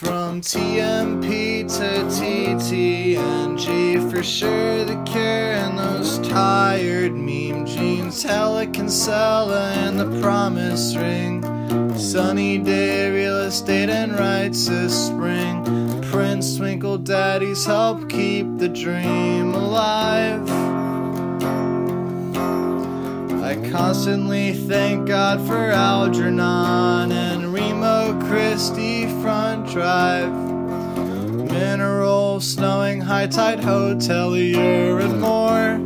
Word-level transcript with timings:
From 0.00 0.40
TMP 0.40 1.68
to 1.76 1.90
TTNG, 2.08 4.00
for 4.10 4.22
sure 4.22 4.86
the 4.86 4.96
care 5.04 5.52
and 5.52 5.78
those 5.78 6.18
tired 6.26 7.12
meme 7.12 7.66
jeans. 7.66 8.24
Helican 8.24 8.88
Sella 8.88 9.72
and 9.72 10.00
the 10.00 10.08
promise 10.22 10.96
ring. 10.96 11.42
Sunny 11.98 12.56
day, 12.56 13.10
real 13.10 13.40
estate 13.40 13.90
and 13.90 14.18
rights 14.18 14.68
this 14.68 15.08
spring. 15.08 15.62
Prince 16.04 16.56
Twinkle 16.56 16.96
Daddies 16.96 17.66
help 17.66 18.08
keep 18.08 18.46
the 18.56 18.70
dream 18.70 19.52
alive. 19.52 20.48
I 23.50 23.56
constantly 23.70 24.54
thank 24.54 25.08
God 25.08 25.44
for 25.46 25.72
Algernon 25.72 27.10
and 27.10 27.52
Remo 27.52 28.16
Christie 28.28 29.08
Front 29.20 29.49
Drive. 29.70 30.32
Mineral, 31.52 32.40
snowing, 32.40 33.00
high 33.00 33.28
tide 33.28 33.60
hotelier, 33.60 35.00
and 35.00 35.20
more. 35.20 35.78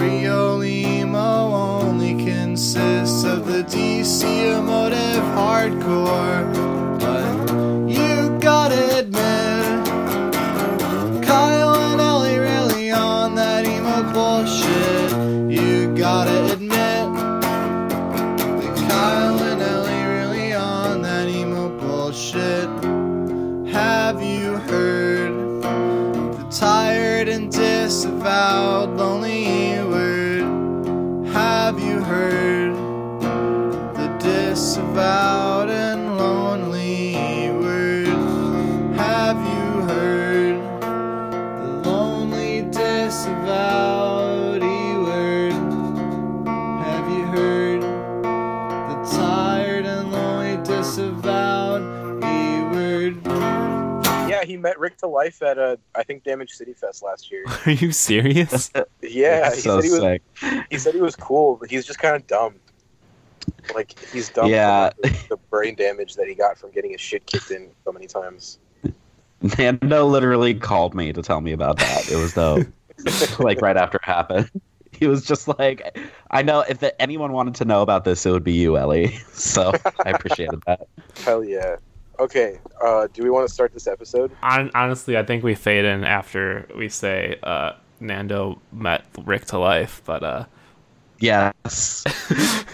Rio 0.00 0.56
Limo 0.58 1.80
only 1.80 2.24
consists 2.24 3.24
of 3.24 3.46
the 3.46 3.64
DC 3.64 4.22
emotive 4.56 5.24
hardcore. 5.34 6.47
To 54.98 55.06
life 55.06 55.42
at 55.42 55.58
a 55.58 55.78
I 55.94 56.02
think 56.02 56.24
Damage 56.24 56.52
City 56.52 56.74
Fest 56.74 57.02
last 57.02 57.30
year. 57.30 57.44
Are 57.66 57.72
you 57.72 57.92
serious? 57.92 58.70
Yeah, 59.02 59.54
he 59.54 59.60
so 59.60 59.80
said 59.80 59.84
he 59.84 59.90
was 59.90 60.64
he 60.70 60.78
said 60.78 60.94
he 60.94 61.00
was 61.00 61.16
cool, 61.16 61.56
but 61.56 61.70
he's 61.70 61.86
just 61.86 61.98
kind 61.98 62.14
of 62.14 62.26
dumb. 62.26 62.56
Like 63.74 63.98
he's 64.12 64.28
dumb. 64.28 64.50
Yeah. 64.50 64.90
from 64.90 65.12
the 65.28 65.36
brain 65.50 65.76
damage 65.76 66.14
that 66.16 66.28
he 66.28 66.34
got 66.34 66.58
from 66.58 66.70
getting 66.72 66.90
his 66.90 67.00
shit 67.00 67.24
kicked 67.26 67.50
in 67.50 67.70
so 67.84 67.92
many 67.92 68.06
times. 68.06 68.58
Nando 69.58 70.06
literally 70.06 70.54
called 70.54 70.94
me 70.94 71.12
to 71.12 71.22
tell 71.22 71.40
me 71.40 71.52
about 71.52 71.78
that. 71.78 72.10
It 72.10 72.16
was 72.16 72.34
though, 72.34 72.64
like 73.38 73.60
right 73.60 73.76
after 73.76 73.96
it 73.96 74.04
happened. 74.04 74.50
He 74.92 75.06
was 75.06 75.24
just 75.24 75.46
like, 75.46 75.96
I 76.30 76.42
know 76.42 76.60
if 76.60 76.80
the, 76.80 77.00
anyone 77.00 77.32
wanted 77.32 77.54
to 77.56 77.64
know 77.64 77.82
about 77.82 78.04
this, 78.04 78.26
it 78.26 78.32
would 78.32 78.44
be 78.44 78.52
you, 78.54 78.76
Ellie. 78.76 79.16
So 79.32 79.72
I 80.04 80.10
appreciated 80.10 80.60
that. 80.66 80.88
Hell 81.24 81.44
yeah. 81.44 81.76
Okay, 82.20 82.58
uh, 82.82 83.06
do 83.12 83.22
we 83.22 83.30
want 83.30 83.46
to 83.48 83.52
start 83.54 83.72
this 83.72 83.86
episode? 83.86 84.32
Hon- 84.42 84.70
Honestly, 84.74 85.16
I 85.16 85.22
think 85.24 85.44
we 85.44 85.54
fade 85.54 85.84
in 85.84 86.02
after 86.04 86.66
we 86.76 86.88
say 86.88 87.38
uh, 87.42 87.72
Nando 88.00 88.60
met 88.72 89.04
Rick 89.24 89.46
to 89.46 89.58
life, 89.58 90.02
but 90.04 90.22
uh, 90.24 90.44
Yes. 91.20 92.04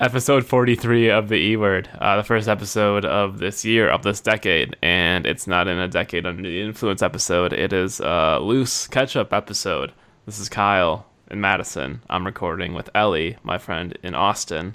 episode 0.00 0.44
43 0.44 1.10
of 1.10 1.28
the 1.28 1.36
E 1.36 1.56
Word, 1.56 1.88
uh, 2.00 2.16
the 2.16 2.24
first 2.24 2.48
episode 2.48 3.04
of 3.04 3.38
this 3.38 3.64
year, 3.64 3.88
of 3.88 4.02
this 4.02 4.20
decade, 4.20 4.76
and 4.82 5.26
it's 5.26 5.46
not 5.46 5.68
in 5.68 5.78
a 5.78 5.88
decade 5.88 6.26
under 6.26 6.42
the 6.42 6.60
influence 6.60 7.02
episode. 7.02 7.52
It 7.52 7.72
is 7.72 8.00
a 8.00 8.38
loose 8.40 8.86
catch 8.88 9.14
up 9.16 9.32
episode. 9.32 9.92
This 10.26 10.38
is 10.40 10.48
Kyle 10.48 11.06
in 11.30 11.40
Madison. 11.40 12.02
I'm 12.10 12.26
recording 12.26 12.74
with 12.74 12.90
Ellie, 12.96 13.36
my 13.44 13.58
friend 13.58 13.96
in 14.02 14.14
Austin. 14.16 14.74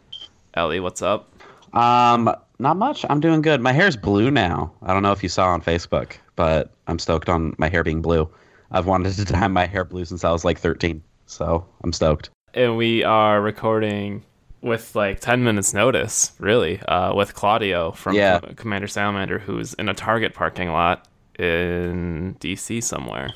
Ellie, 0.54 0.80
what's 0.80 1.02
up? 1.02 1.30
Um, 1.74 2.34
not 2.60 2.78
much. 2.78 3.06
I'm 3.10 3.20
doing 3.20 3.42
good. 3.42 3.62
My 3.62 3.72
hair's 3.74 3.96
blue 3.96 4.32
now. 4.32 4.72
I 4.82 4.94
don't 4.94 5.04
know 5.04 5.12
if 5.12 5.24
you 5.24 5.30
saw 5.30 5.48
on 5.50 5.62
Facebook, 5.62 6.14
but 6.36 6.72
I'm 6.88 7.00
stoked 7.00 7.30
on 7.30 7.56
my 7.58 7.70
hair 7.70 7.84
being 7.84 8.02
blue. 8.02 8.30
I've 8.72 8.86
wanted 8.86 9.14
to 9.14 9.26
dye 9.34 9.48
my 9.48 9.66
hair 9.66 9.84
blue 9.86 10.06
since 10.06 10.24
I 10.24 10.32
was 10.32 10.44
like 10.44 10.60
13, 10.60 11.02
so 11.26 11.66
I'm 11.84 11.94
stoked. 11.94 12.30
And 12.54 12.78
we 12.78 13.04
are 13.04 13.42
recording 13.42 14.24
with 14.62 14.96
like 14.96 15.20
10 15.20 15.44
minutes 15.44 15.74
notice, 15.74 16.32
really, 16.40 16.80
uh, 16.82 17.14
with 17.14 17.34
Claudio 17.36 17.92
from 17.92 18.16
Yeah. 18.16 18.40
Commander 18.56 18.88
Salamander, 18.88 19.40
who's 19.40 19.74
in 19.76 19.88
a 19.90 19.94
Target 19.94 20.34
parking 20.34 20.70
lot 20.72 21.08
in 21.38 22.36
DC 22.40 22.84
somewhere. 22.84 23.30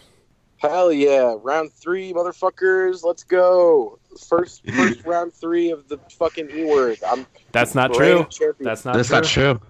Hell 0.58 0.92
yeah! 0.94 1.36
Round 1.42 1.72
three, 1.74 2.14
motherfuckers. 2.14 3.04
Let's 3.04 3.24
go. 3.24 3.98
First, 4.28 4.64
first 4.70 5.06
round 5.06 5.34
three 5.34 5.72
of 5.72 5.88
the 5.88 5.98
fucking 6.18 6.50
E 6.52 6.66
word. 6.66 7.00
I'm. 7.08 7.26
That's 7.52 7.74
not 7.76 7.94
true. 7.94 8.26
champion. 8.30 8.56
That's 8.66 8.84
not 8.86 8.96
That's 8.96 9.08
true. 9.08 9.16
not 9.18 9.26
true. 9.26 9.62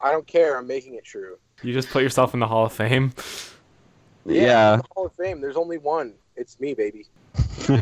I 0.00 0.12
don't 0.12 0.26
care. 0.26 0.58
I'm 0.58 0.66
making 0.66 0.94
it 0.94 1.04
true. 1.04 1.36
You 1.62 1.72
just 1.72 1.88
put 1.90 2.02
yourself 2.02 2.34
in 2.34 2.40
the 2.40 2.46
Hall 2.46 2.66
of 2.66 2.72
Fame. 2.72 3.12
Yeah. 4.24 4.80
Hall 4.94 5.06
of 5.06 5.12
Fame. 5.14 5.40
There's 5.40 5.56
only 5.56 5.78
one. 5.78 6.14
It's 6.36 6.58
me, 6.60 6.74
baby. 6.74 7.06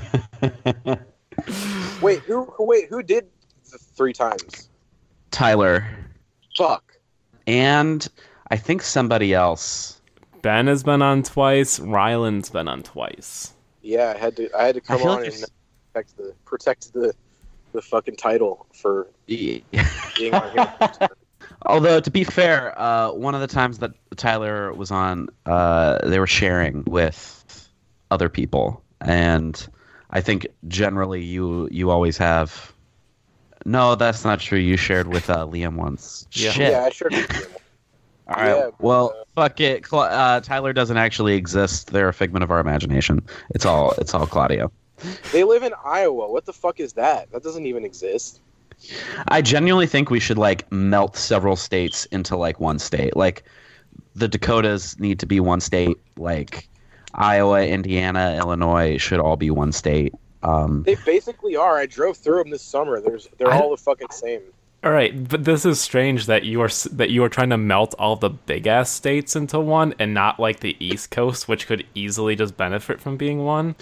Wait, 2.00 2.20
who? 2.20 2.44
who- 2.44 2.64
Wait, 2.64 2.88
who 2.88 3.02
did 3.02 3.26
the 3.70 3.78
three 3.78 4.12
times? 4.12 4.68
Tyler. 5.30 5.86
Fuck. 6.56 6.92
And 7.46 8.06
I 8.50 8.56
think 8.56 8.82
somebody 8.82 9.34
else. 9.34 10.00
Ben 10.42 10.66
has 10.66 10.82
been 10.82 11.02
on 11.02 11.22
twice. 11.22 11.80
Ryland's 11.80 12.50
been 12.50 12.68
on 12.68 12.82
twice. 12.82 13.52
Yeah, 13.82 14.12
I 14.14 14.18
had 14.18 14.36
to. 14.36 14.50
I 14.56 14.64
had 14.66 14.74
to 14.76 14.80
come 14.80 14.98
feel 14.98 15.08
on 15.08 15.16
like 15.18 15.24
and 15.26 15.32
there's- 15.34 15.50
protect 15.94 16.16
the 16.16 16.34
protect 16.44 16.92
the 16.92 17.14
the 17.72 17.82
fucking 17.82 18.16
title 18.16 18.66
for 18.72 19.08
being 19.26 19.62
on 20.32 20.50
here. 20.52 21.08
Although 21.66 22.00
to 22.00 22.10
be 22.10 22.24
fair, 22.24 22.78
uh, 22.78 23.12
one 23.12 23.34
of 23.34 23.40
the 23.40 23.46
times 23.46 23.78
that 23.78 23.92
Tyler 24.16 24.72
was 24.72 24.90
on, 24.90 25.28
uh, 25.46 25.98
they 26.06 26.18
were 26.18 26.26
sharing 26.26 26.84
with 26.84 27.68
other 28.10 28.28
people, 28.28 28.82
and 29.00 29.66
I 30.10 30.20
think 30.20 30.46
generally 30.68 31.22
you 31.22 31.68
you 31.70 31.90
always 31.90 32.16
have. 32.18 32.72
No, 33.66 33.94
that's 33.94 34.24
not 34.24 34.40
true. 34.40 34.58
You 34.58 34.76
shared 34.76 35.08
with 35.08 35.30
uh, 35.30 35.46
Liam 35.46 35.76
once. 35.76 36.26
Yeah. 36.34 36.50
Shit. 36.50 36.72
Yeah, 36.72 36.84
I 36.84 36.90
sure 36.90 37.08
did. 37.08 37.30
All 38.28 38.34
right. 38.36 38.56
yeah, 38.56 38.70
well, 38.78 39.14
uh, 39.18 39.24
fuck 39.34 39.60
it. 39.60 39.84
Cla- 39.84 40.08
uh, 40.08 40.40
Tyler 40.40 40.72
doesn't 40.72 40.96
actually 40.96 41.34
exist. 41.34 41.92
They're 41.92 42.08
a 42.08 42.14
figment 42.14 42.42
of 42.42 42.50
our 42.50 42.58
imagination. 42.58 43.20
It's 43.54 43.66
all 43.66 43.92
it's 43.98 44.14
all 44.14 44.26
Claudio. 44.26 44.72
They 45.32 45.44
live 45.44 45.62
in 45.62 45.72
Iowa. 45.84 46.30
What 46.30 46.44
the 46.44 46.52
fuck 46.52 46.80
is 46.80 46.92
that? 46.94 47.30
That 47.32 47.42
doesn't 47.42 47.66
even 47.66 47.84
exist. 47.84 48.40
I 49.28 49.40
genuinely 49.42 49.86
think 49.86 50.10
we 50.10 50.20
should 50.20 50.38
like 50.38 50.70
melt 50.72 51.16
several 51.16 51.56
states 51.56 52.06
into 52.06 52.36
like 52.36 52.60
one 52.60 52.78
state. 52.78 53.16
Like 53.16 53.44
the 54.14 54.28
Dakotas 54.28 54.98
need 54.98 55.18
to 55.20 55.26
be 55.26 55.40
one 55.40 55.60
state. 55.60 55.96
Like 56.16 56.68
Iowa, 57.14 57.64
Indiana, 57.66 58.36
Illinois 58.38 58.98
should 58.98 59.20
all 59.20 59.36
be 59.36 59.50
one 59.50 59.72
state. 59.72 60.14
Um, 60.42 60.82
They 60.84 60.96
basically 61.06 61.56
are. 61.56 61.78
I 61.78 61.86
drove 61.86 62.16
through 62.16 62.38
them 62.38 62.50
this 62.50 62.62
summer. 62.62 63.00
There's 63.00 63.28
they're 63.38 63.50
I- 63.52 63.58
all 63.60 63.70
the 63.70 63.76
fucking 63.76 64.10
same. 64.10 64.42
All 64.82 64.90
right, 64.92 65.26
but 65.30 65.46
this 65.46 65.64
is 65.64 65.80
strange 65.80 66.26
that 66.26 66.44
you 66.44 66.60
are 66.60 66.68
that 66.92 67.08
you 67.08 67.24
are 67.24 67.30
trying 67.30 67.48
to 67.48 67.56
melt 67.56 67.94
all 67.98 68.16
the 68.16 68.28
big 68.28 68.66
ass 68.66 68.90
states 68.90 69.34
into 69.34 69.58
one, 69.58 69.94
and 69.98 70.12
not 70.12 70.38
like 70.38 70.60
the 70.60 70.76
East 70.78 71.10
Coast, 71.10 71.48
which 71.48 71.66
could 71.66 71.86
easily 71.94 72.36
just 72.36 72.58
benefit 72.58 73.00
from 73.00 73.16
being 73.16 73.44
one. 73.44 73.76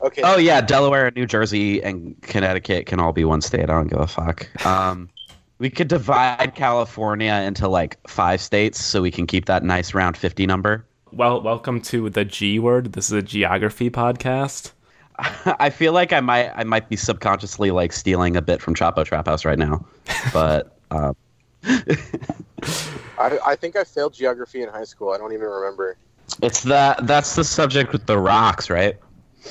Okay. 0.00 0.22
oh 0.24 0.38
yeah, 0.38 0.60
Delaware, 0.60 1.10
New 1.10 1.26
Jersey, 1.26 1.82
and 1.82 2.20
Connecticut 2.22 2.86
can 2.86 3.00
all 3.00 3.12
be 3.12 3.24
one 3.24 3.40
state. 3.40 3.64
I 3.64 3.66
don't 3.66 3.88
give 3.88 3.98
a 3.98 4.06
fuck. 4.06 4.64
Um, 4.64 5.08
we 5.58 5.70
could 5.70 5.88
divide 5.88 6.54
California 6.54 7.32
into 7.32 7.66
like 7.68 7.98
five 8.08 8.40
states, 8.40 8.84
so 8.84 9.02
we 9.02 9.10
can 9.10 9.26
keep 9.26 9.46
that 9.46 9.64
nice 9.64 9.94
round 9.94 10.16
fifty 10.16 10.46
number. 10.46 10.84
Well, 11.12 11.40
welcome 11.40 11.80
to 11.82 12.10
the 12.10 12.24
G 12.24 12.58
word. 12.58 12.92
This 12.92 13.06
is 13.06 13.12
a 13.12 13.22
geography 13.22 13.90
podcast. 13.90 14.72
I 15.58 15.70
feel 15.70 15.92
like 15.92 16.12
I 16.12 16.20
might 16.20 16.52
I 16.54 16.62
might 16.64 16.88
be 16.88 16.96
subconsciously 16.96 17.72
like 17.72 17.92
stealing 17.92 18.36
a 18.36 18.42
bit 18.42 18.62
from 18.62 18.74
Chapo 18.74 19.04
Trap 19.04 19.26
House 19.26 19.44
right 19.44 19.58
now, 19.58 19.84
but 20.32 20.76
um, 20.92 21.16
I, 21.64 23.38
I 23.44 23.56
think 23.56 23.74
I 23.74 23.82
failed 23.82 24.14
geography 24.14 24.62
in 24.62 24.68
high 24.68 24.84
school. 24.84 25.10
I 25.10 25.18
don't 25.18 25.32
even 25.32 25.46
remember. 25.46 25.96
it's 26.40 26.62
that 26.64 27.04
that's 27.06 27.34
the 27.34 27.42
subject 27.42 27.92
with 27.92 28.06
the 28.06 28.18
rocks, 28.18 28.70
right? 28.70 28.96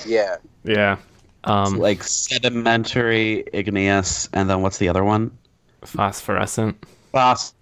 Yeah. 0.06 0.38
Yeah. 0.64 0.98
Um, 1.44 1.78
like 1.78 2.04
sedimentary, 2.04 3.46
igneous, 3.54 4.28
and 4.34 4.50
then 4.50 4.62
what's 4.62 4.78
the 4.78 4.90
other 4.90 5.04
one? 5.04 5.38
phosphorescent. 5.86 6.76
Phos- 7.12 7.54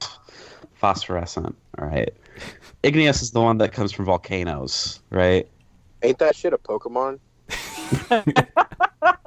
phosphorescent. 0.76 1.56
All 1.78 1.88
right. 1.88 2.14
Igneous 2.84 3.22
is 3.22 3.32
the 3.32 3.42
one 3.42 3.58
that 3.60 3.72
comes 3.72 3.92
from 3.92 4.06
volcanoes, 4.06 5.00
right? 5.10 5.48
Ain't 6.04 6.20
that 6.20 6.36
shit 6.36 6.54
a 6.54 6.58
Pokemon? 6.58 7.20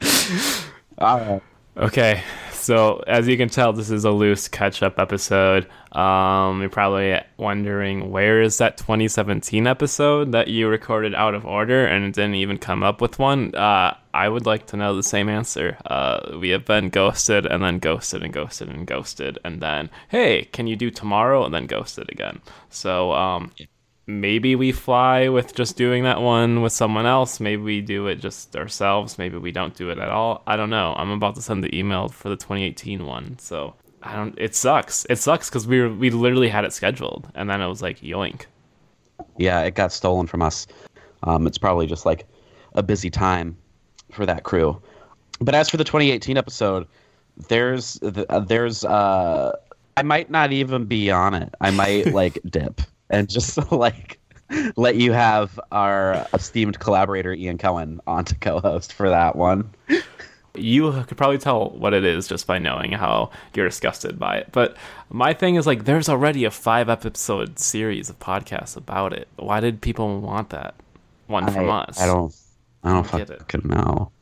All 0.98 1.18
right. 1.18 1.42
Okay, 1.76 2.22
so 2.64 3.04
as 3.06 3.28
you 3.28 3.36
can 3.36 3.50
tell, 3.50 3.74
this 3.74 3.90
is 3.90 4.06
a 4.06 4.10
loose 4.10 4.48
catch-up 4.48 4.98
episode. 4.98 5.68
Um, 5.92 6.62
you're 6.62 6.70
probably 6.70 7.20
wondering 7.36 8.10
where 8.10 8.40
is 8.40 8.56
that 8.56 8.78
2017 8.78 9.66
episode 9.66 10.32
that 10.32 10.48
you 10.48 10.68
recorded 10.68 11.14
out 11.14 11.34
of 11.34 11.44
order 11.44 11.84
and 11.84 12.14
didn't 12.14 12.36
even 12.36 12.56
come 12.56 12.82
up 12.82 13.02
with 13.02 13.18
one. 13.18 13.54
Uh, 13.54 13.94
I 14.14 14.28
would 14.30 14.46
like 14.46 14.66
to 14.68 14.78
know 14.78 14.96
the 14.96 15.02
same 15.02 15.28
answer. 15.28 15.76
Uh, 15.84 16.38
we 16.40 16.48
have 16.50 16.64
been 16.64 16.88
ghosted 16.88 17.44
and 17.44 17.62
then 17.62 17.80
ghosted 17.80 18.22
and 18.22 18.32
ghosted 18.32 18.70
and 18.70 18.86
ghosted 18.86 19.38
and 19.44 19.60
then 19.60 19.90
hey, 20.08 20.44
can 20.46 20.66
you 20.66 20.74
do 20.74 20.90
tomorrow 20.90 21.44
and 21.44 21.52
then 21.52 21.66
ghosted 21.66 22.10
again. 22.10 22.40
So 22.70 23.12
um, 23.12 23.52
maybe 24.06 24.54
we 24.54 24.72
fly 24.72 25.28
with 25.28 25.54
just 25.54 25.76
doing 25.76 26.04
that 26.04 26.20
one 26.20 26.62
with 26.62 26.72
someone 26.72 27.06
else. 27.06 27.40
Maybe 27.40 27.62
we 27.62 27.80
do 27.80 28.06
it 28.06 28.16
just 28.16 28.54
ourselves. 28.56 29.18
Maybe 29.18 29.38
we 29.38 29.52
don't 29.52 29.74
do 29.74 29.90
it 29.90 29.98
at 29.98 30.08
all. 30.08 30.42
I 30.46 30.56
don't 30.56 30.70
know. 30.70 30.94
I'm 30.96 31.10
about 31.10 31.34
to 31.36 31.42
send 31.42 31.64
the 31.64 31.76
email 31.76 32.08
for 32.08 32.28
the 32.28 32.36
2018 32.36 33.06
one, 33.06 33.38
so 33.38 33.74
I 34.02 34.14
don't. 34.16 34.34
It 34.38 34.54
sucks. 34.54 35.06
It 35.08 35.16
sucks 35.16 35.48
because 35.48 35.66
we 35.66 35.80
were, 35.80 35.90
we 35.90 36.10
literally 36.10 36.48
had 36.48 36.64
it 36.64 36.72
scheduled, 36.72 37.28
and 37.34 37.48
then 37.48 37.60
it 37.60 37.68
was 37.68 37.82
like 37.82 38.00
yoink. 38.00 38.42
Yeah, 39.38 39.60
it 39.62 39.74
got 39.74 39.92
stolen 39.92 40.26
from 40.26 40.42
us. 40.42 40.66
Um, 41.22 41.46
it's 41.46 41.58
probably 41.58 41.86
just 41.86 42.04
like 42.04 42.26
a 42.74 42.82
busy 42.82 43.10
time 43.10 43.56
for 44.12 44.26
that 44.26 44.42
crew. 44.42 44.80
But 45.40 45.54
as 45.54 45.70
for 45.70 45.76
the 45.76 45.84
2018 45.84 46.36
episode, 46.36 46.86
there's 47.48 48.00
uh, 48.02 48.40
there's 48.40 48.84
uh, 48.84 49.56
I 49.96 50.02
might 50.02 50.30
not 50.30 50.52
even 50.52 50.84
be 50.84 51.10
on 51.10 51.34
it. 51.34 51.54
I 51.60 51.70
might 51.70 52.06
like 52.12 52.38
dip 52.48 52.82
and 53.10 53.28
just 53.28 53.70
like 53.72 54.18
let 54.76 54.96
you 54.96 55.12
have 55.12 55.58
our 55.72 56.26
esteemed 56.32 56.78
collaborator 56.78 57.32
Ian 57.32 57.58
Cohen 57.58 58.00
on 58.06 58.24
to 58.26 58.34
co-host 58.36 58.92
for 58.92 59.08
that 59.08 59.36
one. 59.36 59.70
You 60.56 60.92
could 61.08 61.16
probably 61.16 61.38
tell 61.38 61.70
what 61.70 61.94
it 61.94 62.04
is 62.04 62.28
just 62.28 62.46
by 62.46 62.58
knowing 62.58 62.92
how 62.92 63.30
you're 63.54 63.68
disgusted 63.68 64.18
by 64.18 64.36
it. 64.36 64.50
But 64.52 64.76
my 65.10 65.34
thing 65.34 65.56
is 65.56 65.66
like, 65.66 65.84
there's 65.84 66.08
already 66.08 66.44
a 66.44 66.50
five 66.50 66.88
episode 66.88 67.58
series 67.58 68.08
of 68.08 68.18
podcasts 68.20 68.76
about 68.76 69.12
it. 69.12 69.26
Why 69.36 69.58
did 69.58 69.80
people 69.80 70.20
want 70.20 70.50
that 70.50 70.74
one 71.26 71.50
from 71.50 71.68
I, 71.68 71.80
us? 71.80 72.00
I 72.00 72.06
don't. 72.06 72.32
I 72.84 72.92
don't 72.92 73.10
Get 73.10 73.30
it. 73.30 73.38
fucking 73.40 73.62
know. 73.68 74.12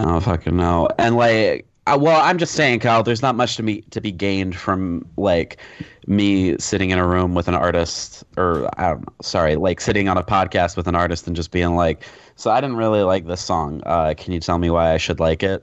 I 0.00 0.04
don't 0.04 0.20
fucking 0.22 0.56
know. 0.56 0.88
And 0.98 1.16
like, 1.16 1.66
I, 1.86 1.96
well, 1.96 2.18
I'm 2.20 2.38
just 2.38 2.54
saying, 2.54 2.80
Kyle. 2.80 3.02
There's 3.02 3.20
not 3.20 3.34
much 3.34 3.56
to 3.56 3.62
me 3.62 3.82
to 3.90 4.00
be 4.00 4.10
gained 4.10 4.56
from 4.56 5.06
like 5.18 5.58
me 6.06 6.56
sitting 6.58 6.88
in 6.90 6.98
a 6.98 7.06
room 7.06 7.34
with 7.34 7.46
an 7.46 7.54
artist, 7.54 8.24
or 8.38 8.68
I 8.80 8.88
don't 8.90 9.00
know. 9.00 9.14
Sorry, 9.20 9.56
like 9.56 9.80
sitting 9.82 10.08
on 10.08 10.16
a 10.16 10.22
podcast 10.22 10.76
with 10.78 10.88
an 10.88 10.94
artist 10.94 11.26
and 11.26 11.36
just 11.36 11.50
being 11.50 11.76
like, 11.76 12.02
"So 12.36 12.50
I 12.50 12.60
didn't 12.62 12.76
really 12.76 13.02
like 13.02 13.26
this 13.26 13.42
song. 13.42 13.82
Uh, 13.84 14.14
can 14.16 14.32
you 14.32 14.40
tell 14.40 14.56
me 14.56 14.70
why 14.70 14.92
I 14.92 14.96
should 14.96 15.20
like 15.20 15.42
it?" 15.42 15.62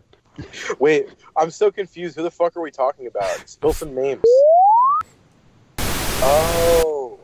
Wait, 0.79 1.09
I'm 1.37 1.49
so 1.49 1.71
confused. 1.71 2.15
Who 2.15 2.23
the 2.23 2.31
fuck 2.31 2.55
are 2.55 2.61
we 2.61 2.69
talking 2.71 3.07
about? 3.07 3.49
Spill 3.49 3.73
some 3.73 3.95
names. 3.95 4.21
Oh. 6.23 7.19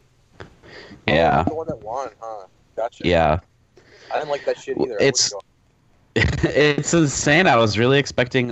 Yeah, 1.08 1.44
Oh, 1.46 1.50
the 1.50 1.56
one 1.56 1.68
that 1.68 1.82
won, 1.84 2.10
huh? 2.20 2.48
Gotcha. 2.76 3.08
yeah. 3.08 3.40
I 4.12 4.18
didn't 4.18 4.30
like 4.30 4.44
that 4.46 4.58
shit 4.58 4.78
either. 4.80 4.96
It's- 5.00 5.32
it's 6.16 6.94
insane. 6.96 7.46
I 7.48 7.56
was 7.58 7.78
really 7.78 8.00
expecting 8.00 8.52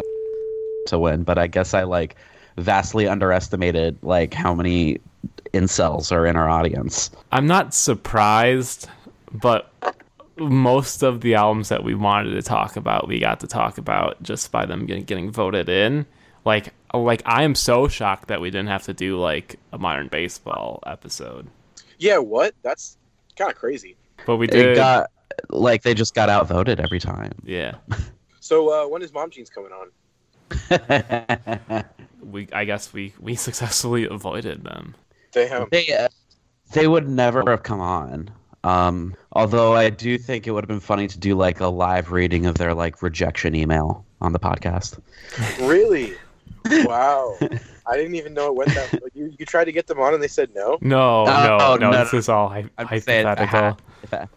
to 0.88 1.00
win, 1.00 1.24
but 1.24 1.38
I 1.38 1.48
guess 1.48 1.74
I 1.74 1.84
like 1.84 2.16
vastly 2.58 3.08
underestimated 3.08 3.98
like 4.02 4.34
how 4.34 4.54
many 4.54 5.00
incels 5.54 6.12
are 6.12 6.26
in 6.26 6.36
our 6.36 6.50
audience. 6.50 7.12
I'm 7.32 7.48
not 7.48 7.74
surprised, 7.74 8.88
but 9.32 9.72
most 10.38 11.02
of 11.02 11.22
the 11.22 11.36
albums 11.36 11.70
that 11.70 11.84
we 11.84 11.96
wanted 11.96 12.32
to 12.32 12.42
talk 12.42 12.76
about, 12.76 13.08
we 13.08 13.20
got 13.20 13.40
to 13.42 13.48
talk 13.48 13.78
about 13.78 14.22
just 14.22 14.52
by 14.52 14.66
them 14.66 14.86
getting, 14.86 15.04
getting 15.04 15.32
voted 15.32 15.70
in. 15.70 16.06
Like, 16.44 16.74
like 16.94 17.22
I 17.26 17.44
am 17.44 17.56
so 17.56 17.88
shocked 17.88 18.28
that 18.28 18.40
we 18.42 18.50
didn't 18.52 18.68
have 18.68 18.84
to 18.84 18.94
do 18.94 19.18
like 19.20 19.60
a 19.72 19.78
modern 19.78 20.08
baseball 20.08 20.82
episode, 20.86 21.48
yeah, 21.98 22.18
what? 22.18 22.54
That's 22.62 22.98
kind 23.38 23.50
of 23.50 23.58
crazy. 23.58 23.96
but 24.26 24.36
we 24.38 24.48
It 24.48 24.52
did. 24.52 24.76
got 24.76 25.10
like 25.50 25.84
they 25.84 25.94
just 25.94 26.14
got 26.14 26.30
outvoted 26.30 26.80
every 26.80 27.00
time. 27.00 27.32
yeah, 27.44 27.76
So 28.42 28.70
uh, 28.70 28.88
when 28.88 29.02
is 29.02 29.12
Mom 29.14 29.30
Jeans 29.32 29.50
coming 29.50 29.72
on? 29.72 29.88
we. 32.22 32.48
I 32.54 32.66
guess 32.66 32.94
we 32.94 33.14
we 33.20 33.36
successfully 33.36 34.08
avoided 34.08 34.64
them. 34.64 34.96
Damn. 35.32 35.68
they 35.72 35.94
uh, 35.94 36.08
they 36.74 36.88
would 36.88 37.08
never 37.10 37.44
have 37.50 37.64
come 37.64 37.82
on. 37.82 38.30
Um, 38.64 39.16
although 39.34 39.74
I 39.76 39.90
do 39.92 40.18
think 40.18 40.48
it 40.48 40.52
would 40.52 40.64
have 40.64 40.68
been 40.70 40.80
funny 40.80 41.08
to 41.08 41.20
do 41.20 41.36
like 41.36 41.60
a 41.60 41.68
live 41.68 42.12
reading 42.12 42.46
of 42.48 42.56
their 42.56 42.74
like 42.74 43.02
rejection 43.04 43.54
email 43.56 44.04
on 44.22 44.34
the 44.34 44.40
podcast. 44.40 45.00
Really? 45.62 46.14
Wow. 46.68 47.38
I 47.86 47.96
didn't 47.96 48.16
even 48.16 48.34
know 48.34 48.48
it 48.48 48.56
went 48.56 48.74
that. 48.74 48.94
Like, 49.04 49.14
you, 49.14 49.32
you 49.38 49.46
tried 49.46 49.66
to 49.66 49.72
get 49.72 49.86
them 49.86 50.00
on 50.00 50.16
and 50.16 50.24
they 50.24 50.28
said 50.28 50.50
no. 50.56 50.80
No, 50.82 51.22
Oh, 51.28 51.28
no, 51.28 51.58
no, 51.76 51.92
no, 51.92 52.04
This 52.04 52.12
no. 52.14 52.18
is 52.18 52.28
all 52.28 52.50
hy- 52.50 52.66
I'm 52.80 52.88
just 52.88 53.06
saying 53.06 53.28
hypothetical. 53.28 53.60
had- 53.60 53.82
if 54.02 54.12
I- 54.16 54.28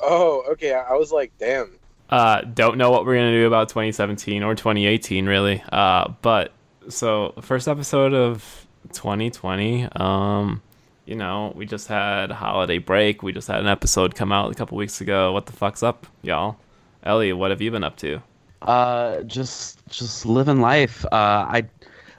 Oh, 0.00 0.42
okay. 0.50 0.72
I, 0.74 0.80
I 0.82 0.92
was 0.94 1.12
like, 1.12 1.30
damn. 1.38 1.78
Uh, 2.08 2.42
don't 2.42 2.78
know 2.78 2.90
what 2.90 3.04
we're 3.04 3.16
gonna 3.16 3.32
do 3.32 3.46
about 3.46 3.68
2017 3.68 4.42
or 4.42 4.54
2018, 4.54 5.26
really. 5.26 5.62
Uh, 5.72 6.12
but 6.22 6.52
so 6.88 7.34
first 7.40 7.68
episode 7.68 8.14
of 8.14 8.66
2020. 8.92 9.88
Um, 9.96 10.62
you 11.04 11.14
know, 11.14 11.52
we 11.54 11.66
just 11.66 11.88
had 11.88 12.30
holiday 12.30 12.78
break. 12.78 13.22
We 13.22 13.32
just 13.32 13.48
had 13.48 13.60
an 13.60 13.68
episode 13.68 14.14
come 14.14 14.32
out 14.32 14.50
a 14.50 14.54
couple 14.54 14.76
weeks 14.76 15.00
ago. 15.00 15.32
What 15.32 15.46
the 15.46 15.52
fuck's 15.52 15.82
up, 15.82 16.06
y'all? 16.22 16.56
Ellie, 17.02 17.32
what 17.32 17.50
have 17.50 17.60
you 17.60 17.70
been 17.70 17.84
up 17.84 17.96
to? 17.98 18.20
Uh, 18.62 19.22
just 19.22 19.86
just 19.88 20.26
living 20.26 20.60
life. 20.60 21.04
Uh, 21.06 21.46
I 21.48 21.64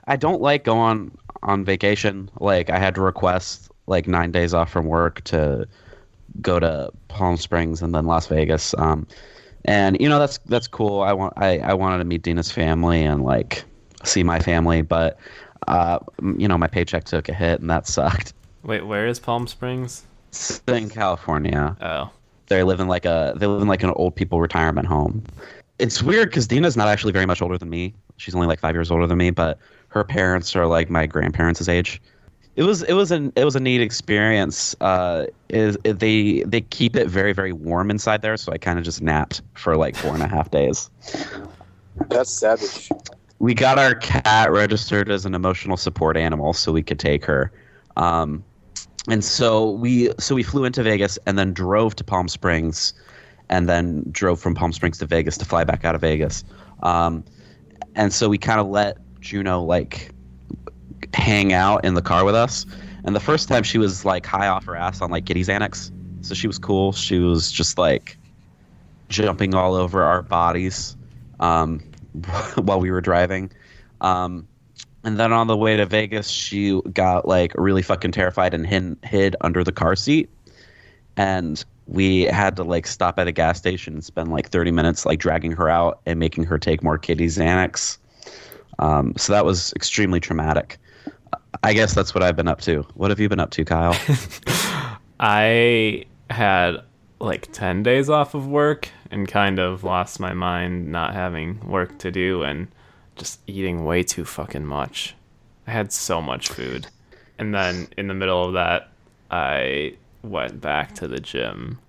I 0.08 0.16
don't 0.16 0.42
like 0.42 0.64
going 0.64 1.18
on 1.44 1.66
vacation. 1.66 2.30
Like 2.40 2.70
I 2.70 2.80
had 2.80 2.96
to 2.96 3.02
request 3.02 3.70
like 3.88 4.08
nine 4.08 4.32
days 4.32 4.54
off 4.54 4.72
from 4.72 4.86
work 4.86 5.22
to 5.26 5.68
go 6.42 6.60
to 6.60 6.92
Palm 7.08 7.38
Springs 7.38 7.82
and 7.82 7.94
then 7.94 8.06
Las 8.06 8.28
Vegas. 8.28 8.74
Um, 8.78 9.08
and 9.66 9.98
you 10.00 10.10
know 10.10 10.20
that's 10.20 10.40
that's 10.46 10.68
cool. 10.68 11.02
I 11.02 11.14
want 11.14 11.34
I, 11.38 11.60
I 11.60 11.74
wanted 11.74 12.00
to 12.00 12.06
meet 12.06 12.24
Dina's 12.24 12.52
family 12.52 13.04
and 13.04 13.24
like 13.24 13.64
see 14.04 14.24
my 14.24 14.40
family, 14.40 14.82
but 14.82 15.18
uh, 15.68 16.00
you 16.38 16.48
know 16.48 16.58
my 16.58 16.68
paycheck 16.68 17.04
took 17.06 17.30
a 17.30 17.34
hit 17.34 17.60
and 17.60 17.70
that 17.70 17.88
sucked. 17.88 18.34
Wait, 18.64 18.86
where 18.86 19.08
is 19.08 19.20
Palm 19.20 19.48
Springs? 19.48 20.06
It's 20.30 20.62
in 20.68 20.90
California. 20.90 21.76
Oh, 21.82 22.10
They 22.48 22.64
live 22.64 22.80
in 22.80 22.88
like 22.88 23.06
a 23.06 23.34
they 23.38 23.48
live 23.48 23.62
in 23.62 23.68
like 23.68 23.84
an 23.84 23.92
old 23.92 24.16
people 24.16 24.42
retirement 24.42 24.88
home. 24.88 25.24
It's 25.80 26.02
weird 26.02 26.30
because 26.30 26.48
Dina's 26.48 26.76
not 26.76 26.88
actually 26.88 27.14
very 27.14 27.26
much 27.26 27.42
older 27.42 27.58
than 27.58 27.70
me. 27.70 27.94
She's 28.18 28.34
only 28.36 28.48
like 28.48 28.60
five 28.60 28.76
years 28.76 28.90
older 28.90 29.06
than 29.08 29.18
me, 29.18 29.30
but 29.30 29.60
her 29.90 30.04
parents 30.04 30.56
are 30.56 30.66
like 30.66 30.90
my 30.90 31.06
grandparents' 31.06 31.68
age. 31.70 32.02
It 32.58 32.64
was 32.64 32.82
it 32.84 32.94
was 32.94 33.12
an 33.12 33.32
it 33.36 33.46
was 33.46 33.56
a 33.56 33.60
neat 33.60 33.82
experience. 33.82 34.76
Uh, 34.82 35.28
is 35.48 35.78
it, 35.84 36.00
they 36.00 36.42
they 36.42 36.62
keep 36.62 36.96
it 36.96 37.08
very 37.08 37.32
very 37.32 37.54
warm 37.54 37.92
inside 37.92 38.24
there, 38.24 38.36
so 38.36 38.52
I 38.52 38.58
kind 38.58 38.80
of 38.80 38.84
just 38.84 39.00
napped 39.00 39.44
for 39.54 39.78
like 39.78 39.96
four 39.96 40.16
and 40.16 40.24
a 40.24 40.28
half 40.28 40.50
days. 40.50 40.90
That's 42.10 42.32
savage. 42.32 42.90
We 43.38 43.54
got 43.54 43.78
our 43.78 43.94
cat 43.94 44.52
registered 44.52 45.12
as 45.12 45.24
an 45.24 45.36
emotional 45.36 45.78
support 45.78 46.18
animal, 46.18 46.54
so 46.54 46.72
we 46.72 46.82
could 46.82 46.98
take 46.98 47.24
her. 47.26 47.52
Um, 47.96 48.44
and 49.08 49.24
so 49.24 49.70
we 49.70 50.12
so 50.18 50.34
we 50.34 50.42
flew 50.42 50.66
into 50.66 50.82
Vegas 50.82 51.20
and 51.28 51.38
then 51.38 51.54
drove 51.54 51.96
to 51.98 52.04
Palm 52.04 52.28
Springs, 52.28 52.92
and 53.50 53.70
then 53.70 54.04
drove 54.10 54.40
from 54.40 54.56
Palm 54.56 54.74
Springs 54.74 54.98
to 54.98 55.06
Vegas 55.06 55.38
to 55.38 55.46
fly 55.46 55.64
back 55.64 55.86
out 55.86 55.94
of 55.94 56.02
Vegas. 56.02 56.44
Um, 56.82 57.24
and 57.94 58.12
so 58.12 58.30
we 58.30 58.40
kind 58.40 58.60
of 58.60 58.66
let 58.66 58.98
Juno 59.22 59.62
like 59.62 60.12
hang 61.14 61.54
out 61.54 61.84
in 61.86 61.94
the 61.94 62.02
car 62.02 62.26
with 62.26 62.36
us. 62.36 62.66
And 63.04 63.16
the 63.16 63.20
first 63.20 63.48
time 63.48 63.64
she 63.64 63.78
was 63.78 64.06
like 64.06 64.26
high 64.26 64.48
off 64.48 64.66
her 64.66 64.76
ass 64.76 65.02
on 65.02 65.12
like 65.12 65.26
Kitty 65.26 65.44
Xanax, 65.44 65.92
so 66.22 66.34
she 66.34 66.48
was 66.48 66.60
cool. 66.60 66.92
She 66.92 67.20
was 67.20 67.52
just 67.52 67.78
like 67.78 68.18
jumping 69.10 69.56
all 69.56 69.76
over 69.76 70.04
our 70.04 70.22
bodies 70.22 70.96
um, 71.40 71.80
while 72.56 72.80
we 72.80 72.92
were 72.92 73.02
driving. 73.02 73.52
Um, 74.02 74.48
and 75.04 75.18
then 75.18 75.32
on 75.32 75.48
the 75.48 75.56
way 75.56 75.78
to 75.78 75.86
Vegas, 75.86 76.28
she 76.28 76.82
got 76.94 77.28
like 77.28 77.54
really 77.56 77.82
fucking 77.82 78.12
terrified 78.12 78.54
and 78.54 78.68
hid, 78.68 78.98
hid 79.04 79.36
under 79.42 79.64
the 79.64 79.72
car 79.72 79.96
seat. 79.96 80.30
And 81.16 81.64
we 81.88 82.24
had 82.24 82.58
to 82.58 82.64
like 82.64 82.86
stop 82.86 83.18
at 83.18 83.28
a 83.28 83.32
gas 83.32 83.58
station 83.58 83.94
and 83.94 84.04
spend 84.04 84.30
like 84.30 84.50
30 84.50 84.72
minutes 84.72 85.06
like 85.06 85.20
dragging 85.20 85.54
her 85.54 85.70
out 85.70 86.02
and 86.06 86.20
making 86.20 86.44
her 86.44 86.60
take 86.60 86.84
more 86.84 86.98
kitty 86.98 87.28
Xanax. 87.28 87.98
Um, 88.80 89.14
so 89.16 89.34
that 89.34 89.46
was 89.46 89.72
extremely 89.74 90.20
traumatic. 90.20 90.78
I 91.68 91.74
guess 91.74 91.94
that's 91.94 92.16
what 92.16 92.24
I've 92.24 92.38
been 92.38 92.48
up 92.48 92.62
to. 92.62 92.84
What 92.94 93.12
have 93.12 93.20
you 93.20 93.28
been 93.28 93.42
up 93.42 93.50
to, 93.52 93.66
Kyle? 93.66 93.94
I 95.20 96.06
had 96.30 96.78
like 97.20 97.52
10 97.52 97.84
days 97.84 98.10
off 98.10 98.34
of 98.34 98.48
work 98.48 98.88
and 99.12 99.28
kind 99.28 99.60
of 99.60 99.84
lost 99.84 100.18
my 100.18 100.34
mind 100.34 100.90
not 100.90 101.14
having 101.14 101.60
work 101.68 102.00
to 102.00 102.10
do 102.10 102.42
and 102.44 102.70
just 103.18 103.42
eating 103.48 103.84
way 103.84 104.02
too 104.02 104.24
fucking 104.24 104.66
much. 104.66 105.14
I 105.68 105.72
had 105.72 105.92
so 105.92 106.22
much 106.22 106.48
food. 106.48 106.88
And 107.38 107.54
then 107.54 107.90
in 107.98 108.08
the 108.08 108.14
middle 108.14 108.46
of 108.46 108.54
that, 108.54 108.90
I 109.30 109.98
went 110.24 110.62
back 110.62 110.96
to 110.96 111.08
the 111.10 111.20
gym. 111.20 111.80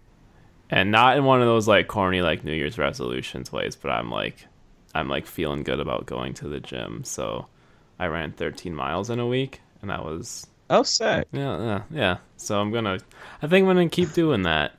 And 0.70 0.90
not 0.90 1.16
in 1.16 1.24
one 1.24 1.40
of 1.40 1.46
those 1.46 1.68
like 1.68 1.86
corny 1.86 2.20
like 2.20 2.42
New 2.42 2.52
Year's 2.52 2.78
resolutions 2.78 3.52
ways, 3.52 3.76
but 3.76 3.92
I'm 3.92 4.10
like 4.10 4.44
I'm 4.92 5.08
like 5.08 5.26
feeling 5.26 5.62
good 5.62 5.78
about 5.78 6.06
going 6.06 6.34
to 6.34 6.48
the 6.48 6.58
gym. 6.58 7.04
So 7.04 7.46
I 7.96 8.06
ran 8.06 8.32
13 8.32 8.74
miles 8.74 9.08
in 9.08 9.20
a 9.20 9.26
week 9.26 9.60
and 9.82 9.90
that 9.90 10.04
was 10.04 10.46
Oh, 10.70 10.82
sick. 10.82 11.26
yeah, 11.32 11.58
yeah, 11.58 11.82
yeah. 11.90 12.16
So 12.36 12.60
I'm 12.60 12.70
going 12.70 12.84
to 12.84 12.98
I 13.42 13.46
think 13.46 13.66
I'm 13.66 13.74
going 13.74 13.88
to 13.88 13.94
keep 13.94 14.12
doing 14.12 14.42
that. 14.42 14.72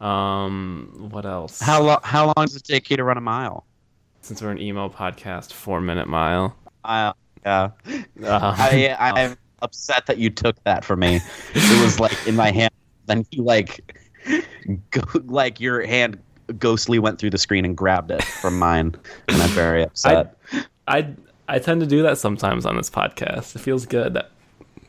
Um 0.00 1.08
what 1.10 1.24
else? 1.26 1.60
How 1.60 1.82
long? 1.82 1.98
How 2.02 2.26
long 2.26 2.46
does 2.46 2.56
it 2.56 2.64
take 2.64 2.90
you 2.90 2.96
to 2.96 3.04
run 3.04 3.16
a 3.18 3.20
mile? 3.20 3.64
Since 4.20 4.42
we're 4.42 4.50
an 4.50 4.60
emo 4.60 4.88
podcast, 4.88 5.52
4 5.52 5.80
minute 5.80 6.08
mile. 6.08 6.56
Uh, 6.84 7.12
yeah. 7.44 7.70
Uh, 8.22 8.54
I 8.58 8.96
I'm 8.98 9.36
upset 9.62 10.06
that 10.06 10.18
you 10.18 10.30
took 10.30 10.62
that 10.64 10.84
from 10.84 11.00
me. 11.00 11.20
It 11.54 11.82
was 11.84 11.98
like 12.00 12.26
in 12.26 12.36
my 12.36 12.50
hand. 12.52 12.72
Then 13.06 13.24
you 13.32 13.42
like, 13.42 13.96
go, 14.90 15.00
like 15.24 15.60
your 15.60 15.84
hand 15.84 16.18
ghostly 16.58 16.98
went 17.00 17.18
through 17.18 17.30
the 17.30 17.38
screen 17.38 17.64
and 17.64 17.76
grabbed 17.76 18.10
it 18.12 18.22
from 18.22 18.58
mine, 18.58 18.94
and 19.28 19.42
I'm 19.42 19.50
very 19.50 19.82
upset. 19.82 20.36
I 20.86 21.08
I 21.48 21.58
tend 21.58 21.80
to 21.80 21.86
do 21.86 22.02
that 22.02 22.18
sometimes 22.18 22.64
on 22.64 22.76
this 22.76 22.90
podcast. 22.90 23.56
It 23.56 23.58
feels 23.60 23.86
good 23.86 24.20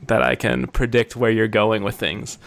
that 0.07 0.21
I 0.21 0.35
can 0.35 0.67
predict 0.67 1.15
where 1.15 1.31
you're 1.31 1.47
going 1.47 1.83
with 1.83 1.95
things. 1.95 2.37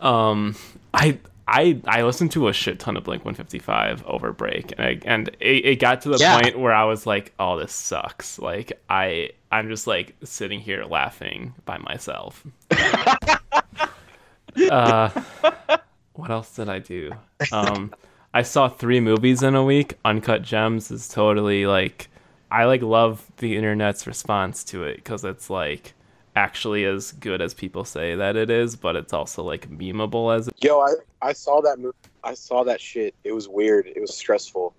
Um, 0.00 0.54
I 0.94 1.18
I 1.48 1.80
I 1.86 2.02
listened 2.02 2.32
to 2.32 2.48
a 2.48 2.52
shit 2.52 2.78
ton 2.80 2.96
of 2.96 3.04
Blink 3.04 3.24
155 3.24 4.04
over 4.06 4.32
break, 4.32 4.72
and 4.76 4.80
I, 4.80 4.98
and 5.04 5.28
it, 5.40 5.64
it 5.64 5.80
got 5.80 6.02
to 6.02 6.08
the 6.10 6.18
Yeah. 6.18 6.40
point 6.40 6.58
where 6.58 6.74
I 6.74 6.84
was 6.84 7.06
like, 7.06 7.32
"Oh, 7.38 7.58
this 7.58 7.72
sucks." 7.72 8.38
Like 8.38 8.72
I 8.90 9.30
I'm 9.52 9.68
just 9.68 9.86
like 9.86 10.14
sitting 10.24 10.60
here 10.60 10.84
laughing 10.84 11.54
by 11.64 11.78
myself. 11.78 12.44
uh, 14.70 15.08
what 16.14 16.30
else 16.30 16.54
did 16.56 16.68
I 16.68 16.78
do? 16.78 17.12
Um, 17.52 17.94
I 18.34 18.42
saw 18.42 18.68
three 18.68 19.00
movies 19.00 19.42
in 19.42 19.54
a 19.54 19.64
week. 19.64 19.94
Uncut 20.04 20.42
Gems 20.42 20.90
is 20.90 21.08
totally 21.08 21.66
like 21.66 22.08
I 22.50 22.64
like 22.64 22.82
love 22.82 23.24
the 23.38 23.56
internet's 23.56 24.06
response 24.06 24.64
to 24.64 24.84
it 24.84 24.96
because 24.96 25.24
it's 25.24 25.50
like 25.50 25.94
actually 26.36 26.84
as 26.84 27.12
good 27.12 27.40
as 27.40 27.54
people 27.54 27.84
say 27.84 28.14
that 28.14 28.36
it 28.36 28.50
is, 28.50 28.76
but 28.76 28.94
it's 28.94 29.12
also 29.12 29.42
like 29.42 29.68
memeable 29.70 30.36
as 30.36 30.48
Yo, 30.60 30.80
I, 30.80 30.92
I 31.22 31.32
saw 31.32 31.60
that 31.62 31.78
movie. 31.78 31.96
I 32.22 32.34
saw 32.34 32.62
that 32.64 32.80
shit. 32.80 33.14
It 33.24 33.32
was 33.32 33.48
weird. 33.48 33.86
It 33.86 34.00
was 34.00 34.16
stressful. 34.16 34.74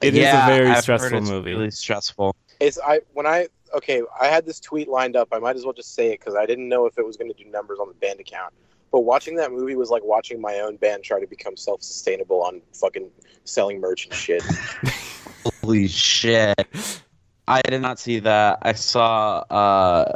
It 0.00 0.14
is 0.14 0.20
yeah, 0.20 0.46
a 0.46 0.54
very 0.54 0.70
I've 0.70 0.82
stressful 0.82 1.18
it's 1.18 1.30
movie. 1.30 1.52
Really 1.52 1.70
stressful. 1.70 2.34
It's 2.60 2.78
I 2.84 3.00
when 3.12 3.26
I 3.26 3.48
okay. 3.74 4.02
I 4.20 4.26
had 4.26 4.46
this 4.46 4.60
tweet 4.60 4.88
lined 4.88 5.16
up. 5.16 5.28
I 5.32 5.38
might 5.38 5.56
as 5.56 5.64
well 5.64 5.72
just 5.72 5.94
say 5.94 6.12
it 6.12 6.20
because 6.20 6.34
I 6.34 6.46
didn't 6.46 6.68
know 6.68 6.86
if 6.86 6.98
it 6.98 7.06
was 7.06 7.16
going 7.16 7.32
to 7.32 7.44
do 7.44 7.48
numbers 7.50 7.78
on 7.78 7.88
the 7.88 7.94
band 7.94 8.20
account. 8.20 8.54
But 8.90 9.00
watching 9.00 9.36
that 9.36 9.50
movie 9.50 9.74
was 9.74 9.90
like 9.90 10.04
watching 10.04 10.40
my 10.40 10.60
own 10.60 10.76
band 10.76 11.02
try 11.02 11.18
to 11.20 11.26
become 11.26 11.56
self-sustainable 11.56 12.42
on 12.42 12.62
fucking 12.72 13.10
selling 13.44 13.80
merch 13.80 14.06
and 14.06 14.14
shit. 14.14 14.42
Holy 15.62 15.88
shit! 15.88 17.02
I 17.48 17.60
did 17.62 17.82
not 17.82 17.98
see 17.98 18.20
that. 18.20 18.58
I 18.62 18.72
saw 18.72 19.38
uh, 19.50 20.12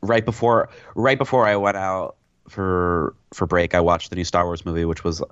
right 0.00 0.24
before 0.24 0.68
right 0.94 1.18
before 1.18 1.46
I 1.46 1.56
went 1.56 1.76
out 1.76 2.16
for 2.48 3.14
for 3.32 3.46
break. 3.46 3.74
I 3.74 3.80
watched 3.80 4.10
the 4.10 4.16
new 4.16 4.24
Star 4.24 4.44
Wars 4.44 4.64
movie, 4.64 4.84
which 4.84 5.04
was 5.04 5.22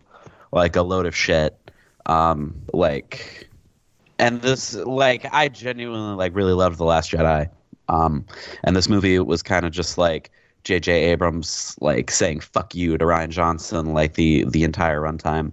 like 0.52 0.76
a 0.76 0.82
load 0.82 1.06
of 1.06 1.14
shit. 1.14 1.58
Um, 2.06 2.54
like, 2.72 3.48
and 4.18 4.42
this 4.42 4.74
like 4.74 5.26
I 5.32 5.48
genuinely 5.48 6.14
like 6.16 6.34
really 6.34 6.52
loved 6.52 6.78
the 6.78 6.84
Last 6.84 7.10
Jedi. 7.10 7.48
Um, 7.88 8.26
and 8.64 8.74
this 8.74 8.88
movie 8.88 9.18
was 9.18 9.42
kind 9.42 9.64
of 9.64 9.72
just 9.72 9.96
like 9.96 10.30
J.J. 10.64 10.92
Abrams 10.92 11.76
like 11.80 12.10
saying 12.10 12.40
"fuck 12.40 12.74
you" 12.74 12.98
to 12.98 13.04
Rian 13.04 13.28
Johnson 13.28 13.94
like 13.94 14.14
the 14.14 14.44
the 14.44 14.64
entire 14.64 15.00
runtime. 15.00 15.52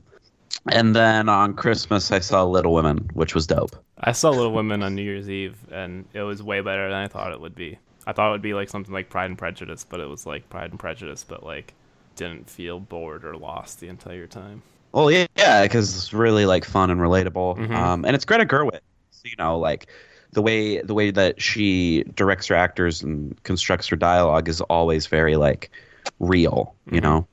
And 0.72 0.96
then 0.96 1.28
on 1.28 1.56
Christmas, 1.56 2.12
I 2.12 2.20
saw 2.20 2.44
Little 2.44 2.74
Women, 2.74 3.10
which 3.14 3.36
was 3.36 3.46
dope. 3.46 3.76
I 4.00 4.14
saw 4.14 4.30
Little 4.30 4.54
Women 4.54 4.82
on 4.82 4.96
New 4.96 5.02
Year's 5.02 5.30
Eve, 5.30 5.58
and 5.72 6.06
it 6.14 6.22
was 6.22 6.42
way 6.42 6.62
better 6.62 6.90
than 6.90 6.98
I 6.98 7.08
thought 7.08 7.34
it 7.34 7.42
would 7.42 7.56
be. 7.56 7.78
I 8.06 8.14
thought 8.14 8.30
it 8.30 8.32
would 8.32 8.42
be 8.42 8.54
like 8.54 8.70
something 8.70 8.94
like 8.94 9.10
Pride 9.10 9.30
and 9.30 9.38
Prejudice, 9.38 9.84
but 9.84 10.00
it 10.00 10.08
was 10.10 10.26
like 10.26 10.50
Pride 10.50 10.72
and 10.72 10.80
Prejudice, 10.80 11.24
but 11.24 11.44
like 11.44 11.74
didn't 12.16 12.50
feel 12.50 12.80
bored 12.80 13.26
or 13.26 13.36
lost 13.38 13.80
the 13.80 13.88
entire 13.88 14.28
time. 14.28 14.62
Well, 14.92 15.10
yeah, 15.10 15.26
yeah, 15.36 15.64
because 15.64 15.96
it's 15.96 16.14
really 16.14 16.46
like 16.46 16.66
fun 16.66 16.90
and 16.92 17.02
relatable, 17.02 17.58
Mhm. 17.58 17.76
um, 17.76 18.06
and 18.06 18.16
it's 18.16 18.26
Greta 18.26 18.46
Gerwig. 18.46 18.80
So, 19.12 19.22
you 19.26 19.36
know, 19.40 19.58
like 19.58 19.88
the 20.32 20.42
way 20.42 20.82
the 20.82 20.94
way 20.94 21.12
that 21.12 21.42
she 21.42 22.04
directs 22.16 22.48
her 22.48 22.56
actors 22.56 23.02
and 23.02 23.42
constructs 23.44 23.88
her 23.88 23.96
dialogue 23.96 24.48
is 24.50 24.62
always 24.62 25.08
very 25.08 25.36
like 25.36 25.72
real. 26.20 26.76
You 26.92 27.02
Mhm. 27.02 27.02
know, 27.02 27.28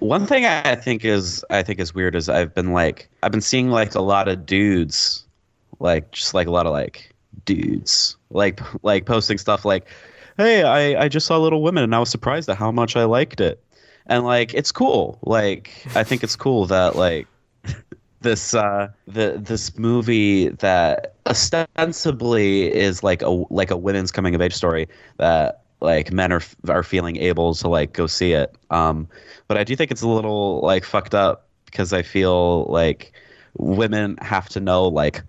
one 0.00 0.26
thing 0.26 0.46
I 0.46 0.74
think 0.76 1.04
is 1.04 1.44
I 1.50 1.62
think 1.62 1.78
is 1.80 1.94
weird 1.94 2.14
is 2.16 2.28
I've 2.28 2.54
been 2.54 2.72
like 2.72 3.08
I've 3.22 3.32
been 3.32 3.40
seeing 3.40 3.70
like 3.70 3.94
a 3.94 4.00
lot 4.00 4.28
of 4.28 4.46
dudes, 4.46 5.24
like 5.78 6.10
just 6.12 6.34
like 6.34 6.46
a 6.48 6.50
lot 6.50 6.66
of 6.66 6.72
like 6.72 7.12
dudes, 7.44 8.16
like 8.36 8.60
like 8.84 9.06
posting 9.06 9.38
stuff 9.38 9.64
like, 9.64 9.86
"Hey, 10.36 10.62
I 10.62 11.04
I 11.04 11.08
just 11.08 11.26
saw 11.26 11.38
Little 11.38 11.62
Women 11.62 11.84
and 11.84 11.94
I 11.94 11.98
was 11.98 12.10
surprised 12.10 12.48
at 12.48 12.56
how 12.56 12.70
much 12.70 12.96
I 12.96 13.04
liked 13.04 13.40
it." 13.40 13.62
and 14.06 14.24
like 14.24 14.54
it's 14.54 14.72
cool. 14.72 15.18
Like 15.22 15.72
i 15.94 16.02
think 16.04 16.22
it's 16.22 16.36
cool 16.36 16.66
that 16.66 16.96
like 16.96 17.26
this 18.20 18.54
uh 18.54 18.88
the 19.06 19.36
this 19.38 19.76
movie 19.78 20.48
that 20.48 21.14
ostensibly 21.26 22.72
is 22.72 23.02
like 23.02 23.22
a 23.22 23.44
like 23.50 23.70
a 23.70 23.76
women's 23.76 24.12
coming 24.12 24.34
of 24.34 24.40
age 24.40 24.54
story 24.54 24.88
that 25.18 25.62
like 25.80 26.12
men 26.12 26.32
are 26.32 26.42
are 26.68 26.82
feeling 26.82 27.16
able 27.16 27.54
to 27.54 27.68
like 27.68 27.92
go 27.92 28.06
see 28.06 28.32
it. 28.32 28.54
Um 28.70 29.08
but 29.48 29.56
i 29.56 29.64
do 29.64 29.76
think 29.76 29.90
it's 29.90 30.02
a 30.02 30.08
little 30.08 30.60
like 30.60 30.84
fucked 30.84 31.14
up 31.14 31.46
because 31.66 31.92
i 31.92 32.02
feel 32.02 32.64
like 32.64 33.12
women 33.58 34.16
have 34.20 34.48
to 34.48 34.60
know 34.60 34.84
like 34.88 35.22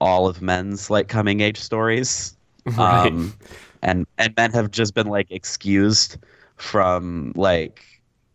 all 0.00 0.26
of 0.26 0.42
men's 0.42 0.90
like 0.90 1.08
coming 1.08 1.40
age 1.40 1.58
stories 1.58 2.36
Right. 2.76 3.06
um, 3.06 3.34
and 3.82 4.06
and 4.18 4.34
men 4.36 4.52
have 4.52 4.70
just 4.70 4.94
been 4.94 5.08
like 5.08 5.30
excused 5.30 6.16
from 6.56 7.32
like 7.34 7.84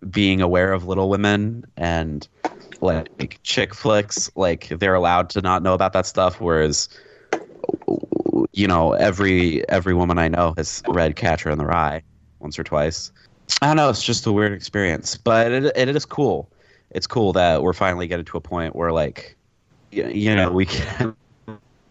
being 0.10 0.42
aware 0.42 0.74
of 0.74 0.86
Little 0.88 1.10
Women 1.10 1.66
and 1.78 2.28
like 2.82 3.40
chick 3.44 3.74
flicks. 3.74 4.30
Like 4.36 4.68
they're 4.68 4.96
allowed 4.96 5.30
to 5.32 5.42
not 5.42 5.64
know 5.64 5.74
about 5.74 5.94
that 5.94 6.06
stuff, 6.06 6.42
whereas 6.42 6.90
you 8.52 8.68
know 8.68 8.94
every 8.94 9.68
every 9.70 9.94
woman 9.94 10.18
I 10.18 10.28
know 10.28 10.54
has 10.58 10.84
read 10.90 11.16
Catcher 11.16 11.50
in 11.50 11.58
the 11.58 11.66
Rye 11.66 12.04
once 12.40 12.60
or 12.60 12.64
twice. 12.64 13.12
I 13.62 13.68
don't 13.68 13.78
know. 13.78 13.90
It's 13.90 14.04
just 14.04 14.26
a 14.26 14.32
weird 14.32 14.52
experience, 14.52 15.18
but 15.18 15.52
it 15.52 15.66
it 15.76 15.90
is 15.96 16.06
cool. 16.06 16.50
It's 16.92 17.08
cool 17.08 17.34
that 17.34 17.64
we're 17.64 17.74
finally 17.74 18.08
getting 18.08 18.26
to 18.26 18.38
a 18.38 18.42
point 18.42 18.76
where 18.76 18.92
like 18.92 19.38
y- 19.94 20.04
you 20.10 20.36
know 20.36 20.52
we 20.52 20.66
can 20.66 21.16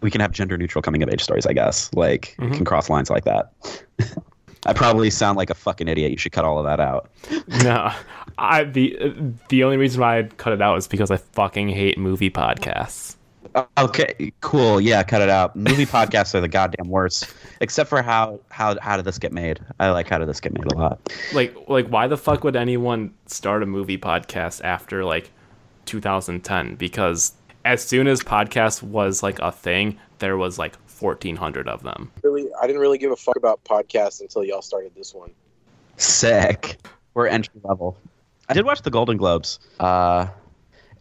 we 0.01 0.11
can 0.11 0.21
have 0.21 0.31
gender 0.31 0.57
neutral 0.57 0.81
coming 0.81 1.01
of 1.03 1.09
age 1.09 1.23
stories. 1.23 1.45
I 1.45 1.53
guess 1.53 1.89
like 1.93 2.35
Mhm. 2.39 2.55
can 2.55 2.65
cross 2.65 2.89
lines 2.89 3.09
like 3.09 3.23
that. 3.25 3.51
I 4.65 4.73
probably 4.73 5.09
sound 5.09 5.37
like 5.37 5.49
a 5.49 5.53
fucking 5.53 5.87
idiot. 5.87 6.11
You 6.11 6.17
should 6.17 6.31
cut 6.33 6.43
all 6.43 6.57
of 6.59 6.65
that 6.65 6.79
out. 6.79 7.09
no, 7.63 7.91
I 8.37 8.63
the 8.65 9.13
the 9.49 9.63
only 9.63 9.77
reason 9.77 10.01
why 10.01 10.19
I 10.19 10.23
cut 10.23 10.51
it 10.53 10.61
out 10.61 10.77
is 10.77 10.87
because 10.87 11.09
I 11.11 11.17
fucking 11.17 11.69
hate 11.69 11.97
movie 11.97 12.29
podcasts. 12.29 13.15
Okay, 13.77 14.31
cool. 14.41 14.79
Yeah, 14.81 15.01
cut 15.03 15.21
it 15.21 15.29
out. 15.29 15.55
Movie 15.55 15.85
podcasts 15.97 16.35
are 16.35 16.41
the 16.41 16.47
goddamn 16.49 16.89
worst. 16.89 17.33
Except 17.61 17.89
for 17.89 18.01
how 18.01 18.39
how 18.49 18.77
how 18.81 18.97
did 18.97 19.05
this 19.05 19.17
get 19.17 19.31
made? 19.31 19.59
I 19.79 19.89
like 19.91 20.09
how 20.09 20.17
did 20.17 20.27
this 20.27 20.39
get 20.41 20.53
made 20.53 20.71
a 20.71 20.75
lot. 20.75 20.99
Like 21.33 21.55
like 21.67 21.87
why 21.87 22.07
the 22.07 22.17
fuck 22.17 22.43
would 22.43 22.55
anyone 22.55 23.13
start 23.25 23.63
a 23.63 23.65
movie 23.65 23.97
podcast 23.97 24.63
after 24.63 25.05
like 25.05 25.31
2010? 25.85 26.75
Because 26.75 27.33
as 27.67 27.83
soon 27.83 28.07
as 28.07 28.21
podcast 28.21 28.81
was 28.81 29.21
like 29.21 29.39
a 29.39 29.51
thing, 29.51 29.99
there 30.19 30.37
was 30.37 30.57
like 30.57 30.73
1400 31.01 31.67
of 31.67 31.83
them. 31.83 32.09
Really, 32.23 32.47
I 32.61 32.65
didn't 32.65 32.81
really 32.81 32.97
give 32.97 33.11
a 33.11 33.15
fuck 33.17 33.35
about 33.35 33.61
podcasts 33.65 34.21
until 34.21 34.45
y'all 34.45 34.61
started 34.61 34.93
this 34.95 35.13
one. 35.13 35.31
Sick. 35.97 36.77
We're 37.13 37.27
entry 37.27 37.59
level. 37.63 37.97
I 38.47 38.53
did 38.53 38.63
watch 38.63 38.83
the 38.83 38.89
Golden 38.89 39.17
Globes. 39.17 39.59
Uh, 39.81 40.27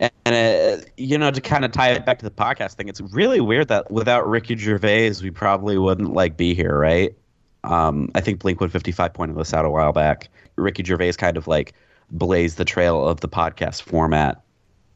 and, 0.00 0.10
and 0.24 0.82
uh, 0.82 0.84
you 0.96 1.16
know, 1.16 1.30
to 1.30 1.40
kind 1.40 1.64
of 1.64 1.70
tie 1.70 1.92
it 1.92 2.04
back 2.04 2.18
to 2.18 2.24
the 2.24 2.32
podcast 2.32 2.72
thing, 2.74 2.88
it's 2.88 3.00
really 3.00 3.40
weird 3.40 3.68
that 3.68 3.88
without 3.92 4.28
Ricky 4.28 4.56
Gervais, 4.56 5.12
we 5.22 5.30
probably 5.30 5.78
wouldn't 5.78 6.14
like 6.14 6.36
be 6.36 6.52
here, 6.52 6.76
right? 6.76 7.14
Um, 7.62 8.10
I 8.16 8.20
think 8.20 8.40
Blink 8.40 8.60
One 8.60 8.70
Fifty 8.70 8.90
Five 8.90 9.14
pointed 9.14 9.36
this 9.36 9.54
out 9.54 9.64
a 9.64 9.70
while 9.70 9.92
back. 9.92 10.28
Ricky 10.56 10.82
Gervais 10.82 11.12
kind 11.12 11.36
of 11.36 11.46
like 11.46 11.74
blazed 12.10 12.56
the 12.56 12.64
trail 12.64 13.06
of 13.06 13.20
the 13.20 13.28
podcast 13.28 13.82
format, 13.82 14.42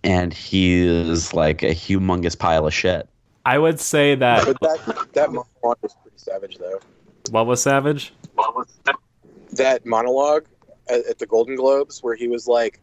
and 0.05 0.33
he 0.33 0.83
is 0.83 1.33
like 1.35 1.63
a 1.63 1.75
humongous 1.75 2.39
pile 2.39 2.67
of 2.67 2.75
shit. 2.75 3.09
I 3.47 3.59
would 3.59 3.81
say 3.81 4.15
that 4.17 4.45
But 4.45 4.61
that 4.61 5.13
that 5.15 5.29
monologue 5.31 5.79
was 5.83 5.95
pretty 6.03 6.17
savage, 6.19 6.59
though. 6.59 6.81
what 7.31 7.47
was 7.47 7.63
Savage? 7.63 8.13
That 9.53 9.85
monologue 9.85 10.45
at, 10.89 11.05
at 11.07 11.19
the 11.19 11.27
Golden 11.27 11.57
Globes, 11.57 12.03
where 12.03 12.15
he 12.15 12.29
was 12.29 12.47
like 12.47 12.81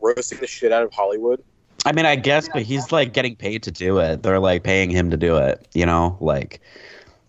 roasting 0.00 0.40
the 0.40 0.46
shit 0.46 0.72
out 0.72 0.82
of 0.82 0.92
Hollywood. 0.92 1.42
I 1.86 1.92
mean, 1.92 2.06
I 2.06 2.16
guess, 2.16 2.48
but 2.52 2.62
he's 2.62 2.90
like 2.90 3.12
getting 3.12 3.36
paid 3.36 3.62
to 3.64 3.70
do 3.70 3.98
it. 3.98 4.22
They're 4.22 4.40
like 4.40 4.64
paying 4.64 4.90
him 4.90 5.10
to 5.10 5.16
do 5.16 5.36
it. 5.36 5.66
You 5.74 5.86
know, 5.86 6.16
like 6.20 6.60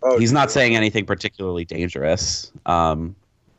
Oh, 0.01 0.17
he's 0.17 0.31
not 0.31 0.50
saying 0.50 0.75
anything 0.75 1.05
particularly 1.05 1.65
dangerous. 1.65 2.51
Um, 2.65 3.15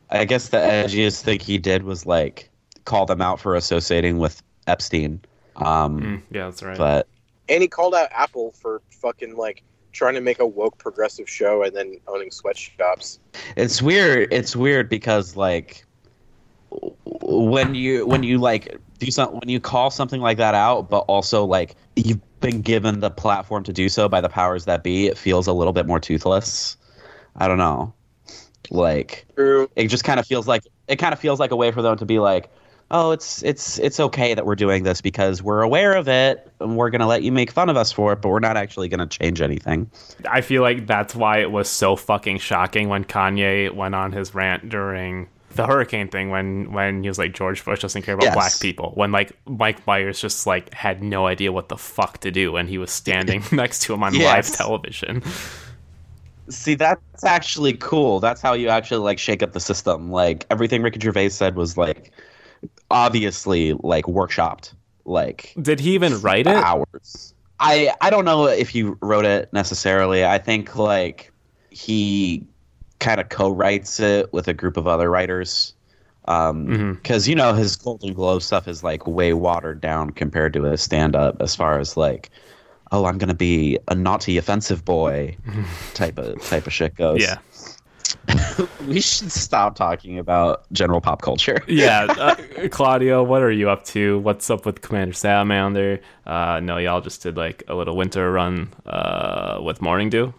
I 0.09 0.25
guess 0.25 0.49
the 0.49 0.57
edgiest 0.57 1.21
thing 1.21 1.39
he 1.39 1.57
did 1.57 1.83
was 1.83 2.05
like 2.05 2.49
call 2.85 3.05
them 3.05 3.21
out 3.21 3.39
for 3.39 3.55
associating 3.55 4.17
with 4.17 4.41
Epstein. 4.67 5.21
Um, 5.61 6.01
Mm, 6.01 6.21
yeah, 6.31 6.45
that's 6.45 6.63
right. 6.63 6.77
But 6.77 7.07
And 7.49 7.61
he 7.61 7.67
called 7.67 7.95
out 7.95 8.09
Apple 8.11 8.51
for 8.51 8.81
fucking 9.01 9.35
like 9.35 9.63
trying 9.91 10.13
to 10.15 10.21
make 10.21 10.39
a 10.39 10.47
woke 10.47 10.77
progressive 10.77 11.29
show 11.29 11.63
and 11.63 11.75
then 11.75 11.97
owning 12.07 12.31
sweatshops. 12.31 13.19
it's 13.55 13.81
weird. 13.81 14.31
It's 14.31 14.55
weird 14.55 14.89
because 14.89 15.35
like 15.35 15.85
when 17.03 17.75
you 17.75 18.05
when 18.07 18.23
you 18.23 18.37
like 18.37 18.77
do 18.99 19.11
something 19.11 19.39
when 19.39 19.49
you 19.49 19.59
call 19.59 19.91
something 19.91 20.21
like 20.21 20.37
that 20.37 20.55
out, 20.55 20.89
but 20.89 20.99
also 20.99 21.43
like 21.45 21.75
you've 21.95 22.21
been 22.39 22.61
given 22.61 23.01
the 23.01 23.09
platform 23.09 23.63
to 23.63 23.73
do 23.73 23.89
so 23.89 24.07
by 24.07 24.21
the 24.21 24.29
powers 24.29 24.65
that 24.65 24.83
be, 24.83 25.07
it 25.07 25.17
feels 25.17 25.47
a 25.47 25.53
little 25.53 25.73
bit 25.73 25.85
more 25.85 25.99
toothless. 25.99 26.77
I 27.35 27.47
don't 27.47 27.57
know. 27.57 27.93
Like 28.69 29.25
True. 29.35 29.69
it 29.75 29.87
just 29.87 30.03
kind 30.03 30.19
of 30.19 30.25
feels 30.25 30.47
like 30.47 30.63
it 30.87 30.95
kind 30.97 31.13
of 31.13 31.19
feels 31.19 31.39
like 31.39 31.51
a 31.51 31.55
way 31.55 31.71
for 31.71 31.81
them 31.81 31.97
to 31.97 32.05
be 32.05 32.19
like 32.19 32.49
oh 32.91 33.11
it's 33.11 33.41
it's 33.43 33.79
it's 33.79 33.99
okay 33.99 34.33
that 34.33 34.45
we're 34.45 34.55
doing 34.55 34.83
this 34.83 35.01
because 35.01 35.41
we're 35.41 35.61
aware 35.61 35.93
of 35.93 36.07
it 36.07 36.51
and 36.59 36.75
we're 36.77 36.89
going 36.89 36.99
to 37.01 37.07
let 37.07 37.23
you 37.23 37.31
make 37.31 37.49
fun 37.51 37.69
of 37.69 37.77
us 37.77 37.91
for 37.91 38.13
it 38.13 38.21
but 38.21 38.29
we're 38.29 38.39
not 38.39 38.57
actually 38.57 38.87
going 38.89 38.99
to 38.99 39.07
change 39.17 39.41
anything 39.41 39.89
I 40.29 40.41
feel 40.41 40.61
like 40.61 40.85
that's 40.87 41.15
why 41.15 41.39
it 41.39 41.51
was 41.51 41.69
so 41.69 41.95
fucking 41.95 42.37
shocking 42.39 42.89
when 42.89 43.05
Kanye 43.05 43.73
went 43.73 43.95
on 43.95 44.11
his 44.11 44.35
rant 44.35 44.69
during 44.69 45.27
the 45.55 45.65
hurricane 45.67 46.07
thing 46.07 46.29
when 46.29 46.71
when 46.71 47.01
he 47.03 47.09
was 47.09 47.17
like 47.17 47.33
George 47.33 47.63
Bush 47.65 47.81
doesn't 47.81 48.03
care 48.03 48.13
about 48.15 48.23
Yes. 48.25 48.33
black 48.33 48.59
people 48.61 48.91
when 48.95 49.11
like 49.11 49.31
Mike 49.47 49.85
Myers 49.87 50.19
just 50.21 50.45
like 50.47 50.73
had 50.73 51.01
no 51.03 51.27
idea 51.27 51.51
what 51.51 51.69
the 51.69 51.77
fuck 51.77 52.19
to 52.19 52.31
do 52.31 52.55
and 52.57 52.69
he 52.69 52.77
was 52.77 52.91
standing 52.91 53.43
next 53.51 53.81
to 53.83 53.93
him 53.93 54.03
on 54.03 54.13
Yes. 54.13 54.49
live 54.49 54.57
television. 54.57 55.21
see 56.49 56.75
that's 56.75 57.23
actually 57.23 57.73
cool 57.73 58.19
that's 58.19 58.41
how 58.41 58.53
you 58.53 58.67
actually 58.67 58.97
like 58.99 59.17
shake 59.19 59.41
up 59.43 59.53
the 59.53 59.59
system 59.59 60.11
like 60.11 60.45
everything 60.49 60.81
ricky 60.81 60.99
gervais 60.99 61.29
said 61.29 61.55
was 61.55 61.77
like 61.77 62.11
obviously 62.89 63.73
like 63.73 64.05
workshopped 64.05 64.73
like 65.05 65.53
Did 65.61 65.79
he 65.79 65.93
even 65.95 66.21
write 66.21 66.47
it? 66.47 66.55
hours. 66.55 67.33
I 67.59 67.91
I 68.01 68.09
don't 68.09 68.25
know 68.25 68.45
if 68.47 68.69
he 68.69 68.83
wrote 69.01 69.25
it 69.25 69.51
necessarily. 69.53 70.25
I 70.25 70.37
think 70.37 70.75
like 70.75 71.31
he 71.69 72.45
kind 72.99 73.19
of 73.19 73.29
co-writes 73.29 73.99
it 73.99 74.31
with 74.33 74.47
a 74.47 74.53
group 74.53 74.77
of 74.77 74.87
other 74.87 75.09
writers. 75.09 75.73
Um, 76.25 76.67
Mhm. 76.67 76.95
because 76.97 77.27
you 77.27 77.33
know 77.33 77.53
his 77.53 77.75
Golden 77.75 78.13
Globe 78.13 78.43
stuff 78.43 78.67
is 78.67 78.83
like 78.83 79.07
way 79.07 79.33
watered 79.33 79.81
down 79.81 80.11
compared 80.11 80.53
to 80.53 80.63
his 80.63 80.81
stand-up 80.81 81.41
as 81.41 81.55
far 81.55 81.79
as 81.79 81.97
like, 81.97 82.29
oh, 82.91 83.05
I'm 83.05 83.17
gonna 83.17 83.33
be 83.33 83.79
a 83.87 83.95
naughty, 83.95 84.37
offensive 84.37 84.85
boy 84.85 85.35
type 85.95 86.19
of 86.19 86.39
type 86.43 86.67
of 86.67 86.73
shit 86.73 86.93
goes. 86.95 87.21
Yeah. 87.21 87.37
we 88.87 89.01
should 89.01 89.31
stop 89.31 89.75
talking 89.75 90.19
about 90.19 90.71
general 90.71 91.01
pop 91.01 91.21
culture. 91.21 91.61
yeah, 91.67 92.05
uh, 92.09 92.35
Claudio, 92.71 93.23
what 93.23 93.41
are 93.41 93.51
you 93.51 93.69
up 93.69 93.83
to? 93.85 94.19
What's 94.19 94.49
up 94.49 94.65
with 94.65 94.81
Commander 94.81 95.13
Salamander? 95.13 96.01
Uh, 96.25 96.59
no, 96.61 96.77
y'all 96.77 97.01
just 97.01 97.21
did 97.23 97.37
like 97.37 97.63
a 97.67 97.75
little 97.75 97.95
winter 97.95 98.31
run 98.31 98.73
uh, 98.85 99.59
with 99.63 99.81
Morning 99.81 100.09
Dew. 100.09 100.33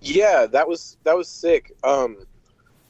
Yeah, 0.00 0.46
that 0.46 0.68
was 0.68 0.96
that 1.04 1.16
was 1.16 1.28
sick. 1.28 1.76
Um, 1.82 2.18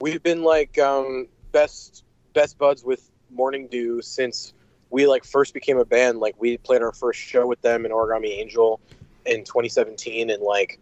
we've 0.00 0.22
been 0.22 0.42
like 0.42 0.78
um, 0.78 1.26
best 1.52 2.04
best 2.34 2.58
buds 2.58 2.84
with 2.84 3.10
Morning 3.30 3.66
Dew 3.68 4.02
since 4.02 4.52
we 4.90 5.06
like 5.06 5.24
first 5.24 5.54
became 5.54 5.78
a 5.78 5.84
band. 5.84 6.18
Like 6.18 6.40
we 6.40 6.56
played 6.58 6.82
our 6.82 6.92
first 6.92 7.20
show 7.20 7.46
with 7.46 7.60
them 7.62 7.84
in 7.84 7.92
Origami 7.92 8.38
Angel 8.38 8.80
in 9.26 9.44
2017, 9.44 10.30
and 10.30 10.42
like 10.42 10.78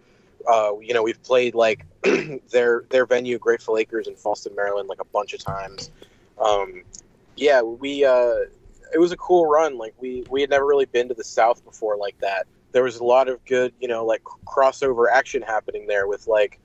uh, 0.46 0.72
you 0.80 0.94
know 0.94 1.02
we've 1.02 1.22
played 1.22 1.54
like 1.54 1.84
their 2.50 2.84
their 2.90 3.06
venue 3.06 3.38
Grateful 3.38 3.76
Acres 3.78 4.06
in 4.06 4.14
Fallston, 4.14 4.54
Maryland, 4.54 4.88
like 4.88 5.00
a 5.00 5.04
bunch 5.06 5.32
of 5.34 5.40
times. 5.40 5.90
Um, 6.40 6.82
yeah, 7.36 7.62
we 7.62 8.04
uh, 8.04 8.34
it 8.94 8.98
was 8.98 9.12
a 9.12 9.16
cool 9.16 9.46
run. 9.46 9.76
Like 9.78 9.94
we 10.00 10.24
we 10.30 10.40
had 10.40 10.50
never 10.50 10.66
really 10.66 10.87
been 10.87 11.09
to 11.09 11.14
the 11.14 11.24
South 11.24 11.64
before 11.64 11.96
like 11.96 12.18
that. 12.20 12.46
There 12.72 12.82
was 12.82 12.96
a 12.96 13.04
lot 13.04 13.28
of 13.28 13.42
good, 13.46 13.72
you 13.80 13.88
know, 13.88 14.04
like 14.04 14.22
crossover 14.46 15.06
action 15.11 15.42
happening 15.42 15.87
there 15.87 16.06
with 16.06 16.26
like 16.26 16.59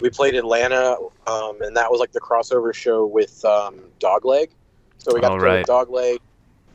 we 0.00 0.10
played 0.10 0.34
Atlanta, 0.34 0.96
um, 1.26 1.60
and 1.62 1.76
that 1.76 1.90
was 1.90 2.00
like 2.00 2.12
the 2.12 2.20
crossover 2.20 2.72
show 2.74 3.06
with 3.06 3.44
um, 3.44 3.80
Dogleg. 3.98 4.50
So 4.98 5.14
we 5.14 5.20
got 5.20 5.30
Oh, 5.32 5.34
to 5.34 5.38
play 5.40 5.48
right. 5.48 5.58
with 5.58 5.68
Dogleg, 5.68 6.18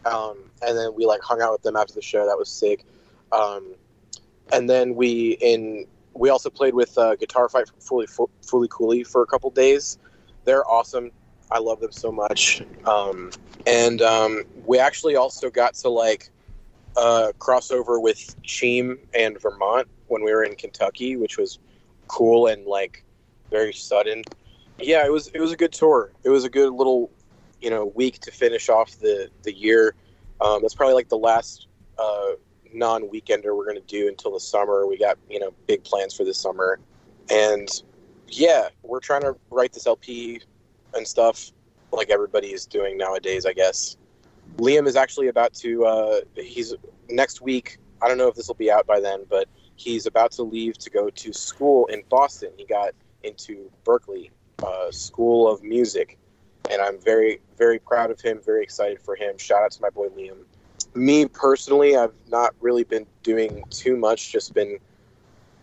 um, 0.06 0.38
and 0.62 0.78
then 0.78 0.94
we 0.96 1.06
like 1.06 1.22
hung 1.22 1.42
out 1.42 1.52
with 1.52 1.62
them 1.62 1.76
after 1.76 1.94
the 1.94 2.02
show. 2.02 2.26
That 2.26 2.38
was 2.38 2.50
sick. 2.50 2.86
Um, 3.32 3.76
and 4.52 4.70
then 4.70 4.96
we 4.96 5.38
in 5.42 5.86
we 6.14 6.30
also 6.30 6.50
played 6.50 6.74
with 6.74 6.98
uh, 6.98 7.16
Guitar 7.16 7.50
Fight 7.50 7.68
from 7.68 7.80
Fully 7.80 8.08
Fully 8.42 8.68
Cooley 8.70 9.04
for 9.04 9.22
a 9.22 9.26
couple 9.26 9.50
days. 9.50 9.98
They're 10.46 10.68
awesome. 10.70 11.12
I 11.52 11.60
love 11.60 11.80
them 11.82 11.92
so 11.92 12.12
much. 12.12 12.64
Um, 12.86 13.32
and 13.68 14.02
um, 14.02 14.44
we 14.66 14.80
actually 14.80 15.16
also 15.16 15.50
got 15.50 15.74
to 15.76 15.90
like 15.90 16.30
uh, 16.98 17.32
crossover 17.40 18.02
with 18.02 18.42
Cheam 18.44 18.98
and 19.14 19.40
Vermont 19.40 19.88
when 20.08 20.24
we 20.24 20.32
were 20.32 20.44
in 20.44 20.56
Kentucky, 20.56 21.18
which 21.18 21.38
was 21.38 21.60
cool 22.08 22.48
and 22.48 22.66
like 22.66 23.04
very 23.50 23.74
sudden. 23.74 24.24
Yeah, 24.80 25.06
it 25.06 25.12
was 25.12 25.28
it 25.28 25.40
was 25.40 25.52
a 25.52 25.58
good 25.58 25.72
tour. 25.72 26.12
It 26.24 26.30
was 26.30 26.44
a 26.44 26.50
good 26.50 26.74
little 26.74 27.12
you 27.62 27.70
know 27.70 27.86
week 27.96 28.20
to 28.20 28.32
finish 28.32 28.70
off 28.70 28.98
the 29.00 29.30
the 29.44 29.54
year. 29.54 29.96
Um, 30.40 30.62
that's 30.62 30.74
probably 30.74 30.96
like 30.96 31.10
the 31.10 31.18
last 31.18 31.68
uh, 32.00 32.32
non 32.74 33.04
weekender 33.04 33.56
we're 33.56 33.66
gonna 33.66 33.82
do 33.82 34.08
until 34.08 34.32
the 34.32 34.40
summer. 34.40 34.88
We 34.88 34.98
got 34.98 35.18
you 35.30 35.40
know 35.40 35.54
big 35.68 35.84
plans 35.84 36.16
for 36.16 36.24
this 36.24 36.38
summer, 36.38 36.80
and 37.30 37.70
yeah, 38.28 38.70
we're 38.84 39.00
trying 39.00 39.22
to 39.22 39.36
write 39.50 39.74
this 39.74 39.88
LP 39.88 40.42
and 40.94 41.08
stuff 41.08 41.52
like 41.92 42.10
everybody 42.10 42.48
is 42.54 42.66
doing 42.66 42.98
nowadays, 42.98 43.46
I 43.46 43.54
guess. 43.54 43.98
Liam 44.58 44.88
is 44.88 44.96
actually 44.96 45.28
about 45.28 45.54
to. 45.56 45.86
Uh, 45.86 46.22
he's 46.36 46.74
next 47.10 47.42
week. 47.42 47.78
I 48.02 48.08
don't 48.08 48.18
know 48.18 48.28
if 48.28 48.36
this 48.36 48.48
will 48.48 48.56
be 48.56 48.72
out 48.72 48.88
by 48.88 49.00
then, 49.00 49.26
but 49.30 49.48
he's 49.76 50.06
about 50.06 50.32
to 50.34 50.44
leave 50.44 50.78
to 50.80 50.90
go 50.90 51.10
to 51.10 51.34
school 51.34 51.86
in 51.88 52.04
Boston. 52.10 52.52
He 52.58 52.66
got 52.66 52.94
into 53.24 53.70
Berklee 53.86 54.32
uh, 54.64 54.92
School 54.92 55.52
of 55.52 55.64
Music, 55.64 56.18
and 56.70 56.82
I'm 56.82 57.00
very, 57.00 57.42
very 57.58 57.80
proud 57.80 58.12
of 58.12 58.20
him. 58.20 58.40
Very 58.44 58.64
excited 58.64 59.00
for 59.02 59.16
him. 59.16 59.38
Shout 59.38 59.64
out 59.64 59.72
to 59.72 59.82
my 59.82 59.90
boy 59.90 60.08
Liam. 60.10 60.38
Me 60.94 61.26
personally, 61.26 61.96
I've 61.96 62.14
not 62.30 62.54
really 62.60 62.84
been 62.84 63.06
doing 63.24 63.64
too 63.70 63.96
much. 63.96 64.32
Just 64.32 64.54
been 64.54 64.78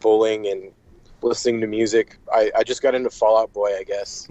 bowling 0.00 0.46
and 0.46 0.72
listening 1.22 1.60
to 1.60 1.66
music. 1.66 2.18
I, 2.32 2.50
I 2.56 2.62
just 2.62 2.82
got 2.82 2.94
into 2.94 3.10
Fall 3.10 3.38
Out 3.38 3.52
Boy, 3.52 3.76
I 3.76 3.84
guess. 3.84 4.26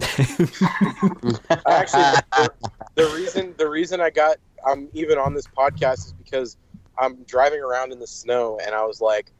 I 1.50 1.60
actually 1.66 2.02
the, 2.36 2.52
the 2.94 3.06
reason 3.14 3.54
the 3.58 3.68
reason 3.68 4.00
I 4.00 4.10
got 4.10 4.38
I'm 4.66 4.88
even 4.92 5.18
on 5.18 5.34
this 5.34 5.46
podcast 5.46 6.06
is 6.06 6.14
because 6.24 6.56
I'm 6.98 7.22
driving 7.24 7.60
around 7.60 7.92
in 7.92 8.00
the 8.00 8.06
snow 8.06 8.58
and 8.64 8.74
I 8.74 8.84
was 8.84 9.00
like, 9.00 9.30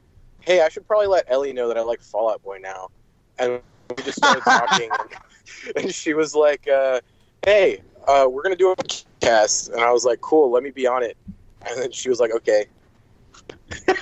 hey, 0.41 0.61
I 0.61 0.69
should 0.69 0.87
probably 0.87 1.07
let 1.07 1.25
Ellie 1.27 1.53
know 1.53 1.67
that 1.67 1.77
I 1.77 1.81
like 1.81 2.01
Fall 2.01 2.31
Out 2.31 2.41
Boy 2.43 2.57
now. 2.61 2.89
And 3.37 3.61
we 3.95 4.03
just 4.03 4.17
started 4.17 4.43
talking, 4.43 4.89
and, 4.91 5.77
and 5.85 5.93
she 5.93 6.13
was 6.13 6.35
like, 6.35 6.67
uh, 6.67 7.01
hey, 7.43 7.81
uh, 8.07 8.27
we're 8.29 8.43
gonna 8.43 8.55
do 8.55 8.71
a 8.71 8.75
podcast, 8.75 9.71
and 9.71 9.81
I 9.81 9.91
was 9.91 10.05
like, 10.05 10.21
cool, 10.21 10.51
let 10.51 10.63
me 10.63 10.71
be 10.71 10.87
on 10.87 11.03
it. 11.03 11.17
And 11.67 11.81
then 11.81 11.91
she 11.91 12.09
was 12.09 12.19
like, 12.19 12.31
okay. 12.31 12.65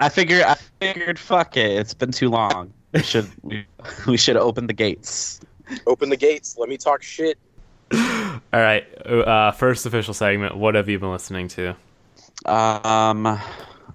I 0.00 0.08
figured. 0.08 0.42
I 0.42 0.54
figured. 0.80 1.18
Fuck 1.18 1.56
it. 1.56 1.70
It's 1.72 1.94
been 1.94 2.12
too 2.12 2.28
long. 2.28 2.72
We 2.92 3.02
should. 3.02 3.30
We, 3.42 3.66
we 4.06 4.16
should 4.16 4.36
open 4.36 4.66
the 4.66 4.72
gates. 4.72 5.40
Open 5.86 6.10
the 6.10 6.16
gates. 6.16 6.56
Let 6.58 6.68
me 6.68 6.76
talk 6.76 7.02
shit. 7.02 7.38
All 7.92 8.40
right, 8.52 8.84
uh, 9.06 9.52
first 9.52 9.86
official 9.86 10.14
segment. 10.14 10.56
What 10.56 10.74
have 10.74 10.88
you 10.88 10.98
been 10.98 11.12
listening 11.12 11.48
to? 11.48 11.76
Um. 12.44 13.26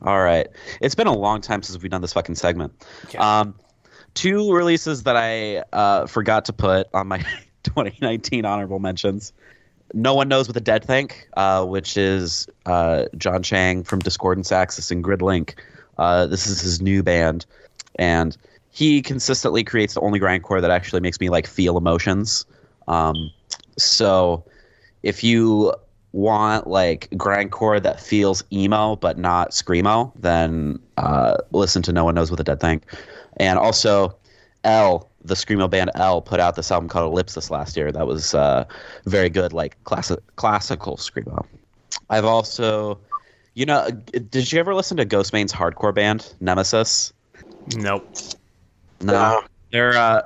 All 0.02 0.22
right. 0.22 0.48
It's 0.82 0.96
been 0.96 1.08
a 1.08 1.16
long 1.16 1.42
time 1.42 1.64
since 1.64 1.82
we've 1.82 1.92
done 1.92 2.02
this 2.02 2.14
fucking 2.14 2.36
segment. 2.36 2.74
Yeah. 3.12 3.40
Um, 3.40 3.56
two 4.14 4.54
releases 4.54 5.04
that 5.04 5.16
I 5.16 5.64
uh, 5.74 6.06
forgot 6.06 6.46
to 6.46 6.54
put 6.54 6.88
on 6.94 7.08
my 7.08 7.18
2019 7.64 8.46
honorable 8.46 8.80
mentions. 8.80 9.34
No 9.94 10.14
one 10.14 10.28
knows 10.28 10.48
what 10.48 10.54
the 10.54 10.62
dead 10.62 10.84
think, 10.84 11.28
uh, 11.38 11.66
which 11.66 11.98
is 11.98 12.48
uh, 12.66 13.06
Jon 13.18 13.42
Chang 13.44 13.84
from 13.84 14.00
Discordance 14.00 14.52
Axis 14.52 14.92
and 14.92 15.04
Gridlink. 15.04 15.56
Uh, 15.98 16.28
this 16.28 16.46
is 16.48 16.62
his 16.62 16.82
new 16.82 17.02
band, 17.02 17.46
and 17.96 18.38
he 18.72 19.02
consistently 19.02 19.64
creates 19.64 19.94
the 19.94 20.02
only 20.02 20.20
grindcore 20.20 20.62
that 20.62 20.72
actually 20.72 21.00
makes 21.02 21.20
me 21.20 21.30
like 21.30 21.48
feel 21.48 21.78
emotions. 21.78 22.46
Um, 22.88 23.32
so, 23.78 24.44
if 25.04 25.24
you 25.24 25.74
want 26.12 26.68
like 26.68 27.10
grindcore 27.12 27.82
that 27.82 28.00
feels 28.00 28.44
emo 28.52 28.96
but 28.96 29.18
not 29.18 29.52
screamo, 29.52 30.12
then 30.16 30.80
uh, 30.98 31.38
listen 31.52 31.82
to 31.84 31.92
No 31.92 32.06
One 32.06 32.16
Knows 32.16 32.30
What 32.30 32.38
the 32.38 32.44
Dead 32.44 32.60
Think. 32.60 32.84
And 33.38 33.58
also, 33.60 34.16
L, 34.64 35.07
the 35.28 35.36
screamo 35.36 35.70
band 35.70 35.92
L, 35.96 36.22
put 36.22 36.40
out 36.40 36.56
this 36.56 36.72
album 36.72 36.90
called 36.90 37.12
Ellipsis 37.12 37.52
last 37.52 37.78
year. 37.78 37.92
That 37.92 38.08
was 38.08 38.34
uh, 38.34 38.66
very 39.06 39.30
good, 39.30 39.54
like 39.54 39.82
classic 39.84 40.20
classical 40.36 40.98
screamo. 40.98 41.46
I've 42.10 42.26
also, 42.26 43.00
you 43.54 43.66
know, 43.66 43.90
did 43.90 44.52
you 44.52 44.60
ever 44.60 44.74
listen 44.74 44.98
to 44.98 45.06
Ghostemane's 45.06 45.54
hardcore 45.54 45.94
band 45.94 46.34
Nemesis? 46.40 47.14
Nope. 47.76 48.08
No, 49.02 49.44
they're 49.72 49.96
uh, 49.98 50.22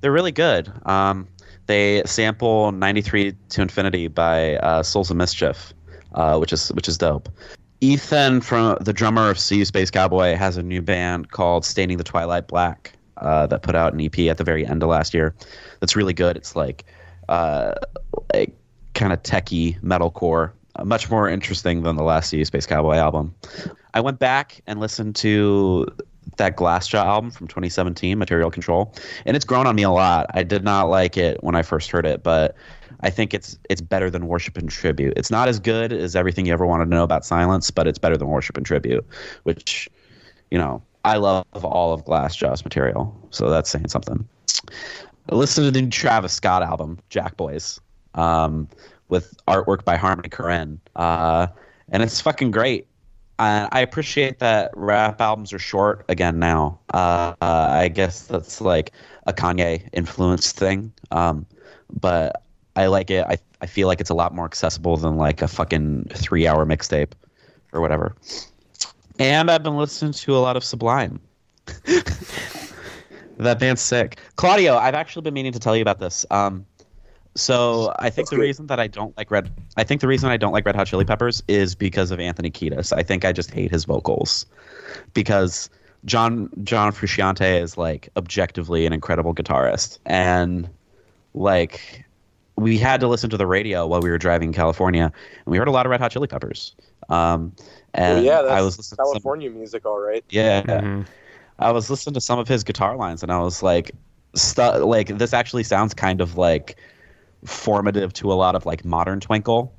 they're 0.00 0.12
really 0.12 0.32
good. 0.32 0.72
Um, 0.86 1.28
they 1.66 2.02
sample 2.04 2.72
93 2.72 3.34
to 3.50 3.62
Infinity 3.62 4.08
by 4.08 4.56
uh, 4.56 4.82
Souls 4.82 5.10
of 5.10 5.16
Mischief, 5.16 5.72
uh, 6.14 6.36
which 6.36 6.52
is 6.52 6.68
which 6.72 6.88
is 6.88 6.98
dope. 6.98 7.28
Ethan, 7.80 8.40
from 8.40 8.78
the 8.80 8.92
drummer 8.92 9.30
of 9.30 9.38
See 9.38 9.64
Space 9.64 9.90
Cowboy, 9.90 10.36
has 10.36 10.56
a 10.56 10.62
new 10.62 10.80
band 10.80 11.30
called 11.30 11.64
Staining 11.64 11.98
the 11.98 12.04
Twilight 12.04 12.46
Black 12.46 12.92
uh, 13.18 13.46
that 13.46 13.62
put 13.62 13.74
out 13.74 13.92
an 13.92 14.00
EP 14.00 14.18
at 14.30 14.38
the 14.38 14.44
very 14.44 14.66
end 14.66 14.82
of 14.82 14.88
last 14.88 15.14
year. 15.14 15.34
That's 15.80 15.96
really 15.96 16.12
good. 16.12 16.36
It's 16.36 16.56
like 16.56 16.84
uh, 17.28 17.74
like 18.32 18.54
kind 18.94 19.12
of 19.12 19.22
techie 19.22 19.80
metalcore, 19.80 20.52
uh, 20.76 20.84
much 20.84 21.10
more 21.10 21.28
interesting 21.28 21.82
than 21.82 21.96
the 21.96 22.02
last 22.02 22.30
See 22.30 22.44
Space 22.44 22.66
Cowboy 22.66 22.94
album. 22.94 23.34
I 23.94 24.00
went 24.00 24.18
back 24.18 24.60
and 24.66 24.80
listened 24.80 25.16
to 25.16 25.86
that 26.36 26.56
Glassjaw 26.56 27.04
album 27.04 27.30
from 27.30 27.46
2017, 27.46 28.18
Material 28.18 28.50
Control, 28.50 28.92
and 29.24 29.36
it's 29.36 29.44
grown 29.44 29.66
on 29.66 29.76
me 29.76 29.82
a 29.82 29.90
lot. 29.90 30.26
I 30.34 30.42
did 30.42 30.64
not 30.64 30.88
like 30.88 31.16
it 31.16 31.42
when 31.44 31.54
I 31.54 31.62
first 31.62 31.90
heard 31.90 32.06
it, 32.06 32.22
but 32.22 32.56
I 33.00 33.10
think 33.10 33.34
it's 33.34 33.58
it's 33.68 33.80
better 33.80 34.10
than 34.10 34.26
Worship 34.26 34.56
and 34.56 34.68
Tribute. 34.68 35.14
It's 35.16 35.30
not 35.30 35.48
as 35.48 35.58
good 35.58 35.92
as 35.92 36.16
everything 36.16 36.46
you 36.46 36.52
ever 36.52 36.66
wanted 36.66 36.86
to 36.86 36.90
know 36.90 37.04
about 37.04 37.24
Silence, 37.24 37.70
but 37.70 37.86
it's 37.86 37.98
better 37.98 38.16
than 38.16 38.28
Worship 38.28 38.56
and 38.56 38.66
Tribute, 38.66 39.06
which, 39.44 39.88
you 40.50 40.58
know, 40.58 40.82
I 41.04 41.16
love 41.16 41.64
all 41.64 41.92
of 41.92 42.04
Glassjaw's 42.04 42.64
material, 42.64 43.14
so 43.30 43.50
that's 43.50 43.70
saying 43.70 43.88
something. 43.88 44.26
Listen 45.30 45.64
to 45.64 45.70
the 45.70 45.82
new 45.82 45.90
Travis 45.90 46.32
Scott 46.32 46.62
album, 46.62 46.98
Jack 47.10 47.36
Boys, 47.36 47.80
um, 48.14 48.68
with 49.08 49.34
artwork 49.46 49.84
by 49.84 49.96
Harmony 49.96 50.28
Korine, 50.28 50.78
uh, 50.96 51.46
and 51.90 52.02
it's 52.02 52.20
fucking 52.20 52.50
great. 52.50 52.86
Uh, 53.38 53.68
I 53.72 53.80
appreciate 53.80 54.38
that 54.38 54.70
rap 54.74 55.20
albums 55.20 55.52
are 55.52 55.58
short 55.58 56.04
again 56.08 56.38
now. 56.38 56.78
Uh, 56.92 57.34
uh, 57.40 57.68
I 57.70 57.88
guess 57.88 58.26
that's 58.26 58.60
like 58.60 58.92
a 59.26 59.32
Kanye 59.32 59.88
influence 59.92 60.52
thing. 60.52 60.92
Um, 61.10 61.44
but 62.00 62.42
I 62.76 62.86
like 62.86 63.10
it. 63.10 63.26
I, 63.28 63.38
I 63.60 63.66
feel 63.66 63.88
like 63.88 64.00
it's 64.00 64.10
a 64.10 64.14
lot 64.14 64.34
more 64.34 64.44
accessible 64.44 64.96
than 64.96 65.16
like 65.16 65.42
a 65.42 65.48
fucking 65.48 66.10
three 66.12 66.46
hour 66.46 66.64
mixtape 66.64 67.12
or 67.72 67.80
whatever. 67.80 68.14
And 69.18 69.50
I've 69.50 69.62
been 69.62 69.76
listening 69.76 70.12
to 70.12 70.36
a 70.36 70.38
lot 70.38 70.56
of 70.56 70.64
Sublime. 70.64 71.20
that 73.38 73.58
band's 73.58 73.80
sick. 73.80 74.18
Claudio, 74.36 74.76
I've 74.76 74.94
actually 74.94 75.22
been 75.22 75.34
meaning 75.34 75.52
to 75.52 75.58
tell 75.58 75.76
you 75.76 75.82
about 75.82 76.00
this. 76.00 76.26
Um, 76.30 76.66
so 77.36 77.92
I 77.98 78.10
think 78.10 78.30
the 78.30 78.38
reason 78.38 78.66
that 78.68 78.78
I 78.78 78.86
don't 78.86 79.16
like 79.16 79.30
Red, 79.30 79.50
I 79.76 79.84
think 79.84 80.00
the 80.00 80.06
reason 80.06 80.30
I 80.30 80.36
don't 80.36 80.52
like 80.52 80.64
Red 80.64 80.76
Hot 80.76 80.86
Chili 80.86 81.04
Peppers 81.04 81.42
is 81.48 81.74
because 81.74 82.10
of 82.10 82.20
Anthony 82.20 82.50
Kiedis. 82.50 82.92
I 82.96 83.02
think 83.02 83.24
I 83.24 83.32
just 83.32 83.50
hate 83.50 83.70
his 83.70 83.84
vocals 83.84 84.46
because 85.14 85.68
John 86.04 86.48
John 86.62 86.92
Frusciante 86.92 87.60
is 87.60 87.76
like 87.76 88.08
objectively 88.16 88.86
an 88.86 88.92
incredible 88.92 89.34
guitarist, 89.34 89.98
and 90.06 90.68
like 91.34 92.04
we 92.56 92.78
had 92.78 93.00
to 93.00 93.08
listen 93.08 93.30
to 93.30 93.36
the 93.36 93.46
radio 93.46 93.84
while 93.86 94.00
we 94.00 94.10
were 94.10 94.18
driving 94.18 94.50
in 94.50 94.54
California, 94.54 95.04
and 95.04 95.12
we 95.52 95.58
heard 95.58 95.68
a 95.68 95.72
lot 95.72 95.86
of 95.86 95.90
Red 95.90 96.00
Hot 96.00 96.12
Chili 96.12 96.28
Peppers. 96.28 96.74
Um, 97.08 97.52
and 97.94 98.16
Well, 98.16 98.24
yeah, 98.24 98.42
that's 98.42 98.52
I 98.52 98.60
was 98.60 98.76
listening 98.76 98.96
to 98.96 99.04
some, 99.04 99.06
California 99.12 99.50
music, 99.50 99.86
all 99.86 99.98
right. 100.00 100.24
yeah, 100.30 100.62
Mhm. 100.62 101.06
I 101.58 101.70
was 101.70 101.88
listening 101.90 102.14
to 102.14 102.20
some 102.20 102.38
of 102.38 102.48
his 102.48 102.64
guitar 102.64 102.96
lines, 102.96 103.22
and 103.22 103.30
I 103.32 103.38
was 103.38 103.62
like, 103.62 103.92
stu- 104.34 104.84
like 104.84 105.16
this 105.18 105.32
actually 105.32 105.62
sounds 105.62 105.94
kind 105.94 106.20
of 106.20 106.36
like 106.36 106.76
formative 107.44 108.12
to 108.14 108.32
a 108.32 108.34
lot 108.34 108.54
of 108.54 108.66
like 108.66 108.84
modern 108.84 109.20
Twinkle. 109.20 109.72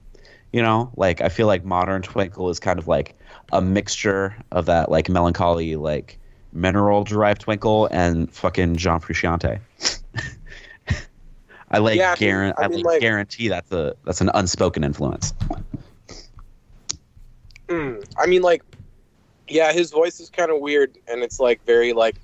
You 0.54 0.62
know, 0.62 0.89
like 0.95 1.19
I 1.19 1.28
feel 1.30 1.47
like 1.47 1.65
modern 1.65 2.01
Twinkle 2.01 2.49
is 2.49 2.60
kind 2.60 2.80
of 2.80 2.88
like 2.88 3.15
a 3.51 3.62
mixture 3.62 4.36
of 4.51 4.65
that 4.67 4.89
like 4.89 5.10
melancholy, 5.10 5.75
like 5.75 6.17
mineral 6.54 7.04
derived 7.04 7.41
Twinkle 7.41 7.88
and 7.91 8.32
fucking 8.32 8.78
John 8.78 9.01
Frusciante. 9.01 9.60
I 11.71 11.80
like 11.80 11.97
Yeah, 11.97 12.12
I 12.12 12.13
mean- 12.13 12.19
guarantee. 12.19 12.56
I 12.58 12.63
I, 12.63 12.67
like, 12.67 12.86
like- 12.86 13.01
guarantee 13.01 13.47
that's 13.49 13.71
a 13.73 13.95
that's 14.06 14.21
an 14.21 14.32
unspoken 14.34 14.84
influence. 14.86 15.34
Mm, 17.67 18.06
I 18.17 18.25
mean, 18.28 18.41
like, 18.41 18.63
yeah, 19.47 19.71
his 19.71 19.91
voice 19.91 20.19
is 20.19 20.30
kind 20.30 20.51
of 20.51 20.60
weird, 20.60 20.97
and 21.08 21.23
it's 21.23 21.39
like 21.39 21.63
very 21.65 21.93
like 21.93 22.15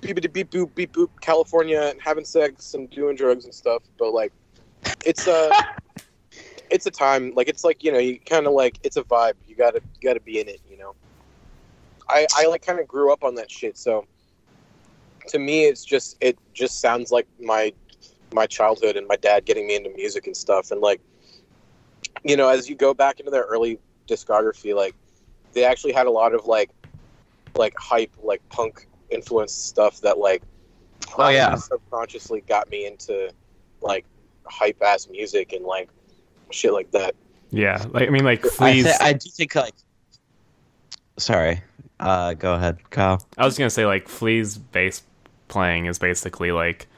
beep 0.00 0.20
beep 0.32 0.50
boop 0.50 0.74
beep 0.74 0.92
boop 0.92 1.08
California 1.20 1.80
and 1.90 2.00
having 2.00 2.24
sex 2.24 2.74
and 2.74 2.88
doing 2.90 3.16
drugs 3.16 3.44
and 3.44 3.54
stuff. 3.54 3.82
But 3.98 4.12
like, 4.12 4.32
it's 5.04 5.26
a 5.26 5.50
it's 6.70 6.86
a 6.86 6.90
time. 6.90 7.32
Like, 7.34 7.48
it's 7.48 7.64
like 7.64 7.84
you 7.84 7.92
know, 7.92 7.98
you 7.98 8.18
kind 8.18 8.46
of 8.46 8.52
like 8.52 8.78
it's 8.82 8.96
a 8.96 9.02
vibe. 9.04 9.34
You 9.46 9.56
gotta 9.56 9.80
you 10.00 10.08
gotta 10.08 10.20
be 10.20 10.40
in 10.40 10.48
it. 10.48 10.60
You 10.68 10.78
know. 10.78 10.94
I 12.08 12.26
I 12.36 12.46
like 12.46 12.64
kind 12.64 12.78
of 12.78 12.86
grew 12.86 13.12
up 13.12 13.24
on 13.24 13.34
that 13.36 13.50
shit, 13.50 13.76
so 13.76 14.06
to 15.28 15.38
me, 15.38 15.64
it's 15.64 15.84
just 15.84 16.16
it 16.20 16.38
just 16.52 16.80
sounds 16.80 17.10
like 17.10 17.26
my 17.40 17.72
my 18.32 18.46
childhood 18.46 18.96
and 18.96 19.06
my 19.06 19.16
dad 19.16 19.44
getting 19.44 19.66
me 19.66 19.76
into 19.76 19.90
music 19.90 20.26
and 20.26 20.36
stuff, 20.36 20.70
and 20.70 20.80
like 20.80 21.00
you 22.24 22.36
know, 22.36 22.48
as 22.48 22.68
you 22.68 22.74
go 22.74 22.94
back 22.94 23.20
into 23.20 23.30
their 23.30 23.44
early 23.44 23.78
discography, 24.06 24.74
like 24.74 24.94
they 25.52 25.64
actually 25.64 25.92
had 25.92 26.06
a 26.06 26.10
lot 26.10 26.34
of 26.34 26.46
like 26.46 26.70
like 27.54 27.74
hype, 27.78 28.12
like 28.22 28.46
punk 28.50 28.86
influenced 29.10 29.66
stuff 29.68 30.00
that 30.02 30.18
like 30.18 30.42
Oh, 31.18 31.28
yeah. 31.28 31.54
subconsciously 31.54 32.40
got 32.42 32.68
me 32.70 32.86
into 32.86 33.30
like 33.80 34.04
hype 34.44 34.82
ass 34.82 35.08
music 35.08 35.52
and 35.52 35.64
like 35.64 35.88
shit 36.50 36.72
like 36.72 36.90
that. 36.90 37.14
Yeah, 37.50 37.84
like 37.90 38.08
I 38.08 38.10
mean, 38.10 38.24
like 38.24 38.44
I, 38.44 38.48
Flea's. 38.48 38.84
th- 38.84 38.96
I 39.00 39.12
do 39.12 39.30
think 39.30 39.54
like. 39.54 39.74
Sorry, 41.18 41.62
uh, 42.00 42.34
go 42.34 42.54
ahead, 42.54 42.78
Kyle. 42.90 43.24
I 43.38 43.44
was 43.44 43.56
gonna 43.56 43.70
say 43.70 43.86
like 43.86 44.08
Flea's 44.08 44.58
bass 44.58 45.02
playing 45.48 45.86
is 45.86 45.98
basically 45.98 46.50
like 46.52 46.88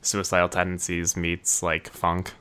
suicidal 0.00 0.48
tendencies 0.48 1.16
meets 1.16 1.62
like 1.62 1.90
funk. 1.90 2.32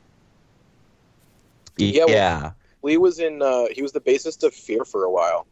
Yeah, 1.78 2.06
well- 2.06 2.16
yeah. 2.16 2.52
Lee 2.84 2.98
was 2.98 3.20
in 3.20 3.42
uh 3.42 3.66
he 3.72 3.82
was 3.82 3.92
the 3.92 4.02
bassist 4.02 4.44
of 4.44 4.54
Fear 4.54 4.86
for 4.86 5.04
a 5.04 5.12
while. 5.12 5.48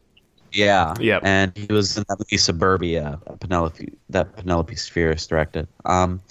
Yeah. 0.52 0.94
Yep. 1.00 1.22
And 1.24 1.56
he 1.56 1.66
was 1.72 1.96
in 1.98 2.04
that 2.08 2.18
movie 2.18 2.36
Suburbia, 2.36 3.18
that 3.26 3.40
Penelope 3.40 3.92
that 4.10 4.36
Penelope 4.36 4.74
Spheeris 4.74 5.26
directed. 5.28 5.66
Um, 5.84 6.22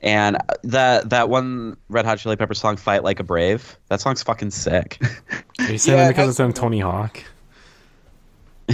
and 0.00 0.36
that 0.64 1.10
that 1.10 1.28
one 1.28 1.76
Red 1.88 2.04
Hot 2.04 2.18
Chili 2.18 2.36
Peppers 2.36 2.58
song 2.60 2.76
"Fight 2.76 3.04
Like 3.04 3.20
a 3.20 3.24
Brave," 3.24 3.78
that 3.88 4.00
song's 4.00 4.22
fucking 4.22 4.50
sick. 4.50 4.98
Are 5.60 5.70
you 5.70 5.78
saying 5.78 5.96
Yeah, 5.98 6.04
that 6.04 6.10
it 6.10 6.12
because 6.14 6.26
has- 6.26 6.28
it's 6.30 6.40
on 6.40 6.52
Tony 6.52 6.80
Hawk? 6.80 7.22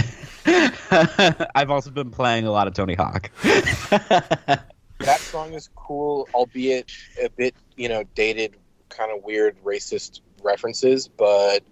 I've 1.55 1.69
also 1.69 1.91
been 1.91 2.09
playing 2.11 2.45
a 2.45 2.51
lot 2.51 2.67
of 2.67 2.73
Tony 2.73 2.95
Hawk. 2.95 3.29
That 5.01 5.21
song 5.21 5.53
is 5.53 5.69
cool, 5.77 6.27
albeit 6.33 6.91
a 7.23 7.29
bit, 7.29 7.55
you 7.77 7.87
know, 7.87 8.03
dated, 8.15 8.57
kind 8.89 9.15
of 9.15 9.23
weird 9.23 9.55
racist 9.63 10.19
references, 10.43 11.07
but 11.07 11.63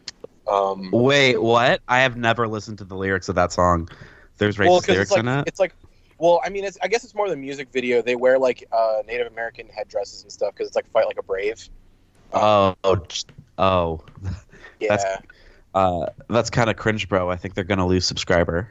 um 0.48 0.92
Wait, 0.92 1.38
what? 1.38 1.82
I 1.88 2.00
have 2.00 2.18
never 2.18 2.48
listened 2.48 2.78
to 2.80 2.86
the 2.86 2.96
lyrics 2.96 3.30
of 3.30 3.36
that 3.36 3.52
song. 3.52 3.90
There's 4.38 4.58
racist 4.58 4.70
well, 4.70 4.82
lyrics 4.88 5.12
like, 5.12 5.20
in 5.20 5.28
it. 5.28 5.48
It's 5.48 5.60
like, 5.60 5.74
well, 6.20 6.42
I 6.44 6.50
mean, 6.50 6.64
it's 6.64 6.78
I 6.82 6.88
guess 6.88 7.04
it's 7.04 7.16
more 7.16 7.30
the 7.30 7.36
music 7.36 7.70
video. 7.72 8.02
They 8.02 8.16
wear 8.16 8.40
like 8.40 8.64
uh, 8.72 9.02
Native 9.08 9.28
American 9.28 9.68
headdresses 9.68 10.24
and 10.24 10.32
stuff 10.32 10.54
because 10.54 10.68
it's 10.68 10.76
like 10.76 10.90
fight 10.92 11.06
like 11.06 11.20
a 11.20 11.24
brave. 11.24 11.68
Oh, 12.34 12.76
oh, 12.84 13.02
oh. 13.58 14.04
Yeah. 14.80 14.96
That's- 14.96 15.22
Uh, 15.74 16.08
that's 16.28 16.50
kind 16.50 16.72
of 16.72 16.76
cringe, 16.76 17.08
bro. 17.08 17.30
I 17.30 17.36
think 17.36 17.54
they're 17.54 17.64
gonna 17.64 17.86
lose 17.86 18.04
subscriber. 18.04 18.68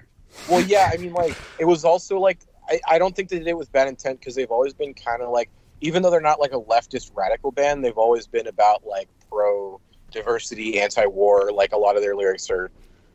Well, 0.51 0.61
yeah. 0.61 0.91
I 0.93 0.97
mean, 0.97 1.13
like 1.13 1.37
it 1.61 1.65
was 1.65 1.85
also 1.85 2.19
like 2.19 2.41
I, 2.69 2.81
I 2.89 2.99
don't 2.99 3.15
think 3.15 3.29
they 3.29 3.39
did 3.39 3.47
it 3.47 3.57
with 3.57 3.71
bad 3.71 3.87
intent 3.87 4.19
because 4.19 4.35
they've 4.35 4.51
always 4.51 4.75
been 4.75 4.93
kind 4.93 5.23
of 5.23 5.31
like 5.31 5.49
even 5.81 6.03
though 6.03 6.11
they're 6.11 6.21
not 6.21 6.41
like 6.41 6.53
a 6.53 6.61
leftist 6.61 7.13
radical 7.15 7.53
band, 7.53 7.85
they've 7.85 7.97
always 7.97 8.27
been 8.27 8.49
about 8.49 8.85
like 8.87 9.09
pro 9.31 9.81
diversity, 10.17 10.81
anti 10.81 11.07
war. 11.07 11.53
Like 11.53 11.73
a 11.73 11.77
lot 11.77 11.97
of 11.97 12.03
their 12.03 12.17
lyrics 12.17 12.51
are, 12.51 12.71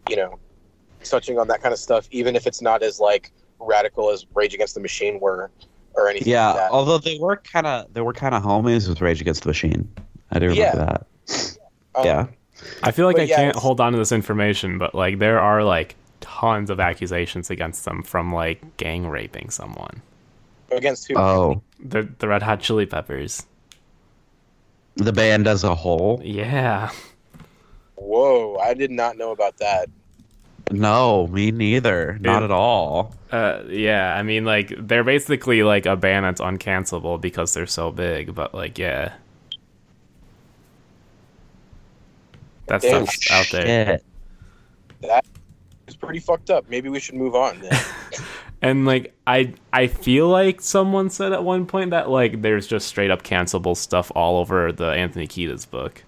you 0.10 0.16
know, 0.16 0.40
touching 1.04 1.38
on 1.40 1.48
that 1.48 1.62
kind 1.62 1.74
of 1.74 1.80
stuff, 1.80 2.08
even 2.12 2.36
if 2.36 2.48
it's 2.48 2.62
not 2.62 2.84
as 2.84 3.00
like 3.00 3.32
radical 3.60 4.10
as 4.10 4.26
Rage 4.34 4.54
Against 4.54 4.76
the 4.76 4.82
Machine 4.82 5.20
were 5.20 5.52
or 5.94 6.08
anything. 6.10 6.32
Yeah, 6.32 6.48
like 6.48 6.56
that. 6.58 6.72
although 6.72 6.98
they 6.98 7.18
were 7.20 7.38
kind 7.38 7.68
of 7.68 7.94
they 7.94 8.02
were 8.02 8.14
kind 8.14 8.34
of 8.36 8.44
homies 8.44 8.88
with 8.88 9.02
Rage 9.02 9.20
Against 9.22 9.44
the 9.44 9.50
Machine. 9.50 9.92
I 10.32 10.40
do 10.40 10.46
remember 10.48 10.62
Yeah. 10.62 10.76
that. 10.76 11.58
Um, 11.96 12.06
yeah. 12.06 12.28
I 12.84 12.92
feel 12.92 13.06
like 13.08 13.16
But 13.18 13.24
I 13.24 13.26
yeah, 13.26 13.36
can't 13.38 13.50
it's- 13.50 13.62
hold 13.64 13.82
on 13.82 13.92
to 13.94 13.98
this 13.98 14.12
information, 14.12 14.78
but 14.78 14.94
like 14.96 15.20
there 15.20 15.40
are 15.40 15.64
like 15.64 15.96
tons 16.22 16.70
of 16.70 16.80
accusations 16.80 17.50
against 17.50 17.84
them 17.86 18.04
from 18.04 18.34
like 18.34 18.78
gang 18.78 19.08
raping 19.08 19.50
someone. 19.50 20.02
Against 20.72 21.08
who? 21.10 21.18
Oh, 21.18 21.62
The 21.84 22.04
the 22.20 22.28
Red 22.28 22.44
Hot 22.44 22.62
Chili 22.62 22.86
Peppers. 22.86 23.46
The 24.96 25.14
band 25.14 25.48
as 25.48 25.64
a 25.64 25.76
whole. 25.76 26.22
Yeah. 26.24 26.92
Whoa, 27.96 28.58
I 28.58 28.74
did 28.74 28.92
not 28.92 29.18
know 29.18 29.32
about 29.32 29.58
that. 29.58 29.90
No, 30.72 31.28
me 31.28 31.52
neither. 31.52 32.18
Not 32.22 32.40
Yeah. 32.40 32.46
at 32.46 32.52
all. 32.52 33.16
Uh, 33.32 33.62
yeah, 33.68 34.16
I 34.16 34.24
mean, 34.24 34.46
like 34.46 34.74
they're 34.78 35.04
basically 35.04 35.64
like 35.64 35.86
a 35.86 35.96
band 35.96 36.26
that's 36.26 36.42
uncancelable 36.42 37.20
because 37.20 37.54
they're 37.54 37.68
so 37.68 37.92
big. 37.92 38.34
But 38.36 38.54
like, 38.54 38.78
yeah, 38.78 39.14
that 42.68 42.82
Damn. 42.82 43.06
stuff's 43.06 43.32
out 43.32 43.48
there. 43.52 44.00
That 45.02 45.26
is 45.88 45.96
pretty 45.96 46.20
fucked 46.20 46.50
up. 46.50 46.66
Maybe 46.70 46.90
we 46.90 47.00
should 47.00 47.16
move 47.16 47.36
on. 47.36 47.62
Then. 48.62 48.70
And 48.70 48.86
like 48.86 49.14
I 49.28 49.54
I 49.74 49.88
feel 49.88 50.28
like 50.30 50.62
someone 50.62 51.10
said 51.10 51.34
at 51.34 51.44
one 51.44 51.66
point 51.66 51.92
that 51.92 52.10
like 52.10 52.42
there's 52.42 52.68
just 52.68 52.88
straight 52.88 53.12
up 53.12 53.24
cancelable 53.24 53.76
stuff 53.76 54.12
all 54.16 54.38
over 54.40 54.72
the 54.72 54.88
Anthony 54.88 55.28
Kiedis 55.28 55.70
book. 55.70 56.04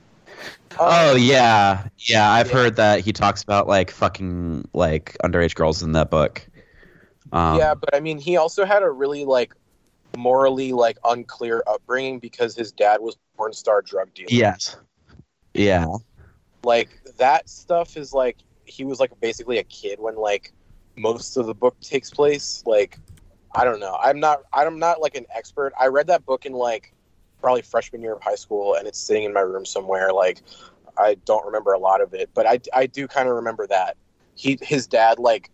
Oh 0.80 1.16
yeah, 1.16 1.88
yeah. 1.98 2.32
I've 2.32 2.48
Yeah. 2.48 2.54
heard 2.54 2.76
that 2.78 3.02
he 3.02 3.13
talks 3.13 3.44
about 3.44 3.68
like 3.68 3.92
fucking 3.92 4.68
like 4.74 5.16
underage 5.24 5.56
girls 5.56 5.84
in 5.84 5.92
that 5.94 6.10
book. 6.10 6.46
Um, 7.32 7.58
yeah, 7.58 7.74
but 7.76 7.96
I 7.96 8.00
mean, 8.00 8.18
he 8.20 8.38
also 8.38 8.66
had 8.66 8.84
a 8.84 8.89
really 8.89 9.26
like 9.26 9.54
morally 10.18 10.72
like 10.74 10.98
unclear 11.06 11.63
upbringing 11.68 12.20
because 12.20 12.56
his 12.56 12.72
dad 12.72 13.02
was 13.02 13.16
a 13.16 13.38
porn 13.38 13.54
star 13.54 13.82
drug 13.82 14.13
dealer. 14.13 14.28
Yes. 14.32 14.78
Yeah. 15.54 15.86
like 16.63 16.89
that 17.18 17.50
stuff 17.50 17.98
is 17.98 18.13
like 18.13 18.38
he 18.66 18.84
was 18.86 19.00
like 19.00 19.12
basically 19.20 19.58
a 19.60 19.63
kid 19.63 20.00
when 20.00 20.16
like 20.16 20.54
most 20.96 21.38
of 21.38 21.46
the 21.46 21.54
book 21.54 21.80
takes 21.80 22.10
place. 22.12 22.64
Like 22.66 23.00
I 23.56 23.64
don't 23.66 23.80
know. 23.80 23.98
I'm 24.02 24.20
not. 24.20 24.44
I'm 24.52 24.80
not 24.80 25.02
like 25.02 25.16
an 25.16 25.26
expert. 25.34 25.74
I 25.80 25.88
read 25.88 26.08
that 26.08 26.26
book 26.26 26.46
in 26.46 26.54
like 26.54 26.94
probably 27.40 27.62
freshman 27.62 28.02
year 28.02 28.14
of 28.14 28.22
high 28.22 28.36
school, 28.36 28.76
and 28.76 28.88
it's 28.88 29.00
sitting 29.00 29.24
in 29.24 29.34
my 29.34 29.42
room 29.42 29.66
somewhere. 29.66 30.12
Like 30.12 30.42
I 30.98 31.16
don't 31.26 31.46
remember 31.46 31.74
a 31.74 31.80
lot 31.80 32.02
of 32.02 32.14
it, 32.14 32.30
but 32.34 32.46
I 32.48 32.60
I 32.74 32.88
do 32.88 33.08
kind 33.08 33.28
of 33.30 33.36
remember 33.36 33.68
that 33.68 33.96
he 34.36 34.58
his 34.62 34.88
dad 34.88 35.20
like 35.20 35.50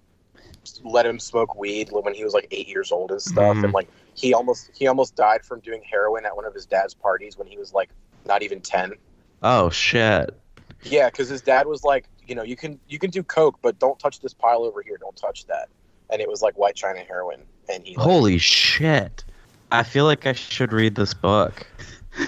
let 0.84 1.06
him 1.06 1.20
smoke 1.20 1.56
weed 1.56 1.90
when 1.92 2.14
he 2.14 2.24
was 2.24 2.34
like 2.34 2.48
eight 2.52 2.68
years 2.68 2.92
old 2.92 3.12
and 3.12 3.22
stuff, 3.22 3.58
Mhm. 3.58 3.66
and 3.66 3.74
like 3.74 3.90
he 4.14 4.34
almost 4.34 4.70
he 4.74 4.88
almost 4.88 5.16
died 5.16 5.44
from 5.44 5.60
doing 5.62 5.82
heroin 5.90 6.26
at 6.26 6.36
one 6.36 6.46
of 6.46 6.54
his 6.54 6.66
dad's 6.66 6.94
parties 6.94 7.38
when 7.38 7.48
he 7.48 7.58
was 7.58 7.74
like 7.74 7.90
not 8.26 8.44
even 8.44 8.62
ten. 8.62 8.94
Oh 9.42 9.70
shit. 9.70 10.30
Yeah, 10.84 11.10
because 11.10 11.28
his 11.28 11.42
dad 11.42 11.68
was 11.68 11.84
like, 11.84 12.06
you 12.30 12.36
know, 12.36 12.44
you 12.44 12.56
can 12.56 12.80
you 12.88 13.00
can 13.00 13.10
do 13.10 13.24
coke, 13.24 13.58
but 13.62 13.80
don't 13.80 13.98
touch 14.00 14.20
this 14.20 14.34
pile 14.34 14.64
over 14.64 14.82
here. 14.82 14.98
Don't 14.98 15.16
touch 15.16 15.46
that. 15.48 15.70
And 16.12 16.22
it 16.22 16.30
was 16.30 16.42
like 16.42 16.58
white 16.58 16.76
china 16.76 17.00
heroin, 17.00 17.42
and 17.68 17.84
he. 17.84 17.96
Like, 17.96 18.06
Holy 18.06 18.38
shit. 18.38 19.24
I 19.72 19.84
feel 19.84 20.06
like 20.06 20.26
I 20.26 20.34
should 20.34 20.74
read 20.74 20.96
this 20.96 21.14
book. 21.14 21.68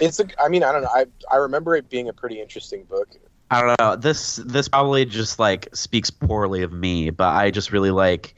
it's 0.01 0.19
a. 0.19 0.25
I 0.41 0.49
mean, 0.49 0.63
I 0.63 0.71
don't 0.71 0.81
know. 0.81 0.89
I 0.93 1.05
I 1.31 1.37
remember 1.37 1.75
it 1.75 1.89
being 1.89 2.09
a 2.09 2.13
pretty 2.13 2.41
interesting 2.41 2.83
book. 2.83 3.09
I 3.51 3.61
don't 3.61 3.79
know. 3.79 3.95
This 3.95 4.37
this 4.37 4.67
probably 4.67 5.05
just 5.05 5.39
like 5.39 5.69
speaks 5.73 6.09
poorly 6.09 6.63
of 6.63 6.71
me, 6.71 7.09
but 7.09 7.29
I 7.29 7.51
just 7.51 7.71
really 7.71 7.91
like. 7.91 8.35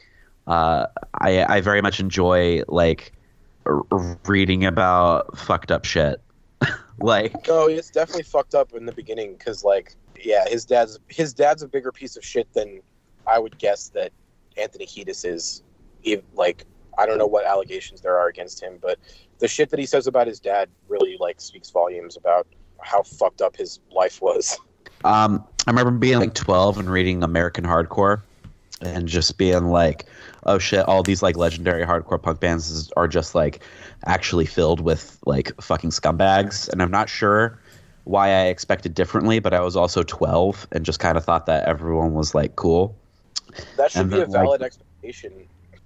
Uh, 0.48 0.88
I 1.20 1.46
I 1.46 1.62
very 1.62 1.82
much 1.82 2.02
enjoy 2.02 2.64
like 2.68 3.14
r- 3.66 3.84
reading 4.26 4.66
about 4.66 5.38
fucked 5.38 5.72
up 5.72 5.86
shit. 5.86 6.22
like 7.00 7.34
oh, 7.50 7.68
it's 7.68 7.90
definitely 7.90 8.24
fucked 8.24 8.56
up 8.56 8.74
in 8.74 8.86
the 8.86 8.92
beginning 8.92 9.36
because, 9.36 9.64
like, 9.64 9.96
yeah, 10.22 10.48
his 10.48 10.66
dad's 10.66 11.00
his 11.08 11.34
dad's 11.34 11.64
a 11.64 11.68
bigger 11.68 11.92
piece 11.92 12.18
of 12.18 12.24
shit 12.24 12.52
than 12.54 12.82
I 13.28 13.40
would 13.40 13.58
guess 13.58 13.90
that 13.90 14.12
Anthony 14.58 14.86
Kiedis 14.86 15.26
is. 15.26 15.64
He, 16.02 16.22
like, 16.36 16.66
I 16.98 17.06
don't 17.06 17.18
know 17.18 17.28
what 17.28 17.46
allegations 17.46 18.02
there 18.02 18.18
are 18.18 18.28
against 18.28 18.62
him, 18.62 18.78
but 18.82 19.00
the 19.40 19.48
shit 19.48 19.70
that 19.70 19.80
he 19.80 19.86
says 19.86 20.08
about 20.08 20.28
his 20.28 20.40
dad 20.40 20.70
really 20.88 21.18
like 21.20 21.40
speaks 21.40 21.70
volumes 21.70 22.18
about 22.18 22.48
how 22.82 23.04
fucked 23.04 23.42
up 23.42 23.56
his 23.56 23.80
life 23.92 24.22
was. 24.22 24.58
Um, 25.06 25.44
I 25.68 25.72
remember 25.72 25.92
being 25.92 26.20
like 26.20 26.34
12 26.34 26.78
and 26.80 26.90
reading 26.90 27.24
American 27.24 27.64
Hardcore 27.64 28.22
and 28.82 29.08
just 29.08 29.38
being 29.38 29.68
like, 29.68 30.06
oh 30.46 30.58
shit, 30.58 30.88
all 30.88 31.04
these 31.04 31.22
like 31.24 31.38
legendary 31.38 31.86
hardcore 31.86 32.22
punk 32.22 32.40
bands 32.40 32.92
are 32.98 33.08
just 33.08 33.34
like 33.34 33.64
actually 34.06 34.46
filled 34.46 34.82
with 34.82 35.18
like 35.26 35.60
fucking 35.62 35.92
scumbags. 35.92 36.70
And 36.70 36.82
I'm 36.82 36.92
not 36.92 37.10
sure 37.10 37.60
why 38.06 38.30
I 38.30 38.46
expected 38.48 38.94
differently, 38.94 39.40
but 39.40 39.54
I 39.54 39.62
was 39.62 39.76
also 39.76 40.04
12 40.04 40.68
and 40.72 40.86
just 40.86 41.00
kind 41.00 41.18
of 41.18 41.24
thought 41.24 41.46
that 41.46 41.66
everyone 41.68 42.14
was 42.14 42.36
like 42.36 42.56
cool. 42.56 42.96
That 43.78 43.92
should 43.92 44.02
And 44.02 44.10
be 44.10 44.18
a 44.18 44.20
then, 44.22 44.30
like- 44.32 44.42
valid 44.44 44.62
expectation. 44.62 45.34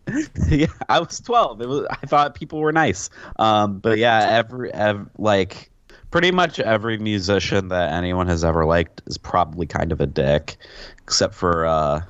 yeah, 0.49 0.67
I 0.88 0.99
was 0.99 1.19
12. 1.19 1.62
It 1.62 1.67
was 1.67 1.86
I 1.89 2.06
thought 2.06 2.34
people 2.34 2.60
were 2.60 2.71
nice. 2.71 3.10
Um, 3.38 3.80
but 3.80 3.97
yeah, 3.97 4.30
every, 4.30 4.73
ev 4.73 5.10
like 5.17 5.69
pretty 6.12 6.32
much 6.32 6.62
every 6.62 6.97
musician 6.97 7.67
that 7.67 7.91
anyone 7.91 8.25
has 8.27 8.45
ever 8.45 8.65
liked 8.65 9.01
is 9.08 9.17
probably 9.17 9.65
kind 9.65 9.91
of 9.91 9.99
a 9.99 10.06
dick, 10.08 10.56
except 11.03 11.34
for 11.36 11.65
uh, 11.65 12.01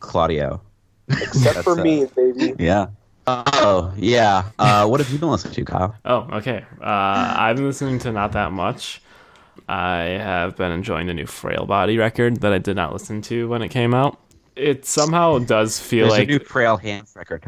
Claudio. 0.00 0.62
Except 1.08 1.58
for 1.64 1.74
That's, 1.74 1.78
uh, 1.78 1.82
me, 1.84 2.06
baby. 2.16 2.54
Yeah. 2.58 2.86
Oh 3.26 3.92
yeah. 3.96 4.44
Uh, 4.58 4.86
what 4.86 4.98
have 5.00 5.10
you 5.10 5.18
been 5.18 5.28
listening 5.28 5.52
to, 5.54 5.64
Kyle? 5.66 5.94
Oh, 6.06 6.26
okay. 6.38 6.64
Uh, 6.80 6.84
I've 7.38 7.56
been 7.56 7.66
listening 7.66 7.98
to 8.00 8.12
not 8.12 8.32
that 8.32 8.52
much. 8.52 9.01
I 9.68 9.98
have 10.02 10.56
been 10.56 10.72
enjoying 10.72 11.06
the 11.06 11.14
new 11.14 11.26
Frail 11.26 11.66
Body 11.66 11.98
record 11.98 12.40
that 12.40 12.52
I 12.52 12.58
did 12.58 12.76
not 12.76 12.92
listen 12.92 13.22
to 13.22 13.48
when 13.48 13.62
it 13.62 13.68
came 13.68 13.94
out. 13.94 14.18
It 14.56 14.84
somehow 14.84 15.38
does 15.38 15.78
feel 15.80 16.06
There's 16.06 16.18
like 16.18 16.28
a 16.28 16.32
new 16.32 16.38
Frail 16.38 16.76
Hands 16.76 17.10
record. 17.14 17.44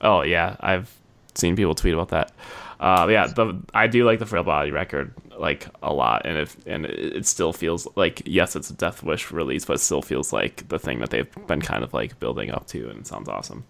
Oh 0.00 0.22
yeah, 0.22 0.56
I've 0.60 0.94
seen 1.34 1.56
people 1.56 1.74
tweet 1.74 1.94
about 1.94 2.10
that. 2.10 2.32
Uh, 2.80 3.08
yeah, 3.10 3.26
the 3.26 3.60
I 3.74 3.88
do 3.88 4.04
like 4.04 4.20
the 4.20 4.26
Frail 4.26 4.44
Body 4.44 4.70
record 4.70 5.12
like 5.36 5.66
a 5.82 5.92
lot, 5.92 6.22
and 6.24 6.38
it 6.38 6.56
and 6.66 6.86
it, 6.86 7.16
it 7.16 7.26
still 7.26 7.52
feels 7.52 7.88
like 7.96 8.22
yes, 8.24 8.54
it's 8.54 8.70
a 8.70 8.74
Death 8.74 9.02
Wish 9.02 9.32
release, 9.32 9.64
but 9.64 9.74
it 9.74 9.80
still 9.80 10.02
feels 10.02 10.32
like 10.32 10.68
the 10.68 10.78
thing 10.78 11.00
that 11.00 11.10
they've 11.10 11.46
been 11.46 11.60
kind 11.60 11.82
of 11.82 11.92
like 11.92 12.18
building 12.20 12.50
up 12.50 12.66
to, 12.68 12.88
and 12.88 13.00
it 13.00 13.06
sounds 13.06 13.28
awesome. 13.28 13.64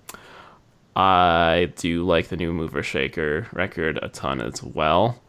I 0.95 1.73
do 1.77 2.05
like 2.05 2.29
the 2.29 2.37
new 2.37 2.53
Mover 2.53 2.83
Shaker 2.83 3.47
record 3.53 3.99
a 4.03 4.09
ton 4.09 4.41
as 4.41 4.63
well. 4.63 5.21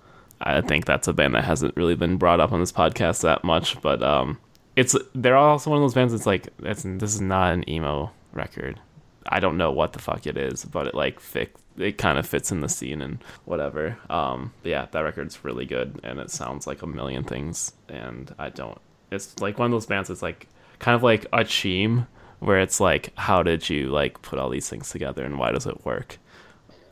I 0.42 0.62
think 0.62 0.86
that's 0.86 1.08
a 1.08 1.14
band 1.14 1.36
that 1.36 1.44
hasn't 1.44 1.76
really 1.76 1.96
been 1.96 2.18
brought 2.18 2.40
up 2.40 2.52
on 2.52 2.60
this 2.60 2.72
podcast 2.72 3.22
that 3.22 3.44
much, 3.44 3.82
but 3.82 4.02
um, 4.02 4.38
it's 4.76 4.96
they're 5.14 5.36
also 5.36 5.70
one 5.70 5.78
of 5.78 5.84
those 5.84 5.94
bands 5.94 6.14
that's 6.14 6.26
like 6.26 6.48
it's 6.60 6.84
this 6.84 7.14
is 7.14 7.22
not 7.22 7.54
an 7.54 7.70
emo 7.70 8.12
record. 8.32 8.80
I 9.28 9.40
don't 9.40 9.58
know 9.58 9.72
what 9.72 9.94
the 9.94 10.00
fuck 10.00 10.26
it 10.26 10.38
is, 10.38 10.66
but 10.66 10.88
it 10.88 10.96
like 10.96 11.20
fit 11.20 11.56
it 11.78 11.98
kind 11.98 12.18
of 12.18 12.28
fits 12.28 12.52
in 12.52 12.62
the 12.62 12.70
scene 12.70 13.02
and 13.02 13.24
whatever. 13.46 13.98
Um, 14.10 14.54
yeah, 14.64 14.88
that 14.92 15.00
record's 15.00 15.44
really 15.44 15.66
good 15.66 16.00
and 16.04 16.20
it 16.20 16.30
sounds 16.30 16.68
like 16.68 16.82
a 16.82 16.88
million 16.88 17.24
things. 17.24 17.74
And 17.88 18.34
I 18.38 18.50
don't. 18.50 18.80
It's 19.12 19.40
like 19.40 19.58
one 19.58 19.68
of 19.68 19.72
those 19.72 19.86
bands 19.86 20.10
that's 20.10 20.22
like 20.22 20.48
kind 20.80 20.96
of 20.96 21.04
like 21.04 21.26
a 21.34 21.44
cheem 21.44 22.08
where 22.40 22.60
it's 22.60 22.80
like, 22.80 23.14
how 23.16 23.44
did 23.44 23.70
you 23.70 23.88
like 23.90 24.22
put 24.22 24.40
all 24.40 24.50
these 24.50 24.70
things 24.70 24.90
together 24.90 25.24
and 25.24 25.40
why 25.40 25.52
does 25.52 25.68
it 25.68 25.86
work? 25.86 26.18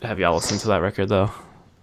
Have 0.03 0.19
y'all 0.19 0.35
listened 0.35 0.59
to 0.61 0.67
that 0.67 0.81
record 0.81 1.09
though? 1.09 1.31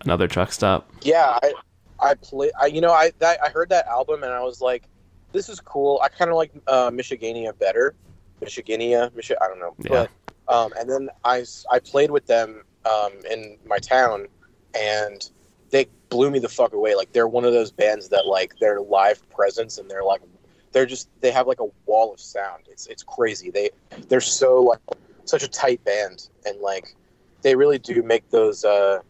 Another 0.05 0.29
truck 0.29 0.53
stop. 0.53 0.91
Yeah, 1.03 1.39
I, 1.43 1.53
I 2.01 2.15
play. 2.15 2.51
I 2.61 2.67
you 2.67 2.81
know 2.81 2.93
I 2.93 3.13
that 3.19 3.39
I 3.43 3.49
heard 3.49 3.69
that 3.71 3.87
album 3.87 4.23
and 4.23 4.33
I 4.33 4.43
was 4.43 4.61
like, 4.61 4.85
this 5.33 5.49
is 5.49 5.61
cool. 5.61 6.01
I 6.03 6.09
kind 6.09 6.31
of 6.31 6.37
like 6.37 6.53
uh, 6.67 6.91
Michigania 6.91 7.59
better. 7.59 7.95
Michigania, 8.43 9.11
Michi- 9.11 9.37
I 9.41 9.49
don't 9.49 9.59
know. 9.59 9.75
Yeah. 9.79 9.89
But 9.89 10.11
um, 10.55 10.73
and 10.79 10.89
then 10.89 11.09
I, 11.25 11.45
I 11.71 11.79
played 11.79 12.11
with 12.11 12.27
them 12.27 12.63
um, 12.85 13.13
in 13.31 13.57
my 13.67 13.79
town, 13.79 14.27
and 14.79 15.29
they 15.71 15.87
blew 16.09 16.31
me 16.31 16.39
the 16.39 16.49
fuck 16.49 16.73
away. 16.73 16.95
Like 16.95 17.13
they're 17.13 17.29
one 17.29 17.45
of 17.45 17.53
those 17.53 17.71
bands 17.71 18.09
that 18.11 18.27
like 18.27 18.59
their 18.59 18.81
live 18.81 19.29
presence 19.31 19.79
and 19.79 19.91
they're 19.91 20.05
like 20.05 20.21
they're 20.73 20.87
just 20.87 21.09
they 21.21 21.31
have 21.31 21.47
like 21.47 21.61
a 21.61 21.67
wall 21.87 22.13
of 22.13 22.21
sound. 22.21 22.65
It's 22.71 22.87
it's 22.87 23.03
crazy. 23.03 23.51
They 23.51 23.71
they're 24.09 24.21
so 24.21 24.63
like 24.63 24.81
such 25.25 25.43
a 25.43 25.49
tight 25.49 25.83
band 25.85 26.29
and 26.47 26.61
like 26.61 26.95
they 27.43 27.57
really 27.57 27.79
do 27.79 28.03
make 28.03 28.29
those 28.31 28.65
uh 28.65 29.01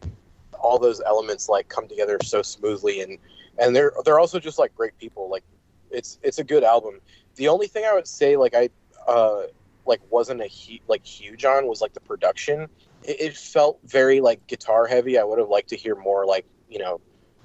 all 0.64 0.78
those 0.78 1.00
elements 1.02 1.48
like 1.48 1.68
come 1.68 1.86
together 1.86 2.18
so 2.24 2.40
smoothly 2.42 3.02
and 3.02 3.18
and 3.58 3.76
they're 3.76 3.92
they're 4.04 4.18
also 4.18 4.40
just 4.40 4.58
like 4.58 4.74
great 4.74 4.96
people 4.98 5.28
like 5.28 5.44
it's 5.90 6.18
it's 6.22 6.38
a 6.38 6.44
good 6.44 6.64
album. 6.64 7.00
The 7.36 7.48
only 7.48 7.66
thing 7.66 7.84
i 7.84 7.92
would 7.94 8.08
say 8.08 8.36
like 8.36 8.54
i 8.54 8.68
uh 9.06 9.42
like 9.86 10.00
wasn't 10.10 10.40
a 10.40 10.48
hu- 10.48 10.82
like 10.88 11.04
huge 11.04 11.44
on 11.44 11.66
was 11.68 11.80
like 11.80 11.92
the 11.92 12.00
production. 12.00 12.68
It, 13.02 13.20
it 13.20 13.36
felt 13.36 13.78
very 13.84 14.20
like 14.20 14.44
guitar 14.46 14.86
heavy. 14.86 15.18
I 15.18 15.24
would 15.24 15.38
have 15.38 15.50
liked 15.50 15.68
to 15.68 15.76
hear 15.76 15.94
more 15.94 16.24
like 16.26 16.46
you 16.70 16.78
know 16.78 17.00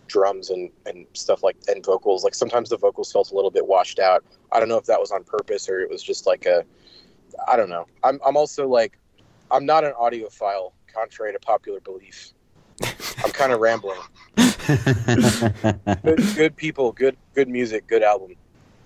drums 0.07 0.49
and 0.49 0.71
and 0.85 1.05
stuff 1.13 1.43
like 1.43 1.57
and 1.67 1.85
vocals. 1.85 2.23
Like 2.23 2.33
sometimes 2.33 2.69
the 2.69 2.77
vocals 2.77 3.11
felt 3.11 3.31
a 3.31 3.35
little 3.35 3.51
bit 3.51 3.67
washed 3.67 3.99
out. 3.99 4.23
I 4.53 4.59
don't 4.59 4.69
know 4.69 4.77
if 4.77 4.85
that 4.85 4.99
was 4.99 5.11
on 5.11 5.23
purpose 5.25 5.69
or 5.69 5.81
it 5.81 5.89
was 5.89 6.01
just 6.01 6.25
like 6.25 6.45
a 6.45 6.63
i 7.47 7.55
don't 7.55 7.69
know. 7.69 7.85
I'm, 8.03 8.19
I'm 8.25 8.37
also 8.37 8.67
like 8.67 8.97
i'm 9.51 9.65
not 9.65 9.83
an 9.83 9.93
audiophile 9.93 10.71
contrary 10.93 11.33
to 11.33 11.39
popular 11.39 11.79
belief 11.81 12.33
i'm 13.23 13.31
kind 13.31 13.51
of 13.51 13.59
rambling 13.59 13.99
good, 16.03 16.35
good 16.35 16.55
people, 16.55 16.91
good 16.91 17.17
good 17.33 17.49
music, 17.49 17.87
good 17.87 18.03
album. 18.03 18.35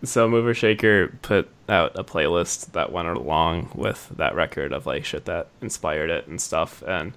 So 0.04 0.28
Mover 0.28 0.54
Shaker 0.54 1.10
put 1.22 1.50
out 1.70 1.98
a 1.98 2.04
playlist 2.04 2.72
that 2.74 2.92
went 2.92 3.08
along 3.08 3.72
with 3.74 4.10
that 4.16 4.36
record 4.36 4.74
of 4.74 4.86
like 4.86 5.06
shit 5.06 5.26
that 5.26 5.48
inspired 5.62 6.10
it 6.10 6.28
and 6.28 6.42
stuff. 6.42 6.84
And 6.86 7.14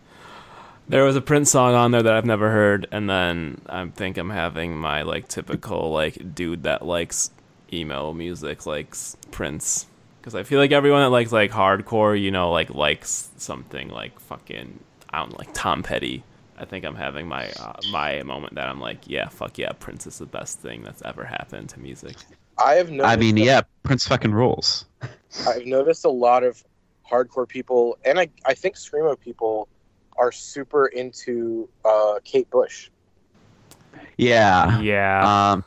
there 0.88 1.04
was 1.04 1.16
a 1.16 1.20
Prince 1.20 1.50
song 1.50 1.74
on 1.74 1.90
there 1.90 2.02
that 2.02 2.12
I've 2.12 2.24
never 2.24 2.50
heard. 2.50 2.86
And 2.92 3.08
then 3.08 3.60
I 3.66 3.86
think 3.86 4.18
I'm 4.18 4.30
having 4.30 4.76
my 4.76 5.02
like 5.02 5.28
typical 5.28 5.90
like 5.90 6.34
dude 6.34 6.64
that 6.64 6.84
likes 6.84 7.30
emo 7.72 8.12
music 8.12 8.66
likes 8.66 9.16
Prince. 9.30 9.86
Because 10.20 10.34
I 10.34 10.42
feel 10.42 10.58
like 10.58 10.72
everyone 10.72 11.02
that 11.02 11.10
likes 11.10 11.32
like 11.32 11.52
hardcore, 11.52 12.20
you 12.20 12.30
know, 12.30 12.50
like 12.50 12.70
likes 12.70 13.30
something 13.36 13.88
like 13.88 14.18
fucking 14.20 14.80
I 15.10 15.18
don't 15.20 15.30
know, 15.30 15.38
like 15.38 15.54
Tom 15.54 15.82
Petty. 15.82 16.22
I 16.58 16.64
think 16.64 16.84
I'm 16.84 16.94
having 16.94 17.26
my 17.28 17.50
uh, 17.60 17.74
my 17.90 18.22
moment 18.22 18.54
that 18.54 18.68
I'm 18.68 18.80
like, 18.80 18.98
yeah, 19.06 19.28
fuck 19.28 19.58
yeah, 19.58 19.72
Prince 19.72 20.06
is 20.06 20.18
the 20.18 20.26
best 20.26 20.58
thing 20.58 20.82
that's 20.82 21.02
ever 21.02 21.24
happened 21.24 21.68
to 21.70 21.80
music. 21.80 22.16
I 22.58 22.74
have 22.74 22.90
noticed. 22.90 23.12
I 23.12 23.16
mean, 23.16 23.38
a- 23.38 23.44
yeah, 23.44 23.60
Prince 23.82 24.06
fucking 24.06 24.32
rules. 24.32 24.86
I've 25.46 25.66
noticed 25.66 26.04
a 26.04 26.10
lot 26.10 26.42
of 26.44 26.62
hardcore 27.10 27.48
people, 27.48 27.98
and 28.04 28.18
I 28.18 28.28
I 28.44 28.54
think 28.54 28.76
screamo 28.76 29.18
people 29.18 29.68
are 30.16 30.32
super 30.32 30.86
into 30.86 31.68
uh, 31.84 32.20
Kate 32.24 32.48
Bush. 32.50 32.90
Yeah. 34.16 34.80
Yeah. 34.80 35.52
Um, 35.52 35.64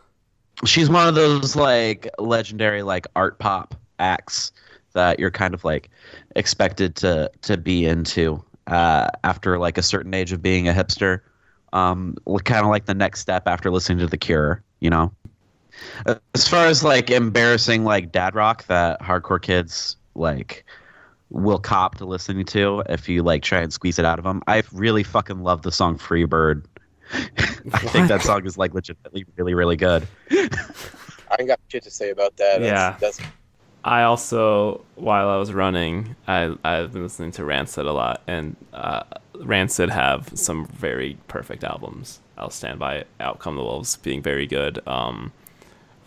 she's 0.65 0.89
one 0.89 1.08
of 1.08 1.15
those 1.15 1.56
like 1.56 2.10
legendary 2.17 2.82
like 2.82 3.06
art 3.15 3.39
pop 3.39 3.75
acts 3.99 4.52
that 4.93 5.19
you're 5.19 5.32
kind 5.32 5.54
of 5.54 5.63
like 5.63 5.89
expected 6.36 6.95
to 6.97 7.32
to 7.43 7.58
be 7.58 7.86
into 7.86 8.43
uh, 8.69 9.10
after 9.23 9.58
like 9.60 9.77
a 9.77 9.84
certain 9.84 10.13
age 10.13 10.32
of 10.32 10.41
being 10.41 10.67
a 10.67 10.73
hipster. 10.73 11.21
Um, 11.73 12.15
kind 12.45 12.63
of 12.65 12.69
like 12.71 12.86
the 12.86 12.93
next 12.95 13.19
step 13.19 13.47
after 13.47 13.69
listening 13.69 13.99
to 13.99 14.08
The 14.08 14.17
Cure, 14.17 14.63
you 14.79 14.89
know. 14.89 15.12
As 16.34 16.47
far 16.47 16.65
as 16.65 16.84
like 16.84 17.10
embarrassing 17.10 17.84
like 17.84 18.12
dad 18.12 18.36
rock 18.36 18.65
that 18.67 18.99
hardcore 19.01 19.41
kids 19.41 19.95
like 20.15 20.65
will 21.29 21.60
cop 21.60 21.95
to 21.95 22.05
listening 22.05 22.45
to 22.45 22.84
if 22.89 23.08
you 23.08 23.23
like 23.23 23.43
try 23.43 23.60
and 23.60 23.71
squeeze 23.71 23.99
it 23.99 24.05
out 24.05 24.19
of 24.19 24.25
them. 24.25 24.41
I 24.47 24.63
really 24.73 25.03
fucking 25.03 25.41
love 25.43 25.62
the 25.62 25.71
song 25.71 25.97
Free 25.97 26.25
Bird. 26.25 26.65
I 27.13 27.79
think 27.79 28.08
that 28.08 28.21
song 28.23 28.45
is 28.45 28.58
like 28.58 28.73
legitimately 28.73 29.25
really 29.36 29.53
really 29.53 29.75
good. 29.75 30.08
I 30.32 31.36
ain't 31.39 31.47
got 31.47 31.60
shit 31.67 31.84
to 31.84 31.91
say 31.91 32.10
about 32.10 32.36
that. 32.38 32.60
That's, 32.60 32.63
Yeah. 32.63 32.97
that's 32.99 33.19
I 33.84 34.04
also, 34.04 34.84
while 34.96 35.30
I 35.30 35.38
was 35.38 35.54
running, 35.54 36.15
I 36.28 36.56
I've 36.63 36.94
been 36.94 37.04
listening 37.04 37.32
to 37.34 37.46
Rancid 37.46 37.86
a 37.86 37.94
lot, 37.94 38.22
and 38.28 38.56
uh, 38.74 39.04
Rancid 39.39 39.89
have 39.89 40.30
some 40.36 40.65
very 40.68 41.18
perfect 41.28 41.63
albums. 41.63 42.20
I'll 42.38 42.50
stand 42.50 42.80
by 42.80 42.96
it. 42.98 43.08
Out 43.20 43.39
Come 43.39 43.56
the 43.56 43.63
Wolves 43.63 43.96
being 43.98 44.22
very 44.22 44.48
good. 44.48 44.86
Um, 44.88 45.32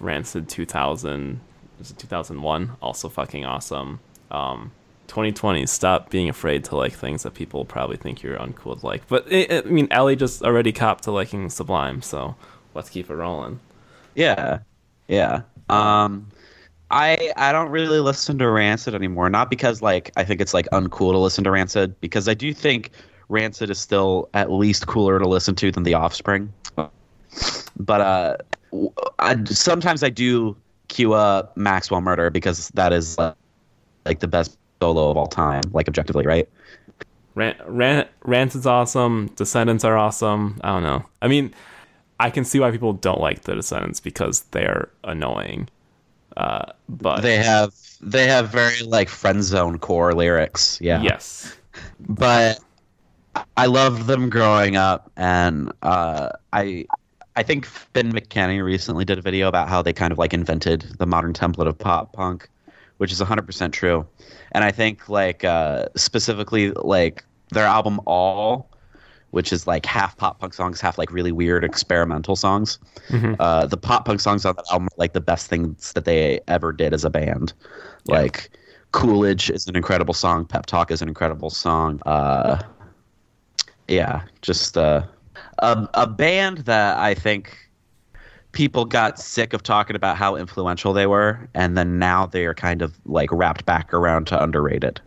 Rancid 0.00 0.48
2000, 0.48 1.40
was 1.78 1.90
it 1.90 1.98
2001? 1.98 2.72
Also 2.82 3.08
fucking 3.08 3.44
awesome. 3.44 4.00
Um, 4.30 4.72
2020, 5.08 5.66
stop 5.66 6.10
being 6.10 6.28
afraid 6.28 6.64
to 6.64 6.76
like 6.76 6.92
things 6.92 7.22
that 7.22 7.34
people 7.34 7.64
probably 7.64 7.96
think 7.96 8.22
you're 8.22 8.38
uncool 8.38 8.78
to 8.80 8.86
like. 8.86 9.06
But 9.08 9.26
eh, 9.30 9.46
eh, 9.48 9.62
I 9.64 9.68
mean, 9.68 9.88
Ellie 9.90 10.16
just 10.16 10.42
already 10.42 10.72
copped 10.72 11.04
to 11.04 11.10
liking 11.10 11.48
Sublime, 11.50 12.02
so 12.02 12.34
let's 12.74 12.88
keep 12.90 13.10
it 13.10 13.14
rolling. 13.14 13.60
Yeah, 14.14 14.60
yeah. 15.08 15.42
Um, 15.68 16.28
I 16.92 17.32
I 17.36 17.52
don't 17.52 17.70
really 17.70 18.00
listen 18.00 18.38
to 18.38 18.50
Rancid 18.50 18.94
anymore. 18.94 19.28
Not 19.30 19.50
because 19.50 19.82
like 19.82 20.10
I 20.16 20.24
think 20.24 20.40
it's 20.40 20.54
like 20.54 20.68
uncool 20.72 21.12
to 21.12 21.18
listen 21.18 21.42
to 21.44 21.50
Rancid, 21.50 21.98
because 22.00 22.28
I 22.28 22.34
do 22.34 22.52
think 22.52 22.90
Rancid 23.28 23.70
is 23.70 23.78
still 23.78 24.28
at 24.34 24.52
least 24.52 24.86
cooler 24.86 25.18
to 25.18 25.26
listen 25.26 25.54
to 25.56 25.72
than 25.72 25.82
The 25.84 25.94
Offspring. 25.94 26.52
But 27.76 28.00
uh, 28.00 28.36
I, 29.18 29.42
sometimes 29.44 30.02
I 30.02 30.10
do 30.10 30.54
queue 30.88 31.14
up 31.14 31.56
Maxwell 31.56 32.02
Murder 32.02 32.28
because 32.28 32.68
that 32.74 32.92
is 32.92 33.18
uh, 33.18 33.34
like 34.04 34.20
the 34.20 34.28
best 34.28 34.58
solo 34.80 35.10
of 35.10 35.16
all 35.16 35.26
time, 35.26 35.62
like 35.72 35.88
objectively, 35.88 36.26
right? 36.26 36.46
Rant, 37.34 37.56
Rant, 37.66 38.08
Rancid's 38.24 38.66
awesome. 38.66 39.28
Descendents 39.36 39.84
are 39.84 39.96
awesome. 39.96 40.60
I 40.62 40.68
don't 40.68 40.82
know. 40.82 41.02
I 41.22 41.28
mean, 41.28 41.54
I 42.20 42.28
can 42.28 42.44
see 42.44 42.60
why 42.60 42.70
people 42.70 42.92
don't 42.92 43.20
like 43.20 43.42
the 43.42 43.54
Descendents 43.54 44.00
because 44.00 44.42
they're 44.50 44.90
annoying. 45.04 45.70
Uh, 46.36 46.72
but 46.88 47.20
They 47.22 47.36
have 47.36 47.74
they 48.00 48.26
have 48.26 48.48
very 48.50 48.82
like 48.82 49.08
friend 49.08 49.42
zone 49.42 49.78
core 49.78 50.12
lyrics. 50.14 50.78
Yeah. 50.80 51.02
yes, 51.02 51.56
but 52.00 52.58
I 53.56 53.66
loved 53.66 54.06
them 54.06 54.28
growing 54.28 54.76
up, 54.76 55.10
and 55.16 55.72
uh, 55.82 56.30
I 56.52 56.86
I 57.36 57.42
think 57.42 57.64
Finn 57.64 58.12
McKenty 58.12 58.62
recently 58.62 59.04
did 59.04 59.18
a 59.18 59.22
video 59.22 59.48
about 59.48 59.68
how 59.68 59.82
they 59.82 59.92
kind 59.92 60.12
of 60.12 60.18
like 60.18 60.34
invented 60.34 60.82
the 60.98 61.06
modern 61.06 61.32
template 61.32 61.66
of 61.66 61.78
pop 61.78 62.12
punk, 62.12 62.48
which 62.98 63.10
is 63.10 63.20
100% 63.20 63.72
true. 63.72 64.06
And 64.52 64.64
I 64.64 64.70
think 64.70 65.08
like 65.08 65.44
uh, 65.44 65.86
specifically 65.96 66.72
like 66.72 67.24
their 67.50 67.64
album 67.64 68.00
All, 68.06 68.68
which 69.32 69.52
is 69.52 69.66
like 69.66 69.84
half 69.84 70.16
pop 70.16 70.38
punk 70.38 70.54
songs, 70.54 70.80
half 70.80 70.96
like 70.96 71.10
really 71.10 71.32
weird 71.32 71.64
experimental 71.64 72.36
songs. 72.36 72.78
Mhm. 73.08 73.36
Uh, 73.40 73.66
the 73.66 73.76
pop 73.76 74.04
punk 74.04 74.20
songs 74.20 74.44
on 74.44 74.54
that 74.56 74.64
album 74.70 74.86
are 74.86 74.98
like 74.98 75.12
the 75.14 75.20
best 75.20 75.48
things 75.48 75.92
that 75.94 76.04
they 76.04 76.40
ever 76.48 76.72
did 76.72 76.94
as 76.94 77.04
a 77.04 77.10
band. 77.10 77.52
Yeah. 78.04 78.16
Like 78.20 78.50
Coolidge 78.92 79.50
is 79.50 79.66
an 79.66 79.74
incredible 79.74 80.14
song. 80.14 80.44
Pep 80.44 80.66
Talk 80.66 80.90
is 80.90 81.02
an 81.02 81.08
incredible 81.08 81.50
song. 81.50 82.00
Uh, 82.06 82.62
yeah, 83.88 84.22
just 84.42 84.76
uh, 84.76 85.02
a 85.58 85.88
a 85.94 86.06
band 86.06 86.58
that 86.58 86.98
I 86.98 87.14
think 87.14 87.56
people 88.52 88.84
got 88.84 89.18
sick 89.18 89.54
of 89.54 89.62
talking 89.62 89.96
about 89.96 90.18
how 90.18 90.36
influential 90.36 90.92
they 90.92 91.06
were, 91.06 91.48
and 91.54 91.76
then 91.76 91.98
now 91.98 92.26
they 92.26 92.44
are 92.44 92.54
kind 92.54 92.82
of 92.82 93.00
like 93.06 93.30
wrapped 93.32 93.64
back 93.64 93.92
around 93.94 94.26
to 94.26 94.42
underrated. 94.42 95.00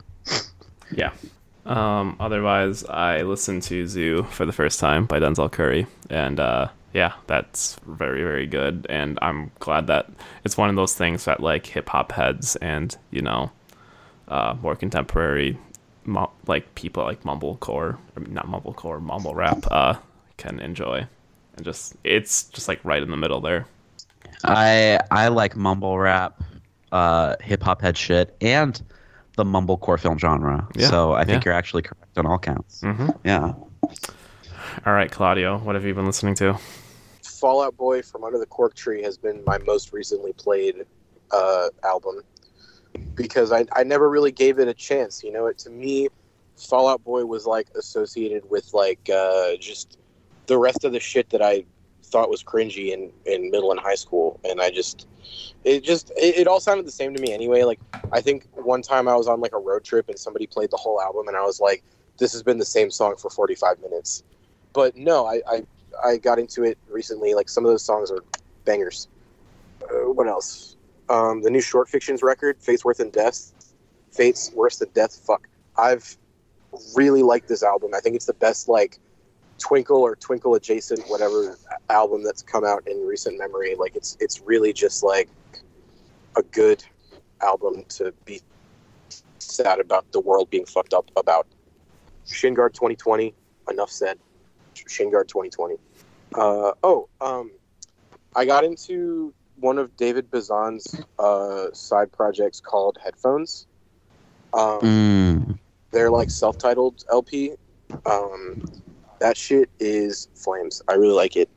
yeah. 0.91 1.11
Um, 1.65 2.15
otherwise, 2.19 2.83
I 2.85 3.23
listened 3.23 3.63
to 3.63 3.87
Zoo 3.87 4.23
for 4.23 4.45
the 4.45 4.53
first 4.53 4.79
time 4.79 5.05
by 5.05 5.19
Denzel 5.19 5.51
Curry, 5.51 5.87
and 6.09 6.39
uh, 6.39 6.67
yeah, 6.93 7.13
that's 7.27 7.77
very 7.87 8.21
very 8.21 8.45
good. 8.45 8.85
And 8.89 9.17
I'm 9.21 9.51
glad 9.59 9.87
that 9.87 10.09
it's 10.43 10.57
one 10.57 10.69
of 10.69 10.75
those 10.75 10.93
things 10.93 11.25
that 11.25 11.39
like 11.39 11.65
hip 11.65 11.89
hop 11.89 12.11
heads 12.11 12.55
and 12.57 12.95
you 13.09 13.21
know 13.21 13.51
uh, 14.27 14.55
more 14.61 14.75
contemporary 14.75 15.57
like 16.47 16.75
people 16.75 17.03
like 17.03 17.23
mumblecore, 17.23 17.97
or 17.97 17.99
not 18.27 18.47
mumblecore, 18.47 19.01
mumble 19.01 19.33
rap 19.33 19.65
uh, 19.71 19.95
can 20.37 20.59
enjoy. 20.59 21.05
And 21.55 21.65
just 21.65 21.95
it's 22.03 22.43
just 22.45 22.67
like 22.67 22.79
right 22.83 23.01
in 23.01 23.09
the 23.09 23.17
middle 23.17 23.41
there. 23.41 23.65
I 24.43 24.99
I 25.09 25.29
like 25.29 25.55
mumble 25.55 25.97
rap, 25.97 26.43
uh, 26.91 27.35
hip 27.41 27.63
hop 27.63 27.81
head 27.81 27.97
shit, 27.97 28.35
and 28.41 28.79
the 29.35 29.43
mumblecore 29.43 29.99
film 29.99 30.17
genre. 30.17 30.67
Yeah, 30.75 30.89
so 30.89 31.13
I 31.13 31.25
think 31.25 31.43
yeah. 31.43 31.49
you're 31.49 31.57
actually 31.57 31.83
correct 31.83 32.17
on 32.17 32.25
all 32.25 32.39
counts. 32.39 32.81
hmm 32.81 33.09
Yeah. 33.23 33.53
All 34.85 34.93
right, 34.93 35.11
Claudio, 35.11 35.57
what 35.59 35.75
have 35.75 35.85
you 35.85 35.93
been 35.93 36.05
listening 36.05 36.35
to? 36.35 36.57
Fall 37.23 37.61
Out 37.61 37.77
Boy 37.77 38.01
from 38.01 38.23
Under 38.23 38.39
the 38.39 38.45
Cork 38.45 38.75
Tree 38.75 39.01
has 39.03 39.17
been 39.17 39.43
my 39.45 39.57
most 39.59 39.93
recently 39.93 40.33
played 40.33 40.85
uh, 41.31 41.69
album 41.83 42.21
because 43.15 43.51
I, 43.51 43.65
I 43.73 43.83
never 43.83 44.09
really 44.09 44.31
gave 44.31 44.59
it 44.59 44.67
a 44.67 44.73
chance. 44.73 45.23
You 45.23 45.31
know, 45.31 45.47
it 45.47 45.57
to 45.59 45.69
me, 45.69 46.09
Fall 46.57 46.87
Out 46.87 47.03
Boy 47.03 47.25
was 47.25 47.45
like 47.45 47.67
associated 47.75 48.49
with 48.49 48.73
like 48.73 49.09
uh, 49.13 49.55
just 49.59 49.97
the 50.47 50.57
rest 50.57 50.83
of 50.83 50.91
the 50.91 50.99
shit 50.99 51.29
that 51.31 51.41
I 51.41 51.65
thought 52.05 52.29
was 52.29 52.43
cringy 52.43 52.91
in, 52.91 53.11
in 53.25 53.51
middle 53.51 53.71
and 53.71 53.79
high 53.79 53.95
school, 53.95 54.39
and 54.43 54.61
I 54.61 54.69
just 54.69 55.07
it 55.63 55.83
just 55.83 56.11
it, 56.11 56.37
it 56.37 56.47
all 56.47 56.59
sounded 56.59 56.85
the 56.85 56.91
same 56.91 57.13
to 57.13 57.21
me 57.21 57.33
anyway. 57.33 57.63
Like 57.63 57.79
I 58.11 58.21
think 58.21 58.47
one 58.53 58.81
time 58.81 59.07
I 59.07 59.15
was 59.15 59.27
on 59.27 59.41
like 59.41 59.53
a 59.53 59.59
road 59.59 59.83
trip 59.83 60.09
and 60.09 60.17
somebody 60.17 60.47
played 60.47 60.71
the 60.71 60.77
whole 60.77 61.01
album, 61.01 61.27
and 61.27 61.35
I 61.35 61.41
was 61.41 61.59
like, 61.59 61.83
this 62.17 62.31
has 62.33 62.43
been 62.43 62.57
the 62.57 62.65
same 62.65 62.91
song 62.91 63.15
for 63.17 63.29
forty 63.29 63.55
five 63.55 63.79
minutes. 63.81 64.23
But 64.73 64.95
no, 64.95 65.25
I, 65.25 65.41
I 65.47 65.63
I 66.03 66.17
got 66.17 66.39
into 66.39 66.63
it 66.63 66.77
recently. 66.89 67.33
Like 67.33 67.49
some 67.49 67.65
of 67.65 67.71
those 67.71 67.83
songs 67.83 68.11
are 68.11 68.23
bangers. 68.65 69.07
Uh, 69.83 70.11
what 70.11 70.27
else? 70.27 70.75
Um, 71.09 71.41
the 71.43 71.51
new 71.51 71.61
short 71.61 71.89
fictions 71.89 72.23
record, 72.23 72.57
Fate's 72.59 72.83
Worse 72.83 72.97
Than 72.97 73.09
Death. 73.11 73.51
Fate's 74.11 74.51
Worse 74.53 74.77
Than 74.77 74.89
Death. 74.93 75.15
Fuck. 75.25 75.47
I've 75.77 76.17
really 76.95 77.23
liked 77.23 77.47
this 77.47 77.63
album. 77.63 77.91
I 77.95 77.99
think 77.99 78.15
it's 78.15 78.25
the 78.25 78.33
best 78.33 78.67
like 78.67 78.99
twinkle 79.57 80.01
or 80.01 80.15
twinkle 80.15 80.55
adjacent 80.55 81.01
whatever 81.07 81.57
album 81.89 82.23
that's 82.23 82.41
come 82.41 82.65
out 82.65 82.87
in 82.87 83.05
recent 83.05 83.37
memory. 83.37 83.75
Like 83.75 83.95
it's 83.95 84.17
it's 84.19 84.41
really 84.41 84.73
just 84.73 85.03
like 85.03 85.29
a 86.37 86.43
good 86.43 86.83
album 87.41 87.83
to 87.89 88.13
be 88.25 88.41
sad 89.39 89.79
about 89.79 90.11
the 90.11 90.19
world 90.19 90.49
being 90.49 90.65
fucked 90.65 90.93
up 90.93 91.09
about. 91.15 91.47
Shingard 92.25 92.73
2020. 92.73 93.33
Enough 93.69 93.89
said. 93.89 94.17
Shingard 94.75 95.27
2020. 95.27 95.75
Uh, 96.33 96.71
oh, 96.83 97.07
um, 97.21 97.51
I 98.35 98.45
got 98.45 98.63
into 98.63 99.33
one 99.57 99.77
of 99.77 99.95
David 99.95 100.29
Bazan's 100.29 101.01
uh, 101.17 101.71
side 101.71 102.11
projects 102.11 102.59
called 102.59 102.97
Headphones. 103.03 103.67
Um, 104.53 104.79
Mm. 104.81 105.59
They're 105.91 106.11
like 106.11 106.29
self-titled 106.29 107.05
LP. 107.09 107.53
Um, 108.05 108.63
that 109.19 109.37
shit 109.37 109.69
is 109.79 110.27
flames. 110.35 110.81
I 110.87 110.93
really 110.93 111.13
like 111.13 111.35
it. 111.35 111.49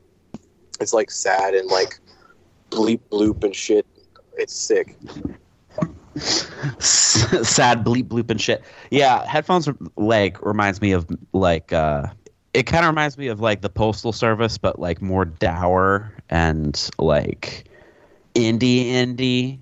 It's 0.79 0.93
like 0.93 1.11
sad 1.11 1.53
and 1.53 1.67
like 1.69 1.99
bleep 2.69 3.01
bloop 3.11 3.43
and 3.43 3.55
shit. 3.55 3.85
It's 4.37 4.53
sick. 4.53 4.95
sad 6.79 7.83
bleep 7.83 8.05
bloop 8.05 8.29
and 8.29 8.39
shit. 8.39 8.63
Yeah, 8.91 9.25
headphones 9.25 9.69
like 9.97 10.41
reminds 10.45 10.81
me 10.81 10.91
of 10.91 11.07
like 11.33 11.73
uh 11.73 12.07
it 12.53 12.63
kind 12.63 12.83
of 12.83 12.89
reminds 12.89 13.17
me 13.17 13.27
of 13.27 13.39
like 13.39 13.61
the 13.61 13.69
postal 13.69 14.11
service 14.11 14.57
but 14.57 14.79
like 14.79 15.01
more 15.01 15.25
dour 15.25 16.11
and 16.29 16.89
like 16.97 17.65
indie 18.35 18.85
indie. 18.87 19.59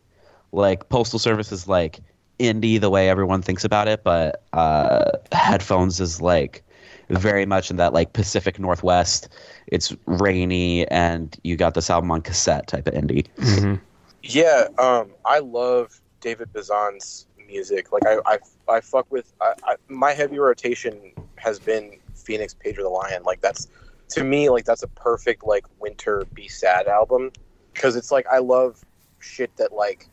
Like 0.52 0.90
postal 0.90 1.20
service 1.20 1.52
is 1.52 1.68
like 1.68 2.00
indie 2.40 2.80
the 2.80 2.90
way 2.90 3.10
everyone 3.10 3.42
thinks 3.42 3.64
about 3.64 3.88
it, 3.88 4.04
but 4.04 4.44
uh 4.54 5.12
headphones 5.32 6.00
is 6.00 6.22
like 6.22 6.64
very 7.10 7.46
much 7.46 7.72
in 7.72 7.78
that 7.78 7.94
like 7.94 8.14
Pacific 8.14 8.60
Northwest. 8.60 9.30
It's 9.68 9.96
rainy 10.06 10.88
and 10.88 11.36
you 11.44 11.56
got 11.56 11.74
this 11.74 11.90
album 11.90 12.12
on 12.12 12.22
cassette 12.22 12.68
type 12.68 12.88
of 12.88 12.94
indie. 12.94 13.28
Mm-hmm. 13.38 13.76
Yeah, 14.24 14.68
um, 14.78 15.12
I 15.26 15.40
love 15.40 16.02
David 16.22 16.52
Bazan's 16.52 17.28
music. 17.48 17.92
Like 17.92 18.06
I, 18.06 18.18
I, 18.26 18.38
I 18.70 18.82
fuck 18.82 19.10
with 19.12 19.34
I, 19.42 19.54
I, 19.64 19.76
my 19.88 20.14
heavy 20.14 20.40
rotation 20.40 21.14
has 21.38 21.60
been 21.60 21.98
Phoenix 22.16 22.54
Pedro 22.54 22.84
the 22.84 22.90
Lion. 22.90 23.24
Like 23.24 23.42
that's 23.42 23.68
to 24.10 24.24
me 24.24 24.50
like 24.50 24.66
that's 24.66 24.84
a 24.84 24.88
perfect 24.88 25.44
like 25.46 25.66
winter 25.80 26.26
be 26.34 26.48
sad 26.48 26.88
album 26.88 27.32
because 27.74 27.96
it's 27.96 28.12
like 28.12 28.26
I 28.28 28.40
love 28.40 28.84
shit 29.20 29.56
that 29.58 29.74
like 29.74 30.10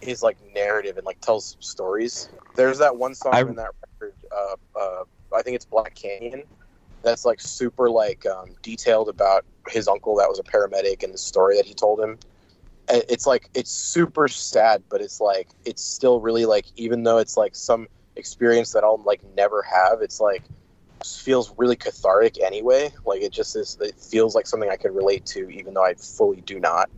is 0.00 0.22
like 0.22 0.36
narrative 0.54 0.96
and 0.96 1.06
like 1.06 1.20
tells 1.20 1.56
stories. 1.60 2.28
There's 2.54 2.78
that 2.78 2.96
one 2.96 3.14
song 3.14 3.34
I- 3.34 3.40
in 3.40 3.56
that 3.56 3.70
record. 4.00 4.14
Uh, 4.32 4.78
uh, 4.78 5.04
I 5.36 5.42
think 5.42 5.56
it's 5.56 5.64
Black 5.64 5.94
Canyon. 5.94 6.42
That's 7.02 7.24
like 7.24 7.40
super 7.40 7.88
like 7.90 8.26
um, 8.26 8.54
detailed 8.62 9.08
about 9.08 9.44
his 9.68 9.88
uncle 9.88 10.16
that 10.16 10.28
was 10.28 10.38
a 10.38 10.42
paramedic 10.42 11.02
and 11.02 11.12
the 11.12 11.18
story 11.18 11.56
that 11.56 11.66
he 11.66 11.74
told 11.74 12.00
him. 12.00 12.18
It's 12.88 13.26
like 13.26 13.48
it's 13.54 13.70
super 13.70 14.28
sad, 14.28 14.84
but 14.88 15.00
it's 15.00 15.20
like 15.20 15.48
it's 15.64 15.82
still 15.82 16.20
really 16.20 16.46
like 16.46 16.66
even 16.76 17.02
though 17.02 17.18
it's 17.18 17.36
like 17.36 17.56
some 17.56 17.88
experience 18.16 18.72
that 18.72 18.84
I'll 18.84 19.02
like 19.04 19.20
never 19.36 19.62
have, 19.62 20.02
it's 20.02 20.20
like 20.20 20.44
feels 21.04 21.52
really 21.56 21.76
cathartic 21.76 22.40
anyway. 22.40 22.92
Like 23.04 23.22
it 23.22 23.32
just 23.32 23.56
is. 23.56 23.76
It 23.80 23.98
feels 23.98 24.34
like 24.34 24.46
something 24.46 24.70
I 24.70 24.76
could 24.76 24.94
relate 24.94 25.26
to, 25.26 25.48
even 25.50 25.74
though 25.74 25.84
I 25.84 25.94
fully 25.94 26.40
do 26.42 26.60
not. 26.60 26.88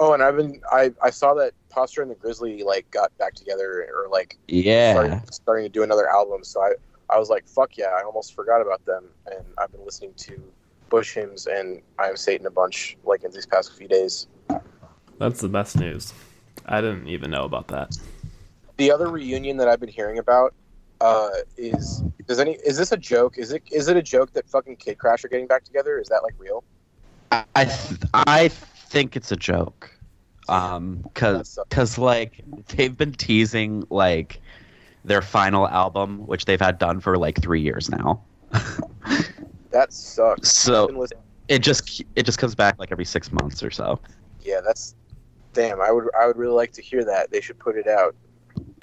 Oh, 0.00 0.12
and 0.12 0.22
I've 0.22 0.36
been 0.36 0.60
I 0.70 0.92
I 1.02 1.10
saw 1.10 1.34
that 1.34 1.52
Posture 1.70 2.02
and 2.02 2.10
the 2.10 2.14
Grizzly 2.14 2.62
like 2.62 2.90
got 2.90 3.16
back 3.18 3.34
together 3.34 3.88
or 3.94 4.08
like 4.10 4.36
Yeah. 4.48 4.92
starting, 4.92 5.20
starting 5.30 5.64
to 5.64 5.70
do 5.70 5.82
another 5.82 6.08
album. 6.08 6.44
So 6.44 6.60
I 6.62 6.72
I 7.12 7.18
was 7.18 7.28
like, 7.28 7.46
fuck 7.46 7.76
yeah, 7.76 7.88
I 7.98 8.02
almost 8.04 8.34
forgot 8.34 8.62
about 8.62 8.84
them, 8.86 9.04
and 9.26 9.44
I've 9.58 9.70
been 9.70 9.84
listening 9.84 10.14
to 10.18 10.42
Bush 10.88 11.14
hymns 11.14 11.46
and 11.46 11.82
I 11.98 12.08
Am 12.08 12.16
Satan 12.16 12.46
a 12.46 12.50
bunch 12.50 12.96
like 13.04 13.24
in 13.24 13.30
these 13.32 13.46
past 13.46 13.72
few 13.76 13.88
days. 13.88 14.26
That's 15.18 15.40
the 15.40 15.48
best 15.48 15.78
news. 15.78 16.12
I 16.66 16.80
didn't 16.80 17.08
even 17.08 17.30
know 17.30 17.44
about 17.44 17.68
that. 17.68 17.96
The 18.76 18.90
other 18.90 19.08
reunion 19.08 19.56
that 19.58 19.68
I've 19.68 19.80
been 19.80 19.88
hearing 19.88 20.18
about 20.18 20.54
uh, 21.00 21.30
is 21.56 22.02
does 22.26 22.38
any 22.40 22.52
is 22.64 22.76
this 22.76 22.92
a 22.92 22.96
joke? 22.96 23.38
Is 23.38 23.52
it 23.52 23.62
is 23.70 23.88
it 23.88 23.96
a 23.96 24.02
joke 24.02 24.32
that 24.32 24.48
fucking 24.48 24.76
Kid 24.76 24.98
Crash 24.98 25.24
are 25.24 25.28
getting 25.28 25.46
back 25.46 25.64
together? 25.64 25.98
Is 25.98 26.08
that 26.08 26.22
like 26.22 26.34
real? 26.38 26.62
I 27.30 27.64
th- 27.64 28.00
I 28.14 28.48
think 28.48 29.16
it's 29.16 29.32
a 29.32 29.36
joke. 29.36 29.90
Um, 30.48 31.04
cause, 31.14 31.38
That 31.38 31.46
sucks. 31.46 31.68
'cause, 31.70 31.98
like 31.98 32.42
they've 32.68 32.96
been 32.96 33.12
teasing 33.12 33.84
like 33.90 34.40
their 35.04 35.22
final 35.22 35.68
album, 35.68 36.26
which 36.26 36.44
they've 36.44 36.60
had 36.60 36.78
done 36.78 37.00
for 37.00 37.18
like 37.18 37.40
three 37.40 37.60
years 37.60 37.90
now. 37.90 38.22
That 39.70 39.92
sucks. 39.92 40.50
So 40.50 41.06
it 41.48 41.60
just 41.60 42.02
it 42.14 42.24
just 42.24 42.38
comes 42.38 42.54
back 42.54 42.78
like 42.78 42.92
every 42.92 43.04
six 43.04 43.32
months 43.32 43.62
or 43.62 43.70
so. 43.70 43.98
yeah, 44.42 44.60
that's 44.64 44.94
damn. 45.52 45.80
I 45.80 45.90
would 45.90 46.08
I 46.18 46.26
would 46.26 46.36
really 46.36 46.54
like 46.54 46.72
to 46.72 46.82
hear 46.82 47.04
that. 47.04 47.30
They 47.30 47.40
should 47.40 47.58
put 47.58 47.76
it 47.76 47.88
out. 47.88 48.14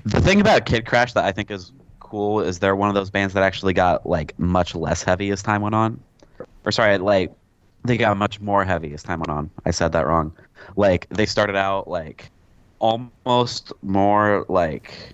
The 0.05 0.19
thing 0.19 0.41
about 0.41 0.65
Kid 0.65 0.85
Crash 0.85 1.13
that 1.13 1.25
I 1.25 1.31
think 1.31 1.51
is 1.51 1.71
cool 1.99 2.39
is 2.41 2.59
they're 2.59 2.75
one 2.75 2.89
of 2.89 2.95
those 2.95 3.09
bands 3.09 3.33
that 3.35 3.43
actually 3.43 3.73
got 3.73 4.05
like 4.05 4.37
much 4.39 4.73
less 4.75 5.03
heavy 5.03 5.29
as 5.29 5.43
time 5.43 5.61
went 5.61 5.75
on. 5.75 6.01
Or 6.65 6.71
sorry, 6.71 6.97
like 6.97 7.31
they 7.85 7.97
got 7.97 8.17
much 8.17 8.39
more 8.41 8.65
heavy 8.65 8.93
as 8.93 9.03
time 9.03 9.19
went 9.19 9.29
on. 9.29 9.49
I 9.65 9.71
said 9.71 9.91
that 9.91 10.07
wrong. 10.07 10.33
Like 10.75 11.07
they 11.09 11.25
started 11.25 11.55
out 11.55 11.87
like 11.87 12.31
almost 12.79 13.73
more 13.83 14.45
like 14.49 15.13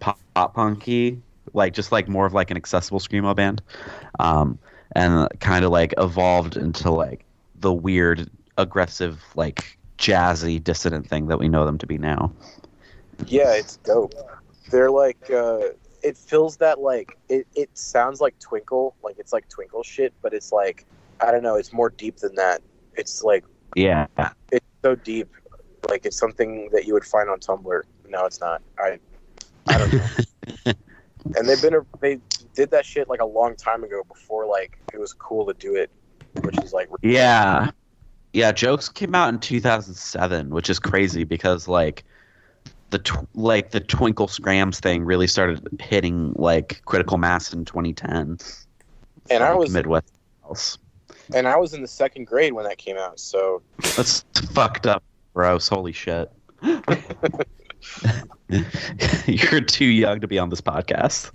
pop, 0.00 0.18
pop 0.34 0.54
punky, 0.54 1.20
like 1.54 1.72
just 1.72 1.92
like 1.92 2.08
more 2.08 2.26
of 2.26 2.34
like 2.34 2.50
an 2.50 2.56
accessible 2.56 3.00
screamo 3.00 3.34
band, 3.34 3.62
um, 4.18 4.58
and 4.92 5.28
kind 5.40 5.64
of 5.64 5.70
like 5.70 5.94
evolved 5.98 6.56
into 6.56 6.90
like 6.90 7.24
the 7.60 7.72
weird, 7.72 8.30
aggressive, 8.56 9.22
like 9.34 9.78
jazzy, 9.98 10.62
dissident 10.62 11.06
thing 11.06 11.26
that 11.26 11.38
we 11.38 11.48
know 11.48 11.64
them 11.64 11.78
to 11.78 11.86
be 11.86 11.98
now. 11.98 12.32
Yeah, 13.26 13.54
it's 13.54 13.76
dope. 13.78 14.14
They're 14.70 14.90
like 14.90 15.30
uh 15.30 15.60
it 16.02 16.16
feels 16.16 16.58
that 16.58 16.80
like 16.80 17.18
it, 17.28 17.46
it 17.54 17.76
sounds 17.76 18.20
like 18.20 18.38
twinkle, 18.38 18.94
like 19.02 19.18
it's 19.18 19.32
like 19.32 19.48
twinkle 19.48 19.82
shit, 19.82 20.14
but 20.22 20.32
it's 20.32 20.52
like 20.52 20.86
I 21.20 21.32
don't 21.32 21.42
know, 21.42 21.56
it's 21.56 21.72
more 21.72 21.90
deep 21.90 22.18
than 22.18 22.34
that. 22.36 22.62
It's 22.94 23.22
like 23.22 23.44
Yeah, 23.74 24.06
it's 24.52 24.66
so 24.82 24.94
deep. 24.94 25.28
Like 25.88 26.06
it's 26.06 26.16
something 26.16 26.68
that 26.72 26.86
you 26.86 26.94
would 26.94 27.04
find 27.04 27.28
on 27.28 27.40
Tumblr. 27.40 27.82
No, 28.08 28.24
it's 28.24 28.40
not. 28.40 28.62
I 28.78 28.98
I 29.68 29.78
don't 29.78 29.92
know. 29.92 30.72
and 31.36 31.48
they've 31.48 31.60
been 31.60 31.74
a, 31.74 31.80
they 32.00 32.18
did 32.54 32.70
that 32.70 32.84
shit 32.86 33.08
like 33.08 33.20
a 33.20 33.26
long 33.26 33.54
time 33.54 33.84
ago 33.84 34.02
before 34.08 34.46
like 34.46 34.78
it 34.92 34.98
was 34.98 35.12
cool 35.12 35.46
to 35.46 35.54
do 35.54 35.76
it, 35.76 35.90
which 36.42 36.58
is 36.58 36.72
like 36.72 36.88
Yeah. 37.02 37.70
Yeah, 38.32 38.52
Jokes 38.52 38.88
came 38.88 39.14
out 39.14 39.30
in 39.30 39.40
2007, 39.40 40.50
which 40.50 40.68
is 40.68 40.78
crazy 40.78 41.24
because 41.24 41.66
like 41.66 42.04
the 42.90 42.98
tw- 42.98 43.28
like 43.34 43.70
the 43.70 43.80
Twinkle 43.80 44.28
Scrams 44.28 44.80
thing 44.80 45.04
really 45.04 45.26
started 45.26 45.66
hitting 45.80 46.32
like 46.36 46.82
critical 46.84 47.18
mass 47.18 47.52
in 47.52 47.64
2010. 47.64 48.38
and 49.30 49.44
I 49.44 49.54
was 49.54 49.70
Midwest 49.70 50.12
else. 50.44 50.78
and 51.34 51.46
I 51.46 51.56
was 51.56 51.74
in 51.74 51.82
the 51.82 51.88
second 51.88 52.26
grade 52.26 52.52
when 52.52 52.64
that 52.64 52.78
came 52.78 52.96
out. 52.96 53.18
So 53.20 53.62
That's 53.96 54.24
fucked 54.52 54.86
up, 54.86 55.02
gross. 55.34 55.68
Holy 55.68 55.92
shit. 55.92 56.30
You're 59.26 59.60
too 59.60 59.84
young 59.84 60.20
to 60.20 60.26
be 60.26 60.38
on 60.38 60.50
this 60.50 60.60
podcast. 60.60 61.30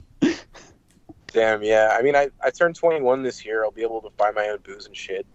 damn, 1.28 1.64
yeah. 1.64 1.96
I 1.98 2.02
mean, 2.02 2.16
I 2.16 2.30
I 2.44 2.50
turned 2.50 2.76
21 2.76 3.24
this 3.24 3.46
year. 3.46 3.64
I'll 3.64 3.72
be 3.72 3.84
able 3.84 4.02
to 4.02 4.10
buy 4.18 4.32
my 4.32 4.50
own 4.50 4.60
booze 4.64 4.86
and 4.86 4.96
shit. 4.96 5.26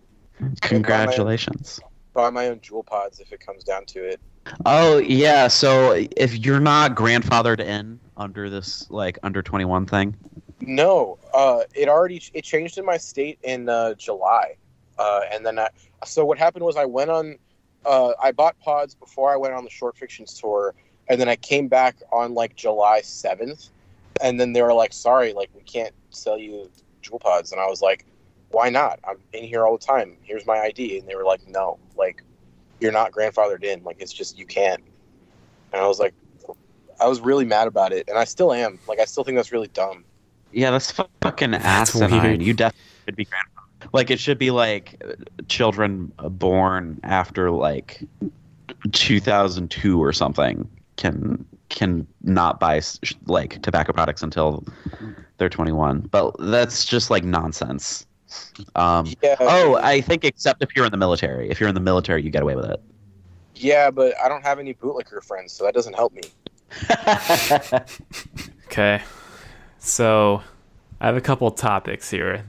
Congratulations. 0.63 1.81
buy 2.15 2.31
my 2.31 2.49
own 2.49 2.61
Juul 2.61 2.85
pods 2.87 3.21
if 3.21 3.33
it 3.33 3.45
comes 3.45 3.65
down 3.65 3.85
to 3.87 4.05
it. 4.05 4.21
Oh 4.65 4.99
yeah, 4.99 5.49
so 5.49 5.93
if 6.17 6.39
you're 6.45 6.61
not 6.61 6.95
grandfathered 6.95 7.61
in 7.61 8.01
under 8.17 8.49
this 8.51 8.91
like 8.91 9.19
under 9.23 9.43
21 9.43 9.87
thing, 9.87 10.17
No, 10.61 11.19
uh, 11.35 11.61
it 11.75 11.89
already 11.89 12.23
it 12.35 12.45
changed 12.45 12.79
in 12.79 12.85
my 12.85 12.97
state 12.97 13.39
in 13.43 13.69
uh, 13.69 13.95
July, 13.95 14.57
uh, 14.99 15.21
and 15.33 15.45
then 15.45 15.59
I. 15.59 15.69
So 16.05 16.25
what 16.25 16.39
happened 16.39 16.65
was 16.65 16.77
I 16.77 16.85
went 16.85 17.11
on, 17.11 17.37
uh, 17.85 18.13
I 18.23 18.33
bought 18.33 18.59
pods 18.61 18.95
before 18.95 19.33
I 19.33 19.37
went 19.37 19.55
on 19.55 19.65
the 19.65 19.71
short 19.71 19.97
fictions 19.97 20.39
tour, 20.39 20.75
and 21.09 21.21
then 21.21 21.29
I 21.29 21.37
came 21.37 21.69
back 21.69 21.97
on 22.13 22.35
like 22.35 22.57
July 22.57 23.01
seventh, 23.03 23.69
and 24.23 24.39
then 24.39 24.53
they 24.53 24.63
were 24.63 24.75
like, 24.75 24.93
"Sorry, 24.93 25.33
like 25.33 25.51
we 25.55 25.63
can't 25.63 25.95
sell 26.11 26.39
you 26.39 26.71
Juul 27.03 27.21
pods," 27.21 27.53
and 27.53 27.61
I 27.61 27.67
was 27.67 27.81
like, 27.83 28.05
"Why 28.51 28.71
not? 28.71 29.01
I'm 29.09 29.17
in 29.33 29.45
here 29.45 29.67
all 29.67 29.77
the 29.79 29.85
time. 29.85 30.17
Here's 30.23 30.47
my 30.47 30.59
ID," 30.59 30.99
and 30.99 31.09
they 31.09 31.15
were 31.15 31.25
like, 31.25 31.47
"No, 31.49 31.79
like 31.97 32.23
you're 32.81 32.93
not 32.93 33.13
grandfathered 33.13 33.65
in. 33.65 33.83
Like 33.85 33.97
it's 34.01 34.13
just 34.13 34.39
you 34.39 34.47
can't." 34.47 34.83
And 35.73 35.83
I 35.83 35.87
was 35.87 35.99
like, 35.99 36.15
I 37.01 37.07
was 37.07 37.21
really 37.21 37.45
mad 37.45 37.69
about 37.69 37.93
it, 37.93 38.09
and 38.09 38.19
I 38.19 38.25
still 38.25 38.53
am. 38.53 38.79
Like 38.89 39.01
I 39.01 39.05
still 39.05 39.25
think 39.25 39.37
that's 39.37 39.53
really 39.53 39.69
dumb. 39.69 40.05
Yeah, 40.53 40.71
that's 40.71 40.93
fucking 41.23 41.51
That's 41.53 41.95
asinine. 41.95 42.23
weird. 42.23 42.43
You 42.43 42.55
definitely 42.55 42.85
should 43.07 43.17
be 43.17 43.25
grandfathered. 43.27 43.89
Like 43.93 44.11
it 44.11 44.19
should 44.19 44.39
be 44.39 44.51
like 44.51 45.03
uh, 45.07 45.13
children 45.47 46.13
born 46.19 47.01
after 47.03 47.51
like 47.51 48.03
2002 48.93 50.03
or 50.03 50.13
something 50.13 50.69
can 50.99 51.47
can 51.71 52.07
not 52.23 52.61
buy 52.61 52.83
like 53.27 53.63
tobacco 53.63 53.93
products 53.95 54.23
until 54.23 54.65
they're 55.39 55.49
21. 55.49 56.01
But 56.11 56.35
that's 56.39 56.85
just 56.85 57.11
like 57.11 57.25
nonsense. 57.25 58.05
Um, 58.75 59.07
Yeah. 59.23 59.37
oh, 59.41 59.77
I 59.77 60.03
think 60.03 60.25
except 60.25 60.63
if 60.63 60.77
you're 60.77 60.85
in 60.85 60.91
the 60.91 60.99
military. 60.99 61.49
If 61.49 61.61
you're 61.61 61.69
in 61.71 61.75
the 61.75 61.81
military, 61.81 62.23
you 62.23 62.31
get 62.31 62.43
away 62.43 62.55
with 62.57 62.67
it. 62.67 62.81
Yeah, 63.55 63.91
but 63.91 64.15
I 64.23 64.29
don't 64.29 64.43
have 64.43 64.59
any 64.59 64.75
bootlicker 64.75 65.25
friends, 65.25 65.53
so 65.53 65.65
that 65.65 65.73
doesn't 65.75 65.95
help 65.95 66.13
me. 66.13 66.23
Okay. 68.67 69.03
So 69.79 70.43
I 71.01 71.07
have 71.07 71.17
a 71.17 71.23
couple 71.23 71.51
topics 71.51 72.11
here. 72.11 72.45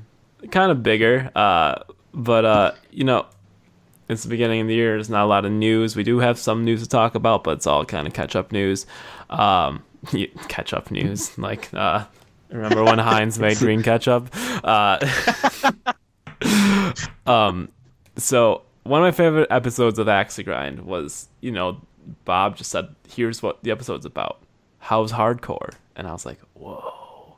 Kind 0.51 0.69
of 0.71 0.83
bigger, 0.83 1.31
uh, 1.33 1.83
but 2.13 2.43
uh, 2.45 2.71
you 2.91 3.05
know, 3.05 3.25
it's 4.09 4.23
the 4.23 4.29
beginning 4.29 4.61
of 4.61 4.67
the 4.67 4.73
year. 4.73 4.93
There's 4.95 5.09
not 5.09 5.23
a 5.23 5.27
lot 5.27 5.45
of 5.45 5.51
news. 5.51 5.95
We 5.95 6.03
do 6.03 6.19
have 6.19 6.37
some 6.39 6.65
news 6.65 6.81
to 6.83 6.89
talk 6.89 7.15
about, 7.15 7.43
but 7.43 7.51
it's 7.57 7.67
all 7.67 7.85
kind 7.85 8.07
of 8.07 8.13
catch 8.13 8.35
up 8.35 8.51
news. 8.51 8.85
Um, 9.29 9.83
catch 10.49 10.73
up 10.73 10.91
news. 10.91 11.31
Like, 11.37 11.73
uh, 11.73 12.05
remember 12.49 12.83
when 12.83 12.99
Heinz 12.99 13.37
made 13.39 13.57
green 13.57 13.83
ketchup? 13.83 14.29
Uh, 14.63 14.97
um, 17.27 17.69
so 18.17 18.63
one 18.83 19.01
of 19.01 19.05
my 19.05 19.11
favorite 19.11 19.47
episodes 19.51 19.99
of 19.99 20.07
Axe 20.07 20.35
to 20.37 20.43
Grind 20.43 20.85
was, 20.85 21.27
you 21.41 21.51
know, 21.51 21.81
Bob 22.25 22.57
just 22.57 22.71
said, 22.71 22.95
"Here's 23.07 23.43
what 23.43 23.63
the 23.63 23.71
episode's 23.71 24.05
about. 24.05 24.41
How's 24.79 25.11
hardcore?" 25.11 25.73
And 25.95 26.07
I 26.07 26.11
was 26.11 26.25
like, 26.25 26.39
"Whoa, 26.55 27.35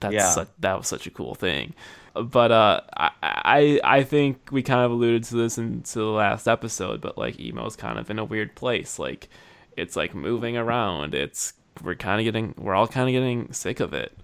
that's 0.00 0.14
Yeah. 0.14 0.30
such, 0.30 0.48
that 0.58 0.76
was 0.76 0.86
such 0.88 1.06
a 1.06 1.10
cool 1.10 1.34
thing." 1.34 1.74
But 2.22 2.52
uh, 2.52 2.80
I, 2.96 3.80
I 3.82 4.02
think 4.02 4.50
we 4.50 4.62
kind 4.62 4.84
of 4.84 4.90
alluded 4.90 5.24
to 5.24 5.36
this 5.36 5.58
into 5.58 5.98
the 5.98 6.04
last 6.04 6.48
episode, 6.48 7.00
but 7.00 7.16
like 7.18 7.38
emo's 7.40 7.76
kind 7.76 7.98
of 7.98 8.10
in 8.10 8.18
a 8.18 8.24
weird 8.24 8.54
place. 8.54 8.98
Like 8.98 9.28
it's 9.76 9.96
like 9.96 10.14
moving 10.14 10.56
around. 10.56 11.14
It's 11.14 11.54
we're 11.82 11.94
kind 11.94 12.20
of 12.20 12.24
getting 12.24 12.54
we're 12.56 12.74
all 12.74 12.88
kind 12.88 13.08
of 13.08 13.12
getting 13.12 13.52
sick 13.52 13.80
of 13.80 13.92
it. 13.92 14.16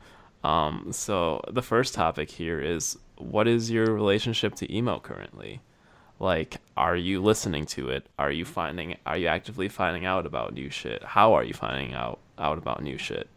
Um, 0.44 0.88
so 0.92 1.42
the 1.50 1.62
first 1.62 1.94
topic 1.94 2.30
here 2.30 2.60
is 2.60 2.98
what 3.16 3.48
is 3.48 3.70
your 3.70 3.86
relationship 3.86 4.54
to 4.56 4.72
emo 4.74 5.00
currently? 5.00 5.60
like 6.18 6.56
are 6.76 6.96
you 6.96 7.22
listening 7.22 7.66
to 7.66 7.88
it 7.88 8.06
are 8.18 8.30
you 8.30 8.44
finding 8.44 8.96
are 9.04 9.18
you 9.18 9.26
actively 9.26 9.68
finding 9.68 10.04
out 10.06 10.24
about 10.24 10.54
new 10.54 10.70
shit 10.70 11.02
how 11.02 11.34
are 11.34 11.44
you 11.44 11.52
finding 11.52 11.92
out 11.92 12.18
out 12.38 12.58
about 12.58 12.82
new 12.82 12.96
shit 12.96 13.28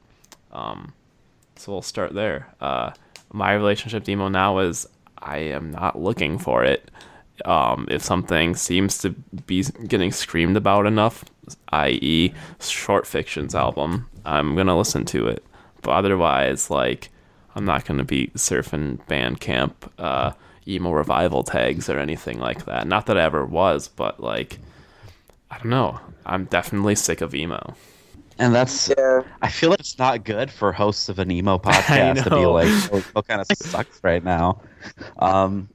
um 0.51 0.93
so 1.55 1.71
we'll 1.71 1.81
start 1.81 2.13
there 2.13 2.47
uh 2.61 2.91
my 3.31 3.53
relationship 3.53 4.03
to 4.03 4.11
emo 4.11 4.27
now 4.27 4.59
is 4.59 4.87
i 5.19 5.37
am 5.37 5.71
not 5.71 5.99
looking 5.99 6.37
for 6.37 6.63
it 6.63 6.89
um 7.45 7.87
if 7.89 8.03
something 8.03 8.55
seems 8.55 8.97
to 8.97 9.09
be 9.45 9.63
getting 9.87 10.11
screamed 10.11 10.57
about 10.57 10.85
enough 10.85 11.23
i.e 11.69 12.33
short 12.59 13.07
fictions 13.07 13.55
album 13.55 14.09
i'm 14.25 14.55
gonna 14.55 14.77
listen 14.77 15.05
to 15.05 15.27
it 15.27 15.43
but 15.81 15.91
otherwise 15.91 16.69
like 16.69 17.09
i'm 17.55 17.65
not 17.65 17.85
gonna 17.85 18.03
be 18.03 18.27
surfing 18.35 18.99
bandcamp 19.07 19.73
uh 19.97 20.31
emo 20.69 20.91
revival 20.91 21.43
tags 21.43 21.89
or 21.89 21.99
anything 21.99 22.39
like 22.39 22.65
that. 22.65 22.87
Not 22.87 23.07
that 23.07 23.17
I 23.17 23.23
ever 23.23 23.45
was, 23.45 23.87
but 23.87 24.19
like 24.19 24.59
I 25.51 25.57
don't 25.57 25.69
know. 25.69 25.99
I'm 26.25 26.45
definitely 26.45 26.95
sick 26.95 27.21
of 27.21 27.33
emo. 27.33 27.75
And 28.39 28.55
that's 28.55 28.89
Yeah. 28.97 29.23
I 29.41 29.49
feel 29.49 29.69
like 29.69 29.81
it's 29.81 29.99
not 29.99 30.23
good 30.23 30.49
for 30.49 30.71
hosts 30.71 31.09
of 31.09 31.19
an 31.19 31.29
emo 31.29 31.57
podcast 31.59 32.23
to 32.23 32.29
be 32.29 32.45
like, 32.45 32.67
oh, 32.91 33.03
emo 33.13 33.21
kind 33.21 33.41
of 33.41 33.47
sucks 33.57 33.99
right 34.01 34.23
now. 34.23 34.61
Um, 35.19 35.69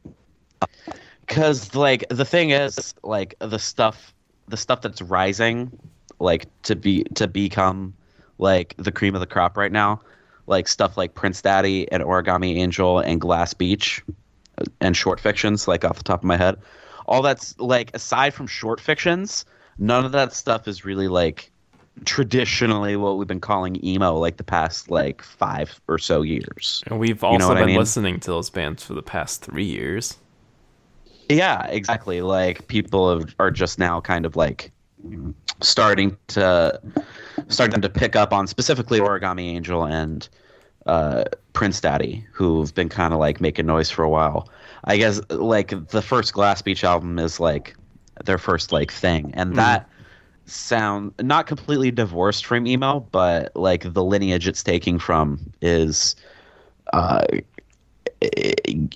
because 1.21 1.75
like 1.75 2.05
the 2.09 2.25
thing 2.25 2.51
is, 2.51 2.95
like 3.03 3.35
the 3.39 3.59
stuff, 3.59 4.15
the 4.49 4.57
stuff 4.57 4.81
that's 4.81 5.03
rising, 5.03 5.79
like 6.19 6.47
to 6.63 6.75
be 6.75 7.05
to 7.15 7.29
become 7.29 7.95
like 8.39 8.75
the 8.79 8.93
cream 8.93 9.15
of 9.15 9.21
the 9.21 9.27
crop 9.27 9.57
right 9.57 9.73
now, 9.73 10.01
like 10.47 10.67
stuff 10.67 10.97
like 10.97 11.15
Prince 11.15 11.43
Daddy 11.43 11.91
and 11.93 12.03
Origami 12.03 12.57
Angel 12.57 12.99
and 12.99 13.21
Glass 13.21 13.53
Beach, 13.55 14.03
uh, 14.59 14.65
and 14.81 14.97
short 14.97 15.21
fictions, 15.21 15.69
like 15.69 15.85
off 15.85 15.99
the 15.99 16.05
top 16.05 16.21
of 16.21 16.25
my 16.25 16.37
head. 16.37 16.57
All 17.07 17.21
that's 17.21 17.59
like 17.59 17.91
aside 17.95 18.33
from 18.33 18.47
short 18.47 18.81
fictions, 18.81 19.45
none 19.79 20.07
of 20.07 20.13
that 20.13 20.33
stuff 20.33 20.67
is 20.67 20.85
really 20.85 21.09
like 21.09 21.51
traditionally 22.05 22.97
what 22.97 23.17
we've 23.19 23.29
been 23.29 23.41
calling 23.41 23.83
emo 23.85 24.15
like 24.19 24.37
the 24.37 24.45
past 24.45 24.91
like 24.91 25.23
five 25.23 25.81
or 25.89 25.99
so 25.99 26.23
years. 26.23 26.83
And 26.89 26.99
we've 26.99 27.23
You 27.23 27.29
also 27.29 27.39
know 27.39 27.49
what 27.49 27.57
I 27.57 27.61
been 27.61 27.69
mean? 27.69 27.79
listening 27.79 28.21
to 28.21 28.31
those 28.31 28.51
bands 28.51 28.83
for 28.83 28.95
the 28.95 29.03
past 29.03 29.43
three 29.43 29.65
years. 29.65 30.19
Yeah, 31.29 31.67
exactly. 31.67 32.21
Like 32.21 32.67
people 32.69 33.19
have, 33.19 33.35
are 33.39 33.51
just 33.51 33.79
now 33.79 34.01
kind 34.01 34.27
of 34.27 34.37
like 34.37 34.73
starting 35.61 36.17
to 36.29 36.81
starting 37.49 37.81
to 37.81 37.89
pick 37.89 38.17
up 38.17 38.33
on 38.33 38.47
specifically 38.47 38.99
Origami 39.01 39.45
Angel 39.55 39.85
and 39.87 40.29
uh, 40.87 41.25
Prince 41.53 41.81
Daddy, 41.81 42.27
who've 42.33 42.75
been 42.75 42.89
kind 42.89 43.15
of 43.15 43.21
like 43.21 43.41
making 43.41 43.67
noise 43.67 43.91
for 43.91 44.03
a 44.03 44.09
while. 44.09 44.49
I 44.85 44.97
guess 44.99 45.21
like 45.31 45.89
the 45.89 46.03
first 46.03 46.35
Glass 46.35 46.61
Beach 46.61 46.85
album 46.85 47.19
is 47.19 47.41
like 47.41 47.75
their 48.25 48.39
first 48.39 48.73
like 48.73 48.93
thing, 48.93 49.31
and 49.35 49.57
that 49.57 49.89
sound 50.47 51.13
not 51.21 51.47
completely 51.47 51.91
divorced 51.91 52.47
from 52.47 52.67
emo, 52.67 53.01
but 53.01 53.55
like 53.57 53.93
the 53.93 54.05
lineage 54.05 54.47
it's 54.47 54.63
taking 54.63 54.99
from 54.99 55.53
is, 55.63 56.17
uh, 56.93 57.25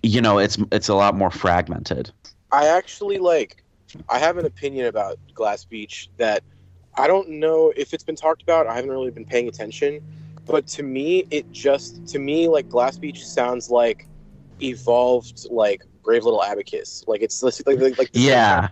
you 0.02 0.20
know, 0.20 0.38
it's 0.38 0.58
it's 0.72 0.88
a 0.88 0.94
lot 0.94 1.14
more 1.14 1.30
fragmented. 1.30 2.10
I 2.52 2.66
actually 2.68 3.18
like. 3.18 3.62
I 4.10 4.18
have 4.18 4.36
an 4.36 4.44
opinion 4.44 4.86
about 4.86 5.18
Glass 5.34 5.64
Beach 5.64 6.10
that 6.18 6.42
I 6.94 7.06
don't 7.06 7.28
know 7.30 7.72
if 7.76 7.94
it's 7.94 8.04
been 8.04 8.16
talked 8.16 8.42
about. 8.42 8.66
I 8.66 8.74
haven't 8.74 8.90
really 8.90 9.10
been 9.10 9.24
paying 9.24 9.48
attention, 9.48 10.02
but 10.46 10.66
to 10.68 10.82
me, 10.82 11.24
it 11.30 11.50
just 11.52 12.06
to 12.08 12.18
me 12.18 12.48
like 12.48 12.68
Glass 12.68 12.98
Beach 12.98 13.26
sounds 13.26 13.70
like 13.70 14.06
evolved 14.60 15.46
like 15.50 15.82
Brave 16.02 16.24
Little 16.24 16.42
Abacus. 16.42 17.04
Like 17.06 17.22
it's 17.22 17.42
like 17.42 17.54
like, 17.66 17.98
like 17.98 18.10
Yeah, 18.12 18.68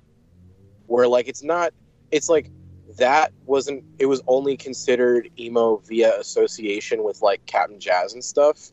where 0.87 1.09
like 1.09 1.29
it's 1.29 1.43
not. 1.43 1.73
It's 2.11 2.29
like 2.29 2.51
that 2.97 3.33
wasn't. 3.45 3.85
It 3.99 4.07
was 4.07 4.23
only 4.27 4.57
considered 4.57 5.31
emo 5.39 5.77
via 5.87 6.19
association 6.19 7.03
with 7.05 7.23
like 7.23 7.45
Cap'n 7.47 7.79
Jazz 7.81 8.15
and 8.15 8.25
stuff. 8.25 8.73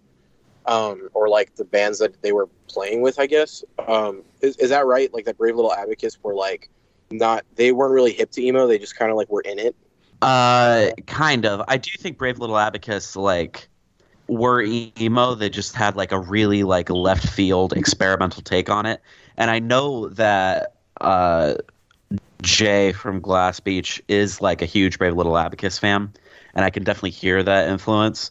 Um, 0.66 1.10
or 1.14 1.28
like 1.28 1.56
the 1.56 1.66
bands 1.66 2.00
that 2.00 2.22
they 2.22 2.32
were 2.32 2.48
playing 2.70 3.02
with, 3.02 3.20
I 3.20 3.26
guess. 3.26 3.66
Um, 3.86 4.24
is, 4.40 4.56
is 4.58 4.70
that 4.70 4.86
right? 4.86 5.14
Like 5.14 5.26
that 5.26 5.38
Brave 5.38 5.58
Little 5.58 5.74
Abacus 5.74 6.18
were 6.24 6.34
like 6.34 6.70
not 7.12 7.44
they 7.56 7.74
weren't 7.74 7.92
really 7.94 8.14
hip 8.14 8.32
to 8.32 8.42
emo. 8.42 8.66
They 8.66 8.80
just 8.80 8.96
kind 8.96 9.12
of 9.12 9.18
like 9.18 9.30
were 9.30 9.42
in 9.42 9.60
it. 9.60 9.76
uh, 10.22 10.92
kind 11.06 11.46
of. 11.46 11.62
I 11.68 11.78
do 11.78 11.92
think 12.00 12.18
Brave 12.18 12.40
Little 12.40 12.58
Abacus 12.58 13.18
like 13.18 13.68
were 14.28 14.62
emo. 14.62 15.36
They 15.36 15.50
just 15.50 15.76
had 15.76 15.98
like 15.98 16.14
a 16.14 16.20
really 16.20 16.64
like 16.64 16.90
left 16.90 17.28
field 17.28 17.74
experimental 17.74 18.42
take 18.42 18.70
on 18.70 18.86
it, 18.86 19.02
and 19.36 19.52
I 19.52 19.60
know 19.60 20.08
that 20.10 20.76
uh, 21.02 21.56
Jay 22.44 22.92
from 22.92 23.20
Glass 23.20 23.60
Beach 23.60 24.02
is 24.08 24.42
like 24.42 24.62
a 24.62 24.66
huge 24.66 24.98
Brave 25.00 25.16
Little 25.16 25.38
Abacus 25.38 25.80
fan, 25.80 26.14
and 26.54 26.64
I 26.66 26.70
can 26.70 26.84
definitely 26.84 27.10
hear 27.12 27.42
that 27.42 27.68
influence. 27.70 28.30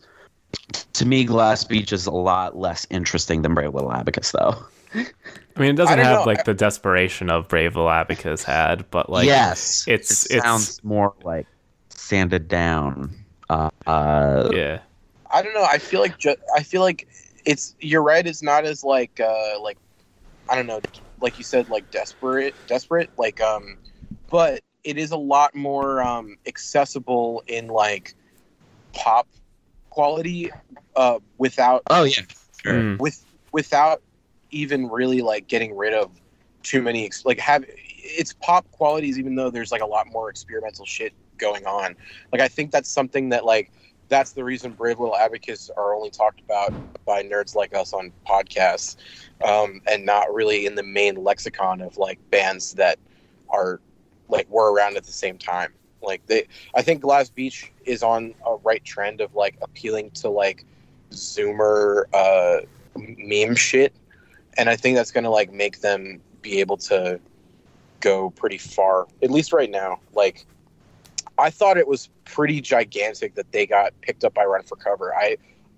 To 0.93 1.07
me, 1.07 1.25
Glass 1.25 1.65
Beach 1.65 1.93
is 1.93 2.07
a 2.07 2.11
lot 2.13 2.57
less 2.57 2.87
interesting 2.91 3.43
than 3.43 3.55
Brave 3.55 3.75
Little 3.75 3.93
Abacus, 3.93 4.31
though. 4.33 4.55
I 4.95 5.61
mean, 5.61 5.71
it 5.71 5.77
doesn't 5.77 5.99
have 5.99 6.21
know. 6.21 6.25
like 6.25 6.45
the 6.45 6.55
desperation 6.55 7.31
of 7.31 7.49
Brave 7.49 7.75
Little 7.75 7.91
Abacus 7.91 8.43
had, 8.43 8.89
but 8.91 9.09
like 9.11 9.27
yes, 9.27 9.85
it's- 9.89 10.27
it 10.27 10.37
it's- 10.37 10.45
sounds 10.45 10.85
more 10.85 11.15
like 11.23 11.47
sanded 11.91 12.49
down. 12.49 13.15
Uh, 13.49 13.71
uh, 13.87 14.51
yeah, 14.53 14.81
I 15.31 15.43
don't 15.43 15.55
know. 15.55 15.65
I 15.65 15.79
feel 15.79 16.01
like 16.01 16.19
ju- 16.19 16.37
I 16.55 16.63
feel 16.63 16.83
like 16.83 17.09
it's 17.45 17.75
you're 17.81 18.03
right. 18.03 18.27
It's 18.27 18.43
not 18.43 18.65
as 18.65 18.85
like 18.85 19.19
uh 19.21 19.61
like 19.61 19.79
I 20.49 20.55
don't 20.57 20.67
know, 20.67 20.81
like 21.21 21.39
you 21.39 21.45
said, 21.45 21.69
like 21.69 21.91
desperate, 21.91 22.55
desperate, 22.67 23.11
like 23.17 23.41
um, 23.41 23.79
but 24.33 24.63
it 24.83 24.99
is 24.99 25.13
a 25.13 25.17
lot 25.17 25.55
more 25.55 26.03
um 26.03 26.37
accessible 26.47 27.45
in 27.47 27.69
like 27.69 28.15
pop 28.95 29.29
quality 29.91 30.51
uh 30.97 31.21
without 31.39 31.83
oh 31.91 32.03
yeah, 32.03 32.23
sure. 32.63 32.73
Mm. 32.73 32.99
with 32.99 33.25
without 33.53 34.03
even 34.51 34.89
really 34.89 35.21
like 35.21 35.47
getting 35.47 35.77
rid 35.77 35.93
of 35.93 36.11
too 36.63 36.83
many 36.83 37.05
ex- 37.05 37.25
like 37.25 37.39
have 37.39 37.65
it's 37.99 38.33
pop 38.33 38.69
qualities 38.73 39.19
even 39.19 39.37
though 39.37 39.51
there's 39.51 39.71
like 39.71 39.83
a 39.83 39.87
lot 39.87 40.07
more 40.09 40.31
experimental 40.31 40.85
shit 40.85 41.13
going 41.39 41.65
on 41.67 41.95
like 42.33 42.41
i 42.41 42.49
think 42.49 42.71
that's 42.71 42.89
something 42.89 43.29
that 43.29 43.45
like 43.45 43.71
that's 44.09 44.33
the 44.33 44.45
reason 44.45 44.73
brave 44.73 44.99
little 44.99 45.17
abacus 45.17 45.71
are 45.77 45.95
only 45.95 46.11
talked 46.11 46.41
about 46.41 46.73
by 47.05 47.23
nerds 47.23 47.55
like 47.55 47.75
us 47.75 47.93
on 47.93 48.13
podcasts 48.29 48.97
um, 49.45 49.81
and 49.89 50.07
not 50.07 50.33
really 50.33 50.67
in 50.67 50.75
the 50.75 50.83
main 50.83 51.17
lexicon 51.17 51.81
of 51.81 51.97
like 51.97 52.19
bands 52.31 52.75
that 52.75 52.99
are 53.49 53.81
like 54.33 54.49
were 54.51 54.73
around 54.73 54.97
at 54.97 55.05
the 55.05 55.13
same 55.13 55.39
time 55.39 55.73
like 56.03 56.25
they 56.27 56.47
i 56.75 56.83
think 56.83 57.01
glass 57.01 57.31
beach 57.31 57.71
is 57.85 58.03
on 58.03 58.35
a 58.47 58.57
right 58.65 58.85
trend 58.85 59.21
of 59.21 59.33
like 59.37 59.57
appealing 59.63 60.11
to 60.11 60.29
like 60.29 60.65
zoomer 61.13 62.05
uh 62.13 62.61
meme 62.97 63.55
shit 63.55 63.93
and 64.59 64.69
i 64.69 64.75
think 64.75 64.97
that's 64.97 65.13
gonna 65.13 65.31
like 65.31 65.53
make 65.53 65.81
them 65.81 66.21
be 66.41 66.59
able 66.59 66.77
to 66.77 67.21
go 68.01 68.31
pretty 68.31 68.59
far 68.59 69.07
at 69.23 69.31
least 69.31 69.53
right 69.53 69.71
now 69.71 70.01
like 70.15 70.45
i 71.39 71.49
thought 71.51 71.77
it 71.77 71.87
was 71.87 72.09
pretty 72.25 72.61
gigantic 72.61 73.35
that 73.35 73.51
they 73.53 73.65
got 73.67 73.93
picked 74.01 74.25
up 74.25 74.35
by 74.35 74.45
run 74.45 74.63
for 74.65 74.77
cover 74.77 75.15
i 75.15 75.37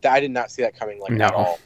i 0.09 0.21
did 0.21 0.31
not 0.31 0.51
see 0.51 0.63
that 0.63 0.79
coming 0.79 0.99
like 1.01 1.13
No. 1.13 1.27
at 1.27 1.35
all 1.35 1.59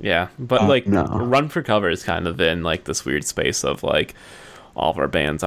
yeah. 0.00 0.28
But 0.38 0.60
Uh, 0.60 0.68
like, 0.68 0.86
no. 0.86 1.02
Run 1.06 1.48
for 1.48 1.60
Cover 1.60 1.90
is 1.90 2.04
kind 2.04 2.28
of 2.28 2.40
in 2.40 2.62
like 2.62 2.84
this 2.84 3.04
weird 3.04 3.24
space 3.24 3.64
of 3.64 3.82
like 3.82 4.14
all 4.76 4.92
of 4.92 4.98
our 4.98 5.08
bands 5.08 5.42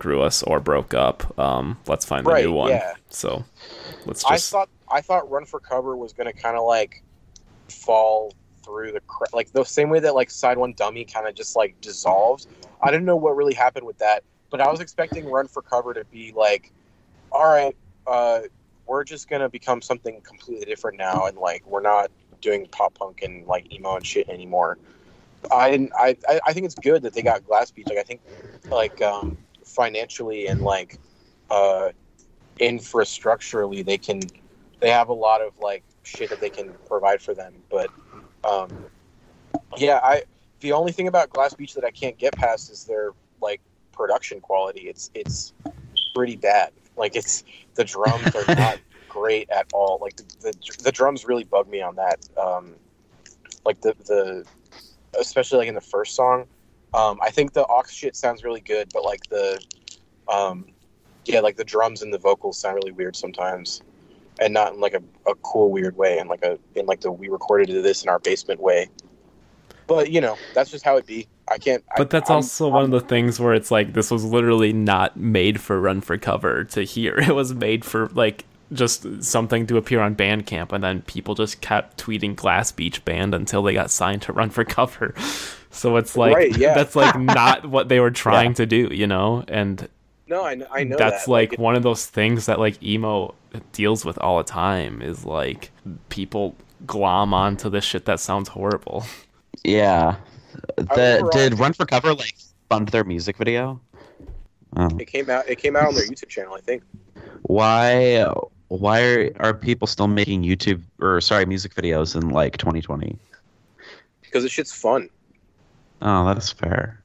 outgrew 0.00 0.22
us 0.22 0.42
or 0.42 0.60
broke 0.60 0.94
up. 0.94 1.38
Um, 1.38 1.78
let's 1.86 2.04
find 2.04 2.26
a 2.26 2.30
Right, 2.30 2.44
new 2.44 2.52
one. 2.52 2.70
yeah. 2.70 2.94
So 3.10 3.44
let's 4.06 4.22
just. 4.22 4.32
I 4.32 4.38
thought 4.38 4.68
I 4.90 5.00
thought 5.00 5.30
Run 5.30 5.44
for 5.44 5.60
Cover 5.60 5.96
was 5.96 6.12
gonna 6.12 6.32
kind 6.32 6.56
of 6.56 6.64
like 6.64 7.02
fall 7.68 8.32
through 8.64 8.92
the 8.92 9.00
cra- 9.00 9.28
like 9.32 9.52
the 9.52 9.64
same 9.64 9.90
way 9.90 10.00
that 10.00 10.14
like 10.14 10.30
Side 10.30 10.58
One 10.58 10.72
Dummy 10.72 11.04
kind 11.04 11.26
of 11.28 11.34
just 11.34 11.54
like 11.56 11.80
dissolved. 11.80 12.46
I 12.82 12.90
didn't 12.90 13.04
know 13.04 13.16
what 13.16 13.36
really 13.36 13.54
happened 13.54 13.86
with 13.86 13.98
that, 13.98 14.22
but 14.50 14.60
I 14.60 14.70
was 14.70 14.80
expecting 14.80 15.26
Run 15.26 15.48
for 15.48 15.62
Cover 15.62 15.92
to 15.94 16.04
be 16.04 16.32
like, 16.34 16.72
all 17.30 17.46
right, 17.46 17.76
uh, 18.06 18.40
we're 18.86 19.04
just 19.04 19.28
gonna 19.28 19.48
become 19.48 19.82
something 19.82 20.20
completely 20.22 20.64
different 20.64 20.96
now, 20.98 21.26
and 21.26 21.36
like 21.36 21.66
we're 21.66 21.82
not 21.82 22.10
doing 22.40 22.66
pop 22.72 22.94
punk 22.94 23.20
and 23.22 23.46
like 23.46 23.72
emo 23.72 23.96
and 23.96 24.06
shit 24.06 24.28
anymore. 24.30 24.78
I 25.52 25.70
didn't. 25.70 25.92
I 25.98 26.16
I, 26.28 26.40
I 26.46 26.52
think 26.54 26.64
it's 26.66 26.74
good 26.74 27.02
that 27.02 27.12
they 27.12 27.22
got 27.22 27.44
Glass 27.44 27.70
Beach. 27.70 27.86
Like 27.88 27.98
I 27.98 28.02
think 28.02 28.20
like 28.70 29.00
um, 29.02 29.36
financially 29.70 30.46
and 30.46 30.60
like 30.60 30.98
uh, 31.50 31.90
infrastructurally 32.58 33.84
they 33.84 33.98
can 33.98 34.20
they 34.80 34.90
have 34.90 35.08
a 35.08 35.14
lot 35.14 35.40
of 35.40 35.58
like 35.58 35.82
shit 36.02 36.30
that 36.30 36.40
they 36.40 36.50
can 36.50 36.74
provide 36.86 37.20
for 37.20 37.34
them. 37.34 37.54
But 37.70 37.90
um 38.42 38.70
yeah 39.76 40.00
i 40.02 40.22
the 40.60 40.72
only 40.72 40.90
thing 40.90 41.06
about 41.06 41.28
glass 41.28 41.52
beach 41.52 41.74
that 41.74 41.84
i 41.84 41.90
can't 41.90 42.16
get 42.16 42.32
past 42.32 42.70
is 42.70 42.84
their 42.84 43.12
like 43.42 43.60
production 43.92 44.40
quality. 44.40 44.82
It's 44.82 45.10
it's 45.14 45.52
pretty 46.14 46.36
bad. 46.36 46.72
Like 46.96 47.16
it's 47.16 47.44
the 47.74 47.84
drums 47.84 48.34
are 48.34 48.54
not 48.54 48.78
great 49.08 49.50
at 49.50 49.66
all. 49.72 49.98
Like 50.00 50.16
the, 50.16 50.24
the 50.40 50.82
the 50.84 50.92
drums 50.92 51.26
really 51.26 51.44
bug 51.44 51.68
me 51.68 51.82
on 51.82 51.96
that. 51.96 52.26
Um 52.36 52.74
like 53.64 53.80
the 53.82 53.94
the 54.06 54.46
especially 55.18 55.58
like 55.58 55.68
in 55.68 55.74
the 55.74 55.80
first 55.80 56.14
song 56.14 56.46
Um, 56.92 57.18
I 57.22 57.30
think 57.30 57.52
the 57.52 57.64
aux 57.66 57.84
shit 57.88 58.16
sounds 58.16 58.42
really 58.42 58.60
good, 58.60 58.90
but 58.92 59.04
like 59.04 59.22
the, 59.28 59.60
um, 60.28 60.66
yeah, 61.24 61.40
like 61.40 61.56
the 61.56 61.64
drums 61.64 62.02
and 62.02 62.12
the 62.12 62.18
vocals 62.18 62.58
sound 62.58 62.76
really 62.76 62.92
weird 62.92 63.14
sometimes, 63.14 63.82
and 64.40 64.52
not 64.52 64.74
in 64.74 64.80
like 64.80 64.94
a, 64.94 65.02
a 65.30 65.34
cool 65.36 65.70
weird 65.70 65.96
way, 65.96 66.18
and 66.18 66.28
like 66.28 66.42
a 66.42 66.58
in 66.74 66.86
like 66.86 67.00
the 67.00 67.12
we 67.12 67.28
recorded 67.28 67.68
this 67.84 68.02
in 68.02 68.08
our 68.08 68.18
basement 68.18 68.60
way. 68.60 68.88
But 69.86 70.10
you 70.10 70.20
know, 70.20 70.36
that's 70.54 70.70
just 70.70 70.84
how 70.84 70.96
it 70.96 71.06
be. 71.06 71.28
I 71.48 71.58
can't. 71.58 71.84
But 71.96 72.08
I, 72.08 72.18
that's 72.18 72.30
I'm- 72.30 72.36
also 72.36 72.68
one 72.68 72.84
of 72.84 72.90
the 72.90 73.00
things 73.00 73.38
where 73.38 73.54
it's 73.54 73.70
like 73.70 73.92
this 73.92 74.10
was 74.10 74.24
literally 74.24 74.72
not 74.72 75.16
made 75.16 75.60
for 75.60 75.80
Run 75.80 76.00
for 76.00 76.16
Cover 76.18 76.64
to 76.64 76.82
hear. 76.82 77.18
It 77.20 77.34
was 77.34 77.54
made 77.54 77.84
for 77.84 78.08
like 78.08 78.44
just 78.72 79.24
something 79.24 79.66
to 79.66 79.76
appear 79.76 80.00
on 80.00 80.14
Bandcamp, 80.16 80.72
and 80.72 80.82
then 80.82 81.02
people 81.02 81.34
just 81.34 81.60
kept 81.60 82.02
tweeting 82.04 82.36
Glass 82.36 82.72
Beach 82.72 83.04
Band 83.04 83.34
until 83.34 83.62
they 83.62 83.74
got 83.74 83.90
signed 83.90 84.22
to 84.22 84.32
Run 84.32 84.50
for 84.50 84.64
Cover. 84.64 85.14
So 85.70 85.96
it's 85.96 86.16
like 86.16 86.34
Right, 86.34 86.56
yeah. 86.56 86.74
that's 86.74 86.96
like 86.96 87.18
not 87.18 87.66
what 87.66 87.88
they 87.88 88.00
were 88.00 88.10
trying 88.10 88.54
to 88.54 88.66
do, 88.66 88.88
you 88.92 89.06
know? 89.06 89.44
And 89.48 89.88
No, 90.26 90.44
I, 90.44 90.60
I 90.72 90.84
know 90.84 90.96
that's 90.96 91.24
that. 91.26 91.30
like 91.30 91.52
it- 91.54 91.58
one 91.58 91.76
of 91.76 91.82
those 91.82 92.06
things 92.06 92.46
that 92.46 92.58
like 92.58 92.82
emo 92.82 93.34
deals 93.72 94.04
with 94.04 94.18
all 94.18 94.38
the 94.38 94.44
time 94.44 95.00
is 95.02 95.24
like 95.24 95.70
people 96.08 96.54
glom 96.86 97.32
onto 97.34 97.68
this 97.70 97.84
shit 97.84 98.04
that 98.06 98.20
sounds 98.20 98.48
horrible. 98.48 99.04
Yeah. 99.64 100.16
The, 100.76 101.28
did 101.32 101.52
uh, 101.54 101.56
Run 101.56 101.72
for 101.72 101.86
Cover 101.86 102.14
like 102.14 102.34
fund 102.68 102.88
their 102.88 103.04
music 103.04 103.36
video? 103.36 103.80
Oh. 104.76 104.88
it 104.98 105.06
came 105.06 105.28
out. 105.30 105.48
It 105.48 105.56
came 105.56 105.74
out 105.76 105.88
on 105.88 105.94
their 105.94 106.06
YouTube 106.06 106.28
channel, 106.28 106.54
I 106.54 106.60
think. 106.60 106.82
Why? 107.42 108.24
Why 108.68 109.02
are, 109.02 109.30
are 109.40 109.54
people 109.54 109.86
still 109.88 110.06
making 110.06 110.42
YouTube 110.44 110.80
or 111.00 111.20
sorry 111.20 111.44
music 111.44 111.74
videos 111.74 112.14
in 112.14 112.28
like 112.30 112.56
2020? 112.56 113.16
Because 114.22 114.44
this 114.44 114.52
shit's 114.52 114.72
fun. 114.72 115.08
Oh, 116.02 116.24
that's 116.26 116.50
fair. 116.50 117.02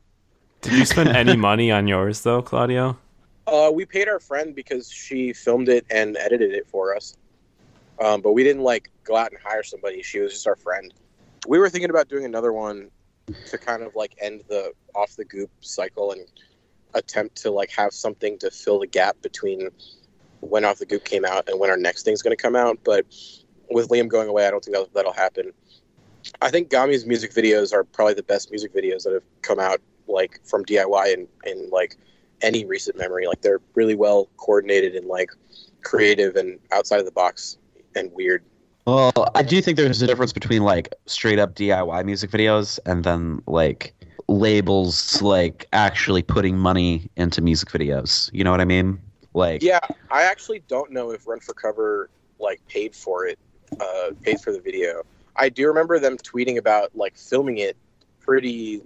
Did 0.62 0.74
you 0.74 0.86
spend 0.86 1.10
any 1.10 1.36
money 1.50 1.72
on 1.72 1.88
yours 1.88 2.22
though, 2.22 2.42
Claudio? 2.42 2.98
Uh, 3.48 3.72
we 3.74 3.86
paid 3.86 4.08
our 4.08 4.20
friend 4.20 4.56
because 4.56 4.92
she 4.92 5.32
filmed 5.34 5.70
it 5.70 5.86
and 5.92 6.18
edited 6.18 6.54
it 6.54 6.68
for 6.68 6.96
us. 6.96 7.16
Um, 8.04 8.22
but 8.22 8.34
we 8.34 8.44
didn't 8.44 8.64
like 8.64 8.90
go 9.04 9.16
out 9.16 9.32
and 9.32 9.40
hire 9.42 9.64
somebody. 9.64 10.02
She 10.02 10.20
was 10.20 10.34
just 10.34 10.48
our 10.48 10.56
friend. 10.56 10.94
We 11.48 11.60
were 11.60 11.70
thinking 11.70 11.90
about 11.90 12.10
doing 12.10 12.26
another 12.26 12.52
one 12.52 12.90
to 13.48 13.58
kind 13.58 13.84
of 13.84 13.96
like 13.96 14.16
end 14.20 14.44
the 14.48 14.74
off 14.96 15.16
the 15.16 15.26
goop 15.26 15.50
cycle 15.62 16.12
and 16.12 16.22
attempt 16.94 17.36
to 17.36 17.52
like 17.52 17.70
have 17.72 17.94
something 17.94 18.38
to 18.40 18.50
fill 18.50 18.80
the 18.80 18.88
gap 18.88 19.22
between 19.22 19.70
when 20.40 20.66
off 20.66 20.80
the 20.80 20.86
goop 20.86 21.04
came 21.06 21.26
out 21.26 21.48
and 21.50 21.60
when 21.60 21.70
our 21.70 21.78
next 21.78 22.04
thing's 22.04 22.22
going 22.22 22.36
to 22.36 22.42
come 22.42 22.56
out. 22.56 22.80
But 22.84 23.06
with 23.70 23.90
Liam 23.90 24.08
going 24.08 24.30
away, 24.30 24.48
I 24.48 24.52
don't 24.52 24.64
think 24.64 24.76
that'll, 24.76 24.90
that'll 24.94 25.14
happen. 25.14 25.52
I 26.42 26.50
think 26.50 26.70
Gami's 26.70 27.06
music 27.06 27.34
videos 27.34 27.74
are 27.74 27.84
probably 27.84 28.14
the 28.14 28.24
best 28.24 28.52
music 28.52 28.74
videos 28.74 29.04
that 29.04 29.14
have 29.14 29.24
come 29.42 29.60
out 29.60 29.82
like 30.08 30.40
from 30.44 30.64
DIY 30.66 31.14
and, 31.14 31.28
in 31.46 31.70
like 31.70 31.98
any 32.42 32.66
recent 32.66 32.98
memory. 32.98 33.28
Like 33.28 33.42
they're 33.42 33.62
really 33.74 33.96
well 33.96 34.30
coordinated 34.38 34.96
and 34.96 35.08
like 35.08 35.32
creative 35.84 36.36
and 36.36 36.60
outside 36.72 37.00
of 37.00 37.06
the 37.06 37.12
box 37.12 37.58
and 37.96 38.12
weird. 38.14 38.44
Well, 38.86 39.12
I 39.34 39.42
do 39.42 39.62
think 39.62 39.78
there's 39.78 40.02
a 40.02 40.08
difference 40.08 40.32
between 40.32 40.64
like 40.64 40.94
straight 41.08 41.40
up 41.40 41.56
DIY 41.56 42.06
music 42.06 42.30
videos 42.30 42.80
and 42.86 43.04
then 43.04 43.42
like 43.48 43.96
labels 44.28 45.22
like 45.22 45.66
actually 45.74 46.22
putting 46.22 46.58
money 46.58 47.10
into 47.16 47.42
music 47.42 47.70
videos. 47.70 48.30
You 48.34 48.44
know 48.44 48.52
what 48.52 48.62
I 48.62 48.66
mean? 48.66 49.00
Like 49.34 49.64
Yeah, 49.64 49.80
I 50.12 50.24
actually 50.24 50.64
don't 50.68 50.92
know 50.92 51.12
if 51.12 51.28
Run 51.28 51.40
for 51.40 51.54
Cover 51.54 52.10
like 52.40 52.62
paid 52.68 52.96
for 52.96 53.26
it, 53.26 53.40
uh, 53.80 54.12
paid 54.22 54.40
for 54.40 54.52
the 54.52 54.60
video. 54.60 55.04
I 55.36 55.50
do 55.50 55.68
remember 55.68 56.00
them 56.00 56.18
tweeting 56.18 56.58
about 56.58 56.96
like 56.96 57.18
filming 57.18 57.58
it 57.58 57.76
pretty 58.20 58.82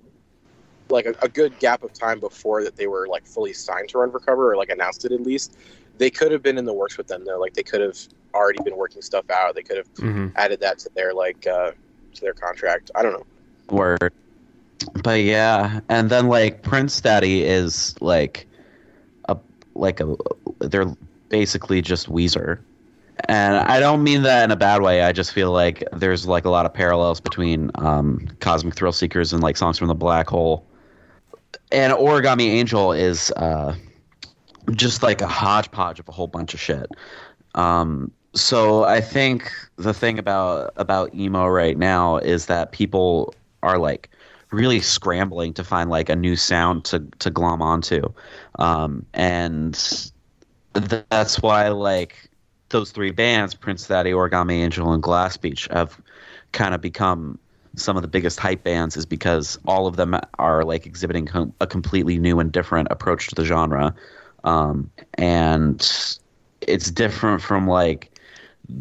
like 0.89 1.06
a, 1.06 1.16
a 1.22 1.30
good 1.30 1.58
gap 1.60 1.84
of 1.84 1.93
time 1.93 2.20
before 2.20 2.64
that 2.64 2.76
they 2.76 2.88
were 2.88 3.08
like 3.08 3.26
fully 3.26 3.54
signed 3.54 3.89
to 3.89 4.00
Run 4.00 4.12
for 4.12 4.20
Cover 4.20 4.52
or 4.52 4.58
like 4.58 4.70
announced 4.70 5.06
it 5.06 5.12
at 5.12 5.22
least. 5.22 5.56
They 5.97 6.10
could 6.10 6.32
have 6.32 6.41
been 6.41 6.58
in 6.58 6.66
the 6.66 6.74
works 6.74 6.97
with 6.97 7.08
them 7.08 7.26
though. 7.26 7.39
Like 7.39 7.54
they 7.54 7.64
could 7.64 7.82
have 7.82 7.97
already 8.34 8.62
been 8.64 8.78
working 8.78 9.02
stuff 9.02 9.30
out. 9.30 9.56
They 9.56 9.64
could 9.64 9.78
have 9.78 9.88
hmm 10.00 10.28
added 10.36 10.60
that 10.62 10.80
to 10.80 10.89
their 10.95 11.14
like 11.14 11.45
uh, 11.47 11.72
to 12.14 12.22
their 12.22 12.34
contract. 12.34 12.91
I 12.95 13.04
don't 13.04 13.14
know. 13.14 13.26
word. 13.70 14.12
But 15.04 15.22
yeah, 15.22 15.82
and 15.89 16.10
then 16.10 16.28
like 16.28 16.64
Prince 16.64 17.00
Daddy 17.02 17.43
is 17.43 17.95
like 18.02 18.47
a 19.28 19.38
like 19.76 20.00
a 20.00 20.16
they're 20.60 20.88
basically 21.30 21.82
just 21.82 22.10
Weezer. 22.10 22.60
And 23.28 23.57
I 23.57 23.80
don't 23.80 24.03
mean 24.03 24.24
that 24.24 24.43
in 24.43 24.51
a 24.51 24.55
bad 24.55 24.82
way. 24.82 25.01
I 25.03 25.11
just 25.11 25.34
feel 25.34 25.51
like 25.51 25.84
there's 25.91 26.26
like 26.26 26.45
a 26.45 26.49
lot 26.49 26.65
of 26.65 26.74
parallels 26.74 27.20
between 27.20 27.72
um, 27.76 28.28
Cosmic 28.39 28.76
Thrill 28.76 28.91
Seekers 28.91 29.34
and 29.34 29.43
like 29.43 29.57
songs 29.57 29.78
from 29.78 29.88
the 29.88 29.95
Black 29.95 30.28
Hole. 30.28 30.65
And 31.72 31.93
Origami 31.93 32.47
Angel 32.47 32.91
is 32.91 33.32
uh, 33.32 33.76
just 34.72 35.03
like 35.03 35.22
a 35.22 35.28
hodgepodge 35.28 35.99
of 35.99 36.07
a 36.07 36.11
whole 36.11 36.28
bunch 36.28 36.53
of 36.53 36.59
shit. 36.59 36.89
Um, 37.55 38.11
so 38.34 38.84
I 38.84 39.01
think 39.01 39.51
the 39.78 39.93
thing 39.93 40.20
about 40.20 40.74
about 40.76 41.13
emo 41.15 41.47
right 41.47 41.78
now 41.78 42.17
is 42.17 42.45
that 42.45 42.72
people 42.72 43.34
are 43.63 43.78
like 43.78 44.09
really 44.51 44.80
scrambling 44.80 45.53
to 45.53 45.63
find 45.63 45.89
like 45.89 46.09
a 46.09 46.15
new 46.15 46.36
sound 46.36 46.86
to 46.86 46.99
to 47.20 47.30
glom 47.30 47.61
onto, 47.61 48.13
um, 48.59 49.05
and 49.13 50.11
th- 50.76 51.03
that's 51.09 51.41
why 51.41 51.70
like 51.70 52.28
those 52.70 52.91
three 52.91 53.11
bands, 53.11 53.53
Prince 53.53 53.88
Daddy, 53.88 54.11
Origami 54.11 54.53
Angel, 54.53 54.91
and 54.93 55.01
Glass 55.01 55.38
Beach, 55.38 55.67
have 55.72 55.99
kind 56.51 56.74
of 56.74 56.82
become 56.82 57.39
some 57.76 57.95
of 57.95 58.01
the 58.01 58.07
biggest 58.07 58.39
hype 58.39 58.63
bands 58.63 58.97
is 58.97 59.05
because 59.05 59.59
all 59.65 59.88
of 59.88 59.95
them 59.95 60.20
are 60.38 60.63
like 60.63 60.86
exhibiting 60.86 61.26
com- 61.26 61.53
a 61.61 61.67
completely 61.67 62.17
new 62.17 62.39
and 62.39 62.51
different 62.51 62.88
approach 62.91 63.28
to 63.28 63.36
the 63.36 63.45
genre. 63.45 63.93
Um, 64.43 64.89
and 65.15 65.80
it's 66.61 66.91
different 66.91 67.41
from 67.41 67.67
like 67.67 68.11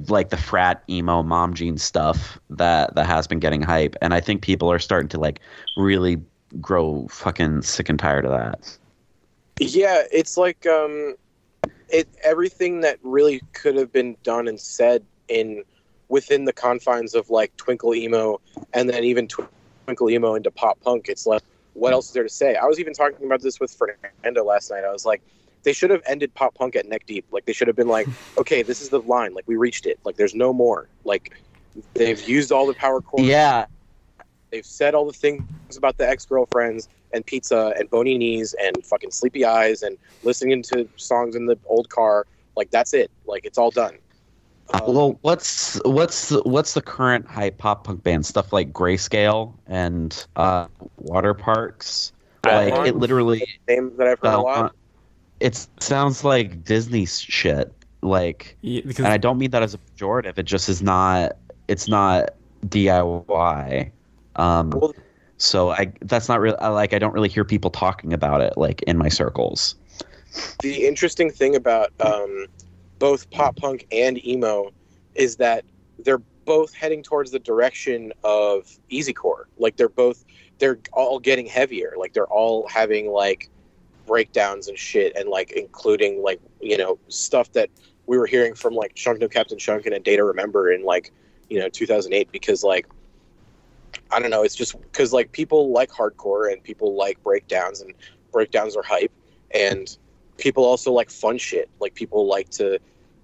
like 0.08 0.28
the 0.28 0.36
frat 0.36 0.82
emo 0.90 1.22
mom 1.22 1.54
jean 1.54 1.78
stuff 1.78 2.38
that 2.50 2.94
that 2.94 3.06
has 3.06 3.26
been 3.26 3.38
getting 3.38 3.62
hype. 3.62 3.96
And 4.02 4.12
i 4.12 4.20
think 4.20 4.42
people 4.42 4.70
are 4.70 4.78
starting 4.78 5.08
to 5.10 5.18
like 5.18 5.40
really 5.76 6.20
grow 6.60 7.06
fucking 7.10 7.62
sick 7.62 7.88
and 7.88 7.98
tired 7.98 8.24
of 8.24 8.30
that. 8.32 8.78
Yeah, 9.60 10.02
it's 10.12 10.36
like 10.36 10.66
um, 10.66 11.16
it 11.88 12.08
everything 12.22 12.80
that 12.80 12.98
really 13.02 13.42
could 13.52 13.76
have 13.76 13.92
been 13.92 14.16
done 14.22 14.48
and 14.48 14.60
said 14.60 15.04
in 15.28 15.64
within 16.08 16.44
the 16.44 16.52
confines 16.52 17.14
of 17.14 17.30
like 17.30 17.56
Twinkle 17.56 17.94
emo, 17.94 18.40
and 18.72 18.88
then 18.88 19.04
even 19.04 19.28
Tw- 19.28 19.48
Twinkle 19.84 20.10
emo 20.10 20.34
into 20.34 20.50
pop 20.50 20.80
punk. 20.80 21.08
It's 21.08 21.26
like, 21.26 21.42
what 21.74 21.92
else 21.92 22.08
is 22.08 22.12
there 22.12 22.22
to 22.22 22.28
say? 22.28 22.56
I 22.56 22.64
was 22.64 22.80
even 22.80 22.92
talking 22.92 23.26
about 23.26 23.42
this 23.42 23.60
with 23.60 23.70
Fernando 23.72 24.44
last 24.44 24.70
night. 24.70 24.84
I 24.84 24.92
was 24.92 25.04
like, 25.04 25.22
they 25.62 25.72
should 25.72 25.90
have 25.90 26.02
ended 26.06 26.34
pop 26.34 26.54
punk 26.54 26.76
at 26.76 26.86
neck 26.86 27.06
deep. 27.06 27.26
Like 27.30 27.44
they 27.44 27.52
should 27.52 27.68
have 27.68 27.76
been 27.76 27.88
like, 27.88 28.08
okay, 28.38 28.62
this 28.62 28.80
is 28.80 28.88
the 28.88 29.00
line. 29.00 29.34
Like 29.34 29.46
we 29.46 29.56
reached 29.56 29.86
it. 29.86 29.98
Like 30.04 30.16
there's 30.16 30.34
no 30.34 30.52
more. 30.52 30.88
Like 31.04 31.40
they've 31.94 32.20
used 32.28 32.52
all 32.52 32.66
the 32.66 32.74
power 32.74 33.00
chords. 33.00 33.28
yeah 33.28 33.66
They've 34.50 34.64
said 34.64 34.94
all 34.94 35.06
the 35.06 35.12
things 35.12 35.76
about 35.76 35.98
the 35.98 36.08
ex 36.08 36.24
girlfriends 36.24 36.88
and 37.12 37.24
pizza 37.24 37.74
and 37.78 37.88
bony 37.90 38.18
knees 38.18 38.54
and 38.62 38.84
fucking 38.84 39.10
sleepy 39.10 39.44
eyes 39.44 39.82
and 39.82 39.96
listening 40.22 40.62
to 40.62 40.88
songs 40.96 41.36
in 41.36 41.46
the 41.46 41.58
old 41.66 41.88
car. 41.88 42.26
Like 42.56 42.70
that's 42.70 42.94
it. 42.94 43.10
Like 43.26 43.44
it's 43.44 43.58
all 43.58 43.70
done. 43.70 43.98
Um, 44.74 44.94
well 44.94 45.18
what's 45.22 45.80
what's 45.84 46.28
the, 46.28 46.42
what's 46.42 46.74
the 46.74 46.82
current 46.82 47.26
hype 47.26 47.56
pop 47.56 47.84
punk 47.84 48.02
band 48.02 48.26
stuff 48.26 48.52
like 48.52 48.70
grayscale 48.70 49.54
and 49.66 50.26
uh 50.36 50.66
Waterparks 51.02 52.12
like 52.44 52.86
it 52.86 52.96
literally 52.96 53.46
name 53.66 53.92
that 53.96 54.06
I've 54.06 54.20
heard 54.20 54.34
a 54.34 54.40
lot. 54.40 54.74
It 55.40 55.66
sounds 55.80 56.22
like 56.22 56.64
disney 56.64 57.06
shit 57.06 57.72
like 58.02 58.56
Yeah, 58.60 58.82
because 58.84 59.04
and 59.04 59.12
I 59.12 59.16
don't 59.16 59.38
mean 59.38 59.50
that 59.50 59.62
as 59.62 59.74
a 59.74 59.78
pejorative. 59.78 60.38
It 60.38 60.44
just 60.44 60.68
is 60.68 60.82
not. 60.82 61.36
It's 61.66 61.88
not 61.88 62.30
DIY. 62.66 63.90
Um, 64.38 64.70
Well- 64.70 64.94
so 65.40 65.70
I 65.70 65.92
that's 66.02 66.28
not 66.28 66.40
really 66.40 66.56
like 66.60 66.92
I 66.92 66.98
don't 66.98 67.14
really 67.14 67.28
hear 67.28 67.44
people 67.44 67.70
talking 67.70 68.12
about 68.12 68.40
it 68.40 68.54
like 68.56 68.82
in 68.82 68.98
my 68.98 69.08
circles. 69.08 69.76
the 70.62 70.86
interesting 70.86 71.30
thing 71.30 71.54
about 71.54 71.92
um, 72.00 72.46
both 72.98 73.30
pop 73.30 73.56
punk 73.56 73.86
and 73.92 74.24
emo 74.26 74.70
is 75.14 75.36
that 75.36 75.64
they're 76.00 76.22
both 76.44 76.74
heading 76.74 77.02
towards 77.02 77.30
the 77.30 77.38
direction 77.38 78.12
of 78.24 78.66
easycore. 78.90 79.44
Like 79.58 79.76
they're 79.76 79.88
both 79.88 80.24
they're 80.58 80.78
all 80.92 81.20
getting 81.20 81.46
heavier. 81.46 81.94
Like 81.96 82.14
they're 82.14 82.26
all 82.26 82.66
having 82.68 83.10
like 83.10 83.48
breakdowns 84.06 84.66
and 84.66 84.78
shit, 84.78 85.14
and 85.14 85.28
like 85.28 85.52
including 85.52 86.22
like 86.22 86.40
you 86.60 86.76
know 86.76 86.98
stuff 87.08 87.52
that 87.52 87.70
we 88.06 88.18
were 88.18 88.26
hearing 88.26 88.54
from 88.54 88.74
like 88.74 88.96
Shunk 88.96 89.20
No 89.20 89.28
Captain 89.28 89.58
Shunkin 89.58 89.86
and 89.86 89.94
A 89.94 90.00
Day 90.00 90.16
to 90.16 90.24
Remember 90.24 90.72
in 90.72 90.82
like 90.84 91.12
you 91.48 91.60
know 91.60 91.68
2008 91.68 92.32
because 92.32 92.64
like 92.64 92.86
I 94.10 94.20
don't 94.20 94.30
know. 94.30 94.42
It's 94.42 94.54
just 94.54 94.80
because 94.80 95.12
like 95.12 95.32
people 95.32 95.72
like 95.72 95.90
hardcore 95.90 96.50
and 96.52 96.62
people 96.62 96.94
like 96.96 97.22
breakdowns 97.22 97.80
and 97.80 97.94
breakdowns 98.32 98.76
are 98.76 98.82
hype 98.82 99.12
and 99.52 99.96
people 100.38 100.64
also 100.64 100.92
like 100.92 101.10
fun 101.10 101.38
shit. 101.38 101.68
Like 101.80 101.94
people 101.94 102.26
like 102.26 102.48
to 102.50 102.78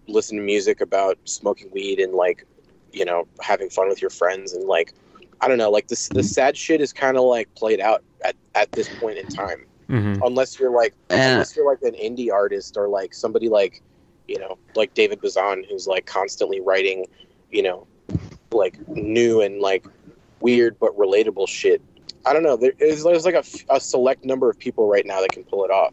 listen 0.08 0.36
to 0.36 0.42
music 0.42 0.80
about 0.80 1.18
smoking 1.24 1.70
weed 1.72 1.98
and 1.98 2.12
like 2.12 2.44
you 2.92 3.04
know 3.04 3.26
having 3.40 3.70
fun 3.70 3.88
with 3.88 4.02
your 4.02 4.10
friends 4.10 4.52
and 4.52 4.64
like 4.64 4.92
I 5.40 5.48
don't 5.48 5.58
know, 5.58 5.70
like 5.70 5.88
this 5.88 6.08
the 6.08 6.22
sad 6.22 6.56
shit 6.56 6.80
is 6.80 6.92
kind 6.92 7.16
of 7.16 7.24
like 7.24 7.52
played 7.54 7.80
out 7.80 8.02
at 8.24 8.36
at 8.54 8.70
this 8.72 8.88
point 8.88 9.18
in 9.18 9.26
time. 9.28 9.66
hmm 9.88 10.14
Unless 10.22 10.58
you're 10.58 10.70
like 10.70 10.94
And 11.10 11.20
unless 11.32 11.56
you're 11.56 11.66
like 11.66 11.82
an 11.82 11.94
indie 11.94 12.32
artist 12.32 12.76
or 12.76 12.88
like 12.88 13.14
somebody 13.14 13.48
like 13.48 13.82
you 14.28 14.38
know 14.38 14.56
like 14.74 14.94
david 14.94 15.20
bazan 15.20 15.64
who's 15.68 15.86
like 15.86 16.06
constantly 16.06 16.58
writing 16.60 17.04
you 17.50 17.62
know 17.62 17.86
like 18.52 18.78
new 18.88 19.42
and 19.42 19.60
like 19.60 19.84
weird 20.44 20.78
but 20.78 20.96
relatable 20.96 21.48
shit. 21.48 21.80
I 22.26 22.32
don't 22.32 22.42
know. 22.42 22.56
There 22.56 22.72
is 22.78 23.02
there's 23.02 23.24
like 23.24 23.34
a 23.70 23.80
select 23.80 24.24
number 24.24 24.48
of 24.48 24.58
people 24.58 24.88
right 24.88 25.04
now 25.04 25.20
that 25.20 25.32
can 25.32 25.44
pull 25.44 25.64
it 25.64 25.70
off. 25.70 25.92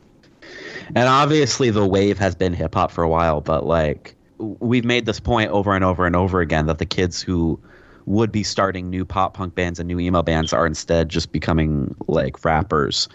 And 0.96 1.08
obviously 1.08 1.70
the 1.70 1.88
wave 1.88 2.20
has 2.20 2.36
been 2.36 2.54
hip 2.54 2.76
hop 2.76 2.92
for 2.92 3.04
a 3.04 3.10
while, 3.10 3.42
but 3.42 3.66
like 3.66 4.16
we've 4.38 4.86
made 4.86 5.06
this 5.06 5.20
point 5.20 5.52
over 5.52 5.74
and 5.74 5.84
over 5.84 6.06
and 6.06 6.16
over 6.16 6.42
again 6.42 6.66
that 6.66 6.80
the 6.80 6.86
kids 6.86 7.22
who 7.22 7.60
would 8.06 8.32
be 8.32 8.44
starting 8.44 8.90
new 8.90 9.06
pop 9.06 9.34
punk 9.34 9.56
bands 9.56 9.80
and 9.80 9.88
new 9.88 10.00
emo 10.00 10.22
bands 10.22 10.52
are 10.52 10.66
instead 10.66 11.08
just 11.08 11.32
becoming 11.32 11.96
like 12.08 12.44
rappers 12.44 13.08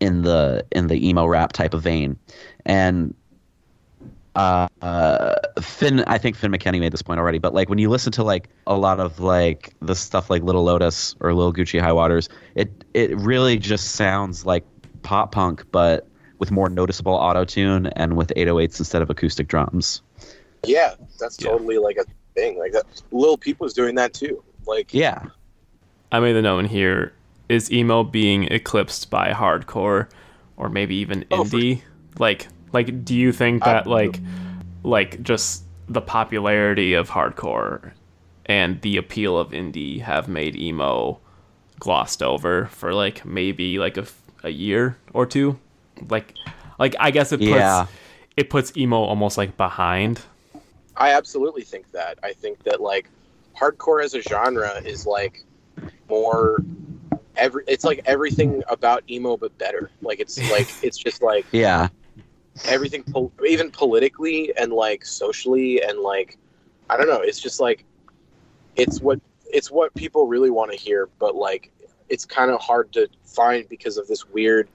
in 0.00 0.22
the 0.22 0.66
in 0.72 0.88
the 0.88 1.08
emo 1.08 1.26
rap 1.26 1.52
type 1.52 1.72
of 1.72 1.82
vein. 1.82 2.16
And 2.66 3.14
uh, 4.38 4.68
uh, 4.82 5.34
Finn, 5.60 6.04
I 6.06 6.16
think 6.18 6.36
Finn 6.36 6.52
McKenty 6.52 6.78
made 6.80 6.92
this 6.92 7.02
point 7.02 7.18
already, 7.18 7.38
but 7.38 7.52
like 7.54 7.68
when 7.68 7.78
you 7.78 7.90
listen 7.90 8.12
to 8.12 8.22
like 8.22 8.48
a 8.66 8.76
lot 8.76 9.00
of 9.00 9.18
like 9.20 9.74
the 9.82 9.94
stuff 9.94 10.30
like 10.30 10.42
Lil 10.42 10.62
Lotus 10.62 11.14
or 11.20 11.34
Lil 11.34 11.52
Gucci 11.52 11.80
High 11.80 11.92
Waters, 11.92 12.28
it 12.54 12.70
it 12.94 13.16
really 13.18 13.58
just 13.58 13.92
sounds 13.96 14.46
like 14.46 14.64
pop 15.02 15.32
punk, 15.32 15.64
but 15.72 16.06
with 16.38 16.50
more 16.50 16.68
noticeable 16.68 17.14
auto 17.14 17.44
tune 17.44 17.86
and 17.88 18.16
with 18.16 18.32
808s 18.36 18.78
instead 18.78 19.02
of 19.02 19.10
acoustic 19.10 19.48
drums. 19.48 20.02
yeah 20.64 20.94
that's 21.18 21.36
Yeah. 21.40 21.50
totally 21.50 21.78
like 21.78 21.96
a 21.96 22.04
thing 22.34 22.58
like 22.58 22.70
that 22.72 22.84
lil 23.10 23.36
peep 23.36 23.58
was 23.58 23.72
doing 23.74 23.94
that 23.96 24.12
too 24.14 24.42
like 24.66 24.92
Yeah, 24.94 25.22
I 26.12 26.20
made 26.20 26.34
the 26.34 26.42
note 26.42 26.60
in 26.60 26.66
here: 26.66 27.12
is 27.48 27.72
emo 27.72 28.04
being 28.04 28.44
eclipsed 28.44 29.10
by 29.10 29.32
hardcore, 29.32 30.08
or 30.56 30.68
maybe 30.68 30.94
even 30.96 31.24
Oh, 31.32 31.42
for- 31.44 31.56
indie? 31.56 31.82
Like, 32.18 32.46
like, 32.72 33.04
do 33.04 33.14
you 33.14 33.32
think 33.32 33.64
that 33.64 33.86
I- 33.86 33.90
like, 33.90 34.20
like 34.84 35.22
just 35.22 35.64
the 35.88 36.00
popularity 36.00 36.94
of 36.94 37.10
hardcore 37.10 37.92
and 38.46 38.80
the 38.82 38.96
appeal 38.96 39.38
of 39.38 39.50
indie 39.50 40.00
have 40.00 40.28
made 40.28 40.54
emo 40.56 41.18
glossed 41.78 42.22
over 42.22 42.66
for 42.66 42.92
like 42.94 43.24
maybe 43.24 43.78
like 43.78 43.96
a, 43.96 44.06
a 44.44 44.50
year 44.50 44.96
or 45.12 45.26
two? 45.26 45.58
Like, 46.08 46.34
like 46.78 46.94
I 47.00 47.10
guess 47.10 47.32
it 47.32 47.38
puts 47.38 47.50
Yeah. 47.50 47.86
it 48.36 48.50
puts 48.50 48.76
emo 48.76 48.96
almost 48.96 49.36
like 49.38 49.56
behind. 49.56 50.20
I 50.96 51.12
absolutely 51.12 51.62
think 51.62 51.90
that. 51.92 52.18
I 52.22 52.32
think 52.32 52.62
that 52.64 52.80
like 52.80 53.08
hardcore 53.56 54.02
as 54.04 54.14
a 54.14 54.22
genre 54.22 54.80
is 54.84 55.06
like 55.06 55.44
more 56.08 56.62
every 57.36 57.62
it's 57.68 57.84
like 57.84 58.00
everything 58.06 58.62
about 58.68 59.02
emo 59.10 59.36
but 59.36 59.56
better. 59.58 59.90
Like 60.02 60.20
it's 60.20 60.38
like 60.50 60.68
it's 60.82 60.98
just 60.98 61.22
like 61.22 61.46
yeah, 61.52 61.88
everything 62.64 63.02
pol- 63.04 63.32
even 63.46 63.70
politically 63.70 64.52
and 64.56 64.72
like 64.72 65.04
socially 65.04 65.82
and 65.82 65.98
like 66.00 66.38
I 66.90 66.96
don't 66.96 67.08
know, 67.08 67.20
it's 67.20 67.40
just 67.40 67.60
like 67.60 67.84
it's 68.76 69.00
what 69.00 69.20
it's 69.52 69.70
what 69.70 69.94
people 69.94 70.26
really 70.26 70.50
want 70.50 70.70
to 70.70 70.76
hear 70.76 71.08
but 71.18 71.34
like 71.34 71.70
it's 72.08 72.24
kind 72.24 72.50
of 72.50 72.60
hard 72.60 72.92
to 72.92 73.08
find 73.24 73.68
because 73.68 73.96
of 73.96 74.06
this 74.06 74.28
weird 74.28 74.68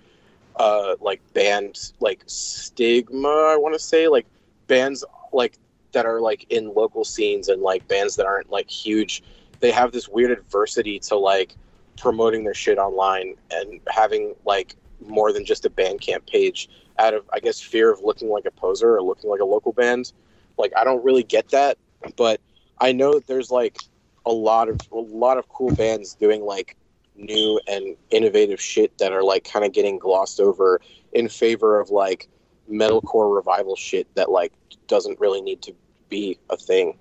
uh 0.58 0.96
like 1.00 1.22
band 1.34 1.92
like 2.00 2.24
stigma 2.26 3.28
I 3.28 3.58
want 3.58 3.74
to 3.76 3.80
say 3.80 4.08
like 4.08 4.26
bands 4.68 5.04
like 5.32 5.58
that 5.94 6.06
are 6.06 6.20
like 6.20 6.46
in 6.50 6.74
local 6.74 7.06
scenes 7.06 7.48
and 7.48 7.62
like 7.62 7.88
bands 7.88 8.16
that 8.18 8.26
aren't 8.26 8.50
like 8.50 8.70
huge. 8.70 9.24
They 9.60 9.72
have 9.72 9.92
this 9.92 10.10
weird 10.10 10.32
adversity 10.32 11.00
to 11.00 11.16
like 11.16 11.56
promoting 11.98 12.44
their 12.44 12.54
shit 12.54 12.78
online 12.78 13.36
and 13.52 13.80
having 13.88 14.36
like 14.46 14.76
more 15.08 15.32
than 15.32 15.46
just 15.46 15.66
a 15.66 15.70
Bandcamp 15.70 16.28
page 16.28 16.70
out 17.00 17.14
of 17.14 17.30
I 17.34 17.40
guess 17.40 17.60
fear 17.60 17.92
of 17.92 18.02
looking 18.02 18.30
like 18.30 18.46
a 18.46 18.52
poser 18.52 18.96
or 18.96 19.02
looking 19.02 19.30
like 19.30 19.42
a 19.42 19.46
local 19.46 19.74
band. 19.74 20.14
Like 20.58 20.72
I 20.78 20.84
don't 20.84 21.04
really 21.04 21.24
get 21.24 21.50
that, 21.50 21.78
but 22.16 22.40
I 22.80 22.92
know 22.92 23.14
that 23.14 23.28
there's 23.28 23.52
like 23.52 23.78
a 24.26 24.32
lot 24.32 24.70
of 24.70 24.80
a 24.92 24.98
lot 24.98 25.38
of 25.38 25.48
cool 25.50 25.74
bands 25.76 26.16
doing 26.16 26.44
like 26.44 26.78
new 27.16 27.60
and 27.68 27.96
innovative 28.10 28.60
shit 28.60 28.98
that 28.98 29.12
are 29.12 29.24
like 29.24 29.44
kind 29.44 29.66
of 29.66 29.72
getting 29.72 30.00
glossed 30.00 30.40
over 30.40 30.82
in 31.14 31.30
favor 31.30 31.80
of 31.80 31.90
like 31.90 32.28
metalcore 32.70 33.36
revival 33.36 33.76
shit 33.76 34.08
that 34.16 34.32
like 34.32 34.54
doesn't 34.88 35.20
really 35.20 35.42
need 35.42 35.62
to 35.62 35.74
be 36.10 36.38
a 36.50 36.58
thing. 36.58 36.98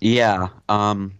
yeah. 0.00 0.48
Um, 0.68 1.14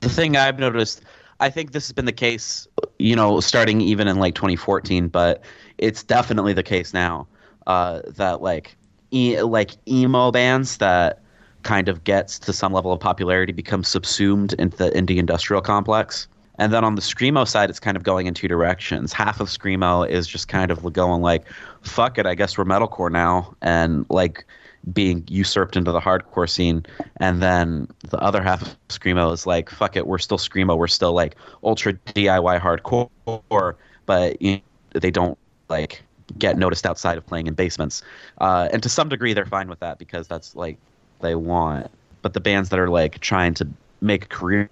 the 0.00 0.08
thing 0.08 0.36
I've 0.36 0.58
noticed, 0.58 1.02
I 1.40 1.50
think 1.50 1.72
this 1.72 1.86
has 1.86 1.92
been 1.92 2.04
the 2.04 2.12
case, 2.12 2.66
you 2.98 3.16
know, 3.16 3.40
starting 3.40 3.80
even 3.80 4.08
in 4.08 4.18
like 4.18 4.34
2014, 4.34 5.08
but 5.08 5.42
it's 5.78 6.02
definitely 6.02 6.52
the 6.52 6.62
case 6.62 6.92
now 6.92 7.26
uh, 7.66 8.00
that 8.06 8.42
like 8.42 8.76
e- 9.10 9.40
like 9.42 9.72
emo 9.88 10.30
bands 10.30 10.78
that 10.78 11.20
kind 11.62 11.88
of 11.88 12.04
gets 12.04 12.38
to 12.40 12.52
some 12.52 12.72
level 12.72 12.92
of 12.92 13.00
popularity 13.00 13.52
become 13.52 13.84
subsumed 13.84 14.52
into 14.54 14.76
the 14.76 14.90
indie 14.90 15.18
industrial 15.18 15.62
complex. 15.62 16.26
And 16.58 16.72
then 16.72 16.84
on 16.84 16.96
the 16.96 17.00
screamo 17.00 17.48
side, 17.48 17.70
it's 17.70 17.80
kind 17.80 17.96
of 17.96 18.02
going 18.02 18.26
in 18.26 18.34
two 18.34 18.46
directions. 18.46 19.12
Half 19.12 19.40
of 19.40 19.48
screamo 19.48 20.08
is 20.08 20.26
just 20.26 20.48
kind 20.48 20.70
of 20.70 20.92
going 20.92 21.22
like, 21.22 21.44
"Fuck 21.82 22.18
it, 22.18 22.26
I 22.26 22.34
guess 22.34 22.58
we're 22.58 22.64
metalcore 22.64 23.10
now," 23.10 23.54
and 23.62 24.04
like 24.10 24.44
being 24.92 25.24
usurped 25.28 25.76
into 25.76 25.92
the 25.92 26.00
hardcore 26.00 26.48
scene. 26.48 26.84
And 27.18 27.42
then 27.42 27.88
the 28.08 28.18
other 28.18 28.42
half 28.42 28.62
of 28.62 28.76
screamo 28.88 29.32
is 29.32 29.46
like, 29.46 29.70
"Fuck 29.70 29.96
it, 29.96 30.06
we're 30.06 30.18
still 30.18 30.38
screamo. 30.38 30.76
We're 30.76 30.88
still 30.88 31.12
like 31.12 31.36
ultra 31.62 31.92
DIY 31.92 32.60
hardcore, 32.60 33.74
but 34.06 34.40
you 34.42 34.56
know, 34.56 35.00
they 35.00 35.10
don't 35.10 35.38
like 35.68 36.02
get 36.38 36.56
noticed 36.56 36.86
outside 36.86 37.18
of 37.18 37.26
playing 37.26 37.46
in 37.46 37.54
basements." 37.54 38.02
Uh, 38.38 38.68
and 38.72 38.82
to 38.82 38.88
some 38.88 39.08
degree, 39.08 39.32
they're 39.32 39.46
fine 39.46 39.68
with 39.68 39.80
that 39.80 39.98
because 39.98 40.26
that's 40.26 40.56
like 40.56 40.76
they 41.20 41.34
want. 41.34 41.90
But 42.22 42.34
the 42.34 42.40
bands 42.40 42.68
that 42.70 42.78
are 42.78 42.88
like 42.88 43.20
trying 43.20 43.54
to 43.54 43.68
make 44.00 44.24
a 44.24 44.28
career 44.28 44.68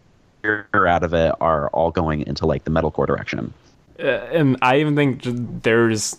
out 0.75 1.05
of 1.05 1.15
it 1.15 1.35
are 1.41 1.69
all 1.69 1.91
going 1.91 2.27
into 2.27 2.47
like 2.47 2.65
the 2.65 2.71
metalcore 2.71 3.07
direction. 3.07 3.53
Uh, 3.99 4.07
and 4.33 4.57
I 4.63 4.81
even 4.81 4.97
think 4.97 5.23
there's 5.63 6.17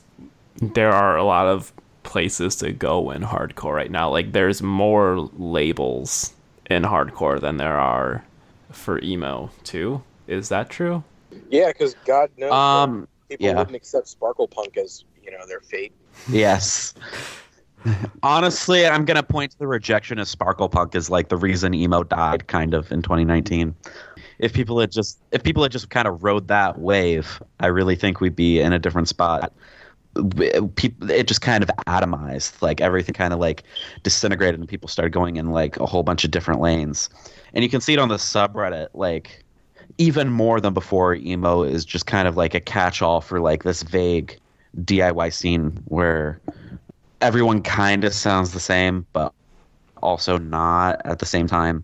there 0.61 0.91
are 0.91 1.17
a 1.17 1.23
lot 1.23 1.47
of 1.47 1.71
places 2.03 2.55
to 2.57 2.71
go 2.71 3.11
in 3.11 3.21
hardcore 3.21 3.73
right 3.75 3.91
now. 3.91 4.09
Like 4.09 4.31
there's 4.33 4.61
more 4.61 5.29
labels 5.37 6.33
in 6.69 6.83
hardcore 6.83 7.39
than 7.39 7.57
there 7.57 7.77
are 7.77 8.23
for 8.71 8.99
emo 9.01 9.49
too. 9.63 10.01
Is 10.27 10.49
that 10.49 10.69
true? 10.69 11.03
Yeah, 11.49 11.67
because 11.67 11.95
God 12.05 12.29
knows 12.37 12.51
Um, 12.51 13.07
people 13.29 13.45
yeah. 13.47 13.53
wouldn't 13.57 13.75
accept 13.75 14.07
Sparkle 14.07 14.47
Punk 14.47 14.77
as 14.77 15.03
you 15.23 15.31
know 15.31 15.45
their 15.47 15.59
fate. 15.61 15.93
yes. 16.29 16.93
Honestly, 18.21 18.85
I'm 18.85 19.05
gonna 19.05 19.23
point 19.23 19.51
to 19.53 19.57
the 19.59 19.67
rejection 19.67 20.19
of 20.19 20.27
Sparkle 20.27 20.69
Punk 20.69 20.93
as 20.95 21.09
like 21.09 21.29
the 21.29 21.37
reason 21.37 21.73
emo 21.73 22.03
died, 22.03 22.47
kind 22.47 22.73
of 22.75 22.91
in 22.91 23.01
2019. 23.01 23.73
If 24.37 24.53
people 24.53 24.79
had 24.79 24.91
just 24.91 25.19
if 25.31 25.41
people 25.43 25.63
had 25.63 25.71
just 25.71 25.89
kind 25.89 26.07
of 26.07 26.23
rode 26.23 26.47
that 26.49 26.79
wave, 26.79 27.41
I 27.59 27.67
really 27.67 27.95
think 27.95 28.21
we'd 28.21 28.35
be 28.35 28.59
in 28.59 28.71
a 28.73 28.79
different 28.79 29.07
spot. 29.07 29.51
People, 30.75 31.09
it 31.09 31.27
just 31.27 31.41
kind 31.41 31.63
of 31.63 31.69
atomized, 31.87 32.61
like 32.61 32.81
everything 32.81 33.13
kind 33.13 33.33
of 33.33 33.39
like 33.39 33.63
disintegrated, 34.03 34.59
and 34.59 34.67
people 34.67 34.89
started 34.89 35.11
going 35.11 35.37
in 35.37 35.51
like 35.51 35.77
a 35.77 35.85
whole 35.85 36.03
bunch 36.03 36.25
of 36.25 36.31
different 36.31 36.59
lanes. 36.59 37.09
And 37.53 37.63
you 37.63 37.69
can 37.69 37.79
see 37.79 37.93
it 37.93 37.99
on 37.99 38.09
the 38.09 38.15
subreddit, 38.15 38.89
like 38.93 39.43
even 39.97 40.29
more 40.29 40.59
than 40.59 40.73
before. 40.73 41.15
Emo 41.15 41.63
is 41.63 41.85
just 41.85 42.07
kind 42.07 42.27
of 42.27 42.35
like 42.35 42.53
a 42.53 42.59
catch-all 42.59 43.21
for 43.21 43.39
like 43.39 43.63
this 43.63 43.83
vague 43.83 44.37
DIY 44.83 45.33
scene 45.33 45.81
where 45.85 46.41
everyone 47.21 47.61
kind 47.61 48.03
of 48.03 48.13
sounds 48.13 48.51
the 48.51 48.59
same, 48.59 49.05
but 49.13 49.33
also 50.01 50.37
not 50.37 51.01
at 51.05 51.19
the 51.19 51.25
same 51.25 51.47
time. 51.47 51.83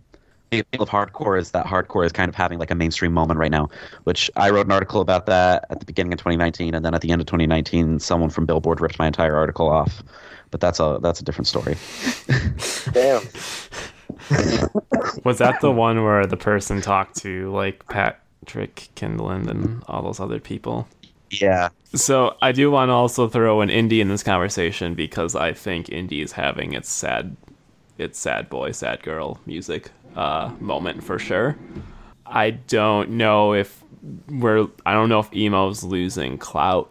The 0.51 0.59
appeal 0.59 0.81
of 0.83 0.89
hardcore 0.89 1.39
is 1.39 1.51
that 1.51 1.65
hardcore 1.65 2.05
is 2.05 2.11
kind 2.11 2.29
of 2.29 2.35
having 2.35 2.57
like 2.57 2.71
a 2.71 2.75
mainstream 2.75 3.13
moment 3.13 3.39
right 3.39 3.51
now, 3.51 3.69
which 4.05 4.31
I 4.35 4.49
wrote 4.49 4.65
an 4.65 4.71
article 4.71 5.01
about 5.01 5.25
that 5.25 5.65
at 5.69 5.79
the 5.79 5.85
beginning 5.85 6.13
of 6.13 6.19
2019, 6.19 6.73
and 6.73 6.85
then 6.85 6.93
at 6.93 7.01
the 7.01 7.11
end 7.11 7.21
of 7.21 7.27
2019, 7.27 7.99
someone 7.99 8.29
from 8.29 8.45
Billboard 8.45 8.79
ripped 8.79 8.97
my 8.97 9.07
entire 9.07 9.35
article 9.35 9.67
off. 9.69 10.03
But 10.51 10.61
that's 10.61 10.79
a 10.79 10.99
that's 11.01 11.19
a 11.19 11.23
different 11.23 11.47
story. 11.47 11.75
Damn. 12.93 13.23
Was 15.25 15.37
that 15.39 15.59
the 15.61 15.71
one 15.71 16.03
where 16.03 16.25
the 16.25 16.37
person 16.37 16.81
talked 16.81 17.17
to 17.17 17.51
like 17.51 17.85
Patrick 17.87 18.89
Kindlon 18.95 19.49
and 19.49 19.83
all 19.87 20.01
those 20.01 20.19
other 20.19 20.39
people? 20.39 20.87
Yeah, 21.29 21.69
So 21.93 22.35
I 22.41 22.51
do 22.51 22.69
want 22.69 22.89
to 22.89 22.93
also 22.93 23.27
throw 23.27 23.61
an 23.61 23.69
indie 23.69 23.99
in 23.99 24.09
this 24.09 24.23
conversation 24.23 24.93
because 24.93 25.35
I 25.35 25.53
think 25.53 25.87
indie 25.87 26.23
is 26.23 26.33
having 26.33 26.73
its 26.73 26.89
sad, 26.89 27.35
its 27.97 28.19
sad 28.19 28.49
boy, 28.49 28.71
sad 28.71 29.01
girl 29.03 29.39
music 29.45 29.89
uh, 30.17 30.51
moment 30.59 31.03
for 31.03 31.17
sure. 31.19 31.57
I 32.25 32.51
don't 32.51 33.11
know 33.11 33.53
if 33.53 33.81
we're, 34.29 34.67
I 34.85 34.93
don't 34.93 35.07
know 35.07 35.19
if 35.19 35.33
emo's 35.33 35.83
losing 35.83 36.37
clout 36.37 36.89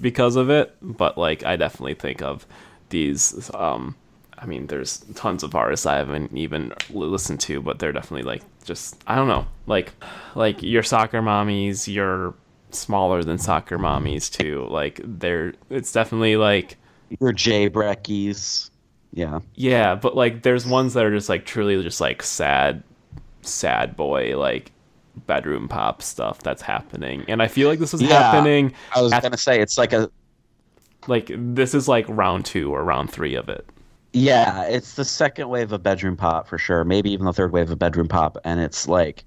because 0.00 0.36
of 0.36 0.50
it, 0.50 0.76
but 0.82 1.16
like 1.16 1.44
I 1.44 1.56
definitely 1.56 1.94
think 1.94 2.20
of 2.20 2.46
these 2.90 3.50
um, 3.54 3.94
I 4.40 4.46
mean, 4.46 4.68
there's 4.68 4.98
tons 5.14 5.42
of 5.42 5.54
artists 5.54 5.84
I 5.84 5.96
haven't 5.96 6.34
even 6.36 6.72
listened 6.88 7.40
to, 7.40 7.60
but 7.60 7.78
they're 7.78 7.92
definitely 7.92 8.22
like 8.22 8.42
just 8.64 9.02
I 9.06 9.14
don't 9.14 9.28
know, 9.28 9.46
like 9.66 9.92
like 10.34 10.62
your 10.62 10.82
soccer 10.82 11.20
mommies, 11.20 11.92
your 11.92 12.34
smaller 12.70 13.22
than 13.22 13.36
soccer 13.36 13.78
mommies 13.78 14.32
too. 14.32 14.66
Like 14.70 15.00
they're 15.04 15.52
it's 15.68 15.92
definitely 15.92 16.36
like 16.36 16.78
Your 17.20 17.32
J 17.32 17.68
Breckies. 17.68 18.69
Yeah. 19.12 19.40
yeah, 19.56 19.94
but 19.96 20.14
like 20.16 20.42
there's 20.42 20.66
ones 20.66 20.94
that 20.94 21.04
are 21.04 21.10
just 21.10 21.28
like 21.28 21.44
truly 21.44 21.82
just 21.82 22.00
like 22.00 22.22
sad, 22.22 22.82
sad 23.42 23.96
boy 23.96 24.38
like 24.38 24.70
bedroom 25.26 25.68
pop 25.68 26.00
stuff 26.02 26.38
that's 26.40 26.62
happening, 26.62 27.24
and 27.28 27.42
I 27.42 27.48
feel 27.48 27.68
like 27.68 27.78
this 27.80 27.92
is 27.92 28.02
Yeah. 28.02 28.30
happening. 28.30 28.72
I 28.94 29.02
was 29.02 29.12
At- 29.12 29.22
gonna 29.22 29.36
say 29.36 29.60
it's 29.60 29.76
like 29.78 29.92
a 29.92 30.10
Like 31.06 31.30
this 31.34 31.74
is 31.74 31.88
like 31.88 32.04
round 32.08 32.44
two 32.44 32.72
or 32.74 32.84
round 32.84 33.10
three 33.10 33.34
of 33.34 33.48
it. 33.48 33.66
Yeah, 34.12 34.64
it's 34.64 34.94
the 34.94 35.04
second 35.04 35.48
wave 35.48 35.72
of 35.72 35.82
bedroom 35.82 36.16
pop 36.16 36.46
for 36.46 36.58
sure. 36.58 36.84
Maybe 36.84 37.10
even 37.12 37.26
the 37.26 37.32
third 37.32 37.52
wave 37.52 37.70
of 37.70 37.78
bedroom 37.78 38.06
pop, 38.08 38.36
and 38.44 38.60
it's 38.60 38.86
like 38.86 39.24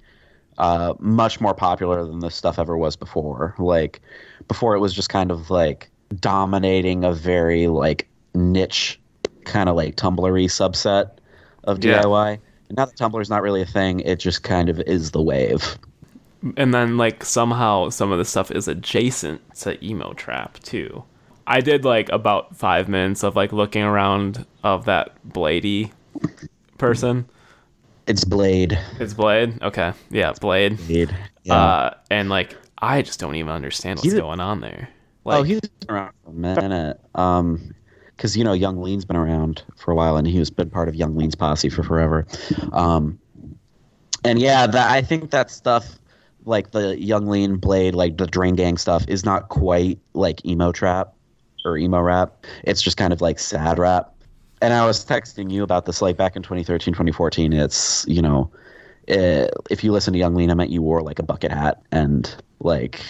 uh, 0.59 0.93
much 0.99 1.41
more 1.41 1.55
popular 1.55 2.05
than 2.05 2.19
this 2.19 2.36
stuff 2.36 2.59
ever 2.59 2.77
was 2.77 2.95
before. 2.95 3.55
Like 3.57 4.01
before, 4.47 4.75
it 4.75 4.79
was 4.79 4.93
just 4.93 5.09
kind 5.09 5.31
of 5.31 5.49
like 5.49 5.89
dominating 6.19 7.03
a 7.03 7.11
very 7.13 7.67
like 7.67 8.07
niche, 8.36 8.99
kind 9.45 9.69
of 9.69 9.75
like 9.75 9.95
Tumblr-y 9.95 10.45
subset 10.47 11.11
of 11.65 11.83
Yeah. 11.83 12.01
DIY. 12.01 12.39
And 12.69 12.77
now 12.77 12.85
that 12.85 12.95
Tumblr's 12.97 13.29
not 13.29 13.41
really 13.41 13.61
a 13.61 13.65
thing, 13.65 13.99
it 14.01 14.19
just 14.19 14.43
kind 14.43 14.69
of 14.69 14.79
is 14.81 15.11
the 15.11 15.21
wave. 15.21 15.77
and 16.57 16.73
then 16.73 16.97
like 16.97 17.23
somehow 17.23 17.89
some 17.89 18.11
of 18.11 18.17
the 18.17 18.25
stuff 18.25 18.51
is 18.51 18.67
adjacent 18.67 19.39
to 19.55 19.81
emo 19.85 20.11
trap 20.15 20.59
too 20.59 21.01
i 21.47 21.61
did 21.61 21.85
like 21.85 22.09
about 22.09 22.53
five 22.53 22.89
minutes 22.89 23.23
of 23.23 23.33
like 23.37 23.53
looking 23.53 23.81
around 23.81 24.45
of 24.61 24.83
that 24.83 25.13
bladey 25.25 25.89
person 26.77 27.25
It's 28.07 28.25
Blade. 28.25 28.77
it's 28.99 29.13
blade 29.13 29.57
okay 29.63 29.93
yeah 30.09 30.33
blade 30.41 30.75
Blade. 30.85 31.15
Yeah. 31.43 31.53
uh 31.55 31.93
and 32.11 32.27
like 32.27 32.57
i 32.79 33.01
just 33.01 33.21
don't 33.21 33.35
even 33.35 33.53
understand 33.53 33.99
what's 33.99 34.03
He's 34.03 34.13
going 34.15 34.41
on 34.41 34.59
there 34.59 34.89
like 35.23 35.39
oh, 35.39 35.43
he's 35.43 35.61
around 35.87 36.11
for 36.25 36.31
a 36.31 36.33
minute. 36.33 36.99
Um, 37.15 37.73
because 38.24 38.38
you 38.38 38.43
know 38.45 38.53
Yung 38.53 38.82
Lean's 38.82 39.03
been 39.03 39.17
around 39.17 39.63
for 39.76 39.91
a 39.91 39.95
while, 39.95 40.15
and 40.15 40.26
he 40.26 40.39
was 40.39 40.49
been 40.49 40.69
part 40.69 40.88
of 40.88 40.95
Yung 40.95 41.17
Lean's 41.17 41.36
posse 41.36 41.67
for 41.67 41.84
forever. 41.84 42.26
Um, 42.71 43.19
and 44.24 44.39
yeah, 44.39 44.65
that 44.65 44.91
I 44.91 45.01
think 45.01 45.32
that 45.32 45.51
stuff, 45.51 45.99
like 46.45 46.71
the 46.71 46.97
Yung 46.97 47.28
Lean 47.28 47.57
Blade, 47.57 47.95
like 47.95 48.17
the 48.17 48.26
Drain 48.26 48.55
Gang 48.55 48.78
stuff, 48.78 49.03
is 49.09 49.26
not 49.26 49.49
quite 49.49 49.99
like 50.13 50.45
emo 50.45 50.71
trap 50.71 51.13
or 51.65 51.78
emo 51.78 51.99
rap. 51.99 52.45
It's 52.63 52.82
just 52.82 52.95
kind 52.95 53.11
of 53.11 53.19
like 53.19 53.39
sad 53.39 53.78
rap. 53.78 54.15
And 54.61 54.74
I 54.74 54.86
was 54.86 55.03
texting 55.03 55.51
you 55.51 55.61
about 55.61 55.86
this 55.86 56.01
like 56.01 56.15
back 56.15 56.38
in 56.38 56.43
2013, 56.43 56.93
2014. 56.93 57.51
It's 57.51 58.05
you 58.07 58.21
know, 58.21 58.49
uh, 59.09 59.47
if 59.69 59.84
you 59.84 59.91
listen 59.91 60.13
to 60.13 60.19
Yung 60.19 60.34
Lean, 60.34 60.49
I 60.49 60.53
meant 60.53 60.69
you 60.69 60.82
wore 60.82 61.01
like 61.01 61.19
a 61.19 61.24
bucket 61.24 61.51
hat 61.51 61.82
and 61.91 62.34
like 62.61 63.01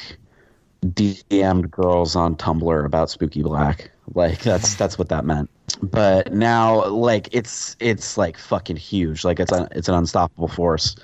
DM'd 0.83 1.69
girls 1.69 2.15
on 2.15 2.35
Tumblr 2.35 2.83
about 2.83 3.11
Spooky 3.11 3.43
Black. 3.43 3.91
Like 4.13 4.41
that's 4.41 4.75
that's 4.75 4.97
what 4.97 5.09
that 5.09 5.25
meant. 5.25 5.49
But 5.81 6.33
now 6.33 6.85
like 6.85 7.29
it's 7.31 7.75
it's 7.79 8.17
like 8.17 8.37
fucking 8.37 8.75
huge. 8.75 9.23
Like 9.23 9.39
it's 9.39 9.51
a, 9.51 9.67
it's 9.71 9.87
an 9.87 9.95
unstoppable 9.95 10.47
force. 10.47 10.95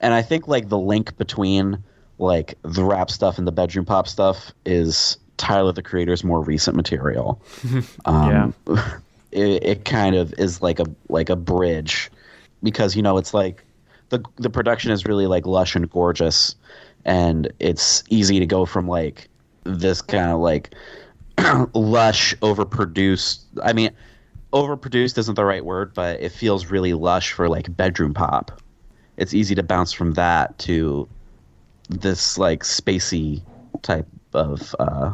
And 0.00 0.14
I 0.14 0.22
think 0.22 0.48
like 0.48 0.68
the 0.68 0.78
link 0.78 1.16
between 1.16 1.82
like 2.18 2.54
the 2.62 2.84
rap 2.84 3.10
stuff 3.10 3.38
and 3.38 3.46
the 3.46 3.52
bedroom 3.52 3.84
pop 3.84 4.08
stuff 4.08 4.52
is 4.64 5.18
Tyler 5.36 5.72
the 5.72 5.82
Creator's 5.82 6.24
more 6.24 6.40
recent 6.42 6.76
material. 6.76 7.40
um, 8.04 8.54
it, 9.32 9.62
it 9.62 9.84
kind 9.84 10.16
of 10.16 10.34
is 10.38 10.62
like 10.62 10.80
a 10.80 10.86
like 11.08 11.28
a 11.28 11.36
bridge 11.36 12.10
because 12.62 12.96
you 12.96 13.02
know 13.02 13.18
it's 13.18 13.34
like 13.34 13.64
the 14.08 14.22
the 14.36 14.50
production 14.50 14.90
is 14.90 15.04
really 15.04 15.26
like 15.26 15.46
lush 15.46 15.76
and 15.76 15.90
gorgeous 15.90 16.54
and 17.04 17.52
it's 17.58 18.02
easy 18.08 18.38
to 18.38 18.46
go 18.46 18.64
from 18.64 18.88
like 18.88 19.28
this 19.64 20.02
kind 20.02 20.30
of 20.30 20.40
like 20.40 20.74
lush 21.74 22.34
overproduced 22.36 23.40
i 23.62 23.72
mean 23.72 23.90
overproduced 24.52 25.18
isn't 25.18 25.34
the 25.34 25.44
right 25.44 25.64
word 25.64 25.92
but 25.94 26.20
it 26.20 26.32
feels 26.32 26.66
really 26.66 26.94
lush 26.94 27.32
for 27.32 27.48
like 27.48 27.74
bedroom 27.76 28.14
pop 28.14 28.60
it's 29.16 29.34
easy 29.34 29.54
to 29.54 29.62
bounce 29.62 29.92
from 29.92 30.14
that 30.14 30.56
to 30.58 31.08
this 31.90 32.38
like 32.38 32.62
spacey 32.62 33.42
type 33.82 34.06
of 34.34 34.74
uh 34.78 35.12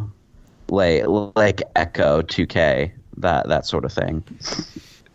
like 0.69 1.05
like 1.37 1.63
echo 1.77 2.23
2k 2.23 2.91
that 3.17 3.49
that 3.49 3.67
sort 3.67 3.85
of 3.85 3.93
thing 3.93 4.23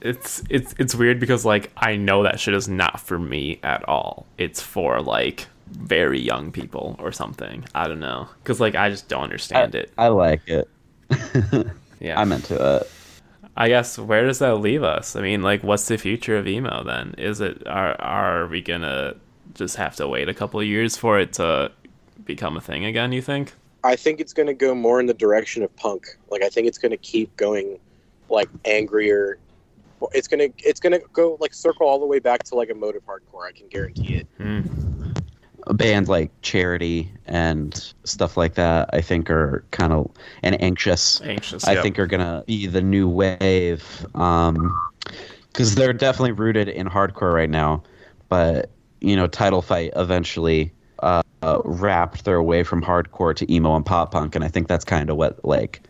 it's 0.01 0.43
it's 0.49 0.73
it's 0.77 0.95
weird 0.95 1.19
because 1.19 1.45
like 1.45 1.71
I 1.77 1.95
know 1.95 2.23
that 2.23 2.39
shit 2.39 2.53
is 2.53 2.67
not 2.67 2.99
for 2.99 3.19
me 3.19 3.59
at 3.63 3.87
all. 3.87 4.25
It's 4.37 4.61
for 4.61 5.01
like 5.01 5.47
very 5.71 6.19
young 6.19 6.51
people 6.51 6.95
or 6.99 7.11
something. 7.11 7.65
I 7.75 7.87
don't 7.87 7.99
know 7.99 8.27
because 8.41 8.59
like 8.59 8.75
I 8.75 8.89
just 8.89 9.07
don't 9.09 9.23
understand 9.23 9.75
it. 9.75 9.91
i 9.97 10.07
like 10.07 10.41
it 10.47 10.69
Yeah, 12.01 12.17
i'm 12.17 12.31
into 12.31 12.55
it 12.55 12.89
I 13.57 13.67
guess 13.67 13.97
where 13.97 14.25
does 14.25 14.39
that 14.39 14.55
leave 14.55 14.83
us? 14.83 15.17
I 15.17 15.21
mean, 15.21 15.41
like, 15.41 15.63
what's 15.63 15.85
the 15.89 15.97
future 15.97 16.37
of 16.37 16.47
emo 16.47 16.81
then? 16.85 17.13
Is 17.17 17.41
it 17.41 17.67
are 17.67 17.99
are 17.99 18.47
we 18.47 18.61
gonna 18.61 19.15
just 19.53 19.75
have 19.75 19.97
to 19.97 20.07
wait 20.07 20.29
a 20.29 20.33
couple 20.33 20.61
of 20.61 20.65
years 20.65 20.95
for 20.95 21.19
it 21.19 21.33
to 21.33 21.69
become 22.23 22.55
a 22.55 22.61
thing 22.61 22.85
again? 22.85 23.11
You 23.11 23.21
think? 23.21 23.53
I 23.83 23.95
think 23.95 24.19
it's 24.19 24.33
going 24.33 24.47
to 24.47 24.53
go 24.53 24.75
more 24.75 24.99
in 24.99 25.05
the 25.05 25.13
direction 25.13 25.63
of 25.63 25.73
punk. 25.75 26.17
Like 26.29 26.41
I 26.41 26.49
think 26.49 26.67
it's 26.67 26.77
going 26.77 26.91
to 26.91 26.97
keep 26.97 27.35
going, 27.37 27.79
like 28.29 28.49
angrier. 28.65 29.39
It's 30.13 30.29
gonna 30.29 30.47
it's 30.59 30.79
gonna 30.79 30.99
go 31.11 31.37
like 31.41 31.53
circle 31.53 31.85
all 31.85 31.99
the 31.99 32.05
way 32.05 32.19
back 32.19 32.43
to 32.43 32.55
like 32.55 32.69
a 32.69 32.71
emotive 32.71 33.05
hardcore. 33.05 33.45
I 33.45 33.51
can 33.51 33.67
guarantee 33.67 34.15
it. 34.15 34.27
Hmm. 34.37 34.61
Bands 35.73 36.09
like 36.09 36.31
Charity 36.41 37.11
and 37.25 37.93
stuff 38.03 38.37
like 38.37 38.55
that, 38.55 38.89
I 38.93 39.01
think 39.01 39.29
are 39.29 39.63
kind 39.71 39.93
of 39.93 40.09
and 40.43 40.61
Anxious. 40.61 41.21
Anxious. 41.21 41.67
I 41.67 41.73
yep. 41.73 41.83
think 41.83 41.99
are 41.99 42.07
gonna 42.07 42.43
be 42.47 42.67
the 42.67 42.81
new 42.81 43.07
wave, 43.07 44.05
Um 44.15 44.77
because 45.51 45.75
they're 45.75 45.93
definitely 45.93 46.31
rooted 46.31 46.69
in 46.69 46.87
hardcore 46.87 47.33
right 47.33 47.49
now. 47.49 47.83
But 48.29 48.69
you 49.01 49.15
know, 49.15 49.27
Title 49.27 49.61
Fight 49.61 49.91
eventually 49.95 50.71
uh, 50.99 51.21
uh, 51.41 51.61
wrapped 51.65 52.25
their 52.25 52.41
way 52.41 52.63
from 52.63 52.81
hardcore 52.81 53.35
to 53.35 53.51
emo 53.51 53.75
and 53.75 53.85
pop 53.85 54.11
punk, 54.11 54.35
and 54.35 54.43
I 54.43 54.47
think 54.47 54.67
that's 54.67 54.85
kind 54.85 55.09
of 55.09 55.17
what 55.17 55.43
like 55.43 55.81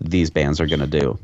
these 0.00 0.30
bands 0.30 0.60
are 0.60 0.66
gonna 0.66 0.86
do. 0.86 1.18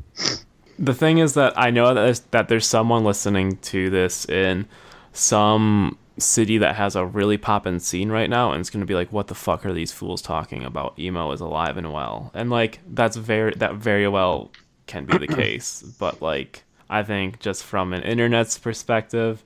the 0.79 0.93
thing 0.93 1.19
is 1.19 1.35
that 1.35 1.57
I 1.57 1.69
know 1.69 1.93
that 1.93 2.01
there's, 2.01 2.19
that 2.31 2.47
there's 2.49 2.65
someone 2.65 3.03
listening 3.03 3.57
to 3.57 3.89
this 3.89 4.25
in 4.25 4.67
some 5.13 5.97
city 6.17 6.57
that 6.59 6.75
has 6.75 6.95
a 6.95 7.05
really 7.05 7.37
poppin' 7.37 7.79
scene 7.79 8.09
right 8.09 8.29
now, 8.29 8.51
and 8.51 8.59
it's 8.61 8.69
gonna 8.69 8.85
be 8.85 8.93
like, 8.95 9.11
"What 9.11 9.27
the 9.27 9.35
fuck 9.35 9.65
are 9.65 9.73
these 9.73 9.91
fools 9.91 10.21
talking 10.21 10.63
about? 10.63 10.97
Emo 10.99 11.31
is 11.31 11.41
alive 11.41 11.77
and 11.77 11.91
well." 11.91 12.31
And 12.33 12.49
like, 12.49 12.79
that's 12.87 13.15
very 13.17 13.53
that 13.55 13.75
very 13.75 14.07
well 14.07 14.51
can 14.87 15.05
be 15.05 15.17
the 15.17 15.27
case, 15.41 15.81
but 15.99 16.21
like, 16.21 16.63
I 16.89 17.03
think 17.03 17.39
just 17.39 17.63
from 17.63 17.93
an 17.93 18.03
internet's 18.03 18.57
perspective, 18.59 19.43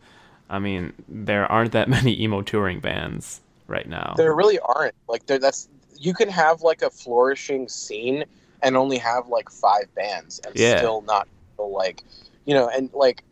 I 0.49 0.59
mean, 0.59 0.93
there 1.07 1.49
aren't 1.51 1.71
that 1.73 1.89
many 1.97 2.19
emo 2.21 2.41
touring 2.41 2.79
bands 2.79 3.41
right 3.67 3.87
now. 3.87 4.13
There 4.17 4.33
really 4.35 4.59
aren't. 4.59 4.95
Like 5.07 5.25
there, 5.25 5.39
that's 5.39 5.69
you 5.99 6.13
can 6.13 6.29
have 6.29 6.61
like 6.61 6.81
a 6.81 6.89
flourishing 6.89 7.67
scene 7.69 8.23
and 8.61 8.75
only 8.75 8.97
have 8.97 9.27
like 9.29 9.49
five 9.49 9.93
bands 9.95 10.39
and 10.45 10.55
Yeah. 10.55 10.77
still 10.77 11.01
not 11.01 11.27
feel 11.55 11.71
like 11.71 12.03
you 12.45 12.53
know 12.53 12.67
and 12.69 12.89
like 12.93 13.23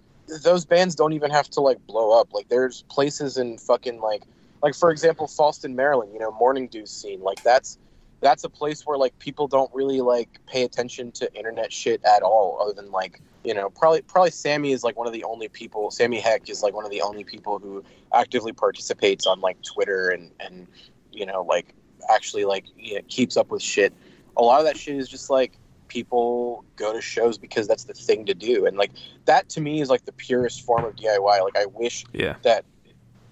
those 0.44 0.66
bands 0.66 0.96
don't 0.96 1.14
even 1.14 1.32
have 1.32 1.50
to 1.52 1.62
like 1.62 1.86
blow 1.88 2.20
up. 2.20 2.34
Like 2.34 2.50
there's 2.50 2.84
places 2.84 3.38
in 3.38 3.58
fucking 3.58 4.00
like 4.00 4.24
like 4.62 4.76
for 4.76 4.92
example 4.92 5.28
Fallston, 5.28 5.76
Maryland. 5.76 6.12
You 6.14 6.20
know 6.20 6.32
Morning 6.32 6.68
Dew 6.68 6.86
scene. 6.86 7.22
Like 7.22 7.42
that's 7.44 7.78
that's 8.22 8.44
a 8.44 8.50
place 8.50 8.86
where 8.86 8.98
like 8.98 9.18
people 9.20 9.48
don't 9.48 9.72
really 9.74 10.02
like 10.02 10.40
pay 10.48 10.64
attention 10.64 11.12
to 11.14 11.34
internet 11.36 11.72
shit 11.72 12.04
at 12.06 12.24
all, 12.24 12.60
other 12.62 12.74
than 12.74 12.92
like 12.92 13.22
you 13.44 13.54
know 13.54 13.70
probably 13.70 14.02
probably 14.02 14.32
Sammy 14.32 14.72
is 14.72 14.84
like 14.84 14.98
one 14.98 15.08
of 15.08 15.14
the 15.14 15.24
only 15.24 15.48
people. 15.48 15.92
Sammy 15.92 16.20
Heck 16.20 16.50
is 16.50 16.64
like 16.64 16.74
one 16.74 16.86
of 16.86 16.92
the 16.92 17.02
only 17.02 17.24
people 17.24 17.60
who 17.60 17.84
actively 18.14 18.52
participates 18.52 19.28
on 19.28 19.42
like 19.42 19.58
Twitter 19.62 20.10
and 20.10 20.32
and 20.40 20.68
you 21.12 21.26
know 21.26 21.44
like 21.44 21.74
actually 22.10 22.46
like 22.46 22.66
you 22.78 22.96
know, 22.96 23.02
keeps 23.08 23.38
up 23.38 23.50
with 23.50 23.62
shit. 23.62 23.94
A 24.38 24.42
lot 24.42 24.60
of 24.60 24.66
that 24.66 24.78
shit 24.78 24.96
is 24.96 25.08
just 25.08 25.30
like 25.30 25.54
people 25.88 26.64
go 26.76 26.94
to 26.94 27.02
shows 27.02 27.38
because 27.38 27.68
that's 27.68 27.86
the 27.86 27.94
thing 27.94 28.26
to 28.26 28.34
do, 28.34 28.66
and 28.66 28.78
like 28.78 28.92
that 29.26 29.50
to 29.50 29.62
me 29.62 29.82
is 29.82 29.90
like 29.90 30.06
the 30.06 30.12
purest 30.14 30.62
form 30.62 30.86
of 30.86 30.96
DIY. 30.96 31.44
Like 31.44 31.58
I 31.58 31.66
wish 31.68 32.06
yeah, 32.14 32.36
that 32.44 32.66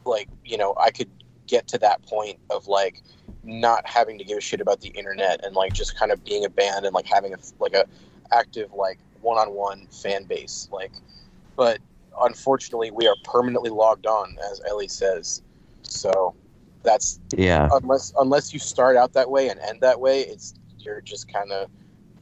like 0.06 0.30
you 0.45 0.58
know 0.58 0.74
I 0.80 0.91
could 0.91 1.10
get 1.47 1.68
to 1.70 1.78
that 1.80 2.01
point 2.04 2.39
of 2.49 2.68
like 2.68 3.01
not 3.43 3.86
having 3.88 4.18
to 4.18 4.24
give 4.24 4.38
a 4.38 4.41
shit 4.41 4.62
about 4.62 4.80
the 4.82 4.89
internet 4.89 5.43
and 5.45 5.56
like 5.56 5.74
just 5.74 5.97
kind 5.97 6.12
of 6.12 6.24
being 6.24 6.45
a 6.45 6.49
band 6.49 6.86
and 6.86 6.93
like 6.93 7.06
having 7.06 7.34
a 7.34 7.38
like 7.60 7.74
a 7.74 7.86
active 8.32 8.72
like 8.74 8.97
one-on-one 9.22 9.88
fan 9.91 10.24
base 10.24 10.70
like 10.72 10.91
but 11.56 11.80
unfortunately 12.22 12.91
we 12.91 13.08
are 13.08 13.16
permanently 13.24 13.70
logged 13.70 14.06
on 14.06 14.38
as 14.51 14.62
Ellie 14.68 14.88
says. 14.88 15.41
So 15.84 16.36
that's 16.84 17.20
Yeah, 17.36 17.70
unless 17.72 18.14
unless 18.20 18.54
you 18.54 18.60
start 18.60 18.95
out 18.95 19.14
that 19.14 19.30
way 19.30 19.49
and 19.49 19.60
end 19.60 19.82
that 19.82 19.99
way 19.99 20.22
it's 20.22 20.54
you're 20.80 21.01
just 21.01 21.32
kind 21.32 21.51
of 21.51 21.70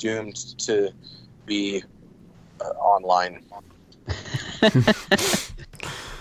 doomed 0.01 0.35
to 0.57 0.91
be 1.45 1.83
uh, 2.59 2.69
online 2.79 3.43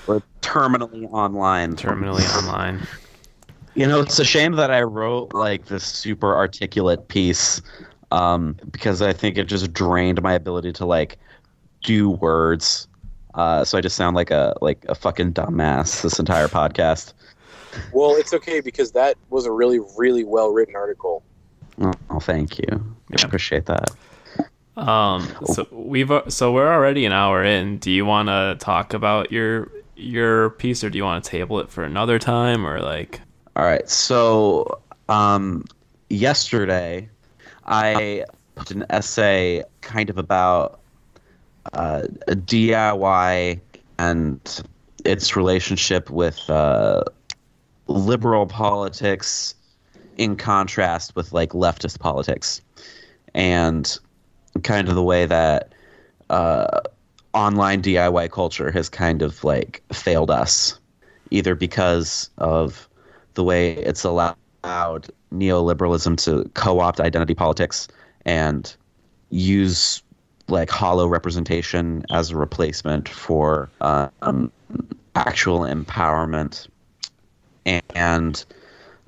We're 0.06 0.22
terminally 0.40 1.10
online. 1.12 1.76
Terminally 1.76 2.26
online. 2.36 2.86
You 3.74 3.86
know, 3.86 4.00
it's 4.00 4.18
a 4.18 4.24
shame 4.24 4.52
that 4.52 4.70
I 4.70 4.82
wrote 4.82 5.34
like 5.34 5.66
this 5.66 5.84
super 5.84 6.34
articulate 6.34 7.08
piece 7.08 7.60
um, 8.10 8.56
because 8.70 9.02
I 9.02 9.12
think 9.12 9.36
it 9.38 9.44
just 9.44 9.72
drained 9.72 10.22
my 10.22 10.32
ability 10.32 10.72
to 10.72 10.86
like 10.86 11.18
do 11.82 12.10
words. 12.10 12.88
Uh, 13.34 13.64
so 13.64 13.78
I 13.78 13.80
just 13.80 13.96
sound 13.96 14.16
like 14.16 14.30
a 14.30 14.54
like 14.60 14.84
a 14.88 14.94
fucking 14.94 15.34
dumbass 15.34 16.02
this 16.02 16.18
entire 16.18 16.48
podcast. 16.48 17.12
Well, 17.92 18.16
it's 18.16 18.32
okay 18.34 18.60
because 18.60 18.92
that 18.92 19.16
was 19.28 19.46
a 19.46 19.52
really, 19.52 19.80
really 19.96 20.24
well 20.24 20.52
written 20.52 20.74
article. 20.74 21.22
Oh, 21.80 21.92
oh, 22.10 22.20
thank 22.20 22.58
you. 22.58 22.96
I 23.12 23.22
appreciate 23.22 23.66
that. 23.66 23.90
Um, 24.76 25.28
so 25.44 25.66
we've 25.70 26.10
so 26.28 26.52
we're 26.52 26.72
already 26.72 27.04
an 27.04 27.12
hour 27.12 27.44
in. 27.44 27.78
Do 27.78 27.90
you 27.90 28.06
want 28.06 28.28
to 28.28 28.56
talk 28.58 28.94
about 28.94 29.30
your 29.30 29.70
your 29.96 30.50
piece, 30.50 30.82
or 30.82 30.90
do 30.90 30.98
you 30.98 31.04
want 31.04 31.22
to 31.22 31.30
table 31.30 31.60
it 31.60 31.70
for 31.70 31.84
another 31.84 32.18
time, 32.18 32.66
or 32.66 32.80
like? 32.80 33.20
All 33.56 33.64
right. 33.64 33.88
So, 33.88 34.80
um, 35.08 35.64
yesterday, 36.08 37.08
I 37.66 38.24
put 38.54 38.70
an 38.70 38.86
essay 38.90 39.64
kind 39.80 40.08
of 40.08 40.18
about 40.18 40.80
uh, 41.72 42.02
DIY 42.28 43.60
and 43.98 44.62
its 45.04 45.36
relationship 45.36 46.10
with 46.10 46.48
uh, 46.48 47.02
liberal 47.86 48.46
politics 48.46 49.54
in 50.20 50.36
contrast 50.36 51.16
with 51.16 51.32
like 51.32 51.48
leftist 51.52 51.98
politics 51.98 52.60
and 53.32 53.98
kind 54.62 54.86
of 54.86 54.94
the 54.94 55.02
way 55.02 55.24
that 55.24 55.72
uh, 56.28 56.80
online 57.32 57.80
DIY 57.80 58.30
culture 58.30 58.70
has 58.70 58.90
kind 58.90 59.22
of 59.22 59.42
like 59.44 59.82
failed 59.94 60.30
us, 60.30 60.78
either 61.30 61.54
because 61.54 62.28
of 62.36 62.86
the 63.32 63.42
way 63.42 63.72
it's 63.76 64.04
allowed 64.04 64.36
neoliberalism 65.32 66.22
to 66.22 66.46
co-opt 66.52 67.00
identity 67.00 67.34
politics 67.34 67.88
and 68.26 68.76
use 69.30 70.02
like 70.48 70.68
hollow 70.68 71.06
representation 71.06 72.04
as 72.10 72.30
a 72.30 72.36
replacement 72.36 73.08
for 73.08 73.70
um, 73.80 74.52
actual 75.14 75.60
empowerment 75.60 76.68
and 77.64 78.44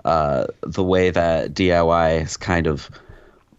uh, 0.05 0.47
the 0.63 0.83
way 0.83 1.11
that 1.11 1.55
DIY 1.55 2.21
has 2.21 2.37
kind 2.37 2.67
of 2.67 2.91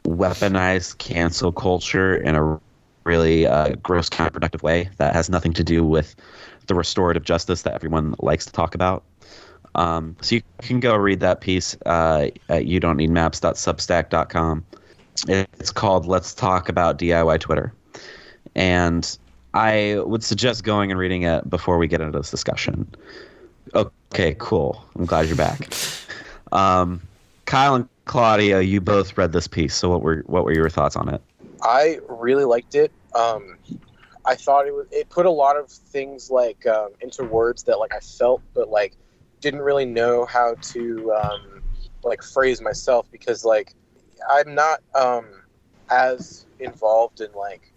weaponized 0.05 0.97
cancel 0.97 1.51
culture 1.51 2.15
in 2.15 2.35
a 2.35 2.59
really 3.05 3.45
uh, 3.45 3.75
gross, 3.81 4.09
counterproductive 4.09 4.63
way 4.63 4.89
that 4.97 5.13
has 5.13 5.29
nothing 5.29 5.53
to 5.53 5.63
do 5.63 5.83
with 5.83 6.15
the 6.67 6.75
restorative 6.75 7.23
justice 7.23 7.63
that 7.63 7.73
everyone 7.73 8.15
likes 8.19 8.45
to 8.45 8.51
talk 8.51 8.75
about. 8.75 9.03
Um, 9.75 10.15
so 10.21 10.35
you 10.35 10.41
can 10.59 10.79
go 10.79 10.95
read 10.95 11.19
that 11.21 11.41
piece 11.41 11.75
uh, 11.85 12.29
at 12.49 12.65
you 12.65 12.79
don't 12.79 12.97
need 12.97 13.09
maps.substack.com. 13.09 14.65
It's 15.27 15.71
called 15.71 16.05
Let's 16.05 16.33
Talk 16.33 16.69
About 16.69 16.97
DIY 16.99 17.39
Twitter. 17.39 17.73
And 18.55 19.17
I 19.53 19.99
would 20.05 20.23
suggest 20.23 20.63
going 20.63 20.91
and 20.91 20.99
reading 20.99 21.23
it 21.23 21.49
before 21.49 21.77
we 21.77 21.87
get 21.87 22.01
into 22.01 22.17
this 22.17 22.31
discussion. 22.31 22.87
Okay, 23.73 24.35
cool. 24.39 24.83
I'm 24.95 25.05
glad 25.05 25.27
you're 25.27 25.35
back. 25.35 25.73
Um, 26.53 27.01
Kyle 27.45 27.75
and 27.75 27.89
Claudio, 28.05 28.59
you 28.59 28.79
both 28.79 29.17
read 29.17 29.33
this 29.33 29.47
piece. 29.47 29.75
So 29.75 29.89
what 29.89 30.01
were 30.01 30.23
what 30.27 30.45
were 30.45 30.53
your 30.53 30.69
thoughts 30.69 30.95
on 30.95 31.09
it? 31.09 31.21
I 31.61 31.99
really 32.07 32.45
liked 32.45 32.75
it. 32.75 32.91
Um, 33.15 33.57
I 34.25 34.35
thought 34.35 34.67
it 34.67 34.73
was 34.73 34.87
it 34.91 35.09
put 35.09 35.25
a 35.25 35.31
lot 35.31 35.57
of 35.57 35.69
things 35.69 36.29
like 36.29 36.65
um, 36.67 36.89
into 37.01 37.23
words 37.23 37.63
that 37.63 37.79
like 37.79 37.93
I 37.93 37.99
felt, 37.99 38.41
but 38.53 38.69
like 38.69 38.95
didn't 39.41 39.61
really 39.61 39.85
know 39.85 40.25
how 40.25 40.55
to 40.61 41.13
um, 41.13 41.63
like 42.03 42.23
phrase 42.23 42.61
myself 42.61 43.07
because 43.11 43.43
like 43.43 43.73
I'm 44.29 44.55
not 44.55 44.81
um, 44.95 45.25
as 45.89 46.45
involved 46.59 47.19
in 47.19 47.31
like 47.33 47.73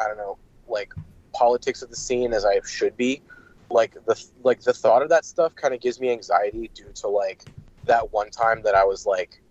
I 0.00 0.06
don't 0.06 0.18
know 0.18 0.38
like 0.68 0.92
politics 1.32 1.82
of 1.82 1.90
the 1.90 1.96
scene 1.96 2.32
as 2.32 2.44
I 2.44 2.60
should 2.66 2.96
be. 2.96 3.22
Like 3.70 3.94
the 4.06 4.22
like 4.44 4.60
the 4.60 4.72
thought 4.72 5.02
of 5.02 5.08
that 5.08 5.24
stuff 5.24 5.54
kind 5.54 5.74
of 5.74 5.80
gives 5.80 6.00
me 6.00 6.10
anxiety 6.10 6.70
due 6.74 6.92
to 6.96 7.08
like 7.08 7.44
that 7.88 8.12
one 8.12 8.30
time 8.30 8.62
that 8.62 8.74
I 8.74 8.84
was 8.84 9.04
like 9.06 9.42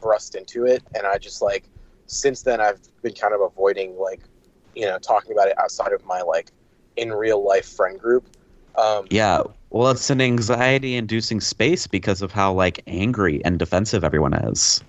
thrust 0.00 0.34
into 0.34 0.66
it, 0.66 0.82
and 0.94 1.06
I 1.06 1.18
just 1.18 1.42
like 1.42 1.68
since 2.06 2.42
then 2.42 2.60
I've 2.60 2.80
been 3.02 3.14
kind 3.14 3.34
of 3.34 3.40
avoiding 3.40 3.98
like 3.98 4.20
you 4.74 4.86
know 4.86 4.98
talking 4.98 5.32
about 5.32 5.48
it 5.48 5.58
outside 5.58 5.92
of 5.92 6.04
my 6.04 6.20
like 6.20 6.50
in 6.96 7.12
real 7.12 7.44
life 7.44 7.66
friend 7.66 7.98
group. 7.98 8.28
Um, 8.76 9.06
Yeah, 9.10 9.42
well, 9.70 9.90
it's 9.90 10.10
an 10.10 10.20
anxiety-inducing 10.20 11.40
space 11.40 11.86
because 11.86 12.22
of 12.22 12.32
how 12.32 12.52
like 12.52 12.82
angry 12.86 13.44
and 13.44 13.58
defensive 13.58 14.04
everyone 14.04 14.34
is. 14.34 14.82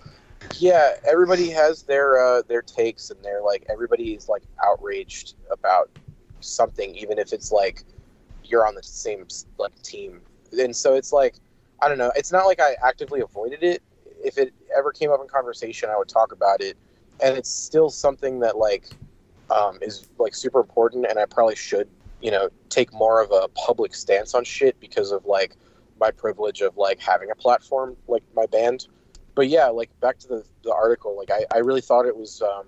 yeah 0.59 0.91
everybody 1.07 1.49
has 1.49 1.83
their 1.83 2.23
uh, 2.23 2.41
their 2.47 2.61
takes 2.61 3.09
and 3.09 3.23
they're 3.23 3.41
like 3.41 3.65
everybody 3.69 4.13
is 4.13 4.29
like 4.29 4.43
outraged 4.63 5.35
about 5.51 5.89
something 6.39 6.95
even 6.95 7.17
if 7.17 7.33
it's 7.33 7.51
like 7.51 7.83
you're 8.43 8.67
on 8.67 8.75
the 8.75 8.83
same 8.83 9.25
like 9.57 9.73
team 9.81 10.21
and 10.59 10.75
so 10.75 10.93
it's 10.93 11.11
like 11.11 11.35
i 11.81 11.87
don't 11.89 11.97
know. 11.97 12.11
It's 12.15 12.31
not 12.31 12.45
like 12.45 12.59
i 12.59 12.75
actively 12.83 13.21
avoided 13.21 13.63
it. 13.63 13.81
If 14.23 14.37
it 14.37 14.53
ever 14.75 14.91
came 14.91 15.11
up 15.11 15.21
in 15.21 15.27
conversation 15.27 15.89
i 15.89 15.97
would 15.97 16.09
talk 16.09 16.31
about 16.31 16.61
it. 16.61 16.77
And 17.23 17.37
it's 17.37 17.49
still 17.49 17.89
something 17.89 18.39
that 18.39 18.57
like 18.57 18.89
um, 19.49 19.77
is 19.81 20.07
like 20.17 20.33
super 20.35 20.59
important 20.59 21.05
and 21.07 21.19
i 21.19 21.25
probably 21.25 21.55
should 21.55 21.87
you 22.21 22.31
know 22.31 22.49
take 22.69 22.91
more 22.93 23.21
of 23.21 23.31
a 23.31 23.47
public 23.49 23.93
stance 23.93 24.33
on 24.33 24.43
shit 24.43 24.79
because 24.79 25.11
of 25.11 25.25
like 25.25 25.55
my 25.99 26.11
privilege 26.11 26.61
of 26.61 26.77
like 26.77 26.99
having 26.99 27.31
a 27.31 27.35
platform 27.35 27.95
like 28.07 28.23
my 28.35 28.45
band. 28.47 28.87
But 29.33 29.49
yeah, 29.49 29.67
like 29.67 29.89
back 29.99 30.17
to 30.19 30.27
the, 30.27 30.45
the 30.63 30.73
article, 30.73 31.17
like 31.17 31.31
I, 31.31 31.45
I 31.53 31.59
really 31.59 31.81
thought 31.81 32.05
it 32.05 32.15
was 32.15 32.41
um, 32.41 32.65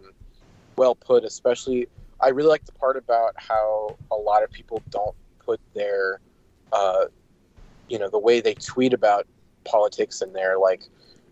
well 0.76 0.96
put, 0.96 1.24
especially 1.24 1.88
I 2.20 2.30
really 2.30 2.50
like 2.50 2.66
the 2.66 2.72
part 2.74 2.98
about 2.98 3.34
how 3.38 3.98
a 4.12 4.16
lot 4.16 4.44
of 4.44 4.52
people 4.52 4.82
don't 4.90 5.16
put 5.40 5.60
their, 5.74 6.20
uh, 6.74 7.06
you 7.90 8.00
know, 8.00 8.10
the 8.10 8.20
way 8.20 8.42
they 8.42 8.54
tweet 8.56 8.94
about 8.94 9.28
politics 9.66 10.22
and 10.22 10.36
their 10.36 10.58
like 10.58 10.84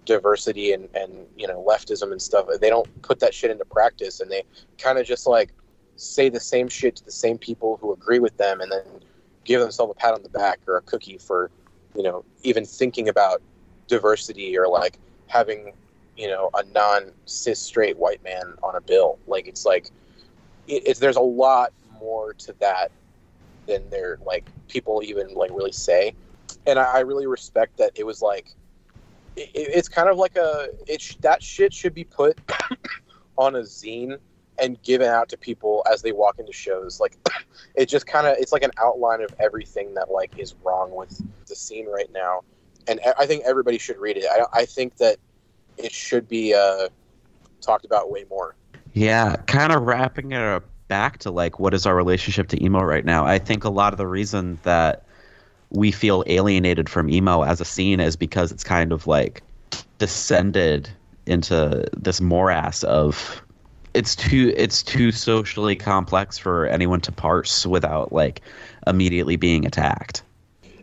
diversity 0.06 0.74
and, 0.74 0.88
and, 0.94 1.26
you 1.38 1.48
know, 1.48 1.64
leftism 1.68 2.12
and 2.12 2.22
stuff. 2.22 2.48
They 2.60 2.70
don't 2.70 3.02
put 3.02 3.20
that 3.20 3.34
shit 3.34 3.52
into 3.52 3.66
practice 3.66 4.20
and 4.20 4.30
they 4.30 4.44
kind 4.78 5.00
of 5.00 5.06
just 5.06 5.26
like 5.28 5.52
say 5.96 6.30
the 6.30 6.40
same 6.40 6.68
shit 6.68 6.96
to 6.98 7.06
the 7.06 7.12
same 7.12 7.38
people 7.38 7.78
who 7.78 7.94
agree 7.94 8.20
with 8.20 8.38
them 8.38 8.62
and 8.62 8.72
then 8.72 8.84
give 9.46 9.62
themselves 9.62 9.92
a 9.92 10.00
pat 10.00 10.14
on 10.14 10.24
the 10.24 10.30
back 10.30 10.60
or 10.68 10.78
a 10.78 10.82
cookie 10.82 11.18
for, 11.18 11.50
you 11.96 12.04
know, 12.04 12.24
even 12.44 12.66
thinking 12.66 13.10
about 13.10 13.42
diversity 13.88 14.58
or 14.58 14.68
like 14.68 15.00
having 15.28 15.74
you 16.18 16.28
know 16.28 16.50
a 16.54 16.64
non 16.74 17.12
cis 17.26 17.60
straight 17.60 17.98
white 17.98 18.24
man 18.24 18.54
on 18.64 18.76
a 18.76 18.82
bill 18.82 19.20
like 19.28 19.48
it's 19.48 19.66
like 19.66 19.90
it, 20.68 20.84
it's 20.86 21.00
there's 21.00 21.18
a 21.18 21.22
lot 21.22 21.72
more 22.00 22.34
to 22.34 22.54
that 22.60 22.92
than 23.68 23.88
there 23.90 24.18
like 24.26 24.50
people 24.68 25.02
even 25.04 25.34
like 25.34 25.52
really 25.52 25.72
say 25.72 26.14
and 26.66 26.80
i, 26.80 26.84
I 26.84 27.00
really 27.02 27.28
respect 27.28 27.78
that 27.78 27.92
it 27.96 28.06
was 28.06 28.22
like 28.22 28.54
it, 29.36 29.50
it's 29.54 29.90
kind 29.90 30.10
of 30.10 30.18
like 30.18 30.36
a 30.36 30.70
it 30.88 31.02
sh- 31.02 31.16
that 31.22 31.44
shit 31.44 31.74
should 31.74 31.94
be 31.94 32.04
put 32.04 32.40
on 33.38 33.56
a 33.56 33.60
zine 33.60 34.18
and 34.58 34.82
given 34.84 35.08
out 35.08 35.28
to 35.30 35.38
people 35.38 35.86
as 35.92 36.02
they 36.02 36.12
walk 36.12 36.40
into 36.40 36.54
shows 36.54 37.00
like 37.00 37.18
it 37.76 37.88
just 37.88 38.08
kind 38.08 38.28
of 38.28 38.36
it's 38.38 38.52
like 38.52 38.64
an 38.64 38.72
outline 38.78 39.22
of 39.22 39.34
everything 39.40 39.94
that 39.94 40.10
like 40.10 40.32
is 40.38 40.56
wrong 40.64 40.94
with 40.96 41.22
the 41.48 41.56
scene 41.56 41.88
right 41.88 42.12
now 42.14 42.42
and 42.88 43.00
i 43.20 43.26
think 43.26 43.44
everybody 43.46 43.78
should 43.78 43.98
read 43.98 44.18
it. 44.18 44.26
I, 44.30 44.62
I 44.62 44.66
think 44.66 44.98
that 44.98 45.18
it 45.78 45.92
should 45.92 46.28
be 46.28 46.54
uh, 46.54 46.90
talked 47.62 47.86
about 47.86 48.12
way 48.12 48.26
more. 48.30 48.56
Yeah, 48.94 49.36
kind 49.48 49.74
of 49.74 49.84
wrapping 49.84 50.32
it 50.32 50.42
up 50.42 50.64
back 50.88 51.18
to 51.20 51.32
like 51.32 51.60
what 51.60 51.74
is 51.74 51.86
our 51.86 51.96
relationship 51.96 52.48
to 52.50 52.64
emo 52.64 52.82
right 52.82 53.04
now. 53.04 53.26
I 53.26 53.40
think 53.40 53.64
a 53.64 53.70
lot 53.70 53.94
of 53.94 53.98
the 53.98 54.08
reason 54.08 54.60
that 54.64 55.05
we 55.72 55.92
feel 55.92 56.24
alienated 56.28 56.90
from 56.90 57.10
emo 57.10 57.44
as 57.44 57.60
a 57.60 57.66
scene 57.66 58.00
is 58.00 58.16
because 58.16 58.52
it's 58.52 58.64
kind 58.64 58.92
of 58.92 59.08
like 59.08 59.42
descended 59.98 60.90
into 61.26 61.86
this 61.98 62.22
morass 62.22 62.84
of 62.84 63.42
it's 63.96 64.16
too 64.16 64.54
it's 64.58 64.84
too 64.84 65.12
socially 65.12 65.76
complex 65.76 66.38
for 66.38 66.68
anyone 66.68 67.00
to 67.02 67.12
parse 67.12 67.66
without 67.66 68.12
like 68.12 68.42
immediately 68.86 69.38
being 69.38 69.66
attacked. 69.66 70.22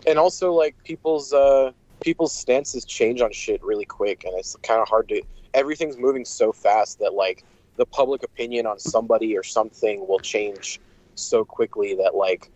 And 0.07 0.19
also, 0.19 0.53
like 0.53 0.75
people's 0.85 1.33
uh, 1.33 1.73
people's 2.01 2.35
stances 2.35 2.85
change 2.85 3.21
on 3.21 3.31
shit 3.33 3.63
really 3.63 3.85
quick, 3.85 4.25
and 4.25 4.35
it's 4.39 4.57
kind 4.63 4.81
of 4.81 4.89
hard 4.89 5.09
to. 5.11 5.23
Everything's 5.55 5.99
moving 5.99 6.25
so 6.25 6.51
fast 6.51 6.99
that 7.01 7.13
like 7.13 7.45
the 7.77 7.85
public 7.85 8.23
opinion 8.23 8.67
on 8.67 8.79
somebody 8.79 9.37
or 9.37 9.43
something 9.43 10.07
will 10.09 10.19
change 10.19 10.81
so 11.15 11.45
quickly 11.45 11.95
that 11.95 12.15
like 12.15 12.51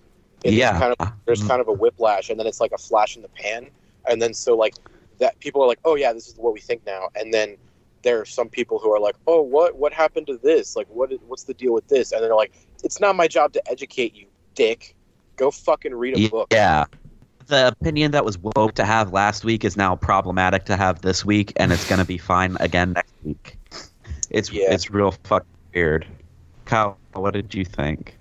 it's 0.44 0.54
Yeah. 0.54 0.78
kind 0.78 0.94
of 0.98 1.12
there's 1.24 1.40
mm-hmm. 1.40 1.48
kind 1.48 1.60
of 1.60 1.68
a 1.68 1.72
whiplash, 1.72 2.30
and 2.30 2.38
then 2.38 2.46
it's 2.46 2.60
like 2.60 2.72
a 2.72 2.78
flash 2.78 3.16
in 3.16 3.22
the 3.22 3.28
pan, 3.28 3.68
and 4.08 4.20
then 4.20 4.34
so 4.34 4.56
like 4.56 4.74
that 5.18 5.38
people 5.40 5.62
are 5.62 5.66
like, 5.68 5.80
oh 5.84 5.94
yeah, 5.94 6.12
this 6.12 6.28
is 6.28 6.36
what 6.36 6.52
we 6.52 6.60
think 6.60 6.84
now, 6.86 7.08
and 7.14 7.32
then 7.32 7.56
there 8.02 8.20
are 8.20 8.24
some 8.24 8.48
people 8.48 8.78
who 8.78 8.92
are 8.92 9.00
like, 9.00 9.16
oh 9.26 9.42
what 9.42 9.76
what 9.76 9.92
happened 9.92 10.26
to 10.28 10.38
this? 10.38 10.76
Like 10.76 10.86
what 10.88 11.10
what's 11.26 11.44
the 11.44 11.54
deal 11.54 11.72
with 11.72 11.88
this? 11.88 12.12
And 12.12 12.22
they're 12.22 12.34
like, 12.34 12.52
it's 12.84 13.00
not 13.00 13.16
my 13.16 13.26
job 13.28 13.52
to 13.54 13.70
educate 13.70 14.14
you, 14.14 14.26
dick. 14.54 14.94
Go 15.36 15.50
fucking 15.50 15.94
read 15.94 16.16
a 16.16 16.28
book. 16.28 16.48
Yeah. 16.50 16.84
The 17.46 17.68
opinion 17.68 18.10
that 18.12 18.24
was 18.24 18.38
woke 18.38 18.74
to 18.74 18.84
have 18.84 19.12
last 19.12 19.44
week 19.44 19.64
is 19.64 19.76
now 19.76 19.94
problematic 19.94 20.64
to 20.64 20.76
have 20.76 21.02
this 21.02 21.24
week, 21.24 21.52
and 21.56 21.72
it's 21.72 21.88
going 21.88 22.00
to 22.00 22.06
be 22.06 22.18
fine 22.18 22.56
again 22.58 22.92
next 22.94 23.12
week. 23.22 23.58
It's 24.30 24.50
Yeah. 24.50 24.72
it's 24.72 24.90
real 24.90 25.12
fucking 25.24 25.46
weird. 25.74 26.06
Kyle, 26.64 26.98
what 27.12 27.34
did 27.34 27.54
you 27.54 27.64
think? 27.64 28.15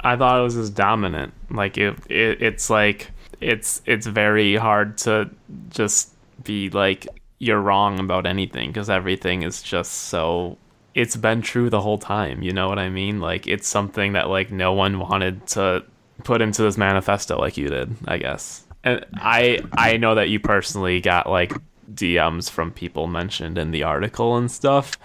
I 0.00 0.16
thought 0.16 0.40
it 0.40 0.42
was 0.42 0.54
just 0.54 0.74
dominant. 0.74 1.34
Like 1.50 1.78
it, 1.78 1.98
it 2.08 2.42
it's 2.42 2.70
like 2.70 3.10
it's 3.40 3.82
it's 3.86 4.06
very 4.06 4.56
hard 4.56 4.98
to 4.98 5.30
just 5.70 6.14
be 6.44 6.70
like 6.70 7.06
you're 7.38 7.60
wrong 7.60 8.00
about 8.00 8.26
anything 8.26 8.70
because 8.70 8.90
everything 8.90 9.42
is 9.42 9.62
just 9.62 9.92
so 9.92 10.58
it's 10.94 11.16
been 11.16 11.42
true 11.42 11.70
the 11.70 11.80
whole 11.80 11.98
time, 11.98 12.42
you 12.42 12.52
know 12.52 12.68
what 12.68 12.78
I 12.78 12.88
mean? 12.88 13.20
Like 13.20 13.46
it's 13.46 13.68
something 13.68 14.14
that 14.14 14.28
like 14.28 14.50
no 14.50 14.72
one 14.72 14.98
wanted 14.98 15.46
to 15.48 15.84
put 16.24 16.42
into 16.42 16.62
this 16.62 16.76
manifesto 16.76 17.38
like 17.38 17.56
you 17.56 17.68
did, 17.68 17.94
I 18.06 18.18
guess. 18.18 18.64
And 18.84 19.04
I 19.14 19.60
I 19.76 19.96
know 19.96 20.14
that 20.16 20.28
you 20.28 20.40
personally 20.40 21.00
got 21.00 21.28
like 21.28 21.52
DMs 21.92 22.50
from 22.50 22.72
people 22.72 23.06
mentioned 23.06 23.58
in 23.58 23.70
the 23.70 23.84
article 23.84 24.36
and 24.36 24.50
stuff. 24.50 24.98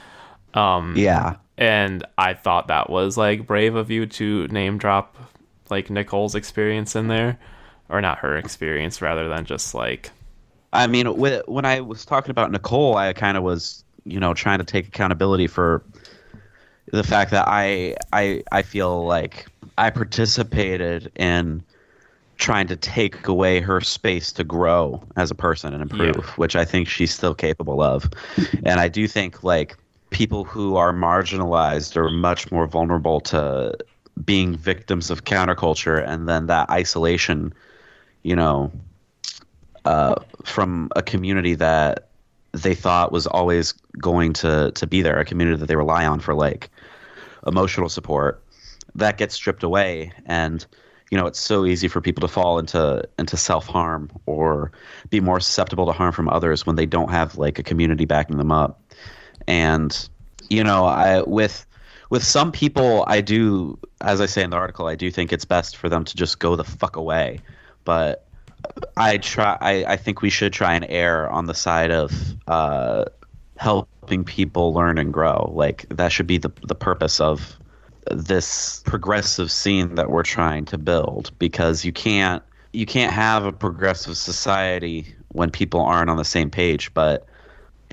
Um 0.54 0.96
Yeah. 0.98 1.36
And 1.58 2.06
I 2.18 2.34
thought 2.34 2.68
that 2.68 2.90
was 2.90 3.18
like 3.18 3.46
brave 3.48 3.76
of 3.76 3.90
you 3.92 4.06
to 4.06 4.48
name 4.48 4.78
drop 4.78 5.16
like 5.70 5.90
Nicole's 5.90 6.36
experience 6.36 6.96
in 6.96 7.08
there, 7.08 7.38
or 7.90 8.02
not 8.02 8.18
her 8.20 8.38
experience, 8.38 9.02
rather 9.02 9.28
than 9.30 9.46
just 9.46 9.74
like 9.74 10.12
I 10.72 10.88
mean, 10.88 11.06
wh- 11.06 11.48
when 11.48 11.66
I 11.66 11.82
was 11.82 12.04
talking 12.06 12.32
about 12.32 12.52
Nicole, 12.52 12.96
I 12.98 13.14
kind 13.14 13.38
of 13.38 13.44
was, 13.44 13.84
you 14.06 14.20
know, 14.20 14.34
trying 14.34 14.58
to 14.58 14.64
take 14.66 14.88
accountability 14.88 15.46
for 15.46 15.84
the 16.92 17.04
fact 17.04 17.30
that 17.30 17.48
I, 17.48 17.96
I, 18.12 18.44
I 18.52 18.64
feel 18.64 19.06
like 19.06 19.46
I 19.78 19.92
participated 19.92 21.12
in 21.16 21.64
trying 22.38 22.66
to 22.68 22.76
take 22.76 23.28
away 23.28 23.60
her 23.62 23.82
space 23.82 24.32
to 24.34 24.44
grow 24.44 25.02
as 25.16 25.30
a 25.30 25.36
person 25.36 25.74
and 25.74 25.84
improve, 25.84 26.16
Yeah. 26.16 26.32
which 26.38 26.56
I 26.56 26.66
think 26.66 26.88
she's 26.88 27.14
still 27.14 27.36
capable 27.36 27.82
of. 27.84 28.10
and 28.66 28.80
I 28.80 28.88
do 28.88 29.08
think 29.08 29.44
like 29.44 29.78
people 30.14 30.44
who 30.44 30.76
are 30.78 30.94
marginalized 30.94 31.98
are 31.98 32.10
much 32.10 32.52
more 32.52 32.68
vulnerable 32.68 33.20
to 33.20 33.76
being 34.24 34.56
victims 34.56 35.10
of 35.10 35.26
counterculture 35.26 36.08
and 36.08 36.30
then 36.30 36.46
that 36.48 36.70
isolation, 36.70 37.54
you 38.22 38.36
know, 38.36 38.72
uh, 39.86 40.16
from 40.46 40.90
a 40.96 41.02
community 41.02 41.56
that 41.56 42.10
they 42.54 42.76
thought 42.76 43.12
was 43.12 43.28
always 43.28 43.74
going 44.00 44.32
to 44.34 44.72
to 44.76 44.88
be 44.88 45.02
there, 45.02 45.20
a 45.20 45.26
community 45.26 45.58
that 45.58 45.66
they 45.66 45.76
rely 45.76 46.06
on 46.06 46.20
for 46.20 46.34
like 46.34 46.70
emotional 47.46 47.90
support, 47.90 48.42
that 48.96 49.18
gets 49.18 49.36
stripped 49.36 49.64
away, 49.64 50.12
and 50.26 50.66
you 51.12 51.18
know 51.18 51.26
it's 51.26 51.40
so 51.40 51.66
easy 51.66 51.88
for 51.88 52.00
people 52.00 52.22
to 52.22 52.28
fall 52.28 52.60
into 52.60 53.04
into 53.20 53.36
self 53.36 53.68
harm 53.68 54.10
or 54.26 54.72
be 55.10 55.20
more 55.20 55.40
susceptible 55.40 55.86
to 55.88 55.92
harm 55.92 56.14
from 56.14 56.30
others 56.30 56.66
when 56.66 56.76
they 56.76 56.86
don't 56.86 57.10
have 57.10 57.38
like 57.38 57.60
a 57.60 57.64
community 57.64 58.06
backing 58.06 58.38
them 58.38 58.52
up, 58.52 58.80
and 59.48 60.10
you 60.50 60.64
know 60.64 60.86
I 60.86 61.22
with 61.22 61.66
with 62.10 62.24
some 62.24 62.52
people 62.52 63.04
I 63.08 63.22
do 63.22 63.78
as 64.02 64.22
I 64.22 64.26
say 64.26 64.44
in 64.44 64.50
the 64.50 64.58
article 64.58 64.88
I 64.88 64.96
do 64.96 65.10
think 65.12 65.34
it's 65.34 65.46
best 65.46 65.78
for 65.78 65.90
them 65.90 66.04
to 66.06 66.16
just 66.16 66.40
go 66.40 66.56
the 66.56 66.64
fuck 66.64 66.96
away, 66.96 67.40
but 67.84 68.28
I 68.98 69.18
try. 69.18 69.58
I, 69.60 69.86
I 69.86 69.98
think 69.98 70.22
we 70.22 70.30
should 70.30 70.54
try 70.54 70.74
and 70.74 70.86
err 70.90 71.30
on 71.30 71.46
the 71.46 71.54
side 71.54 71.92
of 71.92 72.12
uh, 72.48 73.06
helping 73.58 74.24
people 74.24 74.74
learn 74.74 74.98
and 74.98 75.12
grow. 75.12 75.52
Like 75.54 75.86
that 75.90 76.12
should 76.12 76.28
be 76.28 76.38
the 76.38 76.52
the 76.64 76.76
purpose 76.76 77.20
of 77.20 77.58
this 78.12 78.82
progressive 78.86 79.52
scene 79.52 79.96
that 79.96 80.10
we're 80.10 80.24
trying 80.24 80.66
to 80.66 80.78
build. 80.78 81.32
Because 81.40 81.84
you 81.86 81.92
can't 81.92 82.44
you 82.72 82.86
can't 82.86 83.14
have 83.14 83.46
a 83.46 83.52
progressive 83.52 84.18
society 84.18 85.14
when 85.30 85.50
people 85.50 85.82
aren't 85.82 86.10
on 86.10 86.18
the 86.18 86.26
same 86.26 86.50
page. 86.50 86.94
But 86.94 87.26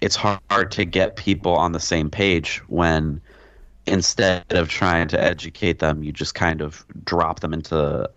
it's 0.01 0.17
hard 0.17 0.71
to 0.73 0.85
get 0.85 1.17
people 1.17 1.55
on 1.55 1.73
the 1.73 1.81
same 1.81 2.11
page 2.11 2.59
when 2.69 3.21
instead 3.87 4.45
of 4.51 4.69
trying 4.69 5.09
to 5.09 5.21
educate 5.21 5.79
them, 5.79 6.03
you 6.03 6.13
just 6.13 6.35
kind 6.35 6.61
of 6.61 6.85
drop 7.05 7.41
them 7.41 7.53
into 7.53 8.09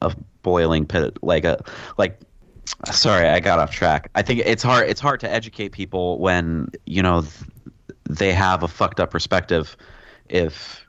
a 0.00 0.16
boiling 0.42 0.84
pit 0.84 1.16
like 1.22 1.44
a 1.44 1.62
like 1.96 2.18
sorry 2.90 3.28
i 3.28 3.38
got 3.38 3.60
off 3.60 3.70
track. 3.70 4.10
I 4.16 4.22
think 4.22 4.40
it's 4.44 4.62
hard 4.62 4.88
it's 4.88 5.00
hard 5.00 5.20
to 5.20 5.30
educate 5.30 5.70
people 5.70 6.18
when 6.18 6.68
you 6.86 7.02
know 7.02 7.24
they 8.08 8.32
have 8.32 8.64
a 8.64 8.68
fucked 8.68 8.98
up 8.98 9.12
perspective 9.12 9.76
if 10.28 10.84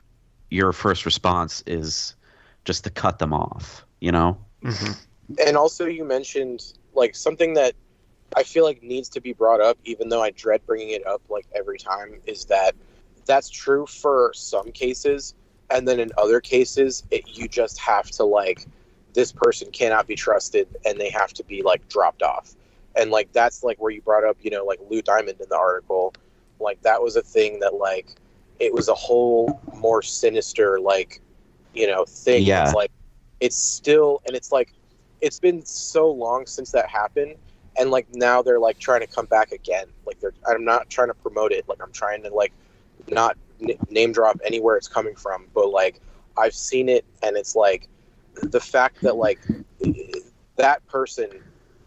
your 0.50 0.72
first 0.72 1.04
response 1.06 1.62
is 1.66 2.16
just 2.64 2.82
to 2.84 2.90
cut 2.90 3.20
them 3.20 3.32
off 3.32 3.84
you 4.00 4.12
know? 4.12 4.36
Mm-hmm. 4.62 5.34
And 5.46 5.56
also 5.56 5.86
you 5.86 6.04
mentioned 6.04 6.74
like 6.94 7.16
something 7.16 7.54
that 7.54 7.74
I 8.36 8.42
feel 8.42 8.64
like 8.64 8.82
needs 8.82 9.08
to 9.10 9.20
be 9.20 9.32
brought 9.32 9.60
up, 9.60 9.78
even 9.84 10.08
though 10.08 10.22
I 10.22 10.30
dread 10.30 10.62
bringing 10.66 10.90
it 10.90 11.06
up 11.06 11.22
like 11.28 11.46
every 11.54 11.78
time, 11.78 12.20
is 12.26 12.44
that 12.46 12.74
that's 13.26 13.48
true 13.48 13.86
for 13.86 14.32
some 14.34 14.72
cases, 14.72 15.34
and 15.70 15.86
then 15.86 16.00
in 16.00 16.10
other 16.18 16.40
cases, 16.40 17.04
it, 17.10 17.24
you 17.26 17.48
just 17.48 17.78
have 17.78 18.10
to 18.12 18.24
like 18.24 18.66
this 19.12 19.32
person 19.32 19.70
cannot 19.70 20.06
be 20.06 20.16
trusted, 20.16 20.68
and 20.84 20.98
they 20.98 21.10
have 21.10 21.32
to 21.34 21.44
be 21.44 21.62
like 21.62 21.88
dropped 21.88 22.22
off, 22.22 22.54
and 22.96 23.10
like 23.10 23.32
that's 23.32 23.62
like 23.62 23.80
where 23.80 23.92
you 23.92 24.02
brought 24.02 24.24
up, 24.24 24.36
you 24.42 24.50
know, 24.50 24.64
like 24.64 24.80
Lou 24.90 25.00
Diamond 25.02 25.40
in 25.40 25.48
the 25.48 25.58
article, 25.58 26.12
like 26.60 26.80
that 26.82 27.00
was 27.00 27.16
a 27.16 27.22
thing 27.22 27.60
that 27.60 27.74
like 27.74 28.16
it 28.60 28.72
was 28.72 28.88
a 28.88 28.94
whole 28.94 29.60
more 29.74 30.02
sinister 30.02 30.80
like 30.80 31.20
you 31.74 31.86
know 31.86 32.04
thing. 32.04 32.44
Yeah. 32.44 32.64
It's 32.64 32.74
like 32.74 32.90
it's 33.40 33.56
still, 33.56 34.22
and 34.26 34.36
it's 34.36 34.52
like 34.52 34.72
it's 35.20 35.38
been 35.38 35.64
so 35.64 36.10
long 36.10 36.46
since 36.46 36.70
that 36.72 36.88
happened 36.88 37.36
and 37.76 37.90
like 37.90 38.06
now 38.14 38.42
they're 38.42 38.60
like 38.60 38.78
trying 38.78 39.00
to 39.00 39.06
come 39.06 39.26
back 39.26 39.52
again. 39.52 39.86
Like 40.06 40.20
they're 40.20 40.34
i'm 40.46 40.64
not 40.64 40.88
trying 40.90 41.08
to 41.08 41.14
promote 41.14 41.52
it. 41.52 41.68
Like 41.68 41.82
i'm 41.82 41.92
trying 41.92 42.22
to 42.22 42.30
like 42.30 42.52
not 43.10 43.36
n- 43.62 43.76
name 43.90 44.12
drop 44.12 44.38
anywhere 44.44 44.76
it's 44.76 44.88
coming 44.88 45.14
from 45.14 45.46
but 45.54 45.68
like 45.68 46.00
i've 46.38 46.54
seen 46.54 46.88
it 46.88 47.04
and 47.22 47.36
it's 47.36 47.54
like 47.54 47.88
the 48.42 48.60
fact 48.60 49.00
that 49.02 49.16
like 49.16 49.40
that 50.56 50.86
person 50.86 51.28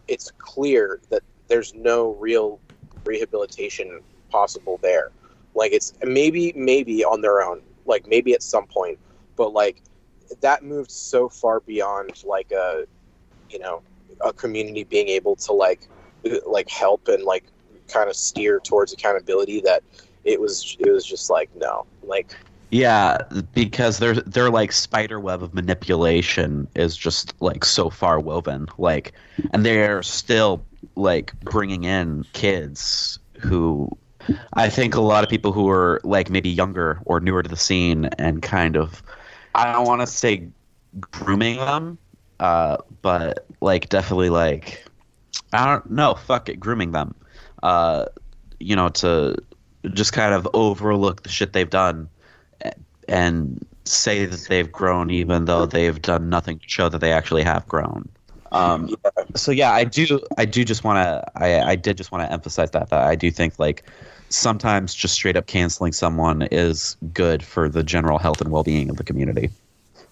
it's 0.06 0.30
clear 0.38 1.00
that 1.10 1.22
there's 1.48 1.74
no 1.74 2.14
real 2.14 2.60
rehabilitation 3.04 4.00
possible 4.30 4.78
there. 4.82 5.10
Like 5.54 5.72
it's 5.72 5.94
maybe 6.04 6.52
maybe 6.54 7.04
on 7.04 7.20
their 7.20 7.42
own. 7.42 7.62
Like 7.86 8.06
maybe 8.06 8.34
at 8.34 8.42
some 8.42 8.66
point 8.66 8.98
but 9.38 9.52
like 9.54 9.82
that 10.42 10.62
moved 10.62 10.90
so 10.90 11.28
far 11.28 11.60
beyond 11.60 12.22
like 12.24 12.52
a 12.52 12.84
you 13.48 13.58
know 13.58 13.82
a 14.20 14.32
community 14.32 14.84
being 14.84 15.08
able 15.08 15.36
to 15.36 15.52
like 15.52 15.88
like 16.46 16.68
help 16.68 17.08
and 17.08 17.24
like 17.24 17.44
kind 17.88 18.08
of 18.08 18.16
steer 18.16 18.60
towards 18.60 18.92
accountability 18.92 19.60
that 19.60 19.82
it 20.24 20.40
was 20.40 20.76
it 20.78 20.90
was 20.90 21.04
just 21.04 21.30
like 21.30 21.48
no 21.56 21.86
like 22.02 22.36
yeah 22.70 23.18
because 23.54 23.98
their 23.98 24.14
their 24.14 24.50
like 24.50 24.72
spider 24.72 25.18
web 25.18 25.42
of 25.42 25.54
manipulation 25.54 26.68
is 26.74 26.96
just 26.96 27.34
like 27.40 27.64
so 27.64 27.88
far 27.88 28.20
woven 28.20 28.66
like 28.76 29.12
and 29.52 29.64
they're 29.64 30.02
still 30.02 30.64
like 30.96 31.32
bringing 31.40 31.84
in 31.84 32.24
kids 32.34 33.18
who 33.40 33.88
i 34.54 34.68
think 34.68 34.94
a 34.94 35.00
lot 35.00 35.24
of 35.24 35.30
people 35.30 35.52
who 35.52 35.68
are 35.70 36.00
like 36.04 36.28
maybe 36.28 36.50
younger 36.50 37.00
or 37.06 37.20
newer 37.20 37.42
to 37.42 37.48
the 37.48 37.56
scene 37.56 38.06
and 38.18 38.42
kind 38.42 38.76
of 38.76 39.02
i 39.54 39.72
don't 39.72 39.86
want 39.86 40.00
to 40.00 40.06
say 40.06 40.46
grooming 41.10 41.56
them 41.56 41.96
uh 42.40 42.76
but 43.02 43.46
like 43.60 43.88
definitely 43.88 44.30
like 44.30 44.84
i 45.52 45.64
don't 45.64 45.90
know 45.90 46.14
fuck 46.14 46.48
it 46.48 46.60
grooming 46.60 46.92
them 46.92 47.14
uh 47.62 48.04
you 48.60 48.76
know 48.76 48.88
to 48.88 49.34
just 49.92 50.12
kind 50.12 50.34
of 50.34 50.46
overlook 50.54 51.22
the 51.22 51.28
shit 51.28 51.52
they've 51.52 51.70
done 51.70 52.08
and 53.08 53.64
say 53.84 54.26
that 54.26 54.46
they've 54.48 54.70
grown 54.70 55.10
even 55.10 55.46
though 55.46 55.66
they've 55.66 56.00
done 56.00 56.28
nothing 56.28 56.58
to 56.58 56.68
show 56.68 56.88
that 56.88 56.98
they 56.98 57.12
actually 57.12 57.42
have 57.42 57.66
grown. 57.66 58.08
Um, 58.52 58.94
so 59.34 59.50
yeah, 59.50 59.72
I 59.72 59.84
do. 59.84 60.20
I 60.38 60.44
do 60.44 60.64
just 60.64 60.84
want 60.84 61.04
to. 61.04 61.24
I, 61.36 61.70
I 61.70 61.76
did 61.76 61.96
just 61.96 62.12
want 62.12 62.26
to 62.26 62.32
emphasize 62.32 62.70
that 62.70 62.88
that 62.90 63.02
I 63.02 63.14
do 63.14 63.30
think 63.30 63.58
like 63.58 63.84
sometimes 64.30 64.94
just 64.94 65.14
straight 65.14 65.36
up 65.36 65.46
canceling 65.46 65.92
someone 65.92 66.42
is 66.50 66.96
good 67.12 67.42
for 67.42 67.68
the 67.68 67.82
general 67.82 68.18
health 68.18 68.40
and 68.40 68.50
well 68.50 68.62
being 68.62 68.88
of 68.88 68.96
the 68.96 69.04
community. 69.04 69.50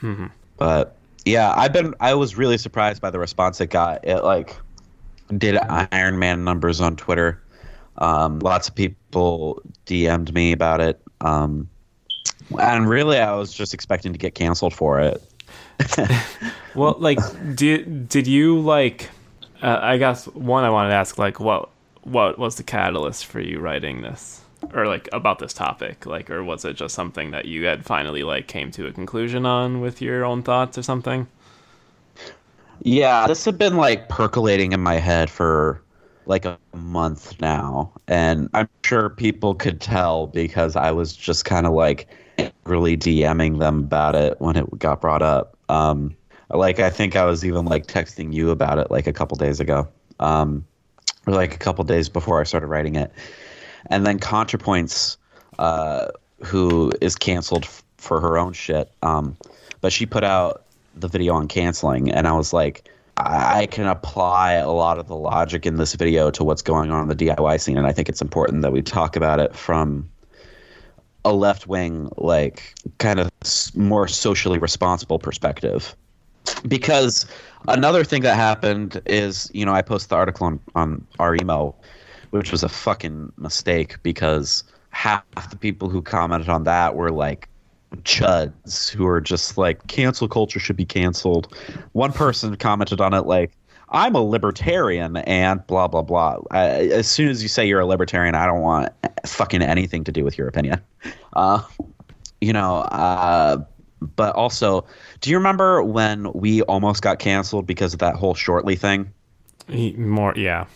Mhm. 0.01 0.31
But 0.59 0.95
yeah, 1.27 1.53
I've 1.55 1.73
been. 1.73 1.94
I 2.01 2.15
was 2.15 2.36
really 2.36 2.57
surprised 2.57 3.03
by 3.03 3.11
the 3.11 3.19
response 3.19 3.61
it 3.61 3.69
got. 3.69 4.03
It 4.07 4.24
like 4.24 4.57
did 5.36 5.59
Iron 5.93 6.19
Man 6.19 6.44
numbers 6.44 6.81
on 6.81 6.97
Twitter. 6.97 7.43
Um, 7.98 8.39
lots 8.39 8.69
of 8.69 8.74
people 8.74 9.62
DM'd 9.86 10.32
me 10.32 10.53
about 10.53 10.81
it. 10.81 11.01
Um, 11.20 11.69
and 12.59 12.89
really, 12.89 13.19
I 13.19 13.35
was 13.35 13.53
just 13.53 13.74
expecting 13.74 14.12
to 14.12 14.19
get 14.19 14.35
canceled 14.35 14.73
for 14.73 15.01
it. 15.01 15.23
Well, 16.77 16.97
like, 16.98 17.19
did 17.57 18.09
did 18.09 18.27
you 18.27 18.61
like? 18.61 19.09
Uh, 19.62 19.78
I 19.81 19.97
guess 19.97 20.27
one 20.27 20.62
I 20.62 20.69
wanted 20.69 20.90
to 20.90 20.97
ask, 20.97 21.16
like, 21.16 21.40
what 21.40 21.70
what 22.03 22.39
was 22.39 22.57
the 22.57 22.62
catalyst 22.62 23.24
for 23.24 23.40
you 23.40 23.59
writing 23.59 24.03
this, 24.03 24.43
or 24.74 24.86
like 24.86 25.09
about 25.12 25.38
this 25.38 25.52
topic, 25.52 26.06
like, 26.06 26.30
or 26.30 26.43
was 26.43 26.64
it 26.64 26.74
just 26.74 26.94
something 26.94 27.30
that 27.30 27.47
you 27.47 27.64
had 27.66 27.84
finally 27.84 28.22
like 28.22 28.47
came 28.47 28.70
to 28.72 28.86
a 28.86 28.93
conclusion 28.93 29.47
on 29.47 29.80
with 29.80 30.01
your 30.01 30.24
own 30.24 30.43
thoughts 30.43 30.78
or 30.78 30.82
something? 30.82 31.26
Yeah, 32.82 33.26
this 33.26 33.44
had 33.44 33.59
been 33.59 33.76
like 33.76 34.09
percolating 34.09 34.72
in 34.72 34.80
my 34.80 34.94
head 34.94 35.30
for 35.30 35.80
like 36.26 36.44
a 36.44 36.59
month 36.74 37.40
now, 37.40 37.93
and 38.09 38.48
I'm 38.52 38.68
sure 38.84 39.10
people 39.10 39.55
could 39.55 39.80
tell 39.80 40.26
because 40.26 40.76
I 40.76 40.90
was 40.90 41.16
just 41.16 41.44
kind 41.44 41.66
of 41.66 41.72
like 41.72 42.09
really 42.64 42.97
DMing 42.97 43.59
them 43.59 43.80
about 43.80 44.14
it 44.14 44.40
when 44.40 44.56
it 44.56 44.78
got 44.78 45.01
brought 45.01 45.22
up. 45.22 45.56
Um, 45.68 46.16
like 46.51 46.78
I 46.80 46.90
think 46.90 47.16
I 47.16 47.24
was 47.24 47.44
even 47.44 47.64
like 47.64 47.86
texting 47.86 48.32
you 48.32 48.51
about 48.51 48.78
it 48.78 48.90
like 48.90 49.06
a 49.06 49.12
couple 49.12 49.36
days 49.36 49.60
ago, 49.60 49.88
um, 50.20 50.64
or 51.26 51.34
like 51.34 51.55
a 51.55 51.59
couple 51.59 51.84
days 51.84 52.09
before 52.09 52.40
I 52.40 52.44
started 52.44 52.66
writing 52.66 52.97
it, 52.97 53.12
and 53.90 54.06
then 54.06 54.18
ContraPoints, 54.18 55.16
uh, 55.58 56.08
who 56.44 56.92
is 57.00 57.16
canceled 57.16 57.64
f- 57.64 57.82
for 57.96 58.20
her 58.20 58.38
own 58.38 58.52
shit, 58.52 58.90
um, 59.02 59.36
but 59.80 59.92
she 59.92 60.06
put 60.06 60.24
out 60.24 60.64
the 60.94 61.08
video 61.08 61.34
on 61.34 61.48
canceling, 61.48 62.10
and 62.10 62.26
I 62.26 62.32
was 62.32 62.52
like, 62.52 62.90
I, 63.16 63.60
I 63.60 63.66
can 63.66 63.86
apply 63.86 64.54
a 64.54 64.70
lot 64.70 64.98
of 64.98 65.08
the 65.08 65.16
logic 65.16 65.66
in 65.66 65.76
this 65.76 65.94
video 65.94 66.30
to 66.30 66.44
what's 66.44 66.62
going 66.62 66.90
on 66.90 67.02
in 67.02 67.08
the 67.08 67.26
DIY 67.26 67.60
scene, 67.60 67.76
and 67.76 67.86
I 67.86 67.92
think 67.92 68.08
it's 68.08 68.22
important 68.22 68.62
that 68.62 68.72
we 68.72 68.82
talk 68.82 69.16
about 69.16 69.40
it 69.40 69.54
from 69.54 70.08
a 71.24 71.32
left 71.32 71.66
wing, 71.66 72.08
like 72.16 72.74
kind 72.98 73.18
of 73.18 73.30
more 73.74 74.06
socially 74.06 74.58
responsible 74.58 75.18
perspective. 75.18 75.94
Because 76.68 77.26
another 77.66 78.04
thing 78.04 78.22
that 78.22 78.36
happened 78.36 79.02
is, 79.06 79.50
you 79.52 79.66
know, 79.66 79.72
I 79.72 79.82
posted 79.82 80.10
the 80.10 80.14
article 80.16 80.46
on, 80.46 80.60
on 80.76 81.06
our 81.18 81.34
email, 81.34 81.76
which 82.36 82.52
was 82.52 82.62
a 82.62 82.68
fucking 82.68 83.32
mistake 83.36 84.02
because 84.02 84.64
half 84.90 85.24
the 85.50 85.56
people 85.56 85.88
who 85.88 86.02
commented 86.02 86.48
on 86.48 86.64
that 86.64 86.94
were 86.94 87.10
like 87.10 87.48
chuds 88.02 88.90
who 88.90 89.06
are 89.06 89.20
just 89.20 89.56
like 89.56 89.86
cancel 89.86 90.28
culture 90.28 90.58
should 90.58 90.76
be 90.76 90.84
canceled. 90.84 91.54
One 91.92 92.12
person 92.12 92.54
commented 92.56 93.00
on 93.00 93.14
it 93.14 93.26
like 93.26 93.52
I'm 93.90 94.14
a 94.14 94.22
libertarian 94.22 95.16
and 95.18 95.64
blah 95.66 95.88
blah 95.88 96.02
blah. 96.02 96.38
As 96.50 97.06
soon 97.08 97.28
as 97.28 97.42
you 97.42 97.48
say 97.48 97.66
you're 97.66 97.80
a 97.80 97.86
libertarian, 97.86 98.34
I 98.34 98.46
don't 98.46 98.60
want 98.60 98.92
fucking 99.26 99.62
anything 99.62 100.04
to 100.04 100.12
do 100.12 100.24
with 100.24 100.36
your 100.36 100.48
opinion. 100.48 100.80
Uh, 101.34 101.62
you 102.40 102.52
know, 102.52 102.78
uh, 102.78 103.58
but 104.00 104.34
also, 104.34 104.86
do 105.20 105.30
you 105.30 105.36
remember 105.36 105.82
when 105.82 106.32
we 106.32 106.62
almost 106.62 107.02
got 107.02 107.18
canceled 107.18 107.66
because 107.66 107.92
of 107.92 108.00
that 108.00 108.16
whole 108.16 108.34
shortly 108.34 108.76
thing? 108.76 109.12
More, 109.68 110.34
yeah, 110.36 110.66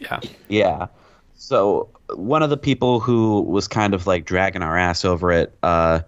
yeah. 0.00 0.20
Yeah. 0.48 0.86
So 1.34 1.88
one 2.14 2.42
of 2.42 2.50
the 2.50 2.56
people 2.56 3.00
who 3.00 3.42
was 3.42 3.68
kind 3.68 3.94
of 3.94 4.06
like 4.06 4.24
dragging 4.24 4.62
our 4.62 4.76
ass 4.76 5.04
over 5.04 5.30
it, 5.32 5.56
uh, 5.62 6.00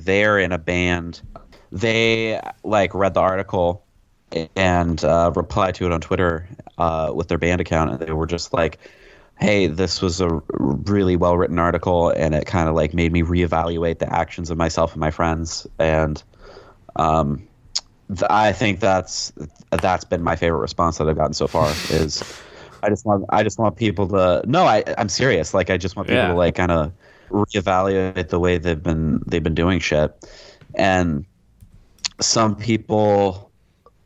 they're 0.00 0.38
in 0.38 0.52
a 0.52 0.58
band. 0.58 1.20
They 1.70 2.40
like 2.64 2.94
read 2.94 3.14
the 3.14 3.20
article 3.20 3.84
and 4.56 5.02
uh, 5.04 5.32
replied 5.34 5.74
to 5.76 5.86
it 5.86 5.92
on 5.92 6.00
Twitter 6.00 6.48
uh, 6.78 7.12
with 7.14 7.28
their 7.28 7.38
band 7.38 7.60
account, 7.60 7.90
and 7.90 8.00
they 8.00 8.12
were 8.12 8.26
just 8.26 8.52
like, 8.52 8.78
"Hey, 9.38 9.66
this 9.66 10.00
was 10.00 10.20
a 10.20 10.42
really 10.50 11.16
well 11.16 11.36
written 11.36 11.58
article, 11.58 12.10
and 12.10 12.34
it 12.34 12.46
kind 12.46 12.68
of 12.68 12.74
like 12.74 12.94
made 12.94 13.12
me 13.12 13.22
reevaluate 13.22 13.98
the 13.98 14.12
actions 14.12 14.50
of 14.50 14.58
myself 14.58 14.92
and 14.92 15.00
my 15.00 15.10
friends." 15.10 15.66
And 15.78 16.22
um, 16.96 17.47
I 18.30 18.52
think 18.52 18.80
that's 18.80 19.32
that's 19.70 20.04
been 20.04 20.22
my 20.22 20.36
favorite 20.36 20.60
response 20.60 20.98
that 20.98 21.08
I've 21.08 21.16
gotten 21.16 21.34
so 21.34 21.46
far. 21.46 21.70
Is 21.90 22.22
I 22.82 22.88
just 22.88 23.04
want 23.04 23.24
I 23.28 23.42
just 23.42 23.58
want 23.58 23.76
people 23.76 24.08
to 24.08 24.42
no, 24.46 24.64
I 24.64 24.82
I'm 24.96 25.08
serious. 25.08 25.52
Like 25.54 25.70
I 25.70 25.76
just 25.76 25.96
want 25.96 26.08
people 26.08 26.22
Yeah. 26.22 26.28
to 26.28 26.34
like 26.34 26.54
kind 26.54 26.70
of 26.70 26.92
reevaluate 27.30 28.28
the 28.28 28.38
way 28.38 28.56
they've 28.58 28.82
been 28.82 29.22
they've 29.26 29.42
been 29.42 29.54
doing 29.54 29.78
shit, 29.80 30.14
and 30.74 31.26
some 32.20 32.56
people 32.56 33.50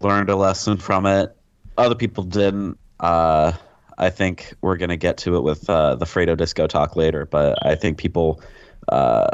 learned 0.01 0.29
a 0.31 0.37
lesson 0.37 0.77
from 0.77 1.07
it. 1.07 1.35
Other 1.79 1.95
people 1.95 2.25
didn't. 2.25 2.79
Uh, 2.99 3.53
I 3.99 4.11
think 4.11 4.55
we're 4.63 4.77
gonna 4.77 4.97
get 4.97 5.19
to 5.19 5.37
it 5.37 5.43
with 5.43 5.69
uh, 5.71 5.95
the 5.97 6.07
Fredo 6.07 6.37
Disco 6.37 6.67
talk 6.67 6.97
later, 6.97 7.27
but 7.27 7.65
I 7.65 7.77
think 7.77 7.99
people 7.99 8.43
uh, 8.89 9.29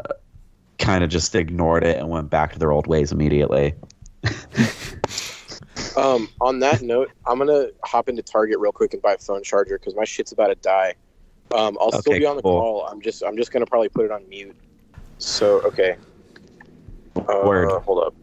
kind 0.79 1.03
of 1.03 1.11
just 1.11 1.35
ignored 1.35 1.85
it 1.85 1.97
and 1.97 2.09
went 2.11 2.29
back 2.29 2.53
to 2.53 2.59
their 2.59 2.71
old 2.73 2.87
ways 2.87 3.13
immediately. 3.13 3.75
Um, 5.99 6.29
on 6.41 6.61
that 6.61 6.83
note, 6.83 7.11
I'm 7.27 7.39
gonna 7.39 7.69
hop 7.83 8.09
into 8.09 8.23
Target 8.23 8.59
real 8.61 8.71
quick 8.71 8.93
and 8.93 9.03
buy 9.03 9.15
a 9.15 9.19
phone 9.19 9.43
charger 9.43 9.79
because 9.79 9.97
my 9.97 10.05
shit's 10.05 10.31
about 10.31 10.47
to 10.49 10.55
die. 10.55 10.95
Um, 11.53 11.77
I'll 11.81 11.91
still 11.91 12.17
be 12.17 12.27
on 12.27 12.37
the 12.37 12.43
cool. 12.43 12.61
call. 12.61 12.87
I'm 12.87 13.01
just 13.01 13.23
I'm 13.25 13.37
just 13.37 13.51
gonna 13.51 13.67
probably 13.67 13.89
put 13.89 14.05
it 14.05 14.13
on 14.13 14.29
mute. 14.29 14.55
So 15.19 15.61
okay. 15.63 15.97
Uh, 17.17 17.43
Word. 17.45 17.83
Hold 17.83 18.05
up. 18.05 18.15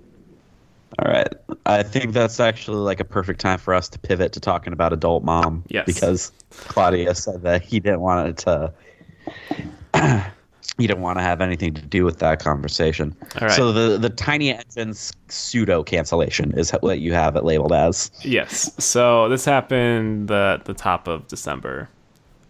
All 0.99 1.11
right. 1.11 1.27
I 1.65 1.83
think 1.83 2.13
that's 2.13 2.39
actually 2.39 2.77
like 2.77 3.01
a 3.01 3.05
perfect 3.05 3.41
time 3.41 3.59
for 3.59 3.73
us 3.73 3.89
to 3.89 3.99
pivot 3.99 4.31
to 4.33 4.39
talking 4.39 4.71
about 4.71 4.93
adult 4.93 5.23
mom. 5.25 5.63
Yes. 5.67 5.85
Because 5.85 6.31
Claudio 6.51 7.11
said 7.11 7.41
that 7.41 7.61
he 7.61 7.81
didn't 7.81 7.99
want 7.99 8.29
it 8.29 8.37
to. 9.93 10.31
He 10.77 10.87
don't 10.87 11.01
want 11.01 11.17
to 11.17 11.23
have 11.23 11.41
anything 11.41 11.73
to 11.73 11.81
do 11.81 12.03
with 12.03 12.19
that 12.19 12.39
conversation. 12.39 13.15
Right. 13.39 13.51
So 13.51 13.71
the 13.71 13.97
the 13.97 14.09
tiny 14.09 14.53
engines 14.53 15.13
pseudo 15.29 15.83
cancellation 15.83 16.57
is 16.57 16.71
what 16.81 16.99
you 16.99 17.13
have 17.13 17.35
it 17.35 17.43
labeled 17.43 17.73
as. 17.73 18.11
Yes. 18.23 18.71
So 18.83 19.29
this 19.29 19.45
happened 19.45 20.27
the 20.27 20.61
the 20.65 20.73
top 20.73 21.07
of 21.07 21.27
December, 21.27 21.89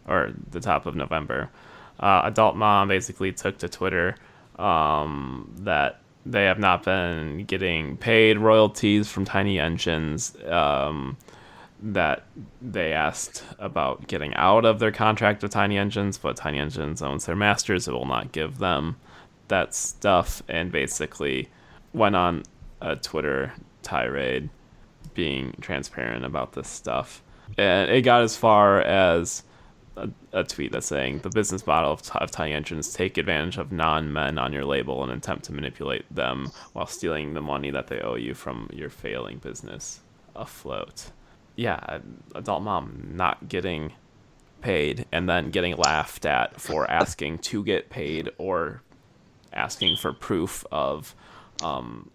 or 0.07 0.34
the 0.52 0.60
top 0.60 0.85
of 0.85 0.95
November. 0.95 1.49
Uh, 1.99 2.23
Adult 2.26 2.56
Mom 2.56 2.88
basically 2.88 3.31
took 3.31 3.57
to 3.60 3.69
Twitter 3.69 4.15
um, 4.60 5.49
that 5.60 6.02
they 6.26 6.45
have 6.45 6.60
not 6.60 6.84
been 6.84 7.45
getting 7.45 7.95
paid 7.97 8.38
royalties 8.38 9.07
from 9.07 9.26
Tiny 9.26 9.60
Engines. 9.60 10.35
Um, 10.47 11.15
that 11.86 12.24
they 12.62 12.94
asked 12.94 13.44
about 13.60 14.07
getting 14.07 14.34
out 14.34 14.66
of 14.66 14.80
their 14.80 14.91
contract 14.91 15.44
with 15.44 15.52
Tiny 15.52 15.78
Engines, 15.78 16.18
but 16.18 16.36
Tiny 16.36 16.57
Engines 16.57 17.02
owns 17.02 17.26
their 17.26 17.36
masters. 17.36 17.88
It 17.88 17.94
will 17.94 18.07
not 18.07 18.32
give 18.32 18.57
them 18.57 18.98
that 19.48 19.76
stuff, 19.76 20.41
and 20.48 20.72
basically 20.72 21.48
went 21.94 22.16
on 22.16 22.44
a 22.82 22.95
Twitter 22.95 23.53
tirade 23.84 24.49
being 25.14 25.56
transparent 25.62 26.26
about 26.26 26.53
this 26.53 26.68
stuff. 26.68 27.22
And 27.57 27.91
it 27.91 28.02
got 28.02 28.24
as 28.24 28.36
far 28.36 28.82
as 28.82 29.44
a, 29.95 30.10
a 30.34 30.44
tweet 30.44 30.72
that's 30.72 30.88
saying 30.88 31.20
the 31.20 31.30
business 31.30 31.68
model 31.68 31.91
of, 31.91 32.10
of 32.16 32.32
Tiny 32.32 32.53
Engines 32.53 32.91
take 32.91 33.20
advantage 33.20 33.57
of 33.57 33.72
non 33.72 34.12
men 34.12 34.40
on 34.40 34.52
your 34.52 34.66
label 34.66 35.03
and 35.03 35.12
attempt 35.12 35.45
to 35.45 35.53
manipulate 35.53 36.03
them 36.14 36.52
while 36.74 36.88
stealing 36.88 37.36
the 37.36 37.41
money 37.41 37.70
that 37.70 37.88
they 37.88 37.99
owe 37.99 38.16
you 38.16 38.34
from 38.34 38.70
your 38.74 38.90
failing 38.90 39.38
business 39.38 39.99
afloat. 40.36 41.12
Yeah, 41.56 41.99
adult 42.34 42.64
mom 42.64 43.11
not 43.14 43.48
getting 43.49 43.94
paid 44.61 45.06
and 45.11 45.30
then 45.30 45.52
getting 45.52 45.76
laughed 45.77 46.26
at 46.26 46.60
for 46.60 46.90
asking 47.02 47.38
to 47.38 47.64
get 47.64 47.90
paid 47.90 48.32
or 48.38 48.82
asking 49.53 49.95
for 49.95 50.11
proof 50.11 50.65
of 50.72 51.15
um, 51.64 52.10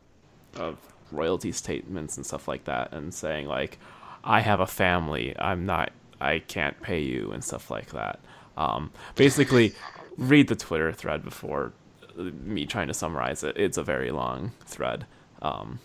of 0.56 0.76
royalty 1.12 1.52
statements 1.52 2.16
and 2.16 2.26
stuff 2.26 2.48
like 2.48 2.64
that 2.64 2.92
and 2.92 3.12
saying 3.14 3.46
like 3.46 3.78
i 4.24 4.40
have 4.40 4.60
a 4.60 4.66
family. 4.66 5.34
I'm 5.38 5.64
not 5.66 5.92
i 6.20 6.40
can't 6.40 6.80
pay 6.82 7.00
you 7.00 7.32
and 7.32 7.42
stuff 7.42 7.70
like 7.70 7.90
that. 7.92 8.20
Um, 8.56 8.90
basically 9.14 9.74
read 10.18 10.48
the 10.48 10.56
twitter 10.56 10.92
thread 10.92 11.24
before 11.24 11.72
uh, 12.18 12.24
me 12.44 12.66
trying 12.66 12.88
to 12.88 12.94
summarize 12.94 13.42
it. 13.44 13.56
It's 13.56 13.78
a 13.78 13.82
very 13.84 14.10
long 14.10 14.52
thread. 14.66 15.06
Um, 15.40 15.78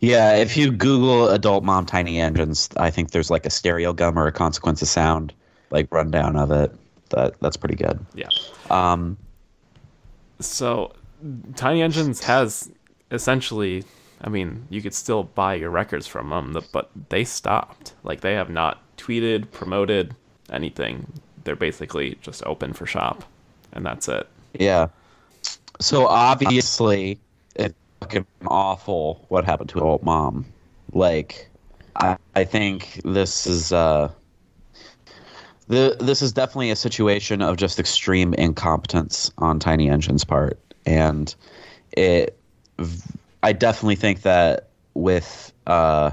Yeah, 0.00 0.34
if 0.34 0.56
you 0.56 0.72
Google 0.72 1.28
adult 1.28 1.64
mom 1.64 1.86
tiny 1.86 2.20
engines, 2.20 2.68
I 2.76 2.90
think 2.90 3.12
there's 3.12 3.30
like 3.30 3.46
a 3.46 3.50
Stereogum 3.50 4.16
or 4.16 4.26
a 4.26 4.32
consequence 4.32 4.82
of 4.82 4.88
sound 4.88 5.32
like 5.70 5.86
rundown 5.92 6.36
of 6.36 6.50
it. 6.50 6.72
That 7.10 7.34
that's 7.40 7.56
pretty 7.56 7.76
good. 7.76 8.04
yeah 8.14 8.28
Um, 8.70 9.18
so 10.40 10.92
tiny 11.54 11.82
engines 11.82 12.24
has 12.24 12.70
essentially 13.10 13.84
i 14.22 14.28
mean 14.28 14.66
you 14.70 14.80
could 14.82 14.94
still 14.94 15.22
buy 15.22 15.54
your 15.54 15.70
records 15.70 16.06
from 16.06 16.30
them 16.30 16.56
but 16.72 16.90
they 17.10 17.22
stopped 17.22 17.92
like 18.02 18.22
they 18.22 18.32
have 18.34 18.50
not 18.50 18.80
tweeted 18.96 19.50
promoted 19.52 20.16
anything 20.50 21.06
they're 21.44 21.54
basically 21.54 22.16
just 22.22 22.42
open 22.46 22.72
for 22.72 22.86
shop 22.86 23.24
and 23.72 23.84
that's 23.86 24.08
it 24.08 24.26
Yeah. 24.58 24.88
So 25.80 26.06
obviously, 26.06 27.18
it's 27.54 27.74
fucking 28.02 28.26
awful 28.46 29.24
what 29.28 29.44
happened 29.44 29.70
to 29.70 29.80
old 29.80 30.02
mom. 30.02 30.44
Like, 30.92 31.48
I, 31.96 32.16
I 32.34 32.44
think 32.44 33.00
this 33.04 33.46
is 33.46 33.72
uh, 33.72 34.10
the 35.68 35.96
this 36.00 36.20
is 36.22 36.32
definitely 36.32 36.70
a 36.70 36.76
situation 36.76 37.40
of 37.42 37.56
just 37.56 37.78
extreme 37.78 38.34
incompetence 38.34 39.30
on 39.38 39.58
Tiny 39.58 39.88
Engine's 39.88 40.24
part, 40.24 40.58
and 40.84 41.34
it. 41.92 42.36
I 43.44 43.52
definitely 43.52 43.96
think 43.96 44.22
that 44.22 44.68
with 44.94 45.52
uh, 45.66 46.10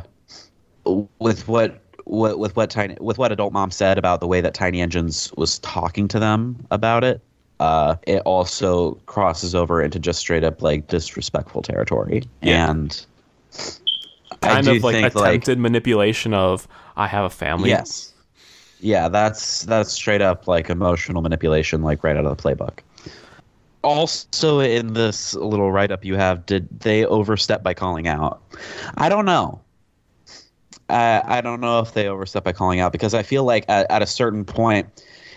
with 1.20 1.48
what 1.48 1.82
what 2.06 2.40
with 2.40 2.56
what 2.56 2.70
tiny 2.70 2.98
with 3.00 3.18
what 3.18 3.32
adult 3.32 3.54
mom 3.54 3.72
said 3.72 3.98
about 3.98 4.20
the 4.20 4.28
way 4.28 4.42
that 4.42 4.54
Tiny 4.54 4.82
Engines 4.82 5.32
was 5.38 5.60
talking 5.60 6.08
to 6.10 6.20
them 6.20 6.66
about 6.72 7.04
it, 7.04 7.22
uh, 7.60 7.96
it 8.08 8.22
also 8.26 8.94
crosses 9.06 9.54
over 9.54 9.82
into 9.82 10.00
just 10.00 10.20
straight 10.20 10.44
up 10.44 10.62
like 10.62 10.88
disrespectful 10.88 11.62
territory. 11.62 12.24
Yeah. 12.42 12.70
And 12.70 13.06
kind 14.42 14.68
of 14.68 14.84
like 14.84 14.96
think, 14.96 15.16
like- 15.16 15.30
attempted 15.30 15.60
manipulation 15.60 16.34
of 16.34 16.68
I 16.96 17.08
have 17.08 17.26
a 17.26 17.30
family. 17.30 17.70
Yes. 17.70 18.14
Yeah, 18.82 19.10
that's 19.10 19.64
that's 19.64 19.92
straight 19.92 20.22
up 20.22 20.48
like 20.48 20.70
emotional 20.70 21.22
manipulation, 21.22 21.82
like 21.82 22.04
right 22.04 22.16
out 22.16 22.26
of 22.26 22.38
the 22.38 22.42
playbook. 22.42 22.80
Also, 23.82 24.60
in 24.60 24.94
this 24.94 25.34
little 25.36 25.72
write 25.72 25.92
up 25.92 26.04
you 26.04 26.16
have, 26.16 26.46
did 26.46 26.68
they 26.80 27.06
overstep 27.06 27.64
by 27.64 27.74
calling 27.74 28.08
out? 28.08 28.42
I 28.98 29.10
don't 29.10 29.26
know. 29.26 29.60
I, 30.90 31.22
I 31.26 31.42
don't 31.42 31.62
know 31.62 31.80
if 31.80 31.94
they 31.94 32.08
overstep 32.08 32.44
by 32.44 32.52
calling 32.52 32.80
out 32.80 32.92
because 32.92 33.14
I 33.14 33.24
feel 33.24 33.44
like 33.44 33.64
at, 33.70 33.90
at 33.90 34.02
a 34.02 34.08
certain 34.08 34.44
point, 34.44 34.88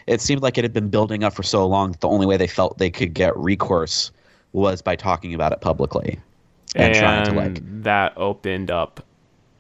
it 0.06 0.20
seemed 0.20 0.42
like 0.42 0.58
it 0.58 0.64
had 0.64 0.72
been 0.72 0.88
building 0.88 1.24
up 1.24 1.34
for 1.34 1.42
so 1.42 1.66
long 1.66 1.92
that 1.92 2.00
the 2.00 2.08
only 2.08 2.26
way 2.26 2.36
they 2.36 2.46
felt 2.46 2.78
they 2.78 2.90
could 2.90 3.14
get 3.14 3.36
recourse 3.36 4.10
was 4.52 4.82
by 4.82 4.96
talking 4.96 5.34
about 5.34 5.52
it 5.52 5.60
publicly 5.60 6.18
and, 6.74 6.92
and 6.92 6.94
trying 6.96 7.24
to 7.26 7.32
like, 7.32 7.82
that 7.82 8.12
opened 8.16 8.70
up 8.70 9.04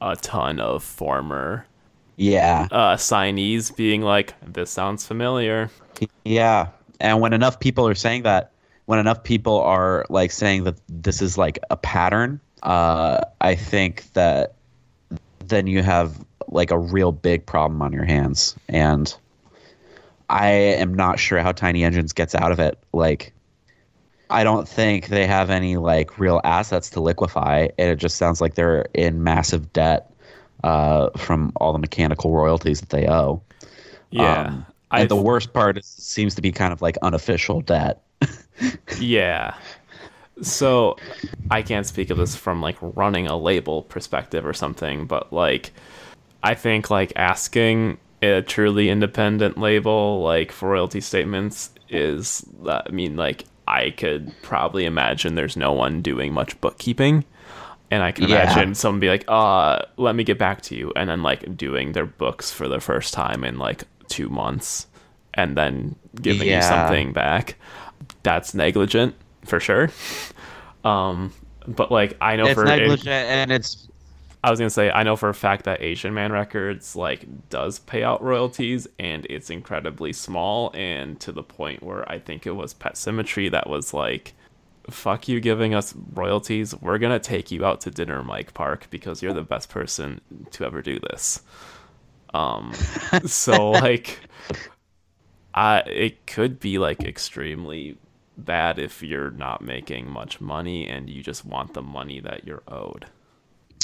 a 0.00 0.16
ton 0.16 0.58
of 0.58 0.82
former 0.82 1.66
yeah, 2.16 2.68
uh, 2.70 2.96
signees 2.96 3.74
being 3.74 4.02
like, 4.02 4.34
"This 4.46 4.70
sounds 4.70 5.06
familiar." 5.06 5.70
Yeah. 6.24 6.68
And 7.00 7.20
when 7.20 7.32
enough 7.32 7.58
people 7.58 7.86
are 7.88 7.94
saying 7.94 8.22
that, 8.22 8.52
when 8.86 8.98
enough 8.98 9.24
people 9.24 9.60
are 9.60 10.06
like 10.08 10.30
saying 10.30 10.64
that 10.64 10.76
this 10.88 11.22
is 11.22 11.36
like 11.36 11.58
a 11.70 11.76
pattern, 11.76 12.40
uh, 12.62 13.20
I 13.40 13.54
think 13.54 14.12
that 14.12 14.54
then 15.46 15.66
you 15.66 15.82
have 15.82 16.24
like 16.48 16.70
a 16.70 16.78
real 16.78 17.12
big 17.12 17.44
problem 17.44 17.82
on 17.82 17.92
your 17.92 18.04
hands. 18.04 18.54
And 18.68 19.14
I 20.32 20.48
am 20.48 20.94
not 20.94 21.18
sure 21.18 21.40
how 21.40 21.52
Tiny 21.52 21.84
Engines 21.84 22.12
gets 22.14 22.34
out 22.34 22.52
of 22.52 22.58
it. 22.58 22.78
Like, 22.92 23.34
I 24.30 24.44
don't 24.44 24.66
think 24.66 25.08
they 25.08 25.26
have 25.26 25.50
any 25.50 25.76
like 25.76 26.18
real 26.18 26.40
assets 26.42 26.88
to 26.90 27.00
liquefy. 27.00 27.68
And 27.78 27.90
it 27.90 27.96
just 27.96 28.16
sounds 28.16 28.40
like 28.40 28.54
they're 28.54 28.86
in 28.94 29.22
massive 29.22 29.72
debt 29.74 30.10
uh, 30.64 31.10
from 31.18 31.52
all 31.56 31.74
the 31.74 31.78
mechanical 31.78 32.32
royalties 32.32 32.80
that 32.80 32.88
they 32.88 33.06
owe. 33.06 33.42
Yeah, 34.10 34.46
Um, 34.46 34.66
and 34.90 35.08
the 35.10 35.16
worst 35.16 35.52
part 35.52 35.76
is, 35.76 35.86
seems 35.86 36.34
to 36.34 36.42
be 36.42 36.50
kind 36.50 36.72
of 36.72 36.80
like 36.82 36.96
unofficial 37.02 37.60
debt. 37.60 38.02
Yeah. 38.98 39.54
So 40.40 40.96
I 41.50 41.62
can't 41.62 41.86
speak 41.86 42.10
of 42.10 42.16
this 42.16 42.36
from 42.36 42.62
like 42.62 42.76
running 42.80 43.26
a 43.26 43.36
label 43.36 43.82
perspective 43.82 44.46
or 44.46 44.52
something, 44.54 45.06
but 45.06 45.32
like 45.32 45.72
I 46.42 46.54
think 46.54 46.90
like 46.90 47.12
asking 47.16 47.98
a 48.22 48.42
truly 48.42 48.88
independent 48.88 49.58
label 49.58 50.22
like 50.22 50.52
for 50.52 50.70
royalty 50.70 51.00
statements 51.00 51.70
is 51.88 52.44
I 52.66 52.88
mean 52.90 53.16
like 53.16 53.44
I 53.66 53.90
could 53.90 54.32
probably 54.42 54.84
imagine 54.86 55.34
there's 55.34 55.56
no 55.56 55.72
one 55.72 56.02
doing 56.02 56.32
much 56.32 56.60
bookkeeping. 56.60 57.24
And 57.90 58.02
I 58.02 58.10
can 58.12 58.24
Yeah. 58.24 58.38
imagine 58.46 58.74
someone 58.74 59.00
be 59.00 59.08
like, 59.08 59.24
uh, 59.28 59.82
let 59.98 60.14
me 60.16 60.24
get 60.24 60.38
back 60.38 60.62
to 60.62 60.74
you 60.74 60.92
and 60.96 61.10
then 61.10 61.22
like 61.22 61.56
doing 61.56 61.92
their 61.92 62.06
books 62.06 62.50
for 62.50 62.66
the 62.68 62.80
first 62.80 63.12
time 63.12 63.44
in 63.44 63.58
like 63.58 63.84
two 64.08 64.28
months 64.30 64.86
and 65.34 65.56
then 65.56 65.96
giving 66.20 66.50
you 66.50 66.62
something 66.62 67.12
back. 67.12 67.56
That's 68.22 68.54
negligent 68.54 69.14
for 69.44 69.60
sure. 69.60 69.90
Um, 70.84 71.32
but 71.66 71.92
like 71.92 72.16
I 72.20 72.36
know 72.36 72.48
it's 72.48 72.54
for 72.54 72.64
negligent 72.64 73.08
and 73.08 73.52
it's 73.52 73.88
I 74.44 74.50
was 74.50 74.58
gonna 74.58 74.70
say 74.70 74.90
I 74.90 75.04
know 75.04 75.14
for 75.16 75.28
a 75.28 75.34
fact 75.34 75.64
that 75.66 75.82
Asian 75.82 76.14
Man 76.14 76.32
Records 76.32 76.96
like 76.96 77.48
does 77.48 77.78
pay 77.78 78.02
out 78.02 78.22
royalties 78.22 78.88
and 78.98 79.24
it's 79.30 79.50
incredibly 79.50 80.12
small 80.12 80.72
and 80.74 81.20
to 81.20 81.30
the 81.30 81.44
point 81.44 81.82
where 81.82 82.08
I 82.10 82.18
think 82.18 82.46
it 82.46 82.52
was 82.52 82.74
Pet 82.74 82.96
Symmetry 82.96 83.48
that 83.50 83.68
was 83.68 83.94
like, 83.94 84.34
"Fuck 84.90 85.28
you 85.28 85.38
giving 85.40 85.74
us 85.74 85.94
royalties. 86.12 86.74
We're 86.74 86.98
gonna 86.98 87.20
take 87.20 87.52
you 87.52 87.64
out 87.64 87.80
to 87.82 87.90
dinner, 87.90 88.22
Mike 88.24 88.52
Park, 88.52 88.88
because 88.90 89.22
you're 89.22 89.32
the 89.32 89.42
best 89.42 89.68
person 89.68 90.20
to 90.50 90.64
ever 90.64 90.82
do 90.82 90.98
this." 90.98 91.42
Um, 92.34 92.72
so 93.26 93.70
like, 93.70 94.18
I 95.54 95.80
it 95.80 96.26
could 96.26 96.58
be 96.58 96.78
like 96.78 97.02
extremely 97.04 97.96
bad 98.36 98.78
if 98.80 99.02
you're 99.04 99.30
not 99.30 99.62
making 99.62 100.10
much 100.10 100.40
money 100.40 100.88
and 100.88 101.08
you 101.08 101.22
just 101.22 101.44
want 101.44 101.74
the 101.74 101.82
money 101.82 102.18
that 102.20 102.44
you're 102.44 102.62
owed. 102.66 103.06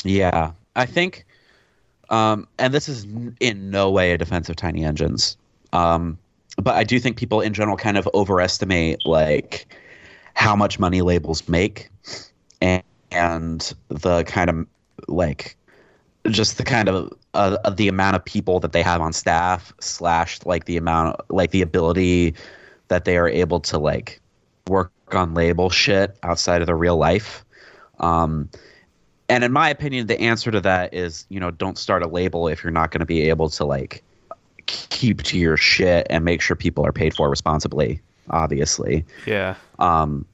Yeah. 0.04 0.52
I 0.76 0.86
think, 0.86 1.26
um, 2.10 2.46
and 2.58 2.72
this 2.72 2.88
is 2.88 3.06
in 3.40 3.70
no 3.70 3.90
way 3.90 4.12
a 4.12 4.18
defense 4.18 4.48
of 4.48 4.56
tiny 4.56 4.84
engines, 4.84 5.36
um, 5.72 6.18
but 6.56 6.74
I 6.74 6.84
do 6.84 6.98
think 6.98 7.16
people 7.16 7.40
in 7.40 7.52
general 7.52 7.76
kind 7.76 7.96
of 7.96 8.08
overestimate 8.14 9.04
like 9.04 9.74
how 10.34 10.54
much 10.54 10.78
money 10.78 11.02
labels 11.02 11.48
make, 11.48 11.90
and, 12.60 12.82
and 13.10 13.72
the 13.88 14.24
kind 14.24 14.50
of 14.50 14.66
like 15.08 15.56
just 16.30 16.58
the 16.58 16.64
kind 16.64 16.88
of 16.88 17.12
uh, 17.34 17.70
the 17.70 17.88
amount 17.88 18.16
of 18.16 18.24
people 18.24 18.60
that 18.60 18.72
they 18.72 18.82
have 18.82 19.00
on 19.00 19.12
staff 19.12 19.72
slash 19.80 20.44
like 20.44 20.64
the 20.64 20.76
amount 20.76 21.20
like 21.30 21.50
the 21.50 21.62
ability 21.62 22.34
that 22.88 23.04
they 23.04 23.16
are 23.16 23.28
able 23.28 23.60
to 23.60 23.78
like 23.78 24.20
work 24.66 24.92
on 25.12 25.34
label 25.34 25.70
shit 25.70 26.16
outside 26.22 26.60
of 26.60 26.66
the 26.66 26.74
real 26.74 26.96
life 26.96 27.44
um 28.00 28.48
and 29.28 29.44
in 29.44 29.52
my 29.52 29.68
opinion 29.68 30.06
the 30.06 30.20
answer 30.20 30.50
to 30.50 30.60
that 30.60 30.92
is 30.94 31.26
you 31.28 31.38
know 31.40 31.50
don't 31.50 31.78
start 31.78 32.02
a 32.02 32.06
label 32.06 32.48
if 32.48 32.62
you're 32.62 32.70
not 32.70 32.90
going 32.90 33.00
to 33.00 33.06
be 33.06 33.28
able 33.28 33.48
to 33.48 33.64
like 33.64 34.02
keep 34.66 35.22
to 35.22 35.38
your 35.38 35.56
shit 35.56 36.06
and 36.10 36.24
make 36.24 36.40
sure 36.42 36.54
people 36.56 36.84
are 36.84 36.92
paid 36.92 37.14
for 37.14 37.30
responsibly 37.30 38.00
obviously 38.30 39.04
Yeah. 39.26 39.54
um, 39.78 40.24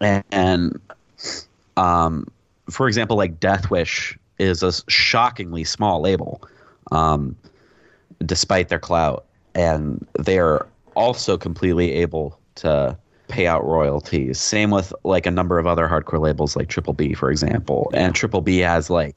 and, 0.00 0.24
and 0.30 0.80
um, 1.76 2.26
for 2.70 2.86
example, 2.88 3.16
like 3.16 3.38
Deathwish 3.40 4.16
is 4.38 4.62
a 4.62 4.72
shockingly 4.90 5.64
small 5.64 6.00
label, 6.00 6.42
um, 6.90 7.36
despite 8.24 8.68
their 8.68 8.78
clout, 8.78 9.24
and 9.54 10.06
they're 10.18 10.66
also 10.96 11.36
completely 11.36 11.92
able 11.92 12.38
to 12.56 12.96
pay 13.32 13.46
out 13.46 13.64
royalties. 13.64 14.38
Same 14.38 14.70
with 14.70 14.92
like 15.04 15.26
a 15.26 15.30
number 15.30 15.58
of 15.58 15.66
other 15.66 15.88
hardcore 15.88 16.20
labels, 16.20 16.54
like 16.56 16.68
Triple 16.68 16.92
B, 16.92 17.14
for 17.14 17.30
example. 17.30 17.90
And 17.94 18.14
Triple 18.14 18.40
B 18.42 18.58
has 18.58 18.90
like 18.90 19.16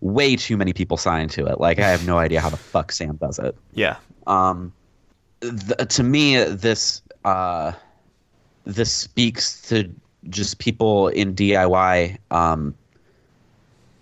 way 0.00 0.34
too 0.34 0.56
many 0.56 0.72
people 0.72 0.96
signed 0.96 1.30
to 1.32 1.46
it. 1.46 1.60
Like 1.60 1.78
I 1.78 1.88
have 1.88 2.06
no 2.06 2.18
idea 2.26 2.40
how 2.40 2.50
the 2.50 2.56
fuck 2.56 2.90
Sam 2.92 3.16
does 3.16 3.38
it 3.38 3.54
Yeah. 3.74 3.96
um, 4.26 4.72
th- 5.42 5.88
to 5.88 6.02
me, 6.02 6.42
this 6.44 7.02
uh, 7.24 7.72
this 8.64 8.92
speaks 8.92 9.60
to 9.68 9.88
just 10.28 10.58
people 10.58 11.08
in 11.08 11.34
DIY, 11.34 12.16
um, 12.30 12.74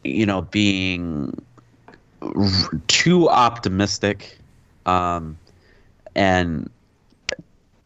you 0.05 0.27
know, 0.27 0.43
being 0.43 1.33
r- 2.23 2.81
too 2.89 3.29
optimistic, 3.29 4.39
um, 4.87 5.37
and 6.15 6.69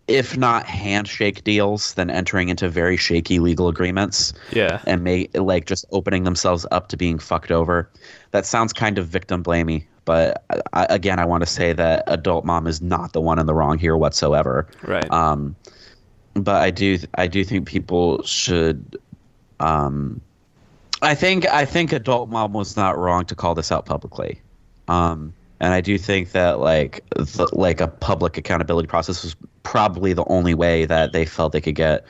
if 0.09 0.37
not 0.37 0.67
handshake 0.67 1.45
deals, 1.45 1.95
then 1.95 2.11
entering 2.11 2.49
into 2.49 2.69
very 2.69 2.97
shaky 2.97 3.39
legal 3.39 3.69
agreements 3.69 4.33
Yeah. 4.53 4.81
and 4.87 5.03
may 5.05 5.29
like 5.35 5.67
just 5.67 5.85
opening 5.93 6.25
themselves 6.25 6.67
up 6.71 6.89
to 6.89 6.97
being 6.97 7.19
fucked 7.19 7.51
over. 7.53 7.89
That 8.33 8.45
sounds 8.45 8.73
kind 8.73 8.99
of 8.99 9.07
victim 9.07 9.43
blamey, 9.45 9.85
but 10.05 10.45
I, 10.73 10.87
again, 10.91 11.19
I 11.21 11.25
want 11.25 11.43
to 11.43 11.47
say 11.47 11.73
that 11.73 12.03
adult 12.09 12.45
mom 12.45 12.67
is 12.67 12.83
not 12.83 13.13
the 13.13 13.21
one 13.21 13.39
in 13.39 13.47
the 13.47 13.55
wrong 13.55 13.79
here 13.79 13.97
whatsoever. 13.97 14.67
Right. 14.83 15.09
Um, 15.13 15.55
but 16.35 16.63
I 16.63 16.71
do 16.71 16.99
I 17.15 17.27
do 17.27 17.45
think 17.45 17.67
people 17.69 18.23
should. 18.25 18.97
Um, 19.61 20.21
I 21.03 21.15
think 21.15 21.47
I 21.47 21.65
think 21.65 21.93
adult 21.93 22.29
mom 22.31 22.53
was 22.53 22.77
not 22.77 22.97
wrong 22.99 23.25
to 23.27 23.35
call 23.35 23.55
this 23.55 23.71
out 23.71 23.85
publicly. 23.87 24.41
Um, 24.89 25.33
and 25.63 25.73
I 25.73 25.81
do 25.81 25.97
think 25.97 26.33
that 26.33 26.59
like 26.59 27.05
the, 27.15 27.49
like 27.53 27.81
a 27.81 27.87
public 27.87 28.37
accountability 28.37 28.89
process 28.89 29.23
was 29.23 29.37
probably 29.63 30.13
the 30.13 30.25
only 30.25 30.55
way 30.55 30.85
that 30.87 31.13
they 31.13 31.25
felt 31.25 31.53
they 31.53 31.61
could 31.61 31.77
get 31.77 32.05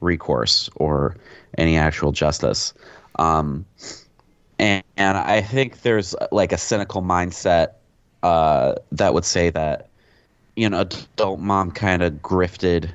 recourse 0.00 0.70
or 0.76 1.14
any 1.58 1.76
actual 1.76 2.12
justice. 2.12 2.72
Um, 3.18 3.66
and, 4.58 4.82
and 4.96 5.18
I 5.18 5.42
think 5.42 5.82
there's 5.82 6.14
like 6.32 6.50
a 6.50 6.56
cynical 6.56 7.02
mindset 7.02 7.74
uh, 8.22 8.76
that 8.90 9.12
would 9.12 9.26
say 9.26 9.50
that 9.50 9.90
you 10.56 10.70
know 10.70 10.80
adult 10.80 11.40
mom 11.40 11.72
kind 11.72 12.02
of 12.02 12.14
grifted 12.14 12.90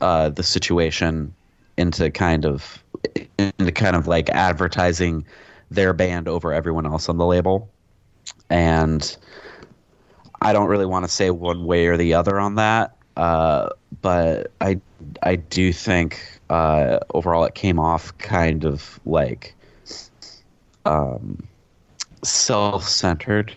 uh, 0.00 0.30
the 0.30 0.42
situation 0.42 1.34
into 1.76 2.10
kind 2.10 2.46
of 2.46 2.82
into 3.36 3.72
kind 3.72 3.94
of 3.94 4.06
like 4.06 4.30
advertising 4.30 5.22
their 5.70 5.92
band 5.92 6.28
over 6.28 6.50
everyone 6.54 6.86
else 6.86 7.10
on 7.10 7.18
the 7.18 7.26
label 7.26 7.68
and 8.48 9.16
I 10.40 10.52
don't 10.52 10.68
really 10.68 10.86
want 10.86 11.04
to 11.04 11.10
say 11.10 11.30
one 11.30 11.64
way 11.64 11.86
or 11.86 11.96
the 11.96 12.14
other 12.14 12.38
on 12.38 12.54
that, 12.56 12.96
uh, 13.16 13.70
but 14.02 14.52
I 14.60 14.80
I 15.22 15.36
do 15.36 15.72
think 15.72 16.40
uh, 16.48 17.00
overall 17.14 17.44
it 17.44 17.54
came 17.54 17.78
off 17.78 18.16
kind 18.18 18.64
of 18.64 18.98
like 19.04 19.54
um, 20.86 21.46
self-centered 22.22 23.54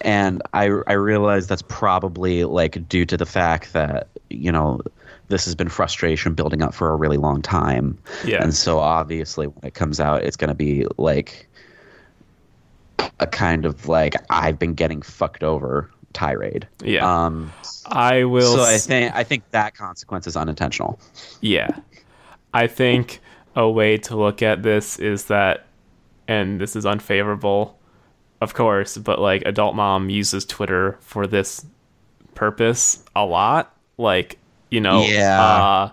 and 0.00 0.42
I 0.54 0.70
I 0.86 0.94
realize 0.94 1.46
that's 1.46 1.62
probably 1.62 2.44
like 2.44 2.88
due 2.88 3.04
to 3.06 3.16
the 3.16 3.26
fact 3.26 3.72
that 3.72 4.08
you 4.30 4.50
know 4.50 4.80
this 5.28 5.44
has 5.44 5.54
been 5.54 5.68
frustration 5.68 6.34
building 6.34 6.62
up 6.62 6.74
for 6.74 6.90
a 6.90 6.96
really 6.96 7.16
long 7.16 7.40
time. 7.40 7.98
Yeah. 8.24 8.42
And 8.42 8.54
so 8.54 8.80
obviously 8.80 9.46
when 9.46 9.64
it 9.64 9.74
comes 9.74 9.98
out, 9.98 10.22
it's 10.24 10.36
going 10.36 10.48
to 10.48 10.54
be 10.54 10.86
like 10.98 11.48
a 13.20 13.26
kind 13.26 13.64
of 13.64 13.88
like 13.88 14.14
I've 14.30 14.58
been 14.58 14.74
getting 14.74 15.02
fucked 15.02 15.42
over 15.42 15.90
tirade. 16.12 16.66
Yeah. 16.82 17.24
Um. 17.26 17.52
I 17.86 18.24
will. 18.24 18.56
So 18.56 18.62
I 18.62 18.78
think 18.78 19.14
I 19.14 19.24
think 19.24 19.44
that 19.50 19.74
consequence 19.76 20.26
is 20.26 20.36
unintentional. 20.36 20.98
Yeah. 21.40 21.70
I 22.54 22.66
think 22.66 23.20
a 23.56 23.68
way 23.68 23.96
to 23.98 24.16
look 24.16 24.42
at 24.42 24.62
this 24.62 24.98
is 24.98 25.26
that, 25.26 25.66
and 26.28 26.60
this 26.60 26.76
is 26.76 26.84
unfavorable, 26.86 27.78
of 28.40 28.54
course, 28.54 28.96
but 28.98 29.18
like 29.18 29.42
adult 29.46 29.74
mom 29.74 30.10
uses 30.10 30.44
Twitter 30.44 30.96
for 31.00 31.26
this 31.26 31.64
purpose 32.34 33.02
a 33.16 33.24
lot. 33.24 33.74
Like, 33.98 34.38
you 34.70 34.80
know, 34.80 35.02
Yeah. 35.04 35.42
uh, 35.42 35.90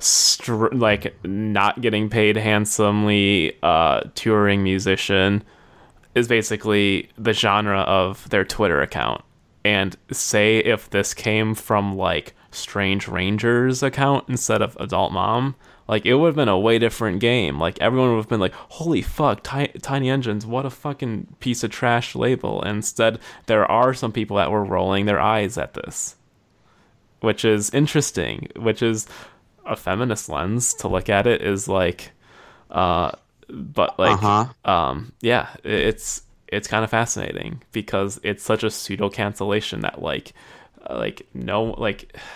str- 0.00 0.68
like 0.72 1.14
not 1.24 1.80
getting 1.80 2.08
paid 2.08 2.36
handsomely, 2.36 3.56
uh, 3.62 4.02
touring 4.14 4.62
musician 4.62 5.42
is 6.14 6.28
basically 6.28 7.08
the 7.16 7.32
genre 7.32 7.80
of 7.80 8.28
their 8.30 8.44
Twitter 8.44 8.80
account. 8.80 9.22
And 9.64 9.96
say 10.10 10.58
if 10.58 10.90
this 10.90 11.14
came 11.14 11.54
from 11.54 11.96
like 11.96 12.34
Strange 12.50 13.08
Ranger's 13.08 13.82
account 13.82 14.28
instead 14.28 14.60
of 14.60 14.76
Adult 14.80 15.12
Mom, 15.12 15.54
like 15.88 16.04
it 16.06 16.14
would 16.14 16.26
have 16.26 16.36
been 16.36 16.48
a 16.48 16.58
way 16.58 16.78
different 16.78 17.20
game. 17.20 17.58
Like 17.58 17.80
everyone 17.80 18.10
would 18.10 18.18
have 18.18 18.28
been 18.28 18.40
like, 18.40 18.54
"Holy 18.54 19.02
fuck, 19.02 19.42
Ti- 19.42 19.78
Tiny 19.80 20.10
Engines, 20.10 20.46
what 20.46 20.66
a 20.66 20.70
fucking 20.70 21.28
piece 21.40 21.62
of 21.62 21.70
trash 21.70 22.14
label." 22.14 22.62
And 22.62 22.76
instead, 22.76 23.18
there 23.46 23.70
are 23.70 23.94
some 23.94 24.12
people 24.12 24.36
that 24.36 24.50
were 24.50 24.64
rolling 24.64 25.06
their 25.06 25.20
eyes 25.20 25.56
at 25.56 25.74
this, 25.74 26.16
which 27.20 27.44
is 27.44 27.70
interesting. 27.70 28.48
Which 28.56 28.82
is 28.82 29.06
a 29.64 29.76
feminist 29.76 30.28
lens 30.28 30.74
to 30.74 30.88
look 30.88 31.08
at 31.08 31.26
it 31.26 31.40
is 31.42 31.68
like, 31.68 32.12
uh, 32.70 33.12
but 33.48 33.98
like, 33.98 34.22
Uh-huh. 34.22 34.70
um, 34.70 35.12
yeah, 35.20 35.48
it's 35.64 36.22
it's 36.48 36.68
kind 36.68 36.84
of 36.84 36.90
fascinating 36.90 37.62
because 37.72 38.20
it's 38.22 38.42
such 38.42 38.62
a 38.62 38.70
pseudo 38.70 39.08
cancellation 39.08 39.80
that 39.80 40.02
like, 40.02 40.32
uh, 40.88 40.96
like 40.96 41.26
no, 41.34 41.62
like. 41.78 42.16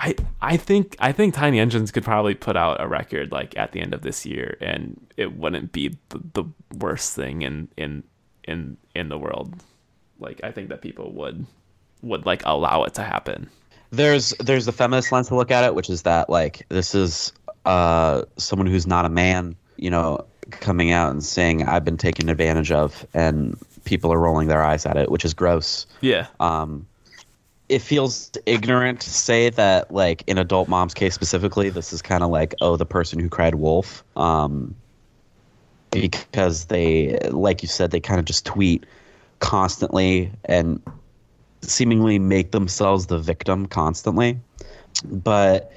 I 0.00 0.14
I 0.40 0.56
think 0.56 0.94
I 1.00 1.10
think 1.10 1.34
Tiny 1.34 1.58
Engines 1.58 1.90
could 1.90 2.04
probably 2.04 2.36
put 2.36 2.56
out 2.56 2.80
a 2.80 2.86
record 2.86 3.32
like 3.32 3.58
at 3.58 3.72
the 3.72 3.80
end 3.80 3.92
of 3.92 4.02
this 4.02 4.24
year, 4.24 4.56
and 4.60 4.96
it 5.16 5.36
wouldn't 5.36 5.72
be 5.72 5.98
the, 6.10 6.20
the 6.34 6.44
worst 6.78 7.16
thing 7.16 7.42
in 7.42 7.66
in 7.76 8.04
in 8.44 8.76
in 8.94 9.08
the 9.08 9.18
world. 9.18 9.56
Like 10.20 10.40
I 10.44 10.52
think 10.52 10.68
that 10.68 10.82
people 10.82 11.10
would 11.14 11.44
would 12.02 12.26
like 12.26 12.42
allow 12.46 12.84
it 12.84 12.94
to 12.94 13.02
happen. 13.02 13.50
There's 13.90 14.30
there's 14.38 14.66
the 14.66 14.72
feminist 14.72 15.10
lens 15.10 15.26
to 15.28 15.34
look 15.34 15.50
at 15.50 15.64
it, 15.64 15.74
which 15.74 15.90
is 15.90 16.02
that 16.02 16.30
like 16.30 16.64
this 16.68 16.94
is 16.94 17.32
uh 17.64 18.22
someone 18.36 18.68
who's 18.68 18.86
not 18.86 19.04
a 19.04 19.08
man, 19.08 19.56
you 19.78 19.90
know, 19.90 20.24
coming 20.50 20.90
out 20.92 21.10
and 21.10 21.22
saying 21.24 21.66
I've 21.68 21.84
been 21.84 21.96
taken 21.96 22.28
advantage 22.28 22.70
of, 22.70 23.06
and 23.14 23.58
people 23.84 24.12
are 24.12 24.18
rolling 24.18 24.48
their 24.48 24.62
eyes 24.62 24.86
at 24.86 24.96
it, 24.96 25.10
which 25.10 25.24
is 25.24 25.34
gross. 25.34 25.86
Yeah, 26.00 26.26
Um, 26.40 26.86
it 27.68 27.80
feels 27.80 28.32
ignorant 28.46 29.00
to 29.00 29.10
say 29.10 29.50
that, 29.50 29.92
like 29.92 30.24
in 30.26 30.38
adult 30.38 30.68
mom's 30.68 30.94
case 30.94 31.14
specifically, 31.14 31.68
this 31.68 31.92
is 31.92 32.00
kind 32.00 32.22
of 32.22 32.30
like, 32.30 32.54
oh, 32.60 32.76
the 32.76 32.86
person 32.86 33.18
who 33.18 33.28
cried 33.28 33.56
wolf. 33.56 34.02
Um, 34.16 34.74
because 35.90 36.66
they, 36.66 37.18
like 37.30 37.62
you 37.62 37.68
said, 37.68 37.90
they 37.90 38.00
kind 38.00 38.18
of 38.18 38.26
just 38.26 38.44
tweet 38.46 38.84
constantly 39.40 40.30
and 40.44 40.82
seemingly 41.62 42.18
make 42.18 42.52
themselves 42.52 43.06
the 43.06 43.18
victim 43.18 43.66
constantly. 43.66 44.38
But 45.04 45.72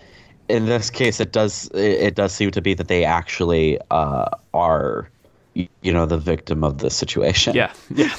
in 0.52 0.66
this 0.66 0.90
case, 0.90 1.20
it 1.20 1.32
does 1.32 1.70
it, 1.74 2.16
does 2.16 2.34
seem 2.34 2.52
to 2.52 2.62
be 2.62 2.74
that 2.74 2.88
they 2.88 3.06
actually 3.06 3.80
uh, 3.90 4.30
are, 4.54 5.10
you 5.54 5.94
know, 5.94 6.06
the 6.06 6.18
victim 6.18 6.64
of 6.64 6.80
the 6.80 6.90
situation. 6.90 7.56
yeah, 7.56 7.74
yeah, 7.90 8.16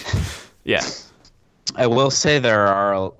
yeah. 0.65 0.85
I 1.77 1.87
will 1.87 2.11
say 2.11 2.39
there 2.39 2.67
are. 2.67 3.13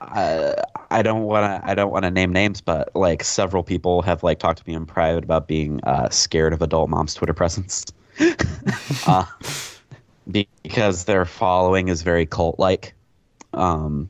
Uh, 0.00 0.54
I 0.90 1.02
don't 1.02 1.22
want 1.22 1.44
to. 1.44 1.68
I 1.68 1.74
don't 1.74 1.90
want 1.90 2.04
to 2.04 2.10
name 2.10 2.32
names, 2.32 2.60
but 2.60 2.94
like 2.94 3.24
several 3.24 3.62
people 3.62 4.02
have 4.02 4.22
like 4.22 4.38
talked 4.38 4.58
to 4.58 4.68
me 4.68 4.74
in 4.74 4.86
private 4.86 5.24
about 5.24 5.48
being 5.48 5.80
uh, 5.84 6.08
scared 6.10 6.52
of 6.52 6.62
adult 6.62 6.90
mom's 6.90 7.14
Twitter 7.14 7.34
presence, 7.34 7.84
uh, 9.06 9.24
because 10.30 11.04
their 11.04 11.24
following 11.24 11.88
is 11.88 12.02
very 12.02 12.26
cult-like. 12.26 12.94
Um, 13.54 14.08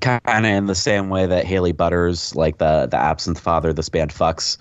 kind 0.00 0.20
of 0.26 0.44
in 0.44 0.66
the 0.66 0.74
same 0.74 1.08
way 1.08 1.26
that 1.26 1.44
Haley 1.44 1.72
Butters, 1.72 2.34
like 2.34 2.58
the 2.58 2.86
the 2.86 2.96
absent 2.96 3.38
father, 3.38 3.72
this 3.72 3.88
band 3.88 4.12
fucks 4.12 4.58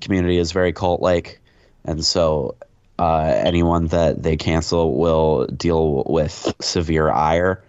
community 0.00 0.38
is 0.38 0.52
very 0.52 0.72
cult-like, 0.72 1.40
and 1.84 2.04
so 2.04 2.54
uh, 2.98 3.32
anyone 3.44 3.86
that 3.88 4.22
they 4.22 4.36
cancel 4.36 4.96
will 4.96 5.46
deal 5.46 6.04
with 6.06 6.52
severe 6.60 7.10
ire. 7.10 7.62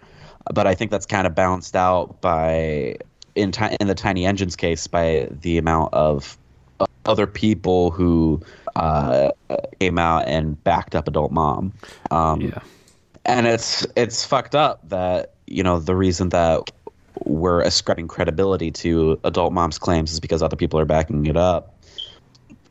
But 0.52 0.66
I 0.66 0.74
think 0.74 0.90
that's 0.90 1.06
kind 1.06 1.26
of 1.26 1.34
balanced 1.34 1.76
out 1.76 2.20
by 2.20 2.96
in 3.34 3.52
ti- 3.52 3.76
in 3.80 3.86
the 3.86 3.94
Tiny 3.94 4.24
Engines 4.26 4.56
case 4.56 4.86
by 4.86 5.28
the 5.30 5.58
amount 5.58 5.92
of 5.94 6.38
other 7.04 7.26
people 7.26 7.90
who 7.90 8.40
uh, 8.76 9.30
came 9.80 9.98
out 9.98 10.26
and 10.26 10.62
backed 10.64 10.94
up 10.94 11.08
Adult 11.08 11.32
Mom. 11.32 11.72
Um, 12.10 12.40
Yeah. 12.40 12.60
and 13.24 13.46
it's 13.46 13.86
it's 13.96 14.24
fucked 14.24 14.54
up 14.54 14.88
that 14.88 15.34
you 15.46 15.62
know 15.62 15.78
the 15.78 15.94
reason 15.96 16.28
that 16.30 16.70
we're 17.24 17.60
ascribing 17.62 18.08
credibility 18.08 18.70
to 18.70 19.18
adult 19.24 19.52
mom's 19.52 19.78
claims 19.78 20.12
is 20.12 20.20
because 20.20 20.42
other 20.42 20.56
people 20.56 20.78
are 20.78 20.84
backing 20.84 21.26
it 21.26 21.36
up. 21.36 21.74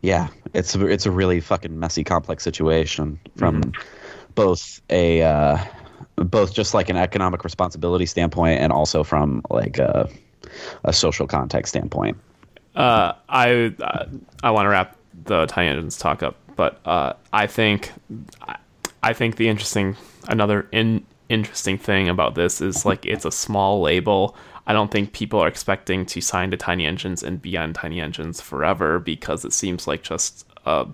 Yeah 0.01 0.29
it's 0.53 0.75
a, 0.75 0.85
it's 0.87 1.05
a 1.05 1.11
really 1.11 1.39
fucking 1.39 1.79
messy 1.79 2.03
complex 2.03 2.43
situation 2.43 3.19
from 3.35 3.71
both 4.35 4.81
a 4.89 5.21
uh, 5.21 5.57
both 6.15 6.53
just 6.53 6.73
like 6.73 6.89
an 6.89 6.97
economic 6.97 7.43
responsibility 7.43 8.05
standpoint 8.05 8.59
and 8.59 8.71
also 8.71 9.03
from 9.03 9.41
like 9.49 9.77
a, 9.77 10.09
a 10.83 10.93
social 10.93 11.27
context 11.27 11.73
standpoint. 11.73 12.17
Uh, 12.75 13.13
I 13.29 13.73
uh, 13.81 14.05
I 14.43 14.51
want 14.51 14.65
to 14.65 14.69
wrap 14.69 14.95
the 15.25 15.45
Tiny 15.45 15.69
Engines 15.69 15.97
talk 15.97 16.23
up, 16.23 16.35
but 16.55 16.79
uh, 16.85 17.13
I 17.33 17.47
think 17.47 17.91
I 19.03 19.13
think 19.13 19.37
the 19.37 19.49
interesting 19.49 19.95
another 20.27 20.67
in, 20.71 21.05
interesting 21.29 21.77
thing 21.77 22.09
about 22.09 22.35
this 22.35 22.61
is 22.61 22.85
like 22.85 23.05
it's 23.05 23.25
a 23.25 23.31
small 23.31 23.81
label. 23.81 24.35
I 24.65 24.73
don't 24.73 24.91
think 24.91 25.13
people 25.13 25.39
are 25.39 25.47
expecting 25.47 26.05
to 26.07 26.21
sign 26.21 26.51
to 26.51 26.57
Tiny 26.57 26.85
Engines 26.85 27.23
and 27.23 27.41
be 27.41 27.57
on 27.57 27.73
Tiny 27.73 28.01
Engines 28.01 28.41
forever 28.41 28.99
because 28.99 29.45
it 29.45 29.53
seems 29.53 29.87
like 29.87 30.03
just 30.03 30.45
a 30.65 30.87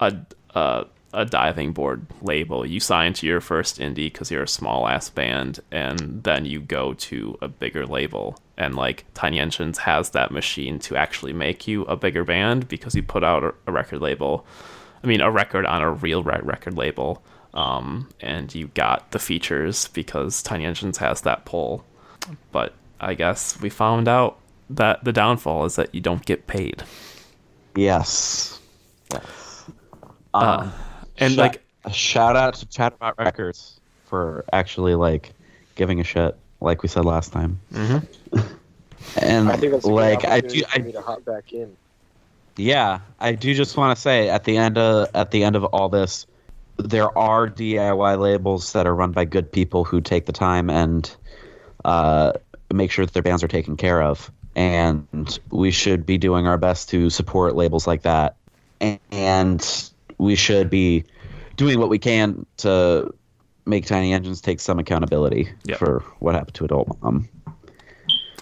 a 0.00 0.16
a, 0.54 0.86
a 1.12 1.24
diving 1.24 1.72
board 1.72 2.06
label. 2.22 2.66
You 2.66 2.80
sign 2.80 3.12
to 3.14 3.26
your 3.26 3.40
first 3.40 3.78
indie 3.78 4.12
because 4.12 4.30
you're 4.30 4.42
a 4.42 4.48
small 4.48 4.88
ass 4.88 5.08
band, 5.08 5.60
and 5.70 6.22
then 6.24 6.44
you 6.44 6.60
go 6.60 6.94
to 6.94 7.38
a 7.40 7.48
bigger 7.48 7.86
label. 7.86 8.38
And 8.58 8.74
like 8.74 9.04
Tiny 9.14 9.38
Engines 9.38 9.78
has 9.78 10.10
that 10.10 10.30
machine 10.30 10.78
to 10.80 10.96
actually 10.96 11.32
make 11.32 11.68
you 11.68 11.82
a 11.84 11.96
bigger 11.96 12.24
band 12.24 12.68
because 12.68 12.94
you 12.94 13.02
put 13.02 13.22
out 13.22 13.44
a, 13.44 13.54
a 13.66 13.72
record 13.72 14.00
label. 14.00 14.46
I 15.04 15.06
mean, 15.06 15.20
a 15.20 15.30
record 15.30 15.66
on 15.66 15.82
a 15.82 15.92
real 15.92 16.22
record 16.22 16.76
label. 16.76 17.22
Um, 17.56 18.08
and 18.20 18.54
you 18.54 18.68
got 18.68 19.10
the 19.12 19.18
features 19.18 19.88
because 19.88 20.42
Tiny 20.42 20.64
Engines 20.66 20.98
has 20.98 21.22
that 21.22 21.44
pull. 21.46 21.84
But 22.52 22.74
I 23.00 23.14
guess 23.14 23.58
we 23.60 23.70
found 23.70 24.06
out 24.08 24.38
that 24.70 25.02
the 25.04 25.12
downfall 25.12 25.64
is 25.64 25.76
that 25.76 25.94
you 25.94 26.00
don't 26.00 26.24
get 26.26 26.46
paid. 26.46 26.82
yes 27.74 28.60
yes 29.12 29.64
Uh, 30.34 30.70
and 31.18 31.32
Shout- 31.34 31.38
like 31.38 31.62
a 31.84 31.92
shout 31.92 32.36
out 32.36 32.54
to 32.54 32.66
Chatbot 32.66 33.16
Records 33.18 33.80
for 34.06 34.44
actually 34.52 34.94
like 34.94 35.32
giving 35.76 36.00
a 36.00 36.04
shit, 36.04 36.36
like 36.60 36.82
we 36.82 36.88
said 36.88 37.04
last 37.04 37.32
time. 37.32 37.58
Mm-hmm. 37.72 38.38
And 39.22 39.48
I 39.48 39.56
think 39.56 39.72
that's 39.72 39.84
a 39.84 39.88
like 39.90 40.24
I 40.24 40.40
do, 40.40 40.62
I, 40.74 40.78
need 40.78 40.92
to 40.92 41.00
hop 41.00 41.24
back 41.24 41.52
in. 41.52 41.76
yeah, 42.56 42.98
I 43.20 43.32
do 43.32 43.54
just 43.54 43.76
want 43.76 43.96
to 43.96 44.00
say 44.00 44.28
at 44.28 44.42
the 44.44 44.56
end 44.56 44.76
of 44.78 45.08
at 45.14 45.30
the 45.30 45.44
end 45.44 45.54
of 45.54 45.64
all 45.66 45.88
this, 45.88 46.26
there 46.78 47.16
are 47.16 47.48
DIY 47.48 48.18
labels 48.18 48.72
that 48.72 48.86
are 48.86 48.94
run 48.94 49.12
by 49.12 49.24
good 49.24 49.50
people 49.50 49.84
who 49.84 50.00
take 50.00 50.26
the 50.26 50.32
time 50.32 50.70
and 50.70 51.14
uh, 51.84 52.32
make 52.72 52.90
sure 52.90 53.04
that 53.06 53.14
their 53.14 53.22
bands 53.22 53.42
are 53.42 53.48
taken 53.48 53.76
care 53.76 54.02
of, 54.02 54.30
and 54.54 55.38
we 55.50 55.70
should 55.70 56.04
be 56.04 56.18
doing 56.18 56.46
our 56.46 56.58
best 56.58 56.88
to 56.90 57.10
support 57.10 57.54
labels 57.56 57.86
like 57.86 58.02
that, 58.02 58.36
and 59.10 59.90
we 60.18 60.34
should 60.34 60.70
be 60.70 61.04
doing 61.56 61.78
what 61.78 61.88
we 61.88 61.98
can 61.98 62.44
to 62.58 63.12
make 63.64 63.86
Tiny 63.86 64.12
Engines 64.12 64.40
take 64.40 64.60
some 64.60 64.78
accountability 64.78 65.48
Yep. 65.64 65.78
for 65.78 66.04
what 66.20 66.34
happened 66.34 66.54
to 66.54 66.64
Adult 66.64 66.88
Mom. 67.02 67.28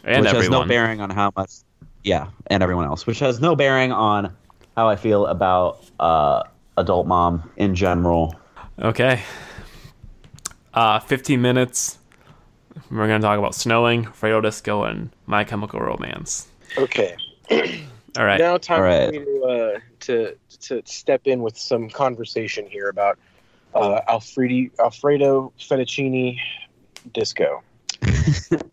And 0.04 0.24
which 0.24 0.32
has 0.32 0.50
no 0.50 0.64
bearing 0.64 1.00
on 1.00 1.10
how 1.10 1.32
much 1.36 1.50
yeah 2.02 2.28
and 2.48 2.62
everyone 2.62 2.84
else 2.84 3.06
which 3.06 3.18
has 3.18 3.40
no 3.40 3.56
bearing 3.56 3.90
on 3.90 4.30
how 4.76 4.86
i 4.86 4.94
feel 4.94 5.24
about 5.26 5.82
uh, 5.98 6.42
adult 6.76 7.06
mom 7.06 7.50
in 7.56 7.74
general 7.74 8.34
Okay. 8.80 9.22
Uh, 10.72 10.98
15 10.98 11.40
minutes. 11.40 11.98
We're 12.90 13.06
gonna 13.06 13.20
talk 13.20 13.38
about 13.38 13.54
snowing, 13.54 14.04
Fredo 14.04 14.42
Disco, 14.42 14.82
and 14.82 15.10
My 15.26 15.44
Chemical 15.44 15.78
Romance. 15.80 16.48
Okay. 16.76 17.14
All 17.50 18.24
right. 18.24 18.38
Now 18.38 18.56
time 18.58 18.78
All 18.78 18.84
right. 18.84 19.06
for 19.06 19.12
me 19.12 19.18
to, 19.24 19.42
uh, 19.44 19.78
to 20.00 20.36
to 20.62 20.82
step 20.84 21.22
in 21.26 21.42
with 21.42 21.56
some 21.56 21.88
conversation 21.88 22.66
here 22.66 22.88
about 22.88 23.18
uh, 23.74 24.00
Alfredi, 24.08 24.70
Alfredo 24.80 25.52
Fettuccini 25.58 26.38
Disco. 27.12 27.62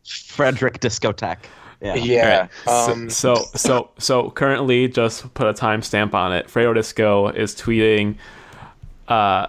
Frederick 0.05 0.79
Discotheque. 0.79 1.45
Yeah. 1.81 1.95
Yeah. 1.95 2.47
So- 2.65 2.91
Um, 2.93 3.09
so, 3.09 3.35
so, 3.55 3.89
so 3.97 4.29
currently, 4.31 4.87
just 4.87 5.33
put 5.33 5.47
a 5.47 5.53
timestamp 5.53 6.13
on 6.13 6.31
it. 6.33 6.47
Fredo 6.47 6.73
Disco 6.75 7.29
is 7.29 7.55
tweeting 7.55 8.15
uh, 9.07 9.47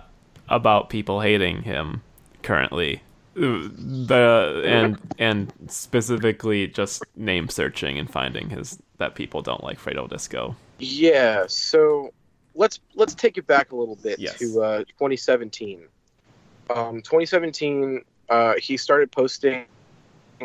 about 0.48 0.88
people 0.90 1.20
hating 1.20 1.62
him 1.62 2.02
currently. 2.42 3.02
The 3.34 4.62
and 4.66 4.98
and 5.18 5.52
specifically 5.68 6.66
just 6.66 7.02
name 7.16 7.48
searching 7.48 7.98
and 7.98 8.10
finding 8.10 8.50
his 8.50 8.78
that 8.98 9.14
people 9.14 9.40
don't 9.40 9.64
like 9.64 9.78
Fredo 9.78 10.08
Disco. 10.08 10.54
Yeah, 10.78 11.44
so 11.48 12.12
let's 12.54 12.80
let's 12.94 13.14
take 13.14 13.38
it 13.38 13.46
back 13.46 13.72
a 13.72 13.76
little 13.76 13.96
bit 13.96 14.18
Yes. 14.18 14.38
to 14.38 14.62
uh, 14.62 14.78
2017. 14.98 15.84
Um, 16.74 16.96
2017, 17.02 18.02
uh, 18.28 18.54
he 18.58 18.76
started 18.76 19.10
posting 19.10 19.64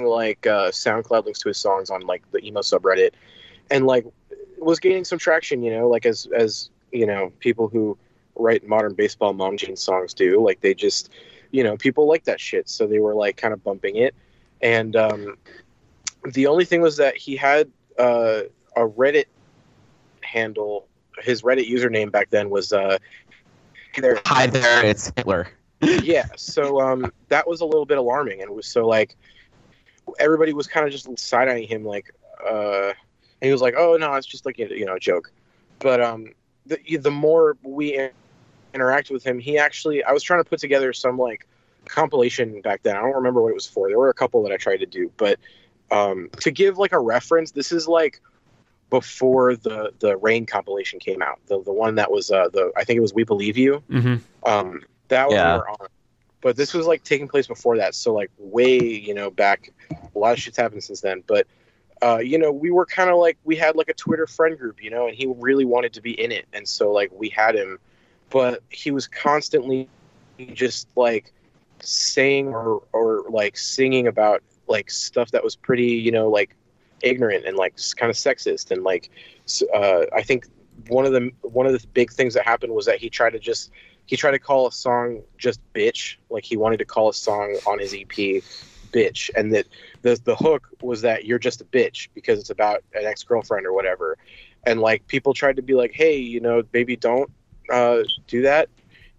like 0.03 0.45
uh, 0.47 0.71
SoundCloud 0.71 1.25
links 1.25 1.39
to 1.39 1.49
his 1.49 1.57
songs 1.57 1.89
on 1.89 2.01
like 2.01 2.29
the 2.31 2.45
emo 2.45 2.61
subreddit, 2.61 3.11
and 3.69 3.85
like 3.85 4.05
was 4.57 4.79
gaining 4.79 5.05
some 5.05 5.19
traction. 5.19 5.63
You 5.63 5.71
know, 5.71 5.87
like 5.87 6.05
as 6.05 6.27
as 6.35 6.69
you 6.91 7.05
know, 7.05 7.31
people 7.39 7.67
who 7.67 7.97
write 8.35 8.67
modern 8.67 8.93
baseball 8.93 9.33
mom 9.33 9.57
jean 9.57 9.75
songs 9.75 10.13
do. 10.13 10.43
Like 10.43 10.61
they 10.61 10.73
just, 10.73 11.09
you 11.51 11.63
know, 11.63 11.75
people 11.77 12.07
like 12.07 12.25
that 12.25 12.39
shit, 12.39 12.69
so 12.69 12.87
they 12.87 12.99
were 12.99 13.15
like 13.15 13.37
kind 13.37 13.53
of 13.53 13.63
bumping 13.63 13.97
it. 13.97 14.13
And 14.61 14.95
um, 14.95 15.37
the 16.31 16.47
only 16.47 16.65
thing 16.65 16.81
was 16.81 16.97
that 16.97 17.15
he 17.17 17.35
had 17.35 17.69
uh, 17.99 18.41
a 18.75 18.87
Reddit 18.87 19.25
handle 20.21 20.87
his 21.19 21.41
reddit 21.41 21.69
username 21.69 22.11
back 22.11 22.29
then 22.29 22.49
was 22.49 22.73
uh 22.73 22.97
there 23.97 24.19
Hi 24.25 24.47
there, 24.47 24.85
it's 24.85 25.11
Hitler. 25.15 25.47
yeah 25.81 26.27
so 26.35 26.81
um 26.81 27.11
that 27.29 27.47
was 27.47 27.61
a 27.61 27.65
little 27.65 27.85
bit 27.85 27.97
alarming 27.97 28.41
and 28.41 28.49
it 28.49 28.53
was 28.53 28.67
so 28.67 28.87
like 28.87 29.15
everybody 30.19 30.53
was 30.53 30.67
kind 30.67 30.85
of 30.85 30.91
just 30.91 31.17
side-eyeing 31.19 31.67
him 31.67 31.85
like 31.85 32.13
uh 32.45 32.87
and 32.89 33.47
he 33.47 33.51
was 33.51 33.61
like 33.61 33.75
oh 33.77 33.97
no 33.97 34.13
it's 34.13 34.27
just 34.27 34.45
like 34.45 34.57
you 34.57 34.85
know 34.85 34.95
a 34.95 34.99
joke. 34.99 35.31
But 35.79 36.01
um 36.01 36.33
the, 36.65 36.97
the 36.97 37.11
more 37.11 37.57
we 37.63 37.95
in- 37.95 38.11
interacted 38.73 39.11
with 39.11 39.23
him 39.25 39.39
he 39.39 39.57
actually 39.57 40.03
i 40.03 40.11
was 40.11 40.21
trying 40.21 40.43
to 40.43 40.49
put 40.49 40.59
together 40.59 40.91
some 40.93 41.17
like 41.17 41.47
compilation 41.85 42.61
back 42.61 42.83
then. 42.83 42.95
I 42.97 43.01
don't 43.01 43.15
remember 43.15 43.41
what 43.41 43.49
it 43.49 43.55
was 43.55 43.65
for. 43.67 43.87
There 43.87 43.97
were 43.97 44.09
a 44.09 44.13
couple 44.13 44.43
that 44.43 44.51
i 44.51 44.57
tried 44.57 44.77
to 44.77 44.85
do 44.85 45.11
but 45.17 45.39
um 45.91 46.29
to 46.41 46.51
give 46.51 46.77
like 46.77 46.91
a 46.91 46.99
reference 46.99 47.51
this 47.51 47.71
is 47.71 47.87
like 47.87 48.21
before 48.89 49.55
the 49.55 49.91
the 49.99 50.17
rain 50.17 50.45
compilation 50.45 50.99
came 50.99 51.21
out. 51.21 51.39
The 51.47 51.61
the 51.63 51.73
one 51.73 51.95
that 51.95 52.11
was 52.11 52.31
uh 52.31 52.49
the 52.49 52.71
i 52.75 52.83
think 52.83 52.97
it 52.97 53.01
was 53.01 53.13
we 53.13 53.23
believe 53.23 53.57
you. 53.57 53.83
Hmm 53.89 54.17
um, 54.47 54.81
that 55.09 55.27
was 55.27 55.35
Yeah. 55.35 55.53
we 55.53 55.57
were 55.59 55.69
on. 55.69 55.87
But 56.41 56.55
this 56.55 56.73
was 56.73 56.85
like 56.85 57.03
taking 57.03 57.27
place 57.27 57.47
before 57.47 57.77
that, 57.77 57.95
so 57.95 58.13
like 58.13 58.31
way, 58.37 58.79
you 58.79 59.13
know, 59.13 59.29
back. 59.29 59.71
A 59.91 60.19
lot 60.19 60.33
of 60.33 60.39
shit's 60.39 60.57
happened 60.57 60.83
since 60.83 61.01
then. 61.01 61.23
But 61.25 61.47
uh, 62.01 62.17
you 62.17 62.37
know, 62.37 62.51
we 62.51 62.71
were 62.71 62.85
kind 62.85 63.09
of 63.09 63.17
like 63.17 63.37
we 63.43 63.55
had 63.55 63.75
like 63.75 63.89
a 63.89 63.93
Twitter 63.93 64.27
friend 64.27 64.57
group, 64.57 64.83
you 64.83 64.89
know, 64.89 65.07
and 65.07 65.15
he 65.15 65.27
really 65.37 65.65
wanted 65.65 65.93
to 65.93 66.01
be 66.01 66.19
in 66.19 66.31
it, 66.31 66.45
and 66.53 66.67
so 66.67 66.91
like 66.91 67.11
we 67.11 67.29
had 67.29 67.55
him, 67.55 67.79
but 68.29 68.61
he 68.69 68.91
was 68.91 69.07
constantly 69.07 69.89
just 70.53 70.87
like 70.95 71.33
saying 71.81 72.49
or 72.49 72.83
or 72.93 73.25
like 73.29 73.57
singing 73.57 74.07
about 74.07 74.43
like 74.67 74.91
stuff 74.91 75.31
that 75.31 75.43
was 75.43 75.55
pretty, 75.55 75.93
you 75.93 76.11
know, 76.11 76.29
like 76.29 76.55
ignorant 77.01 77.45
and 77.45 77.57
like 77.57 77.75
kind 77.95 78.09
of 78.09 78.15
sexist 78.15 78.71
and 78.71 78.83
like 78.83 79.09
uh, 79.73 80.01
I 80.13 80.21
think 80.23 80.47
one 80.89 81.05
of 81.05 81.13
the 81.13 81.31
one 81.41 81.65
of 81.65 81.73
the 81.73 81.85
big 81.89 82.11
things 82.11 82.33
that 82.33 82.45
happened 82.45 82.73
was 82.73 82.85
that 82.85 82.99
he 82.99 83.09
tried 83.09 83.31
to 83.31 83.39
just 83.39 83.71
he 84.07 84.17
tried 84.17 84.31
to 84.31 84.39
call 84.39 84.67
a 84.67 84.71
song 84.71 85.21
just 85.37 85.59
bitch 85.73 86.15
like 86.29 86.43
he 86.43 86.57
wanted 86.57 86.77
to 86.77 86.85
call 86.85 87.09
a 87.09 87.13
song 87.13 87.59
on 87.67 87.77
his 87.77 87.93
ep 87.93 88.43
bitch 88.91 89.29
and 89.35 89.53
that 89.53 89.67
the 90.01 90.19
the 90.23 90.35
hook 90.35 90.69
was 90.81 91.01
that 91.01 91.25
you're 91.25 91.39
just 91.39 91.61
a 91.61 91.65
bitch 91.65 92.07
because 92.15 92.39
it's 92.39 92.49
about 92.49 92.83
an 92.93 93.05
ex-girlfriend 93.05 93.65
or 93.65 93.73
whatever. 93.73 94.17
And 94.65 94.79
like 94.81 95.07
people 95.07 95.33
tried 95.33 95.57
to 95.57 95.61
be 95.61 95.73
like 95.73 95.91
hey 95.93 96.17
you 96.17 96.39
know 96.39 96.63
maybe 96.73 96.95
don't 96.95 97.29
uh 97.71 98.03
do 98.27 98.43
that. 98.43 98.69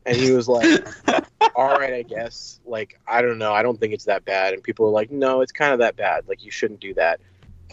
And 0.06 0.16
he 0.16 0.31
was 0.31 0.48
like 0.48 0.66
all 1.55 1.77
right 1.77 1.94
i 1.94 2.02
guess. 2.02 2.60
Like 2.65 2.98
i 3.06 3.23
don't 3.23 3.39
know. 3.39 3.52
I 3.52 3.62
don't 3.62 3.78
think 3.78 3.93
it's 3.93 4.06
that 4.06 4.24
bad. 4.24 4.55
And 4.55 4.62
people 4.62 4.86
were 4.86 4.93
like 4.93 5.10
no 5.10 5.40
it's 5.40 5.52
kind 5.52 5.73
of 5.73 5.78
that 5.81 5.97
bad. 5.97 6.28
Like 6.28 6.44
you 6.44 6.51
shouldn't 6.51 6.81
do 6.81 6.94
that. 6.94 7.20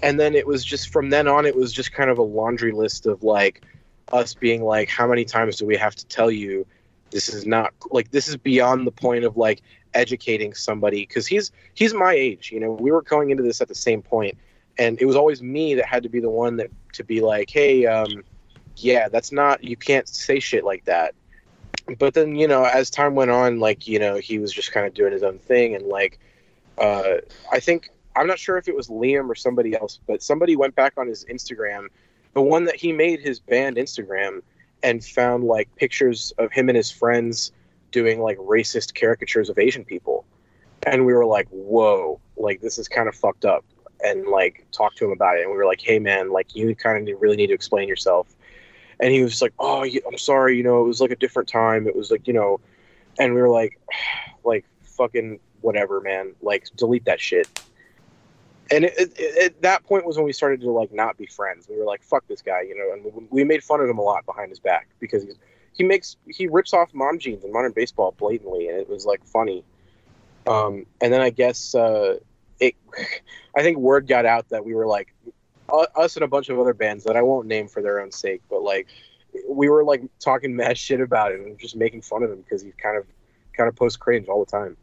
And 0.04 0.20
then 0.20 0.36
it 0.36 0.46
was 0.46 0.64
just 0.64 0.90
from 0.90 1.10
then 1.10 1.28
on 1.28 1.46
it 1.46 1.56
was 1.56 1.72
just 1.72 1.94
kind 1.94 2.10
of 2.10 2.18
a 2.18 2.24
laundry 2.24 2.74
list 2.74 3.06
of 3.06 3.24
like 3.24 3.64
us 4.12 4.34
being 4.34 4.64
like 4.64 4.90
how 4.90 5.08
many 5.08 5.26
times 5.26 5.58
do 5.58 5.66
we 5.66 5.78
have 5.78 5.96
to 5.96 6.06
tell 6.06 6.30
you 6.30 6.68
this 7.11 7.30
is 7.30 7.45
not 7.45 7.73
like 7.91 8.11
this 8.11 8.27
is 8.27 8.38
beyond 8.38 8.86
the 8.86 8.91
point 8.91 9.23
of 9.23 9.38
like 9.38 9.61
educating 9.94 10.53
somebody 10.53 11.06
because 11.06 11.26
he's 11.26 11.52
he's 11.73 11.94
my 11.94 12.14
age 12.14 12.52
you 12.52 12.60
know? 12.60 12.72
We 12.72 12.91
were 12.91 13.02
going 13.02 13.30
into 13.30 13.44
this 13.44 13.61
at 13.61 13.68
the 13.68 13.76
same 13.76 14.02
point 14.02 14.38
and 14.77 15.02
it 15.02 15.06
was 15.06 15.15
always 15.15 15.41
me 15.41 15.76
that 15.76 15.86
had 15.86 16.03
to 16.03 16.10
be 16.10 16.19
the 16.19 16.30
one 16.30 16.57
that 16.57 16.69
to 16.94 17.03
be 17.03 17.22
like 17.22 17.49
hey 17.49 17.86
um 17.86 18.23
yeah 18.77 19.07
that's 19.07 19.32
not 19.32 19.64
you 19.64 19.77
can't 19.77 20.07
say 20.07 20.40
shit 20.40 20.64
like 20.64 20.84
that. 20.86 21.15
But 21.98 22.14
then 22.15 22.36
you 22.36 22.48
know 22.48 22.64
as 22.64 22.90
time 22.90 23.15
went 23.15 23.32
on 23.32 23.60
like 23.60 23.88
you 23.88 23.99
know 23.99 24.15
he 24.15 24.40
was 24.40 24.52
just 24.52 24.72
kind 24.72 24.86
of 24.86 24.94
doing 24.94 25.14
his 25.14 25.23
own 25.23 25.38
thing 25.38 25.76
and 25.76 25.86
like 25.86 26.19
uh 26.77 27.15
i 27.52 27.60
think 27.60 27.90
i'm 28.15 28.27
not 28.27 28.40
sure 28.40 28.57
if 28.57 28.68
it 28.68 28.76
was 28.76 28.88
liam 28.88 29.30
or 29.30 29.36
somebody 29.36 29.76
else 29.76 29.99
but 30.07 30.22
somebody 30.22 30.56
went 30.56 30.76
back 30.76 30.94
on 30.98 31.07
his 31.07 31.26
instagram 31.26 31.88
the 32.34 32.41
one 32.41 32.65
that 32.65 32.76
he 32.76 32.91
made 32.91 33.19
his 33.19 33.40
band 33.40 33.77
instagram 33.77 34.41
and 34.86 35.03
found 35.03 35.44
like 35.44 35.68
pictures 35.78 36.32
of 36.38 36.52
him 36.52 36.70
and 36.70 36.76
his 36.78 36.91
friends 36.91 37.52
doing 37.90 38.22
like 38.22 38.38
racist 38.38 38.94
caricatures 38.94 39.49
of 39.49 39.57
asian 39.57 39.84
people. 39.84 40.24
And 40.86 41.07
we 41.07 41.14
were 41.14 41.26
like 41.26 41.48
whoa 41.49 42.22
like 42.38 42.62
this 42.62 42.78
is 42.78 42.88
kind 42.88 43.10
of 43.10 43.16
fucked 43.16 43.45
up. 43.45 43.66
And 44.03 44.28
like 44.28 44.64
talked 44.72 44.98
to 44.98 45.06
him 45.06 45.12
about 45.12 45.38
it. 45.38 45.41
And 45.41 45.52
we 45.52 45.57
were 45.57 45.66
like 45.66 45.82
hey 45.82 45.98
man 45.98 46.32
like 46.32 46.56
you 46.56 46.76
kind 46.76 47.10
of 47.10 47.20
really 47.20 47.36
need 47.36 47.48
to 47.48 47.53
explain 47.53 47.88
yourself. 47.88 48.28
And 48.99 49.12
he 49.12 49.24
was 49.24 49.41
like 49.41 49.53
oh 49.60 49.84
i'm 49.84 50.18
sorry 50.20 50.56
you 50.56 50.64
know 50.64 50.84
it 50.84 50.88
was 50.88 51.02
like 51.02 51.12
a 51.12 51.16
different 51.16 51.49
time. 51.49 51.88
It 51.88 51.95
was 51.95 52.12
like 52.12 52.28
you 52.28 52.34
know. 52.34 52.60
And 53.18 53.34
we 53.34 53.41
were 53.41 53.49
like 53.49 53.80
like 54.44 54.66
fucking 54.84 55.40
whatever 55.62 55.99
man. 55.99 56.36
Like 56.44 56.68
delete 56.76 57.06
that 57.06 57.20
shit 57.20 57.48
and 58.72 58.86
at 58.86 59.62
that 59.62 59.84
point 59.84 60.06
was 60.06 60.18
when 60.18 60.26
we 60.26 60.34
started 60.34 60.62
to 60.62 60.72
like 60.72 60.92
not 60.92 61.18
be 61.18 61.26
friends. 61.26 61.68
We 61.70 61.78
were 61.78 61.86
like 61.86 62.04
fuck 62.04 62.28
this 62.28 62.42
guy 62.42 62.62
you 62.62 62.76
know 62.76 62.94
and 62.94 63.04
we, 63.04 63.28
we 63.30 63.44
made 63.44 63.64
fun 63.64 63.80
of 63.80 63.90
him 63.90 63.98
a 63.98 64.02
lot 64.02 64.26
behind 64.26 64.50
his 64.50 64.60
back 64.60 64.88
because 65.00 65.24
he's, 65.24 65.36
he 65.74 65.84
makes 65.84 66.18
he 66.28 66.48
rips 66.48 66.74
off 66.74 66.94
mom 66.94 67.20
jeans 67.20 67.44
and 67.44 67.54
modern 67.54 67.74
baseball 67.74 68.14
blatantly 68.18 68.68
and 68.68 68.78
it 68.78 68.90
was 68.90 69.06
like 69.06 69.26
funny. 69.26 69.64
Um, 70.48 70.86
and 71.02 71.12
then 71.12 71.22
i 71.22 71.32
guess 71.32 71.74
uh, 71.74 72.18
it 72.60 72.76
i 73.58 73.64
think 73.64 73.78
word 73.78 74.08
got 74.08 74.26
out 74.26 74.50
that 74.50 74.64
we 74.64 74.76
were 74.76 74.86
like 74.86 75.14
u- 75.72 75.88
us 75.96 76.16
and 76.16 76.24
a 76.24 76.28
bunch 76.28 76.50
of 76.50 76.60
other 76.60 76.74
bands 76.74 77.04
that 77.06 77.16
i 77.16 77.22
won't 77.24 77.48
name 77.48 77.68
for 77.68 77.82
their 77.82 78.00
own 78.00 78.12
sake 78.12 78.44
but 78.48 78.62
like 78.62 78.88
we 79.50 79.70
were 79.70 79.84
like 79.84 80.04
talking 80.20 80.56
mad 80.56 80.78
shit 80.78 81.02
about 81.02 81.32
him 81.32 81.46
and 81.46 81.58
just 81.58 81.76
making 81.76 82.02
fun 82.02 82.22
of 82.22 82.32
him 82.32 82.42
because 82.42 82.62
he 82.62 82.72
kind 82.72 82.96
of 82.96 83.06
kind 83.58 83.68
of 83.68 83.76
post 83.76 84.00
cringe 84.00 84.28
all 84.28 84.46
the 84.46 84.52
time 84.52 84.78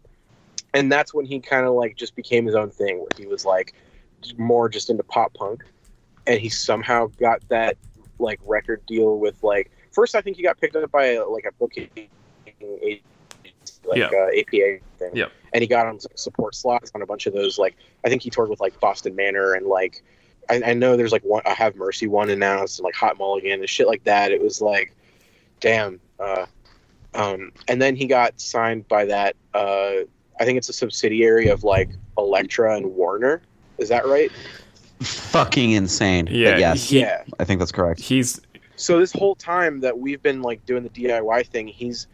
and 0.74 0.90
that's 0.90 1.12
when 1.14 1.24
he 1.24 1.40
kind 1.40 1.66
of 1.66 1.74
like 1.74 1.96
just 1.96 2.14
became 2.16 2.46
his 2.46 2.54
own 2.54 2.70
thing 2.70 2.98
where 2.98 3.08
he 3.16 3.26
was 3.26 3.44
like 3.44 3.74
more 4.38 4.68
just 4.68 4.90
into 4.90 5.02
pop 5.02 5.34
punk 5.34 5.64
and 6.26 6.40
he 6.40 6.48
somehow 6.48 7.06
got 7.18 7.40
that 7.48 7.76
like 8.18 8.38
record 8.44 8.80
deal 8.86 9.18
with 9.18 9.42
like 9.42 9.70
first 9.90 10.14
i 10.14 10.20
think 10.20 10.36
he 10.36 10.42
got 10.42 10.58
picked 10.60 10.76
up 10.76 10.90
by 10.92 11.18
like 11.18 11.44
a 11.44 11.52
booking 11.52 11.88
agency, 11.96 13.02
like 13.84 13.98
Yeah. 13.98 14.10
uh, 14.12 14.28
apa 14.28 14.78
thing 14.98 15.10
Yeah. 15.12 15.26
and 15.52 15.62
he 15.62 15.66
got 15.66 15.86
on 15.86 15.98
support 16.14 16.54
slots 16.54 16.92
on 16.94 17.02
a 17.02 17.06
bunch 17.06 17.26
of 17.26 17.32
those 17.34 17.58
like 17.58 17.76
i 18.04 18.08
think 18.08 18.22
he 18.22 18.30
toured 18.30 18.48
with 18.48 18.60
like 18.60 18.78
boston 18.80 19.16
manor 19.16 19.54
and 19.54 19.66
like 19.66 20.02
i, 20.48 20.62
I 20.66 20.74
know 20.74 20.96
there's 20.96 21.12
like 21.12 21.24
one 21.24 21.42
i 21.46 21.52
have 21.54 21.74
mercy 21.74 22.06
one 22.06 22.30
announced 22.30 22.78
and 22.78 22.84
like 22.84 22.94
hot 22.94 23.18
mulligan 23.18 23.60
and 23.60 23.68
shit 23.68 23.88
like 23.88 24.04
that 24.04 24.30
it 24.30 24.40
was 24.40 24.60
like 24.60 24.94
damn 25.60 26.00
uh 26.20 26.46
um 27.14 27.50
and 27.68 27.82
then 27.82 27.96
he 27.96 28.06
got 28.06 28.40
signed 28.40 28.86
by 28.88 29.04
that 29.06 29.34
uh 29.54 29.92
i 30.40 30.44
think 30.44 30.58
it's 30.58 30.68
a 30.68 30.72
subsidiary 30.72 31.48
of 31.48 31.64
like 31.64 31.90
Elektra 32.18 32.76
and 32.76 32.86
warner 32.94 33.42
is 33.78 33.88
that 33.88 34.06
right 34.06 34.30
Fucking 35.02 35.72
insane. 35.72 36.26
But 36.26 36.34
Yeah, 36.34 36.58
yes. 36.58 36.88
he- 36.88 37.00
yeah 37.00 37.24
I 37.38 37.44
think 37.44 37.58
that's 37.58 37.72
correct. 37.72 38.00
He's 38.00 38.40
so 38.76 38.98
this 38.98 39.12
whole 39.12 39.34
time 39.34 39.80
that 39.80 39.98
we've 39.98 40.22
been 40.22 40.42
like 40.42 40.64
doing 40.66 40.82
the 40.82 40.90
DIY 40.90 41.46
thing, 41.46 41.66
he's 41.68 42.06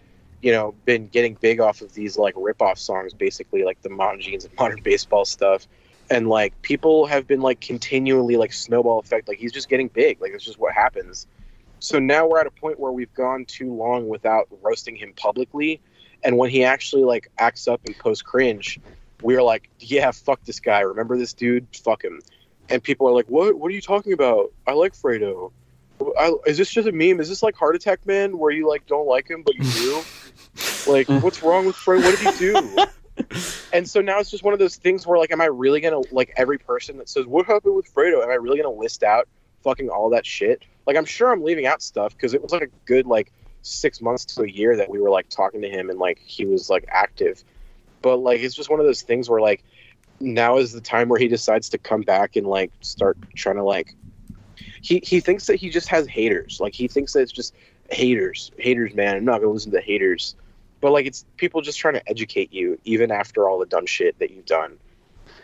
you 0.42 0.52
know 0.52 0.74
been 0.84 1.08
getting 1.08 1.34
big 1.34 1.60
off 1.60 1.80
of 1.82 1.92
these 1.92 2.16
like 2.16 2.34
rip-off 2.36 2.78
songs, 2.78 3.12
basically 3.12 3.62
like 3.64 3.80
the 3.82 3.90
Mountain 3.90 4.22
Jeans 4.22 4.44
and 4.44 4.54
Modern 4.58 4.80
Baseball 4.82 5.24
stuff, 5.24 5.66
and 6.10 6.28
like 6.28 6.60
people 6.62 7.06
have 7.06 7.26
been 7.26 7.40
like 7.40 7.60
continually 7.60 8.36
like 8.36 8.52
snowball 8.52 8.98
effect, 9.00 9.28
like 9.28 9.38
he's 9.38 9.52
just 9.52 9.68
getting 9.68 9.88
big, 9.88 10.20
like 10.20 10.32
it's 10.32 10.44
just 10.44 10.58
what 10.58 10.72
happens. 10.74 11.26
So 11.80 11.98
now 11.98 12.26
we're 12.26 12.40
at 12.40 12.46
a 12.46 12.50
point 12.50 12.80
where 12.80 12.90
we've 12.92 13.12
gone 13.14 13.44
too 13.44 13.72
long 13.72 14.08
without 14.08 14.48
roasting 14.62 14.96
him 14.96 15.12
publicly, 15.14 15.80
and 16.24 16.36
when 16.36 16.50
he 16.50 16.64
actually 16.64 17.04
like 17.04 17.30
acts 17.38 17.68
up 17.68 17.80
and 17.86 17.96
post 17.98 18.24
cringe, 18.24 18.80
we 19.22 19.36
are 19.36 19.42
like, 19.42 19.68
yeah, 19.78 20.10
fuck 20.10 20.42
this 20.44 20.60
guy. 20.60 20.80
Remember 20.80 21.16
this 21.16 21.32
dude? 21.32 21.66
Fuck 21.76 22.04
him. 22.04 22.20
And 22.68 22.82
people 22.82 23.08
are 23.08 23.12
like, 23.12 23.26
what? 23.26 23.54
What 23.54 23.70
are 23.70 23.74
you 23.74 23.80
talking 23.80 24.12
about? 24.12 24.52
I 24.66 24.72
like 24.72 24.94
Fredo. 24.94 25.52
I, 26.18 26.32
is 26.46 26.58
this 26.58 26.70
just 26.70 26.86
a 26.86 26.92
meme? 26.92 27.20
Is 27.20 27.28
this 27.28 27.42
like 27.42 27.56
Heart 27.56 27.76
Attack 27.76 28.06
Man, 28.06 28.38
where 28.38 28.50
you 28.50 28.68
like 28.68 28.86
don't 28.86 29.06
like 29.06 29.28
him 29.28 29.42
but 29.42 29.54
you 29.56 29.64
do? 29.64 30.02
like, 30.86 31.08
what's 31.22 31.42
wrong 31.42 31.66
with 31.66 31.76
Fredo? 31.76 32.04
What 32.04 32.18
did 32.18 32.34
he 32.34 32.38
do? 32.38 32.86
and 33.72 33.88
so 33.88 34.00
now 34.00 34.20
it's 34.20 34.30
just 34.30 34.44
one 34.44 34.52
of 34.52 34.60
those 34.60 34.76
things 34.76 35.06
where 35.06 35.18
like, 35.18 35.32
am 35.32 35.40
I 35.40 35.46
really 35.46 35.80
gonna 35.80 36.02
like 36.12 36.32
every 36.36 36.58
person 36.58 36.98
that 36.98 37.08
says 37.08 37.26
what 37.26 37.46
happened 37.46 37.74
with 37.74 37.92
Fredo? 37.92 38.22
Am 38.22 38.30
I 38.30 38.34
really 38.34 38.58
gonna 38.60 38.74
list 38.74 39.02
out 39.02 39.26
fucking 39.64 39.88
all 39.88 40.10
that 40.10 40.26
shit? 40.26 40.62
Like, 40.86 40.96
I'm 40.96 41.04
sure 41.04 41.32
I'm 41.32 41.42
leaving 41.42 41.66
out 41.66 41.82
stuff 41.82 42.14
because 42.14 42.34
it 42.34 42.42
was 42.42 42.52
like 42.52 42.62
a 42.62 42.70
good 42.86 43.06
like 43.06 43.32
six 43.62 44.00
months 44.00 44.24
to 44.26 44.42
a 44.42 44.48
year 44.48 44.76
that 44.76 44.90
we 44.90 45.00
were 45.00 45.10
like 45.10 45.28
talking 45.28 45.62
to 45.62 45.68
him 45.68 45.90
and 45.90 45.98
like 45.98 46.18
he 46.24 46.46
was 46.46 46.70
like 46.70 46.84
active. 46.88 47.42
But 48.02 48.18
like, 48.18 48.40
it's 48.40 48.54
just 48.54 48.70
one 48.70 48.80
of 48.80 48.86
those 48.86 49.02
things 49.02 49.28
where 49.28 49.40
like 49.40 49.64
now 50.20 50.58
is 50.58 50.72
the 50.72 50.80
time 50.80 51.08
where 51.08 51.20
he 51.20 51.28
decides 51.28 51.68
to 51.70 51.78
come 51.78 52.02
back 52.02 52.36
and 52.36 52.46
like 52.46 52.72
start 52.80 53.18
trying 53.36 53.56
to 53.56 53.64
like 53.64 53.96
he 54.82 55.00
he 55.04 55.20
thinks 55.20 55.46
that 55.46 55.56
he 55.56 55.70
just 55.70 55.88
has 55.88 56.06
haters. 56.06 56.58
Like 56.60 56.74
he 56.74 56.88
thinks 56.88 57.12
that 57.12 57.20
it's 57.20 57.32
just 57.32 57.54
haters, 57.90 58.50
haters, 58.58 58.94
man. 58.94 59.16
I'm 59.16 59.24
not 59.24 59.40
gonna 59.40 59.52
listen 59.52 59.72
to 59.72 59.80
haters. 59.80 60.36
But 60.80 60.92
like 60.92 61.06
it's 61.06 61.24
people 61.36 61.60
just 61.60 61.78
trying 61.78 61.94
to 61.94 62.08
educate 62.08 62.52
you, 62.52 62.78
even 62.84 63.10
after 63.10 63.48
all 63.48 63.58
the 63.58 63.66
dumb 63.66 63.86
shit 63.86 64.18
that 64.18 64.30
you've 64.30 64.46
done. 64.46 64.78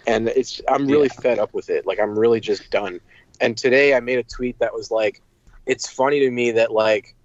And 0.07 0.29
it's 0.29 0.61
I'm 0.69 0.89
really 0.89 1.09
Yeah. 1.09 1.21
fed 1.21 1.39
up 1.39 1.55
with 1.55 1.71
it. 1.71 1.87
Like 1.87 1.99
I'm 2.01 2.19
really 2.19 2.41
just 2.41 2.71
done. 2.71 3.01
And 3.41 3.57
today 3.57 3.95
I 3.95 4.01
made 4.01 4.19
a 4.19 4.25
tweet 4.25 4.59
that 4.61 4.73
was 4.75 4.91
like, 4.91 5.21
it's 5.67 5.89
funny 5.89 6.21
to 6.21 6.31
me 6.31 6.53
that 6.53 6.73
like 6.73 7.17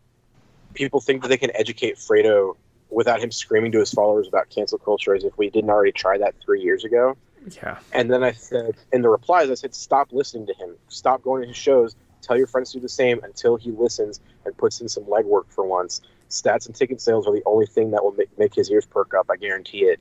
people 0.74 1.02
think 1.02 1.22
that 1.22 1.28
they 1.28 1.38
can 1.38 1.56
educate 1.56 1.96
Fredo 1.98 2.56
without 2.90 3.20
him 3.20 3.32
screaming 3.32 3.72
to 3.72 3.80
his 3.80 3.92
followers 3.92 4.28
about 4.28 4.50
cancel 4.50 4.78
culture 4.78 5.14
as 5.14 5.24
if 5.24 5.38
we 5.38 5.50
didn't 5.50 5.70
already 5.70 5.92
try 5.92 6.18
that 6.18 6.36
three 6.44 6.62
years 6.62 6.84
ago. 6.84 7.16
Yeah. 7.62 7.80
And 7.94 8.12
then 8.12 8.24
I 8.24 8.32
said, 8.32 8.76
in 8.92 9.02
the 9.02 9.10
replies, 9.10 9.50
I 9.50 9.54
said, 9.54 9.74
stop 9.74 10.12
listening 10.12 10.48
to 10.48 10.54
him. 10.54 10.76
Stop 10.88 11.24
going 11.24 11.44
to 11.44 11.48
his 11.48 11.58
shows. 11.58 11.96
Tell 12.22 12.38
your 12.38 12.48
friends 12.48 12.72
to 12.72 12.78
do 12.78 12.82
the 12.82 12.90
same 12.90 13.24
until 13.24 13.56
he 13.56 13.72
listens 13.72 14.20
and 14.46 14.58
puts 14.58 14.82
in 14.82 14.90
some 14.90 15.04
legwork 15.06 15.46
for 15.50 15.66
once. 15.66 16.02
Stats 16.30 16.68
and 16.68 16.76
ticket 16.76 17.02
sales 17.02 17.28
are 17.28 17.34
the 17.34 17.44
only 17.46 17.66
thing 17.66 17.92
that 17.92 18.04
will 18.04 18.12
make, 18.12 18.38
make 18.38 18.54
his 18.54 18.70
ears 18.70 18.86
perk 18.86 19.14
up. 19.14 19.30
I 19.32 19.38
guarantee 19.38 19.86
it. 19.86 20.00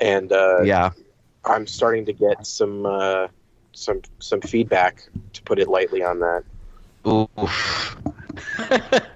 And 0.00 0.32
uh, 0.32 0.62
yeah. 0.62 0.90
I'm 1.44 1.66
starting 1.66 2.06
to 2.06 2.12
get 2.12 2.46
some 2.46 2.86
uh, 2.86 3.28
some 3.72 4.02
some 4.18 4.40
feedback, 4.40 5.06
to 5.34 5.42
put 5.42 5.58
it 5.58 5.68
lightly, 5.68 6.02
on 6.02 6.20
that. 6.20 6.44
Oof. 7.06 7.96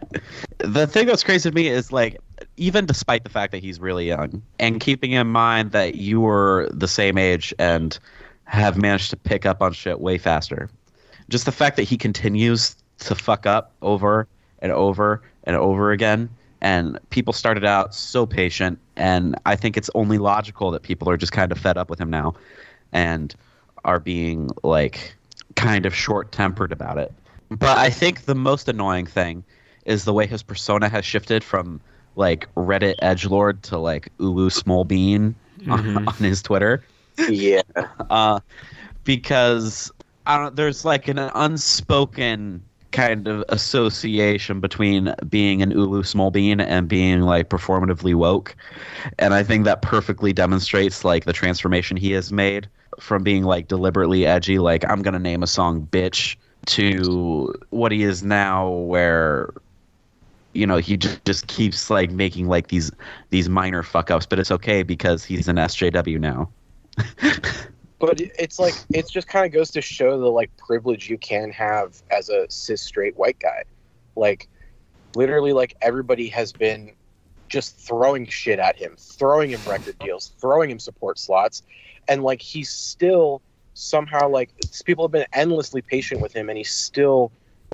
the 0.59 0.87
thing 0.87 1.07
that's 1.07 1.25
crazy 1.25 1.51
to 1.51 1.55
me 1.55 1.69
is 1.69 1.93
like, 1.93 2.19
even 2.57 2.87
despite 2.87 3.25
the 3.25 3.31
fact 3.31 3.53
that 3.53 3.63
he's 3.63 3.81
really 3.81 4.07
young, 4.07 4.43
and 4.59 4.81
keeping 4.81 5.13
in 5.13 5.27
mind 5.27 5.73
that 5.73 5.97
you 5.97 6.21
were 6.21 6.69
the 6.73 6.89
same 6.89 7.19
age 7.19 7.55
and 7.59 7.99
have 8.45 8.77
managed 8.77 9.11
to 9.11 9.17
pick 9.17 9.45
up 9.45 9.61
on 9.63 9.73
shit 9.73 10.01
way 10.01 10.19
faster, 10.19 10.71
just 11.29 11.45
the 11.45 11.53
fact 11.53 11.77
that 11.77 11.83
he 11.85 11.97
continues 11.97 12.77
to 12.99 13.15
fuck 13.15 13.47
up 13.47 13.73
over 13.83 14.27
and 14.61 14.73
over 14.73 15.23
and 15.45 15.57
over 15.57 15.93
again. 15.93 16.29
And 16.61 16.99
people 17.11 17.33
started 17.33 17.65
out 17.65 17.95
so 17.95 18.27
patient, 18.27 18.81
and 18.97 19.37
I 19.47 19.55
think 19.55 19.77
it's 19.77 19.91
only 19.95 20.19
logical 20.19 20.73
that 20.73 20.83
people 20.83 21.09
are 21.09 21.17
just 21.17 21.31
kind 21.31 21.53
of 21.53 21.59
fed 21.59 21.79
up 21.79 21.89
with 21.89 22.01
him 22.01 22.11
now, 22.11 22.35
and 22.93 23.33
are 23.85 24.01
being 24.01 24.51
like 24.65 25.15
kind 25.55 25.87
of 25.87 25.95
short 25.95 26.33
tempered 26.33 26.73
about 26.73 26.99
it. 26.99 27.13
But 27.51 27.79
I 27.79 27.91
think 27.91 28.25
the 28.25 28.35
most 28.35 28.69
annoying 28.69 29.07
thing 29.07 29.45
is 29.89 30.05
the 30.05 30.13
way 30.13 30.27
his 30.27 30.43
persona 30.43 30.89
has 30.89 31.05
shifted 31.05 31.43
from 31.43 31.81
like 32.15 32.53
Reddit 32.55 32.95
edge 33.01 33.27
lord 33.27 33.63
to 33.65 33.79
like 33.79 34.11
UwU 34.19 34.53
small 34.53 34.85
bean 34.85 35.35
on, 35.69 35.97
on 36.09 36.15
his 36.15 36.43
Twitter. 36.43 36.85
Yeah, 37.29 37.63
Uh, 38.11 38.41
because 39.05 39.91
I 40.27 40.39
don't. 40.39 40.55
There's 40.55 40.85
like 40.85 41.09
an 41.09 41.19
unspoken 41.19 42.63
kind 42.91 43.29
of 43.29 43.45
association 43.49 44.61
between 44.61 45.15
being 45.29 45.63
an 45.63 45.73
UwU 45.73 46.07
small 46.07 46.31
bean 46.31 46.61
and 46.61 46.87
being 46.89 47.23
like 47.23 47.49
performatively 47.49 48.15
woke, 48.15 48.55
and 49.19 49.35
I 49.35 49.43
think 49.43 49.65
that 49.65 49.83
perfectly 49.83 50.33
demonstrates 50.33 51.05
like 51.05 51.25
the 51.25 51.33
transformation 51.33 51.97
he 51.97 52.13
has 52.13 52.31
made 52.31 52.69
from 53.01 53.23
being 53.23 53.45
like 53.45 53.69
deliberately 53.69 54.27
edgy, 54.27 54.59
like 54.59 54.85
I'm 54.89 55.03
gonna 55.03 55.19
name 55.19 55.43
a 55.43 55.47
song 55.47 55.89
"bitch," 55.91 56.37
to 56.67 57.55
what 57.71 57.91
he 57.91 58.03
is 58.03 58.23
now, 58.23 58.69
where 58.69 59.53
you 60.59 60.67
know 60.67 60.79
he 60.79 60.97
just, 60.97 61.25
just 61.25 61.47
keeps 61.47 61.89
like 61.89 62.11
making 62.11 62.49
like 62.49 62.69
these 62.69 62.91
these 63.31 63.49
minor 63.49 63.83
fuck 63.83 64.11
ups, 64.11 64.27
but 64.27 64.39
it's 64.39 64.51
okay 64.51 64.83
because 64.83 65.25
he's 65.25 65.49
an 65.49 65.57
SJW 65.57 66.19
now. 66.19 66.51
but 68.01 68.21
it's 68.21 68.59
like 68.59 68.75
it 68.93 69.09
just 69.09 69.29
kind 69.29 69.47
of 69.47 69.53
goes 69.53 69.71
to 69.71 69.81
show 69.81 70.19
the 70.19 70.27
like 70.27 70.51
privilege 70.57 71.09
you 71.09 71.17
can 71.19 71.51
have 71.53 72.03
as 72.11 72.29
a 72.29 72.51
cis 72.51 72.83
straight 72.83 73.17
white 73.17 73.39
guy. 73.39 73.63
Like, 74.17 74.49
literally, 75.15 75.53
like 75.53 75.77
everybody 75.81 76.29
has 76.29 76.53
been 76.53 76.93
just 77.49 77.79
throwing 77.79 78.27
shit 78.27 78.59
at 78.59 78.77
him, 78.77 78.97
throwing 78.99 79.51
him 79.51 79.61
record 79.65 79.97
deals, 80.01 80.33
throwing 80.41 80.71
him 80.71 80.81
support 80.81 81.21
slots, 81.21 81.63
and 82.09 82.25
like 82.25 82.43
he's 82.43 82.71
still 82.71 83.43
somehow 83.75 84.29
like 84.29 84.51
people 84.85 85.05
have 85.05 85.13
been 85.13 85.27
endlessly 85.33 85.83
patient 85.83 86.21
with 86.21 86.33
him, 86.35 86.49
and 86.49 86.59
he's 86.59 86.73
still 86.73 87.31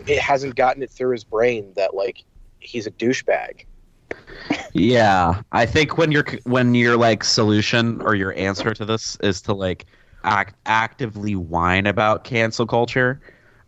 it 0.07 0.19
hasn't 0.19 0.55
gotten 0.55 0.83
it 0.83 0.91
through 0.91 1.13
his 1.13 1.25
brain 1.25 1.73
that 1.77 1.95
like 1.95 2.25
he's 2.65 2.87
a 2.87 2.91
douchebag. 2.91 3.65
Yeah, 4.73 5.43
I 5.53 5.67
think 5.67 5.97
when 5.97 6.11
your 6.13 6.25
when 6.45 6.75
your 6.75 6.97
like 6.97 7.25
solution 7.25 8.01
or 8.03 8.15
your 8.15 8.35
answer 8.35 8.75
to 8.75 8.85
this 8.85 9.17
is 9.23 9.41
to 9.43 9.55
like 9.55 9.87
act 10.25 10.57
actively 10.67 11.37
whine 11.37 11.87
about 11.87 12.25
cancel 12.25 12.67
culture 12.67 13.21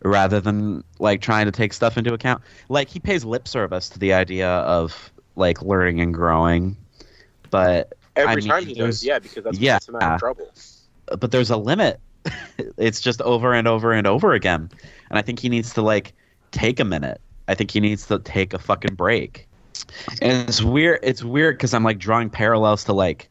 rather 0.02 0.40
than 0.40 0.82
like 0.98 1.20
trying 1.20 1.46
to 1.46 1.52
take 1.52 1.72
stuff 1.72 1.96
into 1.96 2.12
account. 2.12 2.42
Like 2.68 2.88
he 2.88 2.98
pays 2.98 3.24
lip 3.24 3.46
service 3.48 3.88
to 3.90 3.98
the 3.98 4.12
idea 4.12 4.48
of 4.48 5.12
like 5.36 5.62
learning 5.62 6.00
and 6.00 6.12
growing, 6.12 6.76
but 7.50 7.92
Every 8.16 8.32
I 8.32 8.36
mean, 8.36 8.48
time 8.48 8.66
he 8.66 8.74
does, 8.74 9.04
yeah, 9.04 9.18
because 9.18 9.44
that's 9.44 9.58
yeah. 9.58 9.74
gets 9.74 9.88
him 9.88 9.96
out 9.96 10.14
of 10.14 10.20
trouble. 10.20 10.50
but 11.18 11.30
there's 11.30 11.50
a 11.50 11.56
limit. 11.56 12.00
it's 12.78 13.00
just 13.00 13.20
over 13.22 13.52
and 13.52 13.68
over 13.68 13.92
and 13.92 14.06
over 14.06 14.32
again, 14.32 14.70
and 15.10 15.18
I 15.18 15.22
think 15.22 15.38
he 15.38 15.50
needs 15.50 15.74
to 15.74 15.82
like 15.82 16.14
take 16.50 16.80
a 16.80 16.84
minute. 16.84 17.20
I 17.48 17.54
think 17.54 17.70
he 17.70 17.80
needs 17.80 18.06
to 18.06 18.18
take 18.18 18.54
a 18.54 18.58
fucking 18.58 18.94
break. 18.94 19.46
And 20.20 20.48
it's 20.48 20.62
weird. 20.62 21.00
It's 21.02 21.22
weird 21.22 21.56
because 21.56 21.74
I'm 21.74 21.84
like 21.84 21.98
drawing 21.98 22.30
parallels 22.30 22.84
to 22.84 22.92
like 22.92 23.28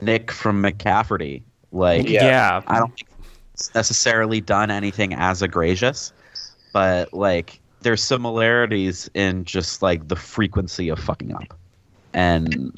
Nick 0.00 0.30
from 0.30 0.62
McCafferty. 0.62 1.42
Like 1.72 2.08
Yeah. 2.08 2.24
Yeah. 2.24 2.62
I 2.66 2.78
don't 2.78 2.94
think 2.94 3.08
it's 3.52 3.74
necessarily 3.74 4.40
done 4.40 4.70
anything 4.70 5.14
as 5.14 5.42
egregious, 5.42 6.12
but 6.72 7.12
like 7.12 7.60
there's 7.80 8.02
similarities 8.02 9.10
in 9.14 9.44
just 9.44 9.82
like 9.82 10.08
the 10.08 10.16
frequency 10.16 10.88
of 10.88 10.98
fucking 10.98 11.34
up 11.34 11.54
and 12.14 12.72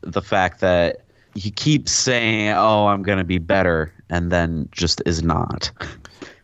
the 0.00 0.22
fact 0.22 0.60
that 0.60 1.02
he 1.34 1.50
keeps 1.50 1.92
saying, 1.92 2.48
"Oh, 2.50 2.86
I'm 2.86 3.02
gonna 3.02 3.24
be 3.24 3.38
better," 3.38 3.92
and 4.08 4.32
then 4.32 4.68
just 4.72 5.02
is 5.06 5.22
not. 5.22 5.70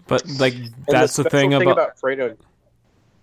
But 0.06 0.23
like 0.39 0.55
that's 0.86 1.16
the, 1.16 1.24
special 1.24 1.31
thing, 1.31 1.70
about, 1.70 1.97
Fredo. 1.97 2.36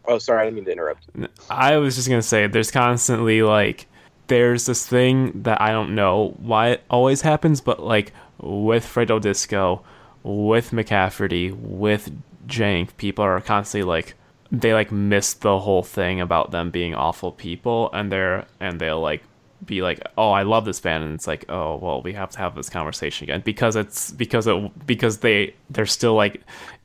Oh, 0.05 0.17
sorry, 0.17 0.41
I 0.41 0.45
didn't 0.45 0.55
mean 0.55 0.65
to 0.65 0.71
interrupt. 0.71 1.07
I 1.49 1.77
was 1.77 1.95
just 1.95 2.09
gonna 2.09 2.21
say 2.21 2.47
there's 2.47 2.71
constantly 2.71 3.43
like 3.43 3.87
there's 4.27 4.65
this 4.65 4.87
thing 4.87 5.43
that 5.43 5.61
I 5.61 5.71
don't 5.71 5.93
know 5.93 6.35
why 6.39 6.69
it 6.69 6.83
always 6.89 7.21
happens, 7.21 7.61
but 7.61 7.83
like 7.83 8.13
with 8.39 8.85
Fredo 8.85 9.19
Disco, 9.21 9.83
with 10.23 10.71
McCafferty, 10.71 11.53
with 11.53 12.11
Jank, 12.47 12.95
people 12.97 13.25
are 13.25 13.39
constantly 13.41 13.87
like 13.87 14.15
they 14.51 14.73
like 14.73 14.91
miss 14.91 15.33
the 15.33 15.59
whole 15.59 15.83
thing 15.83 16.19
about 16.19 16.51
them 16.51 16.71
being 16.71 16.93
awful 16.93 17.31
people 17.31 17.89
and 17.93 18.11
they're 18.11 18.45
and 18.59 18.79
they'll 18.79 18.99
like 18.99 19.23
be 19.65 19.81
like, 19.81 20.01
"Oh, 20.17 20.31
I 20.31 20.43
love 20.43 20.65
this 20.65 20.79
band," 20.79 21.03
and 21.03 21.13
it's 21.13 21.27
like, 21.27 21.45
"Oh, 21.49 21.75
well, 21.77 22.01
we 22.01 22.13
have 22.13 22.31
to 22.31 22.39
have 22.39 22.55
this 22.55 22.69
conversation 22.69 23.25
again 23.25 23.41
because 23.45 23.75
it's 23.75 24.11
because 24.11 24.47
it 24.47 24.87
because 24.87 25.19
they 25.19 25.53
they're 25.69 25.85
still 25.85 26.15
like 26.15 26.41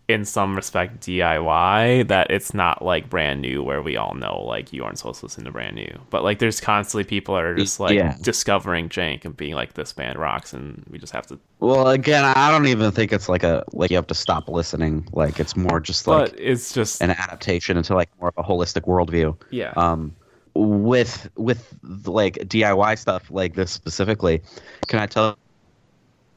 in 0.08 0.24
some 0.24 0.54
respect 0.54 1.00
DIY 1.00 2.06
that 2.06 2.30
it's 2.30 2.54
not 2.54 2.80
like 2.80 3.10
brand 3.10 3.40
new 3.42 3.60
where 3.62 3.82
we 3.82 3.96
all 3.96 4.14
know 4.14 4.40
like 4.44 4.72
you 4.72 4.84
aren't 4.84 4.98
supposed 4.98 5.18
to 5.18 5.26
listen 5.26 5.44
to 5.44 5.50
brand 5.50 5.74
new, 5.74 5.98
but 6.10 6.22
like 6.22 6.38
there's 6.38 6.60
constantly 6.60 7.02
people 7.02 7.34
that 7.34 7.42
are 7.42 7.56
just 7.56 7.80
like 7.80 7.96
Yeah. 7.96 8.16
discovering 8.22 8.88
Jank 8.88 9.24
and 9.24 9.36
being 9.36 9.54
like 9.54 9.74
this 9.74 9.92
band 9.92 10.16
rocks, 10.18 10.52
and 10.52 10.84
we 10.88 10.98
just 10.98 11.12
have 11.12 11.26
to. 11.26 11.40
Well, 11.58 11.88
again, 11.88 12.24
I 12.24 12.52
don't 12.52 12.66
even 12.68 12.92
think 12.92 13.12
it's 13.12 13.28
like 13.28 13.42
a 13.42 13.64
like 13.72 13.90
you 13.90 13.96
have 13.96 14.06
to 14.06 14.14
stop 14.14 14.48
listening. 14.48 15.08
Like 15.12 15.40
it's 15.40 15.56
more 15.56 15.80
just 15.80 16.06
like 16.06 16.30
but 16.30 16.40
it's 16.40 16.72
just 16.72 17.02
an 17.02 17.10
adaptation 17.10 17.76
into 17.76 17.94
like 17.94 18.08
more 18.20 18.32
of 18.36 18.44
a 18.44 18.48
holistic 18.48 18.82
worldview. 18.82 19.36
yeah, 19.50 19.72
um 19.76 20.14
with 20.54 21.28
with 21.36 21.74
like 22.04 22.34
DIY 22.36 22.96
stuff 22.98 23.30
like 23.30 23.54
this 23.56 23.70
specifically 23.72 24.40
can 24.86 25.00
I 25.00 25.06
tell 25.06 25.36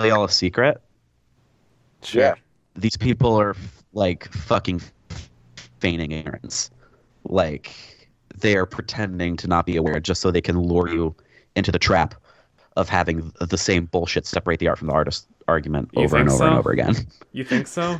y'all 0.01 0.23
a 0.25 0.29
secret 0.29 0.81
sure. 2.01 2.21
Yeah. 2.21 2.33
These 2.75 2.97
people 2.97 3.35
are 3.35 3.55
like 3.93 4.31
fucking 4.31 4.81
feigning 5.79 6.11
ignorance 6.11 6.69
like 7.25 7.71
they 8.35 8.55
are 8.55 8.65
pretending 8.65 9.35
to 9.37 9.47
not 9.47 9.65
be 9.65 9.75
aware 9.75 9.99
just 9.99 10.21
so 10.21 10.31
they 10.31 10.41
can 10.41 10.59
lure 10.59 10.89
you 10.89 11.15
into 11.55 11.71
the 11.71 11.79
trap 11.79 12.15
of 12.77 12.87
having 12.87 13.31
the 13.41 13.57
same 13.57 13.85
bullshit 13.85 14.25
separate 14.25 14.59
the 14.59 14.67
art 14.67 14.77
from 14.77 14.87
the 14.87 14.93
artist 14.93 15.27
argument 15.47 15.89
You 15.93 16.03
over 16.03 16.17
and 16.17 16.29
over 16.29 16.45
and 16.45 16.57
over 16.57 16.71
again. 16.71 16.95
You 17.33 17.43
think 17.43 17.67
so? 17.67 17.99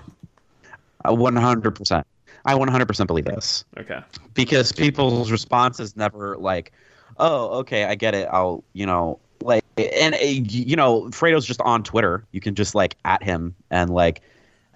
One 1.05 1.35
hundred 1.35 1.71
percent. 1.71 2.05
I 2.45 2.55
one 2.55 2.67
hundred 2.67 2.87
percent 2.87 3.07
believe 3.07 3.25
this 3.25 3.65
Okay. 3.77 4.01
because 4.33 4.71
people's 4.71 5.31
response 5.31 5.79
is 5.79 5.95
never 5.95 6.37
like, 6.37 6.71
"Oh, 7.17 7.59
okay, 7.59 7.85
I 7.85 7.95
get 7.95 8.13
it. 8.15 8.27
I'll, 8.31 8.63
you 8.73 8.85
know, 8.85 9.19
like." 9.41 9.63
And 9.77 10.13
uh, 10.15 10.17
you 10.19 10.75
know, 10.75 11.09
Fredo's 11.11 11.45
just 11.45 11.61
on 11.61 11.83
Twitter. 11.83 12.25
You 12.31 12.41
can 12.41 12.53
just 12.53 12.75
like 12.75 12.95
at 13.05 13.23
him 13.23 13.55
and 13.71 13.89
like 13.89 14.21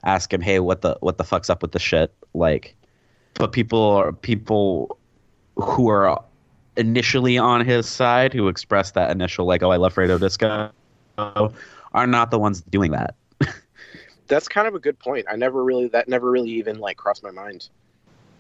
ask 0.04 0.34
him, 0.34 0.42
"Hey, 0.42 0.60
what 0.60 0.82
the 0.82 0.98
what 1.02 1.18
the 1.18 1.24
fuck's 1.24 1.50
up 1.50 1.62
with 1.62 1.72
the 1.72 1.80
shit?" 1.80 2.14
Like, 2.34 2.76
but 3.36 3.52
people 3.52 3.82
are 3.82 4.12
people 4.12 4.98
who 5.56 5.88
are 5.90 6.24
initially 6.78 7.38
on 7.38 7.66
his 7.66 7.88
side 7.88 8.34
who 8.34 8.48
express 8.48 8.92
that 8.92 9.12
initial 9.12 9.46
like, 9.46 9.64
"Oh, 9.64 9.72
I 9.72 9.78
love 9.78 9.94
Fredo 9.96 10.20
Disco," 10.20 10.72
are 11.18 12.08
not 12.08 12.32
the 12.32 12.40
ones 12.40 12.62
doing 12.62 12.92
that. 12.92 13.16
That's 14.28 14.48
kind 14.48 14.68
of 14.68 14.76
a 14.76 14.80
good 14.80 15.00
point. 15.00 15.26
I 15.30 15.36
never 15.36 15.64
really 15.64 15.88
that 15.90 16.08
never 16.08 16.30
really 16.30 16.52
even 16.52 16.80
like 16.80 16.98
crossed 16.98 17.24
my 17.24 17.32
mind. 17.32 17.70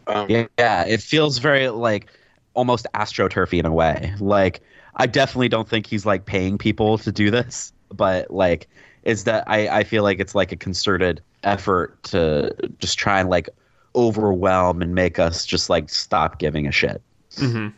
Um, 0.07 0.29
Yeah, 0.29 0.47
yeah, 0.57 0.85
it 0.85 1.01
feels 1.01 1.37
very 1.37 1.69
like 1.69 2.07
almost 2.53 2.87
astroturfy 2.93 3.59
in 3.59 3.65
a 3.65 3.73
way. 3.73 4.13
Like 4.19 4.61
I 4.95 5.07
definitely 5.07 5.49
don't 5.49 5.67
think 5.67 5.87
he's 5.87 6.05
like 6.05 6.25
paying 6.25 6.57
people 6.57 6.97
to 6.99 7.11
do 7.11 7.31
this, 7.31 7.73
but 7.89 8.31
like 8.31 8.67
is 9.03 9.25
that 9.25 9.43
I 9.47 9.67
I 9.79 9.83
feel 9.83 10.03
like 10.03 10.19
it's 10.19 10.35
like 10.35 10.51
a 10.51 10.55
concerted 10.55 11.21
effort 11.43 12.01
to 12.03 12.55
just 12.79 12.97
try 12.97 13.19
and 13.19 13.29
like 13.29 13.49
overwhelm 13.95 14.81
and 14.81 14.95
make 14.95 15.19
us 15.19 15.45
just 15.45 15.69
like 15.69 15.89
stop 15.89 16.39
giving 16.39 16.67
a 16.67 16.71
shit. 16.71 17.01
hmm 17.37 17.69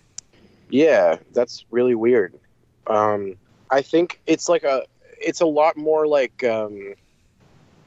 Yeah, 0.69 1.17
that's 1.33 1.65
really 1.71 1.95
weird. 1.95 2.33
Um, 2.87 3.35
I 3.71 3.81
think 3.81 4.21
it's 4.27 4.47
like 4.47 4.63
a 4.63 4.83
it's 5.21 5.41
a 5.41 5.45
lot 5.45 5.77
more 5.77 6.07
like 6.07 6.43
um, 6.43 6.93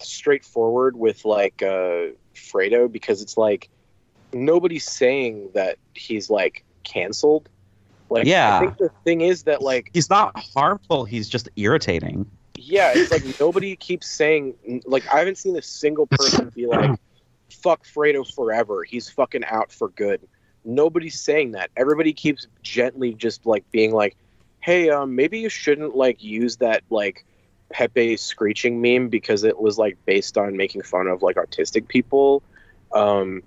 straightforward 0.01 0.97
with 0.97 1.25
like 1.25 1.63
uh, 1.63 2.07
Fredo 2.35 2.91
because 2.91 3.23
it's 3.23 3.37
like 3.37 3.69
nobody's 4.33 4.85
saying 4.85 5.51
that 5.55 5.79
he's 5.95 6.31
like 6.31 6.65
canceled. 6.85 7.49
Like, 8.11 8.27
Yeah. 8.27 8.57
I 8.57 8.61
think 8.61 8.79
the 8.79 8.91
thing 9.05 9.21
is 9.21 9.45
that 9.45 9.63
like 9.63 9.91
He's 9.93 10.11
not 10.11 10.33
harmful, 10.55 11.05
he's 11.05 11.29
just 11.29 11.49
irritating. 11.57 12.31
Yeah, 12.59 12.93
it's 12.95 13.11
like 13.11 13.39
nobody 13.41 13.77
keeps 13.77 14.09
saying 14.09 14.83
like 14.87 15.07
I 15.13 15.19
haven't 15.19 15.39
seen 15.39 15.57
a 15.57 15.63
single 15.63 16.07
person 16.07 16.51
be 16.55 16.67
like 16.67 16.99
fuck 17.51 17.85
Fredo 17.85 18.31
forever. 18.35 18.85
He's 18.85 19.09
fucking 19.09 19.45
out 19.45 19.73
for 19.73 19.89
good. 19.91 20.21
Nobody's 20.65 21.21
saying 21.21 21.53
that. 21.53 21.71
Everybody 21.77 22.13
keeps 22.13 22.47
gently 22.63 23.15
just 23.15 23.47
like 23.47 23.71
being 23.71 23.93
like, 23.93 24.17
"Hey, 24.61 24.91
um 24.91 25.15
maybe 25.15 25.39
you 25.39 25.49
shouldn't 25.49 25.97
like 25.97 26.23
use 26.23 26.57
that 26.57 26.83
like 26.91 27.25
Pepe 27.71 28.17
screeching 28.17 28.81
meme 28.81 29.09
because 29.09 29.45
it 29.45 29.59
was 29.59 29.79
like 29.79 29.97
based 30.05 30.37
on 30.37 30.57
making 30.57 30.83
fun 30.83 31.07
of 31.07 31.23
like 31.23 31.37
autistic 31.37 31.89
people. 31.89 32.43
Um 32.93 33.43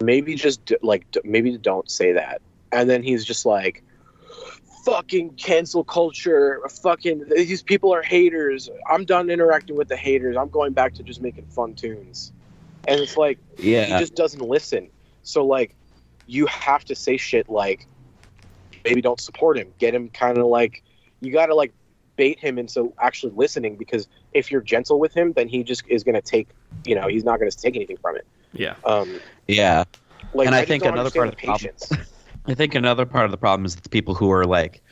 maybe 0.00 0.34
just 0.34 0.72
like 0.82 1.06
maybe 1.24 1.56
don't 1.56 1.90
say 1.90 2.12
that." 2.12 2.42
And 2.70 2.88
then 2.88 3.02
he's 3.02 3.24
just 3.24 3.44
like 3.46 3.82
fucking 4.84 5.30
cancel 5.34 5.84
culture 5.84 6.60
fucking 6.82 7.24
these 7.28 7.62
people 7.62 7.94
are 7.94 8.02
haters 8.02 8.68
i'm 8.90 9.04
done 9.04 9.30
interacting 9.30 9.76
with 9.76 9.88
the 9.88 9.96
haters 9.96 10.36
i'm 10.36 10.48
going 10.48 10.72
back 10.72 10.92
to 10.92 11.02
just 11.02 11.20
making 11.22 11.44
fun 11.46 11.72
tunes 11.74 12.32
and 12.88 13.00
it's 13.00 13.16
like 13.16 13.38
yeah. 13.58 13.84
he 13.84 13.92
just 13.98 14.14
doesn't 14.16 14.42
listen 14.42 14.88
so 15.22 15.46
like 15.46 15.74
you 16.26 16.46
have 16.46 16.84
to 16.84 16.94
say 16.96 17.16
shit 17.16 17.48
like 17.48 17.86
maybe 18.84 19.00
don't 19.00 19.20
support 19.20 19.56
him 19.56 19.72
get 19.78 19.94
him 19.94 20.08
kind 20.08 20.36
of 20.38 20.46
like 20.46 20.82
you 21.20 21.32
gotta 21.32 21.54
like 21.54 21.72
bait 22.16 22.38
him 22.40 22.58
into 22.58 22.92
actually 22.98 23.32
listening 23.36 23.76
because 23.76 24.08
if 24.32 24.50
you're 24.50 24.60
gentle 24.60 24.98
with 24.98 25.14
him 25.14 25.32
then 25.34 25.46
he 25.48 25.62
just 25.62 25.82
is 25.86 26.02
gonna 26.02 26.20
take 26.20 26.48
you 26.84 26.94
know 26.94 27.06
he's 27.06 27.24
not 27.24 27.38
gonna 27.38 27.50
take 27.50 27.76
anything 27.76 27.96
from 27.98 28.16
it 28.16 28.26
Yeah. 28.52 28.74
um 28.84 29.20
yeah. 29.46 29.84
like 30.34 30.46
And 30.46 30.54
I 30.54 30.60
just 30.60 30.68
think 30.68 30.84
another 30.84 31.10
part 31.10 31.28
of 31.28 31.34
understand 31.34 31.38
the 31.38 31.46
problem- 31.46 31.98
patience. 31.98 32.11
I 32.46 32.54
think 32.54 32.74
another 32.74 33.06
part 33.06 33.24
of 33.24 33.30
the 33.30 33.36
problem 33.36 33.64
is 33.64 33.74
that 33.76 33.84
the 33.84 33.90
people 33.90 34.14
who 34.14 34.30
are 34.30 34.44
like 34.44 34.82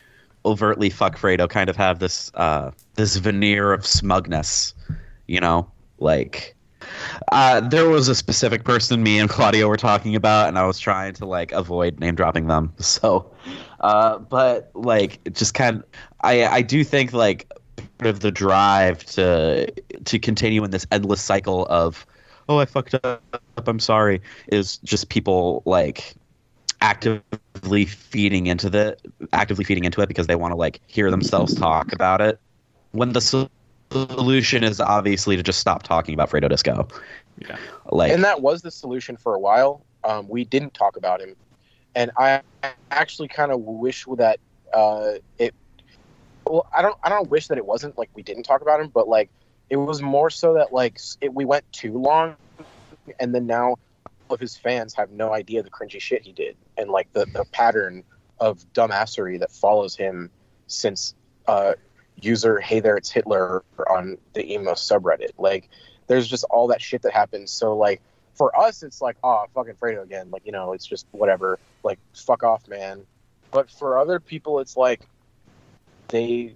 overtly 0.45 0.91
fuck 0.91 1.19
Fredo 1.19 1.49
kind 1.49 1.69
of 1.69 1.77
have 1.77 1.99
this 1.99 2.31
uh, 2.35 2.71
this 2.95 3.17
veneer 3.17 3.73
of 3.73 3.87
smugness, 3.87 4.75
you 5.27 5.41
know, 5.41 5.71
like 5.99 6.55
uh, 7.33 7.61
there 7.61 7.89
was 7.89 8.09
a 8.09 8.15
specific 8.15 8.65
person 8.65 9.03
me 9.03 9.19
and 9.19 9.29
Claudio 9.29 9.69
were 9.69 9.77
talking 9.77 10.15
about, 10.15 10.49
and 10.49 10.59
I 10.59 10.67
was 10.67 10.79
trying 10.79 11.15
to 11.15 11.27
like 11.27 11.53
avoid 11.53 11.99
name 12.01 12.15
dropping 12.15 12.47
them. 12.47 12.73
So, 12.81 13.31
uh, 13.81 14.19
but 14.19 14.71
like 14.75 15.21
just 15.33 15.55
kind 15.55 15.79
of, 15.79 15.85
I 16.23 16.47
I 16.47 16.63
do 16.63 16.85
think 16.85 17.13
like 17.13 17.51
part 17.99 18.09
of 18.09 18.21
the 18.21 18.31
drive 18.31 19.05
to 19.05 19.71
to 20.05 20.19
continue 20.19 20.65
in 20.65 20.71
this 20.71 20.87
endless 20.91 21.21
cycle 21.21 21.67
of 21.67 22.07
oh 22.49 22.59
I 22.59 22.65
fucked 22.65 22.95
up 23.05 23.23
I'm 23.67 23.79
sorry 23.79 24.21
is 24.49 24.79
just 24.79 25.09
people 25.09 25.63
like 25.67 26.15
actively 26.81 27.85
feeding 27.85 28.47
into 28.47 28.71
the 28.71 28.97
actively 29.33 29.65
feeding 29.65 29.85
into 29.85 30.01
it 30.01 30.09
because 30.09 30.27
they 30.27 30.35
want 30.35 30.53
to 30.53 30.57
like 30.57 30.81
hear 30.87 31.11
themselves 31.11 31.55
talk 31.55 31.93
about 31.93 32.21
it 32.21 32.41
when 32.93 33.13
the 33.13 33.21
solution 33.91 34.65
is 34.65 34.81
obviously 34.81 35.37
to 35.37 35.43
just 35.43 35.61
stop 35.61 35.83
talking 35.83 36.15
about 36.15 36.31
Fredo 36.31 36.49
Disco. 36.49 36.89
Yeah. 37.39 37.57
Like 37.91 38.13
and 38.13 38.25
that 38.25 38.41
was 38.41 38.63
the 38.63 38.71
solution 38.71 39.17
for 39.17 39.35
a 39.35 39.39
while. 39.39 39.83
Um, 40.05 40.29
we 40.29 40.45
didn't 40.45 40.75
talk 40.75 40.97
about 40.97 41.21
him, 41.21 41.37
and 41.95 42.11
I 42.17 42.43
actually 42.91 43.29
kind 43.29 43.53
of 43.53 43.61
wish 43.61 44.07
that 44.17 44.39
uh, 44.73 45.13
it. 45.39 45.55
Well, 46.47 46.67
I 46.77 46.83
don't. 46.83 46.97
I 47.03 47.09
don't 47.09 47.29
wish 47.31 47.49
that 47.49 47.59
it 47.59 47.67
wasn't 47.67 47.99
like 47.99 48.09
we 48.15 48.23
didn't 48.23 48.45
talk 48.45 48.63
about 48.63 48.81
him, 48.81 48.89
but 48.89 49.09
like 49.09 49.29
it 49.69 49.77
was 49.77 50.01
more 50.01 50.31
so 50.31 50.55
that 50.55 50.73
like 50.73 50.99
it, 51.21 51.35
we 51.35 51.45
went 51.45 51.71
too 51.73 51.99
long, 51.99 52.37
and 53.19 53.35
then 53.35 53.47
now 53.47 53.69
all 53.71 53.79
of 54.33 54.41
his 54.41 54.57
fans 54.57 54.95
have 54.95 55.11
no 55.11 55.33
idea 55.33 55.63
the 55.63 55.71
cringy 55.71 56.01
shit 56.01 56.23
he 56.23 56.33
did, 56.33 56.57
and 56.77 56.91
like 56.91 57.13
the 57.13 57.27
the 57.27 57.45
pattern 57.53 58.05
of 58.39 58.65
dumbassery 58.73 59.39
that 59.41 59.53
follows 59.53 59.95
him 59.95 60.31
since 60.67 61.15
uh, 61.47 61.75
user 62.21 62.61
Hey 62.61 62.81
there 62.81 62.97
it's 62.97 63.11
Hitler 63.11 63.63
on 63.89 64.19
the 64.35 64.53
emo 64.53 64.73
subreddit. 64.73 65.33
Like 65.39 65.69
there's 66.07 66.27
just 66.27 66.45
all 66.51 66.69
that 66.69 66.83
shit 66.83 67.03
that 67.03 67.13
happens. 67.13 67.51
So 67.51 67.77
like 67.77 68.01
for 68.35 68.59
us, 68.59 68.83
it's 68.83 69.03
like, 69.03 69.17
oh, 69.23 69.45
fucking 69.55 69.75
Fredo 69.75 70.03
again. 70.03 70.31
Like 70.31 70.47
you 70.47 70.53
know, 70.53 70.73
it's 70.73 70.87
just 70.87 71.07
whatever. 71.13 71.59
Like 71.83 71.99
fuck 72.15 72.43
off, 72.43 72.67
man. 72.69 73.05
But 73.51 73.71
for 73.71 73.99
other 73.99 74.21
people, 74.21 74.61
it's 74.61 74.77
like 74.77 75.01
they, 76.09 76.55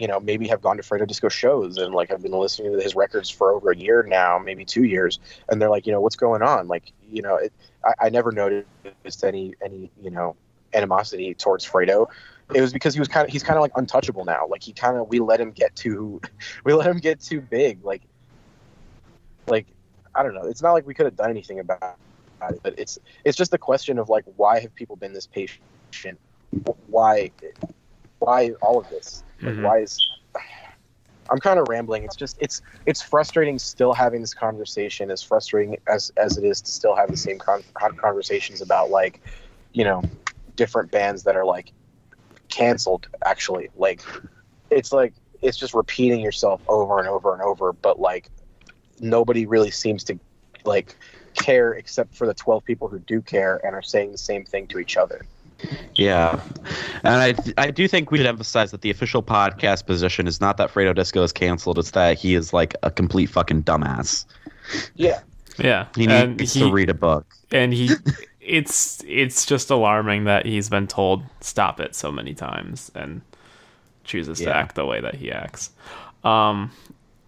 you 0.00 0.08
know, 0.08 0.18
maybe 0.18 0.48
have 0.48 0.62
gone 0.62 0.78
to 0.78 0.82
Fredo 0.82 1.06
Disco 1.06 1.28
shows 1.28 1.76
and 1.76 1.94
like 1.94 2.08
have 2.08 2.22
been 2.22 2.32
listening 2.32 2.72
to 2.72 2.82
his 2.82 2.94
records 2.94 3.28
for 3.28 3.52
over 3.52 3.70
a 3.70 3.76
year 3.76 4.02
now, 4.02 4.38
maybe 4.38 4.64
two 4.64 4.84
years, 4.84 5.20
and 5.48 5.60
they're 5.60 5.68
like, 5.68 5.86
you 5.86 5.92
know, 5.92 6.00
what's 6.00 6.16
going 6.16 6.40
on? 6.40 6.68
Like, 6.68 6.92
you 7.12 7.20
know, 7.20 7.36
it, 7.36 7.52
I, 7.84 8.06
I 8.06 8.08
never 8.08 8.32
noticed 8.32 9.24
any 9.24 9.54
any 9.62 9.90
you 10.02 10.10
know 10.10 10.36
animosity 10.72 11.34
towards 11.34 11.68
Fredo. 11.68 12.06
It 12.54 12.62
was 12.62 12.72
because 12.72 12.94
he 12.94 13.00
was 13.00 13.08
kind 13.08 13.26
of 13.26 13.32
he's 13.32 13.42
kind 13.42 13.58
of 13.58 13.60
like 13.60 13.72
untouchable 13.76 14.24
now. 14.24 14.46
Like 14.48 14.62
he 14.62 14.72
kind 14.72 14.96
of 14.96 15.06
we 15.08 15.20
let 15.20 15.38
him 15.38 15.50
get 15.50 15.76
too 15.76 16.22
we 16.64 16.72
let 16.72 16.86
him 16.86 16.98
get 16.98 17.20
too 17.20 17.42
big. 17.42 17.84
Like 17.84 18.00
like 19.46 19.66
I 20.14 20.22
don't 20.22 20.34
know. 20.34 20.44
It's 20.44 20.62
not 20.62 20.72
like 20.72 20.86
we 20.86 20.94
could 20.94 21.04
have 21.04 21.16
done 21.16 21.28
anything 21.28 21.60
about 21.60 21.98
it, 22.48 22.60
but 22.62 22.74
it's 22.78 22.98
it's 23.24 23.36
just 23.36 23.52
a 23.52 23.58
question 23.58 23.98
of 23.98 24.08
like 24.08 24.24
why 24.36 24.60
have 24.60 24.74
people 24.74 24.96
been 24.96 25.12
this 25.12 25.26
patient? 25.26 26.18
Why 26.86 27.32
why 28.20 28.52
all 28.62 28.78
of 28.78 28.88
this? 28.88 29.24
Like, 29.42 29.54
Mhm. 29.54 29.62
Why 29.62 29.78
is 29.80 29.98
I'm 31.30 31.38
kind 31.38 31.60
of 31.60 31.68
rambling. 31.68 32.04
It's 32.04 32.16
just 32.16 32.36
it's 32.40 32.60
it's 32.86 33.02
frustrating 33.02 33.58
still 33.58 33.92
having 33.92 34.20
this 34.20 34.34
conversation. 34.34 35.10
As 35.10 35.22
frustrating 35.22 35.76
as 35.86 36.10
as 36.16 36.36
it 36.36 36.44
is 36.44 36.60
to 36.62 36.70
still 36.70 36.94
have 36.96 37.10
the 37.10 37.16
same 37.16 37.38
con- 37.38 37.62
con- 37.74 37.96
conversations 37.96 38.60
about 38.60 38.90
like 38.90 39.20
you 39.72 39.84
know 39.84 40.02
different 40.56 40.90
bands 40.90 41.22
that 41.24 41.36
are 41.36 41.44
like 41.44 41.72
canceled. 42.48 43.08
Actually, 43.24 43.68
like 43.76 44.02
it's 44.70 44.92
like 44.92 45.14
it's 45.40 45.56
just 45.56 45.72
repeating 45.72 46.20
yourself 46.20 46.60
over 46.68 46.98
and 46.98 47.08
over 47.08 47.32
and 47.32 47.42
over. 47.42 47.72
But 47.72 48.00
like 48.00 48.28
nobody 48.98 49.46
really 49.46 49.70
seems 49.70 50.04
to 50.04 50.18
like 50.64 50.96
care 51.34 51.72
except 51.72 52.14
for 52.14 52.26
the 52.26 52.34
12 52.34 52.64
people 52.64 52.88
who 52.88 52.98
do 52.98 53.22
care 53.22 53.60
and 53.64 53.74
are 53.74 53.82
saying 53.82 54.12
the 54.12 54.18
same 54.18 54.44
thing 54.44 54.66
to 54.66 54.78
each 54.78 54.96
other. 54.96 55.24
Yeah, 55.94 56.40
and 57.04 57.14
I 57.14 57.34
I 57.58 57.70
do 57.70 57.86
think 57.86 58.10
we 58.10 58.18
should 58.18 58.26
emphasize 58.26 58.70
that 58.70 58.80
the 58.80 58.90
official 58.90 59.22
podcast 59.22 59.86
position 59.86 60.26
is 60.26 60.40
not 60.40 60.56
that 60.56 60.70
Fredo 60.70 60.94
Disco 60.94 61.22
is 61.22 61.32
canceled; 61.32 61.78
it's 61.78 61.90
that 61.92 62.18
he 62.18 62.34
is 62.34 62.52
like 62.52 62.74
a 62.82 62.90
complete 62.90 63.26
fucking 63.26 63.64
dumbass. 63.64 64.24
Yeah. 64.94 65.20
Yeah. 65.58 65.86
He 65.94 66.06
and 66.06 66.36
needs 66.36 66.54
he, 66.54 66.60
to 66.60 66.70
read 66.70 66.88
a 66.88 66.94
book. 66.94 67.26
and 67.52 67.72
he 67.74 67.90
it's 68.40 69.02
it's 69.06 69.44
just 69.44 69.70
alarming 69.70 70.24
that 70.24 70.46
he's 70.46 70.68
been 70.70 70.86
told 70.86 71.22
stop 71.40 71.80
it 71.80 71.94
so 71.94 72.10
many 72.10 72.32
times 72.34 72.90
and 72.94 73.20
chooses 74.04 74.38
to 74.38 74.54
act 74.54 74.74
the 74.76 74.86
way 74.86 75.00
that 75.00 75.14
he 75.16 75.30
acts. 75.30 75.70
Um 76.24 76.70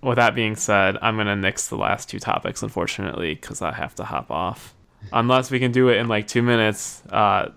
with 0.03 0.17
that 0.17 0.35
being 0.35 0.57
said, 0.57 0.97
I'm 1.01 1.15
going 1.15 1.29
to 1.29 1.37
nix 1.37 1.69
the 1.69 1.77
last 1.77 2.09
two 2.09 2.19
topics 2.19 2.63
unfortunately 2.63 3.37
cuz 3.37 3.61
I 3.61 3.73
have 3.73 3.95
to 3.97 4.05
hop 4.05 4.31
off. 4.31 4.75
Unless 5.13 5.51
we 5.51 5.59
can 5.59 5.73
do 5.73 5.89
it 5.91 5.97
in 5.99 6.09
like 6.09 6.27
2 6.27 6.43
minutes. 6.43 7.03
Uh 7.11 7.51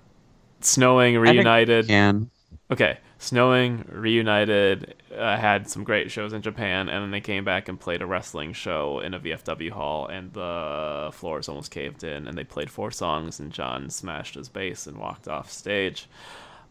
snowing 0.66 1.14
think- 1.16 1.24
reunited. 1.24 1.88
Can 1.88 2.30
okay, 2.72 2.98
Snowing 3.18 3.86
reunited, 3.90 4.94
uh, 5.18 5.38
had 5.38 5.70
some 5.70 5.84
great 5.84 6.12
shows 6.12 6.34
in 6.34 6.42
Japan, 6.42 6.90
and 6.90 7.02
then 7.02 7.12
they 7.12 7.22
came 7.22 7.46
back 7.46 7.70
and 7.70 7.80
played 7.80 8.02
a 8.02 8.06
wrestling 8.06 8.52
show 8.52 9.00
in 9.00 9.14
a 9.14 9.20
VFW 9.20 9.72
hall, 9.72 10.06
and 10.06 10.34
the 10.34 11.10
floors 11.14 11.48
almost 11.48 11.72
caved 11.72 12.04
in, 12.04 12.28
and 12.28 12.38
they 12.38 12.44
played 12.44 12.70
four 12.70 12.92
songs, 12.92 13.40
and 13.40 13.54
John 13.54 13.90
smashed 13.90 14.36
his 14.36 14.50
bass 14.50 14.86
and 14.86 14.98
walked 14.98 15.28
off 15.28 15.50
stage. 15.50 16.08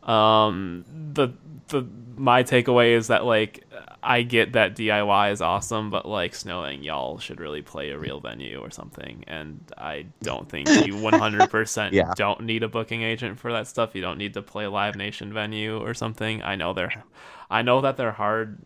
Um, 0.05 0.85
the 1.15 1.29
the 1.69 1.87
my 2.17 2.43
takeaway 2.43 2.93
is 2.97 3.09
that 3.09 3.25
like 3.25 3.65
I 4.03 4.23
get 4.23 4.53
that 4.53 4.77
DIY 4.77 5.33
is 5.33 5.41
awesome, 5.41 5.91
but 5.91 6.07
like 6.07 6.35
snowing, 6.35 6.83
y'all 6.83 7.19
should 7.19 7.41
really 7.41 7.63
play 7.63 7.91
a 7.91 7.99
real 7.99 8.21
venue 8.21 8.59
or 8.59 8.71
something. 8.71 9.25
And 9.27 9.61
I 9.79 10.07
don't 10.23 10.49
think 10.49 10.79
you 10.79 10.97
100% 10.99 11.95
Yeah. 11.95 12.15
don't 12.15 12.43
need 12.43 12.63
a 12.63 12.69
booking 12.69 13.03
agent 13.03 13.39
for 13.39 13.53
that 13.53 13.67
stuff. 13.67 13.95
You 13.95 14.03
don't 14.03 14.19
need 14.19 14.35
to 14.35 14.43
play 14.43 14.67
Live 14.67 14.97
Nation 14.97 15.33
venue 15.33 15.79
or 15.79 15.95
something. 15.95 16.43
I 16.43 16.55
know 16.57 16.75
they're, 16.75 17.05
I 17.51 17.63
know 17.63 17.81
that 17.81 17.97
they're 17.97 18.13
hard 18.13 18.59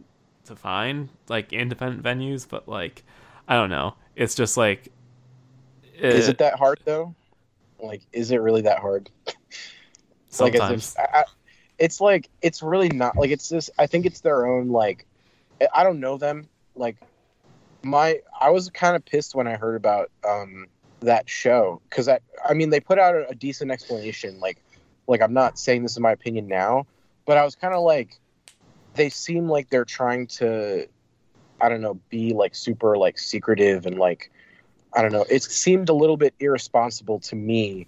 to 0.47 0.56
find, 0.56 1.09
like 1.28 1.52
independent 1.52 2.02
venues, 2.02 2.48
but 2.48 2.69
like 2.69 3.05
I 3.47 3.55
don't 3.55 3.70
know. 3.70 3.94
It's 4.16 4.35
just 4.35 4.56
like, 4.56 4.89
Is 6.10 6.28
uh, 6.28 6.28
it 6.28 6.39
that 6.39 6.55
hard 6.59 6.81
though? 6.85 7.15
Like, 7.78 8.02
is 8.12 8.31
it 8.31 8.39
really 8.39 8.62
that 8.62 8.78
hard? 8.81 9.10
Like, 10.40 10.56
sometimes? 10.56 10.94
if, 10.94 10.98
I, 10.98 11.20
I- 11.20 11.24
it's 11.78 12.00
like 12.00 12.28
it's 12.42 12.60
really 12.62 12.88
not 12.88 13.16
like 13.16 13.30
it's 13.30 13.48
just. 13.48 13.70
I 13.78 13.86
think 13.86 14.05
it's 14.05 14.20
their 14.20 14.46
own 14.46 14.68
like. 14.68 15.06
I- 15.74 15.84
don't 15.84 16.00
know 16.00 16.18
them. 16.18 16.48
Like, 16.74 16.96
my 17.82 18.20
I 18.40 18.50
was 18.50 18.68
kind 18.70 18.96
of 18.96 19.05
pissed 19.05 19.34
when 19.34 19.46
I 19.46 19.56
heard 19.56 19.76
about 19.76 20.10
um 20.28 20.66
that 21.00 21.28
show 21.30 21.80
because 21.88 22.09
I 22.09 22.18
I 22.48 22.55
mean 22.55 22.70
they 22.70 22.80
put 22.80 22.98
out 22.98 23.14
a, 23.14 23.28
a 23.28 23.34
decent 23.34 23.70
explanation. 23.70 24.40
Like, 24.40 24.62
like 25.06 25.22
I'm 25.22 25.32
not 25.32 25.59
saying 25.59 25.82
this 25.82 25.96
in 25.96 26.02
my 26.02 26.12
opinion 26.12 26.48
now, 26.48 26.86
but 27.26 27.36
I 27.36 27.44
was 27.44 27.55
kind 27.55 27.74
of 27.74 27.82
like, 27.82 28.18
they 28.94 29.09
seem 29.09 29.48
like 29.48 29.70
they're 29.70 29.84
trying 29.84 30.26
to, 30.38 30.88
I 31.60 31.68
don't 31.68 31.80
know, 31.80 32.00
be 32.10 32.32
like 32.34 32.55
super 32.55 32.96
like 32.96 33.18
secretive 33.18 33.86
and 33.86 33.98
like, 33.98 34.30
I 34.94 35.02
don't 35.02 35.12
know. 35.12 35.24
It 35.30 35.42
seemed 35.44 35.88
a 35.88 35.94
little 35.94 36.16
bit 36.16 36.34
irresponsible 36.40 37.20
to 37.20 37.36
me 37.36 37.86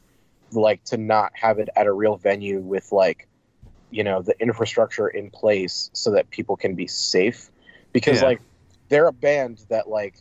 like 0.54 0.84
to 0.84 0.96
not 0.96 1.32
have 1.34 1.58
it 1.58 1.68
at 1.76 1.86
a 1.86 1.92
real 1.92 2.16
venue 2.16 2.60
with 2.60 2.92
like 2.92 3.28
you 3.90 4.04
know 4.04 4.22
the 4.22 4.34
infrastructure 4.40 5.08
in 5.08 5.30
place 5.30 5.90
so 5.92 6.10
that 6.12 6.30
people 6.30 6.56
can 6.56 6.74
be 6.74 6.86
safe. 6.86 7.50
Because 7.92 8.20
Yeah. 8.20 8.28
like 8.28 8.40
they're 8.88 9.08
a 9.08 9.12
band 9.12 9.64
that 9.68 9.88
like 9.88 10.14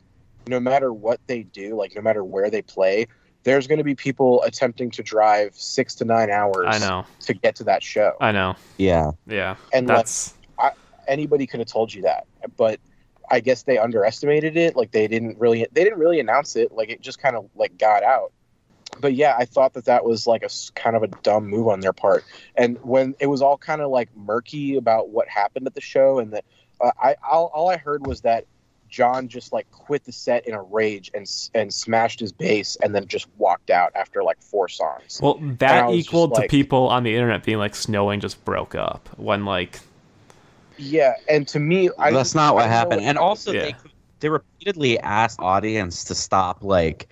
no 0.47 0.59
matter 0.59 0.91
what 0.91 1.19
they 1.27 1.43
do 1.43 1.75
like 1.75 1.95
no 1.95 2.01
matter 2.01 2.23
where 2.23 2.49
they 2.49 2.61
play 2.61 3.05
there's 3.43 3.67
going 3.67 3.77
to 3.77 3.83
be 3.83 3.95
people 3.95 4.41
attempting 4.43 4.89
to 4.91 5.01
drive 5.03 5.55
six 5.55 5.95
to 5.95 6.05
nine 6.05 6.29
hours 6.29 6.67
I 6.67 6.79
know, 6.79 7.05
to 7.21 7.33
get 7.33 7.55
to 7.57 7.63
that 7.65 7.81
show. 7.83 8.13
I 8.19 8.31
know, 8.31 8.55
Yeah. 8.77 9.11
yeah. 9.27 9.55
and 9.73 9.87
like 9.87 9.97
That's 9.97 10.33
anybody 11.07 11.47
could 11.47 11.59
have 11.59 11.69
told 11.69 11.93
you 11.93 12.03
that 12.03 12.27
but 12.57 12.79
i 13.31 13.39
guess 13.39 13.63
they 13.63 13.77
underestimated 13.77 14.57
it. 14.57 14.75
Like 14.75 14.91
they 14.91 15.07
didn't 15.07 15.37
really 15.39 15.65
they 15.71 15.83
didn't 15.83 15.99
really 15.99 16.19
announce 16.19 16.55
it. 16.55 16.71
Like 16.71 16.89
it 16.89 17.01
just 17.01 17.19
kind 17.19 17.35
of 17.35 17.49
like 17.55 17.77
got 17.77 18.03
out 18.03 18.31
but 18.99 19.13
yeah 19.13 19.35
i 19.37 19.45
thought 19.45 19.73
that 19.73 19.85
that 19.85 20.03
was 20.03 20.25
like 20.27 20.43
a 20.43 20.49
kind 20.75 20.95
of 20.95 21.03
a 21.03 21.07
dumb 21.23 21.45
move 21.47 21.67
on 21.67 21.79
their 21.79 21.93
part 21.93 22.23
and 22.55 22.77
when 22.83 23.15
it 23.19 23.27
was 23.27 23.41
all 23.41 23.57
kind 23.57 23.81
of 23.81 23.89
like 23.91 24.09
murky 24.15 24.77
about 24.77 25.09
what 25.09 25.27
happened 25.27 25.67
at 25.67 25.75
the 25.75 25.81
show 25.81 26.19
and 26.19 26.33
that 26.33 26.43
uh, 26.81 26.91
i 27.01 27.15
all, 27.29 27.51
all 27.53 27.69
i 27.69 27.77
heard 27.77 28.05
was 28.07 28.21
that 28.21 28.45
john 28.89 29.27
just 29.27 29.53
like 29.53 29.69
quit 29.71 30.03
the 30.05 30.11
set 30.11 30.47
in 30.47 30.53
a 30.55 30.61
rage 30.63 31.11
and 31.13 31.29
and 31.53 31.71
smashed 31.71 32.19
his 32.19 32.31
bass 32.31 32.75
and 32.81 32.95
then 32.95 33.05
just 33.07 33.27
walked 33.37 33.69
out 33.69 33.91
after 33.95 34.23
like 34.23 34.41
four 34.41 34.67
songs 34.67 35.19
Well, 35.21 35.37
that 35.59 35.85
was 35.87 35.95
equaled 35.97 36.33
to 36.35 36.41
like- 36.41 36.49
people 36.49 36.87
on 36.87 37.03
the 37.03 37.13
internet 37.13 37.43
being 37.43 37.59
like 37.59 37.75
snowing 37.75 38.19
just 38.19 38.43
broke 38.45 38.73
up 38.73 39.07
when 39.17 39.45
like 39.45 39.79
yeah 40.77 41.13
and 41.29 41.47
to 41.49 41.59
me 41.59 41.89
I 41.99 42.11
That's 42.11 42.31
didn't- 42.31 42.41
I 42.41 42.51
what 42.51 42.59
didn't 42.61 42.71
know 42.71 42.75
happened. 42.77 43.01
And 43.01 43.17
also, 43.17 43.51
Yeah. 43.51 43.61
they 43.61 43.75
they 44.21 44.29
repeatedly 44.29 44.99
asked 44.99 45.39
audience 45.39 46.03
to 46.05 46.15
stop 46.15 46.63
like 46.63 47.07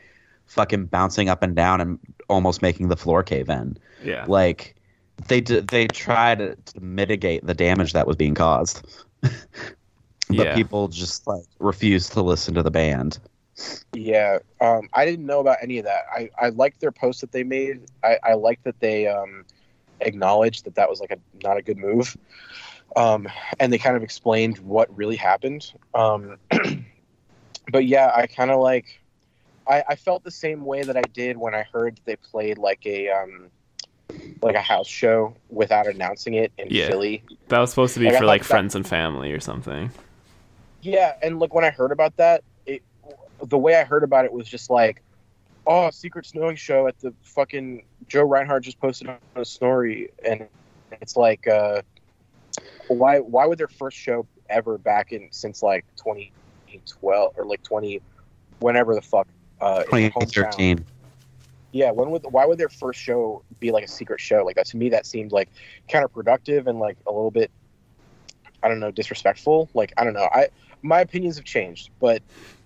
fucking 0.47 0.85
bouncing 0.87 1.29
up 1.29 1.43
and 1.43 1.55
down 1.55 1.81
and 1.81 1.99
almost 2.29 2.61
making 2.61 2.89
the 2.89 2.97
floor 2.97 3.23
cave 3.23 3.49
in. 3.49 3.77
yeah 4.01 4.27
Like 4.27 4.75
they 5.27 5.41
d- 5.41 5.61
they 5.61 5.87
tried 5.87 6.39
to 6.39 6.79
mitigate 6.81 7.45
the 7.45 7.53
damage 7.53 7.93
that 7.93 8.07
was 8.07 8.15
being 8.17 8.35
caused, 8.35 8.85
but 10.29 10.47
Yeah. 10.47 10.53
people 10.53 10.87
just 10.89 11.27
like 11.27 11.45
refused 11.59 12.13
to 12.13 12.21
listen 12.21 12.53
to 12.55 12.63
the 12.63 12.71
band. 12.71 13.19
Yeah, 13.93 14.39
um, 14.61 14.89
I 14.93 15.05
didn't 15.05 15.25
know 15.25 15.39
about 15.39 15.57
any 15.61 15.79
of 15.79 15.85
that. 15.85 16.03
I, 16.13 16.29
I 16.39 16.49
liked 16.49 16.79
their 16.81 16.91
post 16.91 17.21
that 17.21 17.31
they 17.31 17.43
made. 17.43 17.81
I, 18.03 18.17
I 18.23 18.33
liked 18.33 18.63
that 18.65 18.79
they 18.79 19.07
um, 19.07 19.45
acknowledged 20.01 20.65
that 20.65 20.75
that 20.75 20.89
was 20.89 20.99
like 20.99 21.11
a 21.11 21.17
not 21.43 21.57
a 21.57 21.61
good 21.61 21.77
move, 21.77 22.15
um, 22.95 23.27
and 23.59 23.71
they 23.73 23.77
kind 23.77 23.95
of 23.97 24.03
explained 24.03 24.59
what 24.59 24.95
really 24.95 25.15
happened. 25.15 25.71
Um, 25.93 26.37
but 27.71 27.85
yeah, 27.85 28.11
I 28.15 28.27
kind 28.27 28.51
of 28.51 28.59
like 28.59 29.01
I, 29.69 29.83
I 29.89 29.95
felt 29.95 30.23
the 30.23 30.31
same 30.31 30.63
way 30.65 30.83
that 30.83 30.95
I 30.97 31.01
did 31.13 31.37
when 31.37 31.53
I 31.53 31.63
heard 31.73 31.99
they 32.05 32.15
played 32.15 32.57
like 32.57 32.85
a 32.85 33.09
um, 33.09 33.49
like 34.41 34.55
a 34.55 34.61
house 34.61 34.87
show 34.87 35.35
without 35.49 35.87
announcing 35.87 36.35
it 36.35 36.51
in 36.57 36.67
Yeah. 36.69 36.87
Philly. 36.87 37.23
that 37.49 37.59
was 37.59 37.69
supposed 37.71 37.93
to 37.95 37.99
be 37.99 38.05
Like, 38.07 38.17
for 38.17 38.25
like 38.25 38.41
that- 38.43 38.47
friends 38.47 38.75
and 38.75 38.87
family 38.87 39.31
or 39.31 39.39
something. 39.39 39.91
Yeah, 40.81 41.15
and 41.21 41.39
like 41.39 41.53
when 41.53 41.65
I 41.65 41.69
heard 41.71 41.91
about 41.91 42.15
that, 42.17 42.43
it 42.65 42.81
the 43.43 43.57
way 43.57 43.75
I 43.75 43.83
heard 43.83 44.03
about 44.03 44.25
it 44.25 44.31
was 44.31 44.47
just 44.47 44.69
like, 44.69 45.01
oh, 45.65 45.89
secret 45.89 46.25
snowing 46.25 46.55
show 46.55 46.87
at 46.87 46.97
the 46.99 47.13
fucking 47.23 47.83
Joe 48.07 48.23
Reinhart 48.23 48.63
just 48.63 48.79
posted 48.79 49.09
on 49.09 49.17
a 49.35 49.43
story, 49.43 50.11
and 50.23 50.47
it's 51.01 51.17
like, 51.17 51.45
uh, 51.47 51.81
why 52.87 53.19
why 53.19 53.45
would 53.45 53.57
their 53.57 53.67
first 53.67 53.97
show 53.97 54.25
ever 54.49 54.77
back 54.77 55.11
in 55.11 55.27
since 55.31 55.61
like 55.61 55.83
2012 55.97 57.33
or 57.37 57.45
like 57.45 57.61
20 57.63 57.99
whenever 58.59 58.95
the 58.95 59.01
fuck 59.01 59.27
uh, 59.61 59.83
in 59.89 59.99
their 59.99 60.09
2013. 60.09 60.85
yeah 61.71 61.91
when 61.91 62.09
would 62.09 62.23
why 62.29 62.45
would 62.45 62.57
their 62.57 62.69
first 62.69 62.99
show 62.99 63.43
be 63.59 63.71
like 63.71 63.83
a 63.83 63.87
secret 63.87 64.19
show? 64.19 64.43
Like 64.45 64.55
that 64.55 64.67
to 64.67 64.77
me 64.77 64.89
that 64.89 65.05
seemed 65.05 65.31
like 65.31 65.49
counterproductive 65.89 66.67
and 66.67 66.79
like 66.79 66.97
a 67.07 67.11
little 67.11 67.31
bit 67.31 67.51
i 68.63 68.67
don't 68.67 68.79
know 68.79 68.91
disrespectful. 68.91 69.69
Like 69.73 69.93
i 69.97 70.03
don't 70.03 70.13
know. 70.13 70.27
I 70.33 70.47
my 70.81 71.01
opinions 71.01 71.35
have 71.37 71.45
changed 71.45 71.89
but 71.99 72.21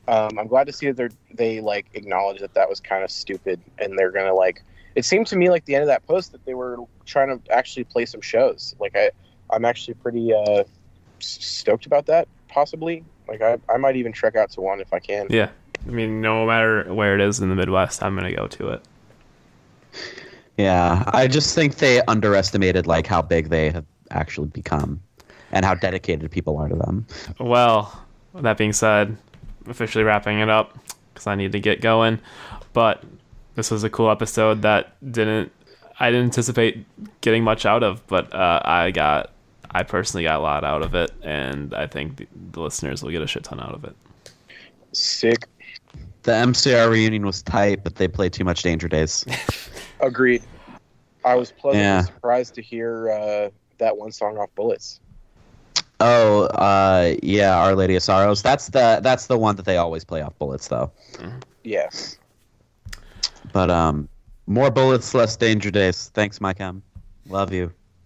um, 0.08 0.38
i'm 0.40 0.48
glad 0.48 0.68
to 0.68 0.74
see 0.74 0.88
that 0.88 0.98
they're 0.98 1.10
they 1.34 1.62
like 1.62 1.88
acknowledge 1.94 2.40
that 2.42 2.54
that 2.54 2.68
was 2.70 2.80
kind 2.80 3.04
of 3.04 3.12
stupid 3.12 3.62
and 3.78 3.98
they're 3.98 4.12
gonna 4.12 4.34
like 4.34 4.64
it 4.96 5.06
seemed 5.06 5.28
to 5.28 5.36
me 5.36 5.50
like 5.50 5.66
the 5.66 5.76
end 5.76 5.84
of 5.84 5.88
that 5.88 6.06
post 6.06 6.32
that 6.32 6.44
they 6.46 6.54
were 6.54 6.78
trying 7.06 7.28
to 7.40 7.54
actually 7.54 7.84
play 7.86 8.06
some 8.06 8.22
shows. 8.22 8.76
Like 8.80 8.96
i 8.96 9.12
i'm 9.52 9.66
actually 9.66 9.96
pretty 9.96 10.34
uh 10.34 10.64
s- 11.22 11.38
stoked 11.42 11.86
about 11.86 12.06
that 12.08 12.28
possibly. 12.50 13.06
Like 13.28 13.42
i, 13.42 13.58
I 13.70 13.78
might 13.78 13.96
even 13.96 14.12
trek 14.12 14.36
out 14.36 14.52
to 14.52 14.62
one 14.62 14.80
if 14.82 14.94
i 14.94 15.00
can. 15.00 15.28
Yeah, 15.30 15.50
I 15.88 15.92
mean, 15.92 16.22
no 16.22 16.46
matter 16.46 16.94
where 16.94 17.16
it 17.16 17.22
is 17.22 17.40
in 17.40 17.50
the 17.50 17.56
Midwest, 17.56 18.04
I'm 18.04 18.16
gonna 18.16 18.34
go 18.34 18.48
to 18.48 18.70
it. 18.70 18.84
Yeah, 20.58 21.04
I 21.08 21.28
just 21.28 21.56
think 21.56 21.76
they 21.78 22.02
underestimated 22.04 22.88
like 22.88 23.08
how 23.08 23.22
big 23.22 23.50
they 23.50 23.72
have 23.72 23.86
actually 24.12 24.48
become, 24.48 25.02
and 25.52 25.66
how 25.66 25.74
dedicated 25.74 26.30
people 26.30 26.58
are 26.58 26.68
to 26.68 26.76
them. 26.76 27.08
Well, 27.40 28.06
that 28.36 28.58
being 28.58 28.74
said, 28.74 29.18
officially 29.68 30.04
wrapping 30.04 30.40
it 30.40 30.50
up 30.50 30.78
because 31.14 31.28
I 31.28 31.36
need 31.36 31.52
to 31.54 31.60
get 31.60 31.82
going. 31.82 32.20
But 32.74 33.04
this 33.56 33.72
was 33.72 33.84
a 33.84 33.90
cool 33.90 34.10
episode 34.10 34.62
that 34.62 34.96
didn't 35.12 35.52
I 36.00 36.10
didn't 36.10 36.26
anticipate 36.26 36.86
getting 37.22 37.44
much 37.44 37.66
out 37.66 37.84
of, 37.84 38.06
but 38.08 38.34
uh, 38.34 38.62
I 38.64 38.92
got 38.92 39.32
I 39.72 39.84
personally 39.84 40.24
got 40.24 40.40
a 40.40 40.44
lot 40.44 40.64
out 40.64 40.82
of 40.82 40.96
it, 40.96 41.12
and 41.22 41.74
I 41.74 41.88
think 41.88 42.18
the, 42.18 42.28
the 42.52 42.62
listeners 42.62 43.04
will 43.04 43.12
get 43.12 43.22
a 43.22 43.28
shit 43.28 43.44
ton 43.44 43.60
out 43.60 43.74
of 43.74 43.86
it. 43.86 43.96
sick 44.92 45.46
The 46.24 46.32
MCR 46.34 46.90
reunion 46.92 47.26
was 47.26 47.42
tight, 47.42 47.84
but 47.84 47.96
they 47.96 48.08
played 48.08 48.34
too 48.34 48.44
much 48.44 48.62
Danger 48.62 48.88
Days. 48.88 49.26
Agreed. 50.00 50.44
I 51.26 51.36
was 51.36 51.52
pleasantly 51.52 51.82
Yeah. 51.84 52.02
surprised 52.04 52.56
to 52.56 52.62
hear 52.62 53.10
uh, 53.12 53.50
that 53.80 53.98
one 53.98 54.12
song 54.12 54.38
off 54.38 54.50
Bullets. 54.56 55.00
Oh, 56.00 56.44
uh, 56.46 57.16
yeah, 57.22 57.56
Our 57.58 57.76
Lady 57.76 57.96
of 57.96 58.02
Sorrows. 58.04 58.42
That's 58.42 58.70
the 58.70 59.00
that's 59.04 59.28
the 59.28 59.38
one 59.38 59.56
that 59.58 59.66
they 59.66 59.78
always 59.78 60.04
play 60.04 60.22
off 60.22 60.36
bullets, 60.40 60.68
though. 60.68 60.92
Yes. 61.64 62.18
But 63.54 63.70
um, 63.70 64.08
more 64.48 64.72
bullets, 64.72 65.14
less 65.14 65.36
Danger 65.38 65.70
Days. 65.70 66.10
Thanks, 66.16 66.42
Mike 66.42 66.60
M. 66.60 66.82
Love 67.28 67.54
you. 67.54 67.72